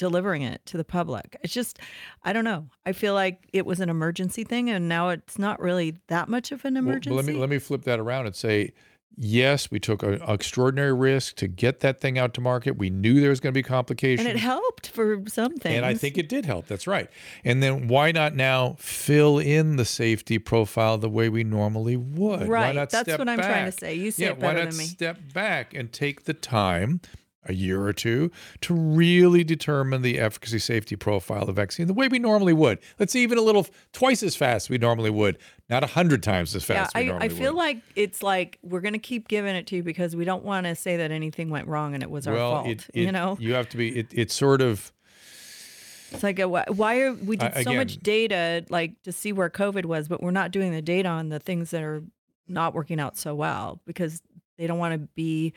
delivering 0.00 0.40
it 0.40 0.64
to 0.64 0.78
the 0.78 0.84
public. 0.84 1.36
It's 1.42 1.52
just, 1.52 1.78
I 2.24 2.32
don't 2.32 2.44
know. 2.44 2.66
I 2.86 2.92
feel 2.92 3.12
like 3.12 3.46
it 3.52 3.66
was 3.66 3.80
an 3.80 3.90
emergency 3.90 4.44
thing, 4.44 4.70
and 4.70 4.88
now 4.88 5.10
it's 5.10 5.38
not 5.38 5.60
really 5.60 5.98
that 6.08 6.28
much 6.28 6.50
of 6.50 6.64
an 6.64 6.78
emergency. 6.78 7.10
Well, 7.10 7.22
let 7.22 7.26
me 7.26 7.38
let 7.38 7.50
me 7.50 7.58
flip 7.58 7.82
that 7.82 8.00
around 8.00 8.24
and 8.24 8.34
say, 8.34 8.72
yes, 9.14 9.70
we 9.70 9.78
took 9.78 10.02
an 10.02 10.22
extraordinary 10.26 10.94
risk 10.94 11.36
to 11.36 11.46
get 11.46 11.80
that 11.80 12.00
thing 12.00 12.18
out 12.18 12.32
to 12.32 12.40
market. 12.40 12.78
We 12.78 12.88
knew 12.88 13.20
there 13.20 13.28
was 13.28 13.40
going 13.40 13.52
to 13.52 13.58
be 13.58 13.62
complications, 13.62 14.26
and 14.26 14.34
it 14.34 14.40
helped 14.40 14.88
for 14.88 15.22
some 15.28 15.58
things. 15.58 15.76
And 15.76 15.84
I 15.84 15.92
think 15.92 16.16
it 16.16 16.30
did 16.30 16.46
help. 16.46 16.66
That's 16.66 16.86
right. 16.86 17.10
And 17.44 17.62
then 17.62 17.86
why 17.86 18.10
not 18.10 18.34
now 18.34 18.76
fill 18.78 19.38
in 19.38 19.76
the 19.76 19.84
safety 19.84 20.38
profile 20.38 20.96
the 20.96 21.10
way 21.10 21.28
we 21.28 21.44
normally 21.44 21.98
would? 21.98 22.48
Right. 22.48 22.68
Why 22.68 22.72
not 22.72 22.88
That's 22.88 23.18
what 23.18 23.28
I'm 23.28 23.36
back? 23.36 23.46
trying 23.46 23.66
to 23.66 23.72
say. 23.72 23.94
You 23.94 24.10
say 24.10 24.24
yeah, 24.24 24.30
it 24.30 24.40
better 24.40 24.54
why 24.54 24.64
not 24.64 24.70
than 24.70 24.78
me. 24.78 24.84
Step 24.86 25.18
back 25.34 25.74
and 25.74 25.92
take 25.92 26.24
the 26.24 26.32
time 26.34 27.02
a 27.50 27.52
year 27.52 27.82
or 27.82 27.92
two 27.92 28.30
to 28.62 28.72
really 28.72 29.44
determine 29.44 30.02
the 30.02 30.18
efficacy 30.18 30.58
safety 30.58 30.96
profile 30.96 31.42
of 31.42 31.48
the 31.48 31.52
vaccine 31.52 31.86
the 31.86 31.92
way 31.92 32.08
we 32.08 32.18
normally 32.18 32.52
would. 32.52 32.78
Let's 32.98 33.12
say 33.12 33.20
even 33.20 33.36
a 33.36 33.42
little 33.42 33.66
twice 33.92 34.22
as 34.22 34.36
fast 34.36 34.70
we 34.70 34.78
normally 34.78 35.10
would, 35.10 35.36
not 35.68 35.84
a 35.84 35.88
hundred 35.88 36.22
times 36.22 36.54
as 36.54 36.64
fast. 36.64 36.92
Yeah, 36.94 37.18
I, 37.20 37.24
I, 37.24 37.28
feel 37.28 37.52
would. 37.52 37.58
like 37.58 37.82
it's 37.96 38.22
like 38.22 38.58
we're 38.62 38.80
going 38.80 38.94
to 38.94 38.98
keep 38.98 39.28
giving 39.28 39.54
it 39.54 39.66
to 39.68 39.76
you 39.76 39.82
because 39.82 40.16
we 40.16 40.24
don't 40.24 40.44
want 40.44 40.66
to 40.66 40.74
say 40.74 40.96
that 40.96 41.10
anything 41.10 41.50
went 41.50 41.66
wrong 41.66 41.94
and 41.94 42.02
it 42.02 42.10
was 42.10 42.26
well, 42.26 42.52
our 42.52 42.62
fault. 42.62 42.68
It, 42.68 42.86
it, 42.94 43.02
you 43.02 43.12
know, 43.12 43.36
you 43.40 43.54
have 43.54 43.68
to 43.70 43.76
be. 43.76 43.98
It, 43.98 44.06
it's 44.12 44.34
sort 44.34 44.62
of. 44.62 44.92
It's 46.12 46.24
like 46.24 46.40
a, 46.40 46.48
why 46.48 47.00
are 47.00 47.12
we 47.12 47.36
did 47.36 47.52
I, 47.54 47.62
so 47.62 47.72
much 47.72 47.98
data 47.98 48.64
like 48.68 49.00
to 49.02 49.12
see 49.12 49.32
where 49.32 49.48
COVID 49.48 49.84
was, 49.84 50.08
but 50.08 50.20
we're 50.20 50.32
not 50.32 50.50
doing 50.50 50.72
the 50.72 50.82
data 50.82 51.08
on 51.08 51.28
the 51.28 51.38
things 51.38 51.70
that 51.70 51.84
are 51.84 52.02
not 52.48 52.74
working 52.74 52.98
out 52.98 53.16
so 53.16 53.34
well 53.34 53.80
because 53.86 54.20
they 54.60 54.66
don't 54.66 54.78
want 54.78 54.92
to 54.92 54.98
be, 55.14 55.54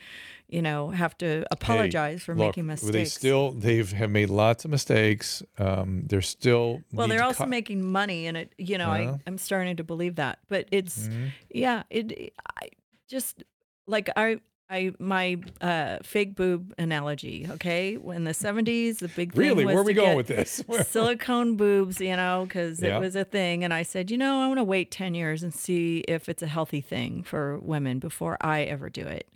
you 0.54 0.62
know, 0.62 0.90
have 0.90 1.18
to 1.18 1.44
apologize 1.50 2.20
hey, 2.20 2.24
for 2.24 2.34
look, 2.36 2.46
making 2.46 2.66
mistakes. 2.66 2.92
They 2.92 3.04
still 3.06 3.50
they've 3.50 3.90
have 3.90 4.10
made 4.10 4.30
lots 4.30 4.64
of 4.64 4.70
mistakes. 4.70 5.42
Um, 5.58 6.04
they're 6.06 6.22
still 6.22 6.82
well, 6.92 7.08
they're 7.08 7.24
also 7.24 7.42
co- 7.44 7.50
making 7.50 7.82
money, 7.82 8.28
and 8.28 8.36
it. 8.36 8.52
You 8.56 8.78
know, 8.78 8.90
uh-huh. 8.90 9.14
I 9.14 9.20
I'm 9.26 9.36
starting 9.36 9.76
to 9.76 9.84
believe 9.84 10.14
that, 10.14 10.38
but 10.48 10.68
it's 10.70 11.08
mm-hmm. 11.08 11.26
yeah, 11.50 11.82
it. 11.90 12.32
I 12.60 12.68
just 13.08 13.42
like 13.88 14.10
I 14.14 14.38
I 14.70 14.92
my 15.00 15.38
uh, 15.60 15.98
fake 16.04 16.36
boob 16.36 16.72
analogy. 16.78 17.48
Okay, 17.50 17.98
in 18.00 18.22
the 18.22 18.32
seventies, 18.32 19.00
the 19.00 19.08
big 19.08 19.32
thing 19.32 19.40
really 19.40 19.64
was 19.64 19.74
where 19.74 19.82
are 19.82 19.86
we 19.86 19.92
going 19.92 20.16
with 20.16 20.28
this? 20.28 20.62
silicone 20.88 21.56
boobs, 21.56 22.00
you 22.00 22.14
know, 22.14 22.44
because 22.46 22.80
Yeah. 22.80 22.98
it 22.98 23.00
was 23.00 23.16
a 23.16 23.24
thing. 23.24 23.64
And 23.64 23.74
I 23.74 23.82
said, 23.82 24.08
you 24.08 24.16
know, 24.16 24.40
I 24.40 24.46
want 24.46 24.58
to 24.58 24.64
wait 24.64 24.92
ten 24.92 25.16
years 25.16 25.42
and 25.42 25.52
see 25.52 26.04
if 26.06 26.28
it's 26.28 26.44
a 26.44 26.46
healthy 26.46 26.80
thing 26.80 27.24
for 27.24 27.58
women 27.58 27.98
before 27.98 28.36
I 28.40 28.62
ever 28.62 28.88
do 28.88 29.02
it. 29.02 29.28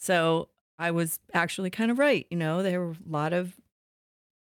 So 0.00 0.48
I 0.78 0.90
was 0.90 1.20
actually 1.34 1.70
kind 1.70 1.90
of 1.90 1.98
right. 1.98 2.26
You 2.30 2.38
know, 2.38 2.62
there 2.62 2.80
were 2.80 2.92
a 2.92 2.96
lot 3.08 3.32
of 3.32 3.54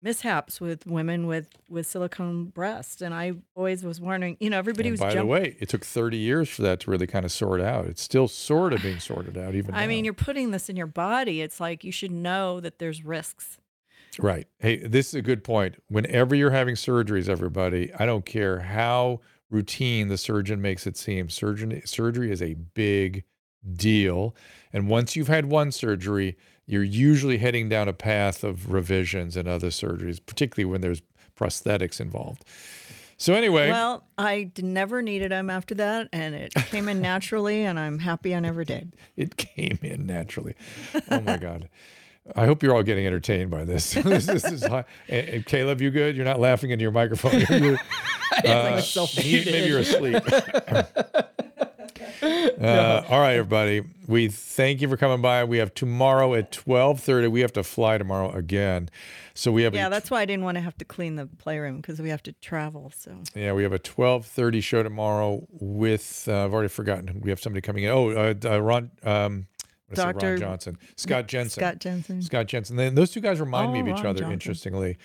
mishaps 0.03 0.61
with 0.61 0.87
women 0.87 1.27
with 1.27 1.49
with 1.69 1.87
silicone 1.87 2.47
breasts, 2.47 3.03
and 3.03 3.12
I 3.15 3.33
always 3.57 3.83
was 3.83 4.01
wondering. 4.01 4.37
You 4.41 4.51
know, 4.51 4.59
everybody 4.59 4.91
And 4.91 4.93
was. 4.95 5.01
by 5.01 5.15
the 5.15 5.27
way, 5.27 5.57
it 5.59 5.69
took 5.70 5.85
30 5.85 6.16
years 6.19 6.49
for 6.49 6.62
that 6.62 6.81
to 6.81 6.91
really 6.91 7.07
kind 7.07 7.25
of 7.25 7.33
sort 7.33 7.61
out. 7.61 7.87
It's 7.87 8.03
still 8.03 8.29
sort 8.29 8.73
of 8.75 8.83
being 8.83 9.01
sorted 9.01 9.37
out, 9.39 9.55
even. 9.55 9.75
I 9.75 9.83
now. 9.83 9.89
mean, 9.89 10.05
you're 10.05 10.15
putting 10.15 10.51
this 10.51 10.69
in 10.69 10.77
your 10.77 10.87
body. 10.87 11.41
It's 11.41 11.61
like 11.61 11.83
you 11.83 11.93
should 11.93 12.12
know 12.12 12.61
that 12.61 12.79
there's 12.79 13.05
risks. 13.05 13.59
Right. 14.19 14.49
Hey, 14.59 14.77
this 14.87 15.09
is 15.09 15.15
a 15.15 15.23
good 15.23 15.45
point. 15.45 15.77
Whenever 15.89 16.35
you're 16.35 16.51
having 16.51 16.75
surgeries, 16.75 17.29
everybody, 17.29 17.93
I 17.99 18.05
don't 18.05 18.27
care 18.27 18.61
how 18.61 19.20
routine 19.51 20.09
the 20.09 20.19
surgeon 20.19 20.61
makes 20.61 20.87
it 20.87 20.97
seem. 20.97 21.31
Surgeon 21.31 21.81
surgery 21.87 22.31
is 22.31 22.43
a 22.43 22.55
big 22.55 23.25
deal. 23.75 24.35
And 24.73 24.89
once 24.89 25.17
you've 25.17 25.29
had 25.29 25.47
one 25.47 25.73
surgery, 25.73 26.37
you're 26.67 26.83
usually 26.85 27.39
heading 27.39 27.69
down 27.69 27.89
a 27.89 27.93
path 27.93 28.45
of 28.45 28.71
revisions 28.71 29.37
and 29.37 29.49
other 29.49 29.69
surgeries, 29.69 30.21
particularly 30.25 30.71
when 30.71 30.81
there's 30.81 31.03
prosthetics 31.39 32.01
involved. 32.01 32.45
So 33.17 33.35
anyway, 33.35 33.71
Well, 33.71 34.05
I 34.17 34.53
never 34.59 35.03
needed 35.03 35.33
them 35.33 35.51
after 35.51 35.75
that, 35.77 36.09
and 36.13 36.37
it 36.37 36.55
came 36.55 36.89
in 36.89 37.01
naturally, 37.01 37.65
and 37.65 37.79
I'm 37.79 37.99
happy 37.99 38.33
I 38.35 38.39
never 38.41 38.63
did. 38.65 38.95
it 39.17 39.37
came 39.37 39.79
in 39.83 40.07
naturally. 40.07 40.55
Oh 41.11 41.21
my 41.21 41.37
God. 41.37 41.69
I 42.37 42.47
hope 42.47 42.63
you're 42.63 42.75
all 42.77 42.83
getting 42.83 43.07
entertained 43.07 43.51
by 43.51 43.65
this. 43.65 43.95
this, 43.95 44.27
this 44.27 44.45
is 44.45 44.63
high. 44.65 44.85
And, 45.09 45.29
and 45.29 45.47
Caleb, 45.47 45.81
you 45.81 45.91
good? 45.91 46.15
You're 46.15 46.27
not 46.27 46.39
laughing 46.39 46.71
into 46.71 46.83
your 46.83 46.93
microphone. 46.93 47.41
You're, 47.41 47.59
you're, 47.59 47.79
uh, 48.45 48.83
maybe 49.17 49.67
you're 49.67 49.79
asleep. 49.81 50.23
Uh, 52.59 53.05
all 53.09 53.20
right, 53.20 53.35
everybody. 53.37 53.83
We 54.09 54.29
thank 54.29 54.81
you 54.81 54.89
for 54.89 54.97
coming 54.97 55.23
by. 55.23 55.45
We 55.45 55.59
have 55.59 55.75
tomorrow 55.75 56.35
at 56.35 56.51
twelve 56.51 57.01
thirty. 57.01 57.29
We 57.29 57.41
have 57.41 57.53
to 57.53 57.62
fly 57.62 57.99
tomorrow 57.99 58.33
again, 58.33 58.91
so 59.35 59.53
we 59.53 59.62
have 59.62 59.75
Yeah, 59.75 59.87
a, 59.87 59.91
that's 59.91 60.11
why 60.11 60.23
I 60.23 60.25
didn't 60.25 60.45
want 60.45 60.57
to 60.57 60.61
have 60.61 60.77
to 60.79 60.85
clean 60.85 61.15
the 61.15 61.27
playroom 61.27 61.77
because 61.77 62.01
we 62.01 62.09
have 62.09 62.23
to 62.25 62.33
travel. 62.33 62.93
So 62.97 63.16
yeah 63.35 63.53
we 63.53 63.62
have 63.62 63.73
a 63.73 63.79
twelve 63.79 64.27
thirty 64.27 64.61
show 64.61 64.83
tomorrow 64.83 65.47
with 65.51 66.27
uh, 66.29 66.45
I've 66.45 66.53
already 66.53 66.69
forgotten. 66.69 67.20
We 67.20 67.31
have 67.31 67.41
somebody 67.41 67.61
coming 67.61 67.85
in. 67.85 67.91
Oh, 67.91 68.11
uh, 68.11 68.35
uh, 68.45 68.61
Ron. 68.61 68.91
Um, 69.05 69.47
what 69.89 69.97
did 69.97 69.98
I 70.05 70.06
say? 70.06 70.12
Dr. 70.12 70.28
Ron 70.31 70.39
Johnson, 70.39 70.78
Scott 70.97 71.27
Jensen, 71.28 71.60
Scott 71.60 71.78
Jensen. 71.78 72.23
Scott 72.23 72.47
Jensen. 72.47 72.77
Then 72.77 72.94
those 72.94 73.10
two 73.10 73.20
guys 73.20 73.40
remind 73.40 73.73
me 73.73 73.81
Oh, 73.81 73.82
of 73.82 73.89
each 73.89 73.94
Ron 73.97 74.06
other. 74.06 74.19
Johnson. 74.20 74.32
Interestingly, 74.32 74.98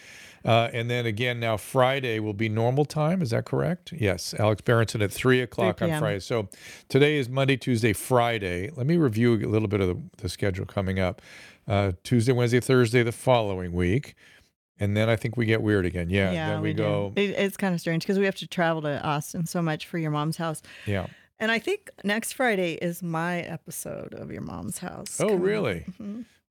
uh, 0.46 0.70
and 0.74 0.90
then 0.90 1.06
again 1.06 1.40
now 1.40 1.58
Friday 1.58 2.20
will 2.20 2.34
be 2.34 2.50
normal 2.50 2.86
time. 2.86 3.22
Is 3.22 3.30
that 3.32 3.46
correct? 3.46 3.94
Yes, 3.94 4.34
Alex 4.38 4.62
Berenson 4.62 5.02
at 5.02 5.12
three 5.12 5.42
o'clock 5.42 5.82
on 5.82 5.98
Friday. 6.00 6.20
So 6.20 6.50
today 6.90 7.18
is 7.18 7.30
Monday, 7.30 7.58
Tuesday, 7.58 7.94
Friday. 7.94 8.70
Let 8.76 8.86
me 8.88 8.98
review 8.98 9.34
a 9.36 9.48
little 9.48 9.68
bit 9.68 9.82
of 9.82 9.88
the, 9.88 10.02
the 10.18 10.30
schedule 10.30 10.66
coming 10.66 11.00
up. 11.00 11.22
Uh, 11.68 11.94
Tuesday, 12.04 12.34
Wednesday, 12.34 12.60
Thursday 12.60 13.04
the 13.04 13.14
following 13.14 13.72
week, 13.72 14.16
and 14.82 14.98
then 14.98 15.08
I 15.08 15.16
think 15.16 15.38
we 15.38 15.46
get 15.46 15.62
weird 15.62 15.86
again. 15.86 16.10
Yeah, 16.10 16.32
then 16.34 16.62
we, 16.62 16.74
do. 16.74 16.84
go. 16.84 17.14
It, 17.16 17.30
it's 17.30 17.56
kind 17.56 17.74
of 17.74 17.80
strange 17.80 18.04
because 18.04 18.20
we 18.20 18.26
have 18.26 18.36
to 18.36 18.48
travel 18.48 18.82
to 18.82 19.02
Austin 19.02 19.46
so 19.46 19.62
much 19.62 19.88
for 19.88 19.98
your 19.98 20.12
mom's 20.12 20.36
house. 20.36 20.62
Yeah. 20.86 21.08
And 21.40 21.52
I 21.52 21.60
think 21.60 21.90
next 22.04 22.34
Friday 22.34 22.74
is 22.76 23.02
my 23.04 23.40
episode 23.42 24.14
of 24.14 24.32
your 24.32 24.42
mom's 24.42 24.78
house. 24.78 25.20
Oh, 25.20 25.36
really? 25.36 25.86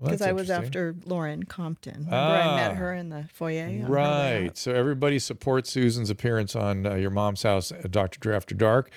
Because 0.00 0.20
Well, 0.20 0.28
I 0.28 0.32
was 0.32 0.50
after 0.50 0.96
Lauren 1.04 1.44
Compton. 1.44 2.04
Remember 2.04 2.16
I 2.16 2.56
met 2.56 2.70
Ah. 2.72 2.74
her 2.74 2.92
in 2.94 3.08
the 3.08 3.24
foyer. 3.32 3.64
on 3.64 3.70
her 3.70 3.88
way 3.90 4.02
out? 4.02 4.42
Right. 4.42 4.56
So 4.58 4.72
everybody 4.74 5.18
support 5.18 5.66
Susan's 5.66 6.10
appearance 6.10 6.56
on 6.56 6.86
uh, 6.86 6.94
your 6.96 7.10
mom's 7.10 7.42
house, 7.44 7.70
uh, 7.72 7.82
Dr. 7.88 8.18
Drew 8.18 8.34
After 8.34 8.54
Dark. 8.54 8.90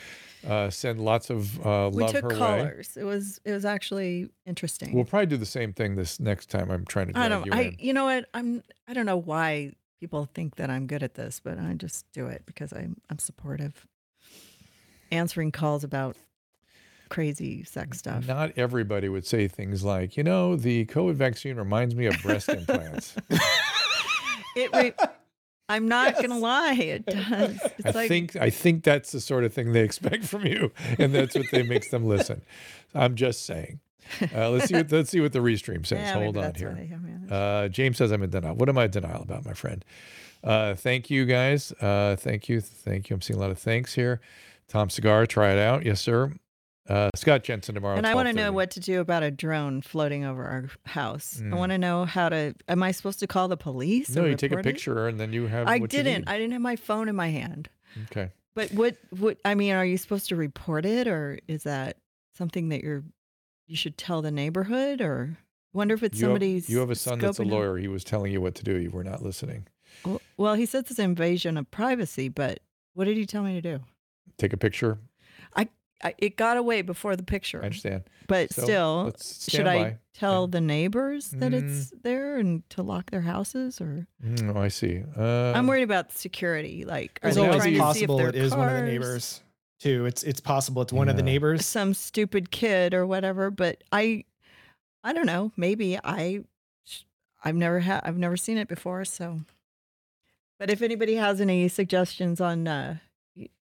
Uh, 0.45 0.69
send 0.69 0.99
lots 0.99 1.29
of 1.29 1.59
uh, 1.65 1.89
We 1.93 2.03
love 2.03 2.11
took 2.11 2.23
her 2.23 2.29
way. 2.29 2.35
callers. 2.37 2.97
It 2.97 3.03
was 3.03 3.39
it 3.45 3.51
was 3.51 3.65
actually 3.65 4.29
interesting. 4.45 4.93
We'll 4.93 5.05
probably 5.05 5.25
do 5.27 5.37
the 5.37 5.45
same 5.45 5.73
thing 5.73 5.95
this 5.95 6.19
next 6.19 6.49
time. 6.51 6.69
I'm 6.69 6.85
trying 6.85 7.11
to 7.13 7.19
I 7.19 7.29
don't. 7.29 7.45
you 7.47 7.51
I 7.53 7.61
in. 7.61 7.75
you 7.79 7.93
know 7.93 8.05
what? 8.05 8.25
I'm. 8.35 8.61
I 8.87 8.93
don't 8.93 9.07
know 9.07 9.17
why 9.17 9.71
people 9.99 10.29
think 10.35 10.57
that 10.57 10.69
I'm 10.69 10.85
good 10.85 11.01
at 11.01 11.15
this, 11.15 11.39
but 11.43 11.57
I 11.57 11.73
just 11.73 12.05
do 12.11 12.27
it 12.27 12.43
because 12.45 12.73
I'm. 12.73 12.97
I'm 13.09 13.17
supportive. 13.17 13.87
Answering 15.11 15.51
calls 15.51 15.83
about 15.83 16.15
crazy 17.09 17.63
sex 17.63 17.99
stuff. 17.99 18.27
Not 18.27 18.51
everybody 18.57 19.09
would 19.09 19.25
say 19.25 19.47
things 19.47 19.83
like, 19.83 20.17
you 20.17 20.23
know, 20.23 20.55
the 20.55 20.85
COVID 20.85 21.15
vaccine 21.15 21.55
reminds 21.55 21.95
me 21.95 22.05
of 22.07 22.21
breast 22.21 22.49
implants. 22.49 23.15
It. 24.57 24.97
I'm 25.67 25.87
not 25.87 26.15
gonna 26.15 26.39
lie. 26.39 26.73
It 26.75 27.05
does. 27.05 27.59
It's 27.77 27.87
I 27.87 27.91
like 27.91 28.07
think 28.07 28.35
I 28.37 28.49
think 28.49 28.83
that's 28.83 29.11
the 29.11 29.19
sort 29.19 29.43
of 29.43 29.53
thing 29.53 29.73
they 29.73 29.81
expect 29.81 30.23
from 30.23 30.45
you, 30.45 30.71
and 30.97 31.13
that's 31.13 31.35
what 31.35 31.47
they 31.51 31.63
makes 31.63 31.89
them 31.89 32.05
listen. 32.05 32.41
I'm 32.93 33.15
just 33.15 33.45
saying. 33.45 33.81
Uh, 34.33 34.49
let's 34.51 34.67
see. 34.67 34.75
What, 34.75 34.91
let's 34.91 35.09
see 35.09 35.19
what 35.19 35.33
the 35.33 35.39
restream 35.39 35.85
says. 35.85 35.99
Yeah, 35.99 36.13
Hold 36.13 36.37
on 36.37 36.53
here. 36.55 36.89
I. 37.29 37.33
Uh, 37.33 37.67
James 37.67 37.97
says 37.97 38.11
I'm 38.11 38.23
in 38.23 38.29
denial. 38.29 38.55
What 38.55 38.69
am 38.69 38.77
I 38.77 38.85
in 38.85 38.91
denial 38.91 39.23
about, 39.23 39.45
my 39.45 39.53
friend? 39.53 39.83
Uh, 40.43 40.75
thank 40.75 41.09
you, 41.09 41.25
guys. 41.25 41.71
Uh, 41.81 42.15
thank 42.17 42.47
you. 42.47 42.61
Thank 42.61 43.09
you. 43.09 43.15
I'm 43.15 43.21
seeing 43.21 43.37
a 43.37 43.41
lot 43.41 43.51
of 43.51 43.57
thanks 43.57 43.95
here. 43.95 44.21
Tom 44.67 44.89
Cigar, 44.89 45.25
try 45.25 45.51
it 45.51 45.59
out. 45.59 45.85
Yes, 45.85 46.01
sir. 46.01 46.33
Uh, 46.87 47.09
Scott 47.15 47.43
Jensen 47.43 47.73
tomorrow. 47.73 47.97
and 47.97 48.05
I 48.05 48.13
want 48.13 48.27
to 48.27 48.33
know 48.33 48.51
what 48.51 48.69
to 48.71 48.79
do 48.79 48.99
about 49.01 49.23
a 49.23 49.31
drone 49.31 49.81
floating 49.81 50.23
over 50.23 50.43
our 50.45 50.69
house. 50.85 51.39
I 51.41 51.45
Mm. 51.45 51.57
want 51.57 51.71
to 51.71 51.79
know 51.79 52.05
how 52.05 52.29
to. 52.29 52.53
Am 52.67 52.83
I 52.83 52.91
supposed 52.91 53.19
to 53.21 53.27
call 53.27 53.47
the 53.47 53.57
police? 53.57 54.09
No, 54.15 54.25
you 54.25 54.35
take 54.35 54.51
a 54.51 54.55
report 54.57 54.67
it? 54.67 54.73
picture 54.75 55.07
and 55.07 55.19
then 55.19 55.33
you 55.33 55.47
have. 55.47 55.67
I 55.67 55.79
didn't. 55.79 56.27
I 56.29 56.37
didn't 56.37 56.53
have 56.53 56.61
my 56.61 56.75
phone 56.75 57.09
in 57.09 57.15
my 57.15 57.29
hand. 57.29 57.69
Okay. 58.11 58.29
But 58.53 58.71
what? 58.71 58.97
What? 59.09 59.39
I 59.43 59.55
mean, 59.55 59.73
are 59.73 59.85
you 59.85 59.97
supposed 59.97 60.29
to 60.29 60.35
report 60.35 60.85
it, 60.85 61.07
or 61.07 61.39
is 61.47 61.63
that 61.63 61.97
something 62.37 62.69
that 62.69 62.83
you're? 62.83 63.03
You 63.67 63.75
should 63.75 63.97
tell 63.97 64.21
the 64.21 64.29
neighborhood, 64.29 65.01
or 65.01 65.37
wonder 65.73 65.95
if 65.95 66.03
it's 66.03 66.19
You 66.19 66.25
have- 66.25 66.33
somebody's. 66.33 66.69
you 66.69 66.77
have 66.77 66.91
a 66.91 66.95
son 66.95 67.17
that's 67.17 67.39
a 67.39 67.43
lawyer. 67.43 67.77
He 67.77 67.87
was 67.87 68.03
telling 68.03 68.31
you 68.31 68.41
what 68.41 68.53
to 68.55 68.63
do. 68.63 68.77
You 68.77 68.91
were 68.91 69.03
not 69.03 69.23
listening. 69.23 69.65
Well, 70.05 70.21
Well, 70.37 70.53
he 70.53 70.67
says 70.67 70.83
it's 70.91 70.99
invasion 70.99 71.57
of 71.57 71.71
privacy, 71.71 72.29
but 72.29 72.59
what 72.93 73.05
did 73.05 73.17
he 73.17 73.25
tell 73.25 73.41
me 73.41 73.59
to 73.59 73.61
do? 73.61 73.79
Take 74.37 74.53
a 74.53 74.57
picture. 74.57 74.99
I, 75.55 75.69
I 76.03 76.13
it 76.17 76.35
got 76.37 76.57
away 76.57 76.81
before 76.81 77.15
the 77.15 77.23
picture. 77.23 77.61
I 77.61 77.65
understand. 77.65 78.03
But 78.27 78.51
So, 78.53 78.63
still, 78.63 79.05
should 79.11 79.19
stand 79.21 79.69
I 79.69 79.83
by. 79.83 79.97
tell 80.13 80.47
the 80.47 80.59
neighbors 80.61 81.29
that 81.29 81.53
it's 81.53 81.91
there 82.03 82.37
and 82.37 82.67
to 82.71 82.83
lock 82.83 83.11
their 83.11 83.21
houses 83.21 83.79
or? 83.79 84.07
Mm, 84.23 84.55
oh, 84.55 84.59
I 84.59 84.67
see. 84.67 85.03
Uh, 85.17 85.53
I'm 85.53 85.67
worried 85.67 85.83
about 85.83 86.11
security. 86.11 86.83
Like, 86.85 87.19
are 87.23 87.29
It's 87.29 87.37
they 87.37 87.43
always 87.43 87.57
trying 87.61 87.73
to 87.73 87.75
see 87.75 87.77
if 87.77 87.81
possible 87.81 88.17
their 88.17 88.29
it 88.29 88.35
is 88.35 88.55
one 88.55 88.67
of 88.67 88.75
the 88.75 88.81
neighbors 88.81 89.41
too. 89.79 90.05
It's 90.05 90.23
it's 90.23 90.39
possible 90.41 90.81
it's 90.81 90.91
one 90.93 91.07
of 91.09 91.15
the 91.17 91.23
neighbors. 91.23 91.65
some 91.65 91.93
stupid 91.93 92.49
kid 92.51 92.93
or 92.93 93.05
whatever. 93.05 93.51
But 93.51 93.83
I, 93.91 94.25
I 95.03 95.13
don't 95.13 95.25
know. 95.27 95.51
Maybe 95.55 95.97
I, 96.03 96.41
I've 97.43 97.55
never 97.55 97.79
had. 97.79 98.01
I've 98.03 98.17
never 98.17 98.35
seen 98.37 98.57
it 98.57 98.67
before. 98.67 99.05
So, 99.05 99.41
but 100.59 100.69
if 100.71 100.81
anybody 100.81 101.15
has 101.15 101.39
any 101.39 101.67
suggestions 101.67 102.41
on, 102.41 102.67
uh, 102.67 102.95
y- 102.95 102.99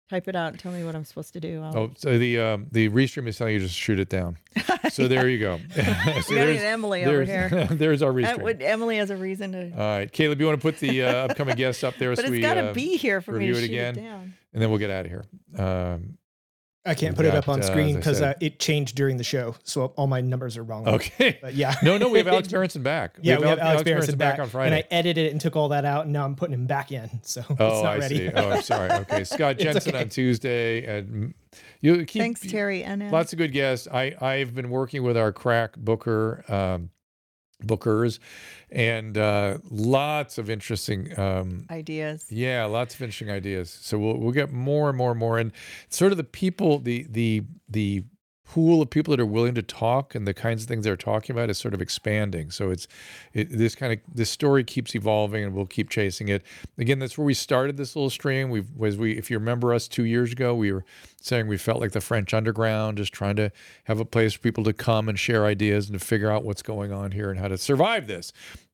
type 0.09 0.27
it 0.27 0.35
out 0.35 0.51
and 0.51 0.59
tell 0.59 0.71
me 0.71 0.83
what 0.83 0.95
I'm 0.95 1.03
supposed 1.05 1.33
to 1.33 1.39
do. 1.39 1.61
I'll, 1.63 1.77
Oh, 1.77 1.91
so 1.97 2.17
the 2.17 2.39
um, 2.39 2.67
the 2.71 2.89
restream 2.89 3.27
is 3.27 3.37
telling 3.37 3.53
you 3.53 3.59
to 3.59 3.65
just 3.65 3.77
shoot 3.77 3.99
it 3.99 4.09
down. 4.09 4.37
So 4.91 5.07
there 5.07 5.27
you 5.27 5.39
go. 5.39 5.59
so 5.73 5.81
there's- 6.35 6.61
Emily 6.61 7.03
over 7.05 7.25
there's- 7.25 7.49
here. 7.51 7.65
there's 7.77 8.01
our 8.03 8.11
restream. 8.13 8.43
would- 8.43 8.61
Emily 8.61 8.97
has 8.97 9.09
a 9.09 9.17
reason 9.17 9.51
to. 9.53 9.71
All 9.71 9.77
right, 9.97 10.11
Caleb, 10.11 10.39
you 10.39 10.45
want 10.45 10.59
to 10.59 10.61
put 10.61 10.79
the 10.79 11.03
uh, 11.03 11.11
upcoming 11.25 11.55
guests 11.55 11.83
up 11.83 11.95
there 11.97 12.11
But 12.11 12.19
so 12.19 12.21
it's 12.25 12.31
we 12.31 12.39
gotta 12.39 12.69
uh, 12.69 12.73
be 12.73 12.95
here 12.97 13.19
for 13.19 13.31
me 13.33 13.47
to 13.47 13.51
it 13.51 13.55
shoot 13.55 13.63
it 13.63 13.65
again, 13.71 13.95
down. 13.95 14.33
and 14.53 14.61
then 14.61 14.69
we'll 14.69 14.77
get 14.79 14.91
out 14.91 15.05
of 15.05 15.11
here. 15.11 15.25
Um, 15.57 16.17
I 16.85 16.93
can't 16.93 17.11
we've 17.13 17.17
put 17.17 17.25
it 17.25 17.35
up 17.35 17.49
on 17.49 17.61
uh, 17.61 17.63
screen 17.63 17.95
because 17.95 18.19
said- 18.19 18.35
uh, 18.35 18.39
it 18.39 18.59
changed 18.59 18.95
during 18.95 19.17
the 19.17 19.23
show, 19.23 19.55
so 19.63 19.85
all 19.97 20.07
my 20.07 20.21
numbers 20.21 20.55
are 20.57 20.63
wrong. 20.63 20.87
Okay. 20.87 21.39
but 21.41 21.55
yeah. 21.55 21.75
No, 21.81 21.97
no, 21.97 22.09
we 22.09 22.19
have 22.19 22.27
Alex 22.27 22.47
Berenson 22.51 22.83
back. 22.83 23.17
Yeah, 23.21 23.39
we 23.39 23.47
have 23.47 23.57
Al- 23.59 23.69
Alex 23.69 23.83
Berenson 23.83 24.17
back, 24.17 24.39
on 24.39 24.49
Friday, 24.49 24.75
and 24.77 24.85
I 24.91 24.95
edited 24.95 25.25
it 25.25 25.31
and 25.31 25.41
took 25.41 25.55
all 25.55 25.69
that 25.69 25.83
out, 25.85 26.03
and 26.05 26.13
now 26.13 26.25
I'm 26.25 26.35
putting 26.35 26.53
him 26.53 26.67
back 26.67 26.91
in. 26.91 27.09
So 27.23 27.43
Oh, 27.49 27.53
it's 27.53 27.59
not 27.59 27.85
I 27.85 27.97
ready. 27.97 28.17
see. 28.17 28.31
Oh, 28.35 28.49
I'm 28.51 28.61
sorry. 28.61 28.91
Okay, 28.91 29.23
Scott 29.25 29.57
Jensen 29.57 29.95
okay. 29.95 30.03
on 30.03 30.09
Tuesday, 30.09 30.85
and 30.85 31.33
you 31.81 32.05
keep 32.05 32.21
Thanks, 32.21 32.41
Terry. 32.41 32.83
And 32.83 33.11
lots 33.11 33.33
of 33.33 33.37
good 33.39 33.51
guests. 33.51 33.87
I 33.91 34.15
I've 34.21 34.53
been 34.53 34.69
working 34.69 35.01
with 35.03 35.17
our 35.17 35.31
crack 35.31 35.75
booker 35.77 36.43
um, 36.47 36.89
bookers, 37.63 38.19
and 38.75 39.17
uh, 39.17 39.57
lots 39.69 40.37
of 40.37 40.49
interesting 40.49 41.17
um, 41.17 41.65
ideas. 41.71 42.25
Yeah, 42.29 42.65
lots 42.65 42.93
of 42.93 43.01
interesting 43.01 43.31
ideas. 43.31 43.69
So 43.69 43.97
we'll 43.97 44.17
we'll 44.17 44.33
get 44.33 44.51
more 44.51 44.89
and 44.89 44.97
more 44.97 45.11
and 45.11 45.19
more, 45.19 45.39
and 45.39 45.53
sort 45.89 46.11
of 46.11 46.17
the 46.17 46.25
people, 46.25 46.79
the 46.79 47.07
the 47.09 47.43
the 47.69 48.03
pool 48.45 48.81
of 48.81 48.89
people 48.89 49.11
that 49.11 49.19
are 49.19 49.25
willing 49.25 49.55
to 49.55 49.61
talk 49.61 50.13
and 50.13 50.27
the 50.27 50.33
kinds 50.33 50.61
of 50.61 50.69
things 50.69 50.85
they're 50.85 50.95
talking 50.95 51.35
about 51.35 51.49
is 51.49 51.57
sort 51.57 51.73
of 51.73 51.81
expanding. 51.81 52.51
So 52.51 52.69
it's 52.69 52.87
it, 53.33 53.49
this 53.49 53.75
kind 53.75 53.93
of 53.93 53.99
this 54.13 54.29
story 54.29 54.63
keeps 54.63 54.95
evolving, 54.95 55.43
and 55.43 55.53
we'll 55.53 55.65
keep 55.65 55.89
chasing 55.89 56.29
it. 56.29 56.43
Again, 56.77 56.99
that's 56.99 57.17
where 57.17 57.25
we 57.25 57.33
started 57.33 57.77
this 57.77 57.95
little 57.95 58.09
stream. 58.09 58.49
We 58.49 58.63
was 58.75 58.97
we 58.97 59.17
if 59.17 59.31
you 59.31 59.39
remember 59.39 59.73
us 59.73 59.87
two 59.87 60.03
years 60.03 60.31
ago, 60.31 60.53
we 60.53 60.71
were 60.71 60.85
saying 61.21 61.47
we 61.47 61.57
felt 61.57 61.81
like 61.81 61.91
the 61.91 62.01
French 62.01 62.33
underground, 62.33 62.97
just 62.97 63.13
trying 63.13 63.35
to 63.37 63.51
have 63.85 63.99
a 63.99 64.05
place 64.05 64.33
for 64.33 64.39
people 64.39 64.63
to 64.65 64.73
come 64.73 65.09
and 65.09 65.17
share 65.17 65.45
ideas 65.45 65.89
and 65.89 65.99
to 65.99 66.05
figure 66.05 66.29
out 66.29 66.43
what's 66.43 66.61
going 66.61 66.91
on 66.91 67.11
here 67.11 67.31
and 67.31 67.39
how 67.39 67.47
to 67.47 67.57
survive 67.57 68.07
this. 68.07 68.31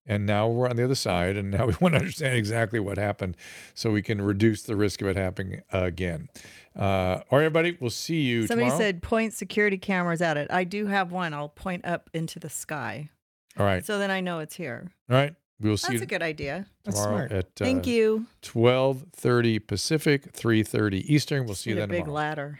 And 0.08 0.26
now 0.26 0.48
we're 0.48 0.68
on 0.68 0.76
the 0.78 0.84
other 0.84 0.96
side, 0.96 1.38
and 1.38 1.52
now 1.52 1.68
we 1.68 1.74
want 1.82 1.94
to 1.94 2.00
understand 2.00 2.36
exactly 2.36 2.80
what 2.80 2.98
happened 2.98 3.38
so 3.76 3.92
we 3.92 4.02
can 4.02 4.22
reduce 4.22 4.64
the 4.64 4.76
risk 4.76 5.02
of 5.02 5.08
it 5.08 5.16
happening 5.16 5.62
again. 5.72 6.28
Uh, 6.76 7.22
all 7.30 7.38
right, 7.38 7.46
everybody, 7.46 7.78
we'll 7.80 7.90
see 7.92 8.22
you 8.22 8.48
Somebody 8.48 8.70
tomorrow. 8.70 8.80
said 8.82 9.04
point 9.04 9.34
security 9.34 9.78
cameras 9.78 10.22
at 10.22 10.38
it. 10.38 10.48
I 10.52 10.64
do 10.64 10.88
have 10.88 11.12
one. 11.12 11.34
I'll 11.34 11.50
point 11.50 11.86
up 11.86 12.10
into 12.14 12.40
the 12.40 12.50
sky. 12.50 13.10
All 13.58 13.66
right. 13.66 13.86
So 13.86 14.00
then 14.00 14.10
I 14.10 14.22
know 14.22 14.40
it's 14.40 14.56
here. 14.56 14.92
All 15.10 15.18
right. 15.18 15.36
We 15.60 15.70
will 15.70 15.78
see 15.78 15.90
That's 15.90 16.00
you 16.00 16.04
a 16.06 16.08
good 16.08 16.24
idea. 16.24 16.66
tomorrow 16.84 17.26
at 17.30 17.34
uh, 17.34 17.42
Thank 17.56 17.86
you. 17.86 18.26
12:30 18.42 19.68
Pacific, 19.68 20.34
3:30 20.34 21.04
Eastern. 21.06 21.46
We'll 21.46 21.54
see 21.54 21.70
you 21.70 21.76
Need 21.76 21.82
a 21.84 21.88
then 21.88 21.90
big 21.90 22.06
tomorrow. 22.06 22.16
ladder. 22.16 22.60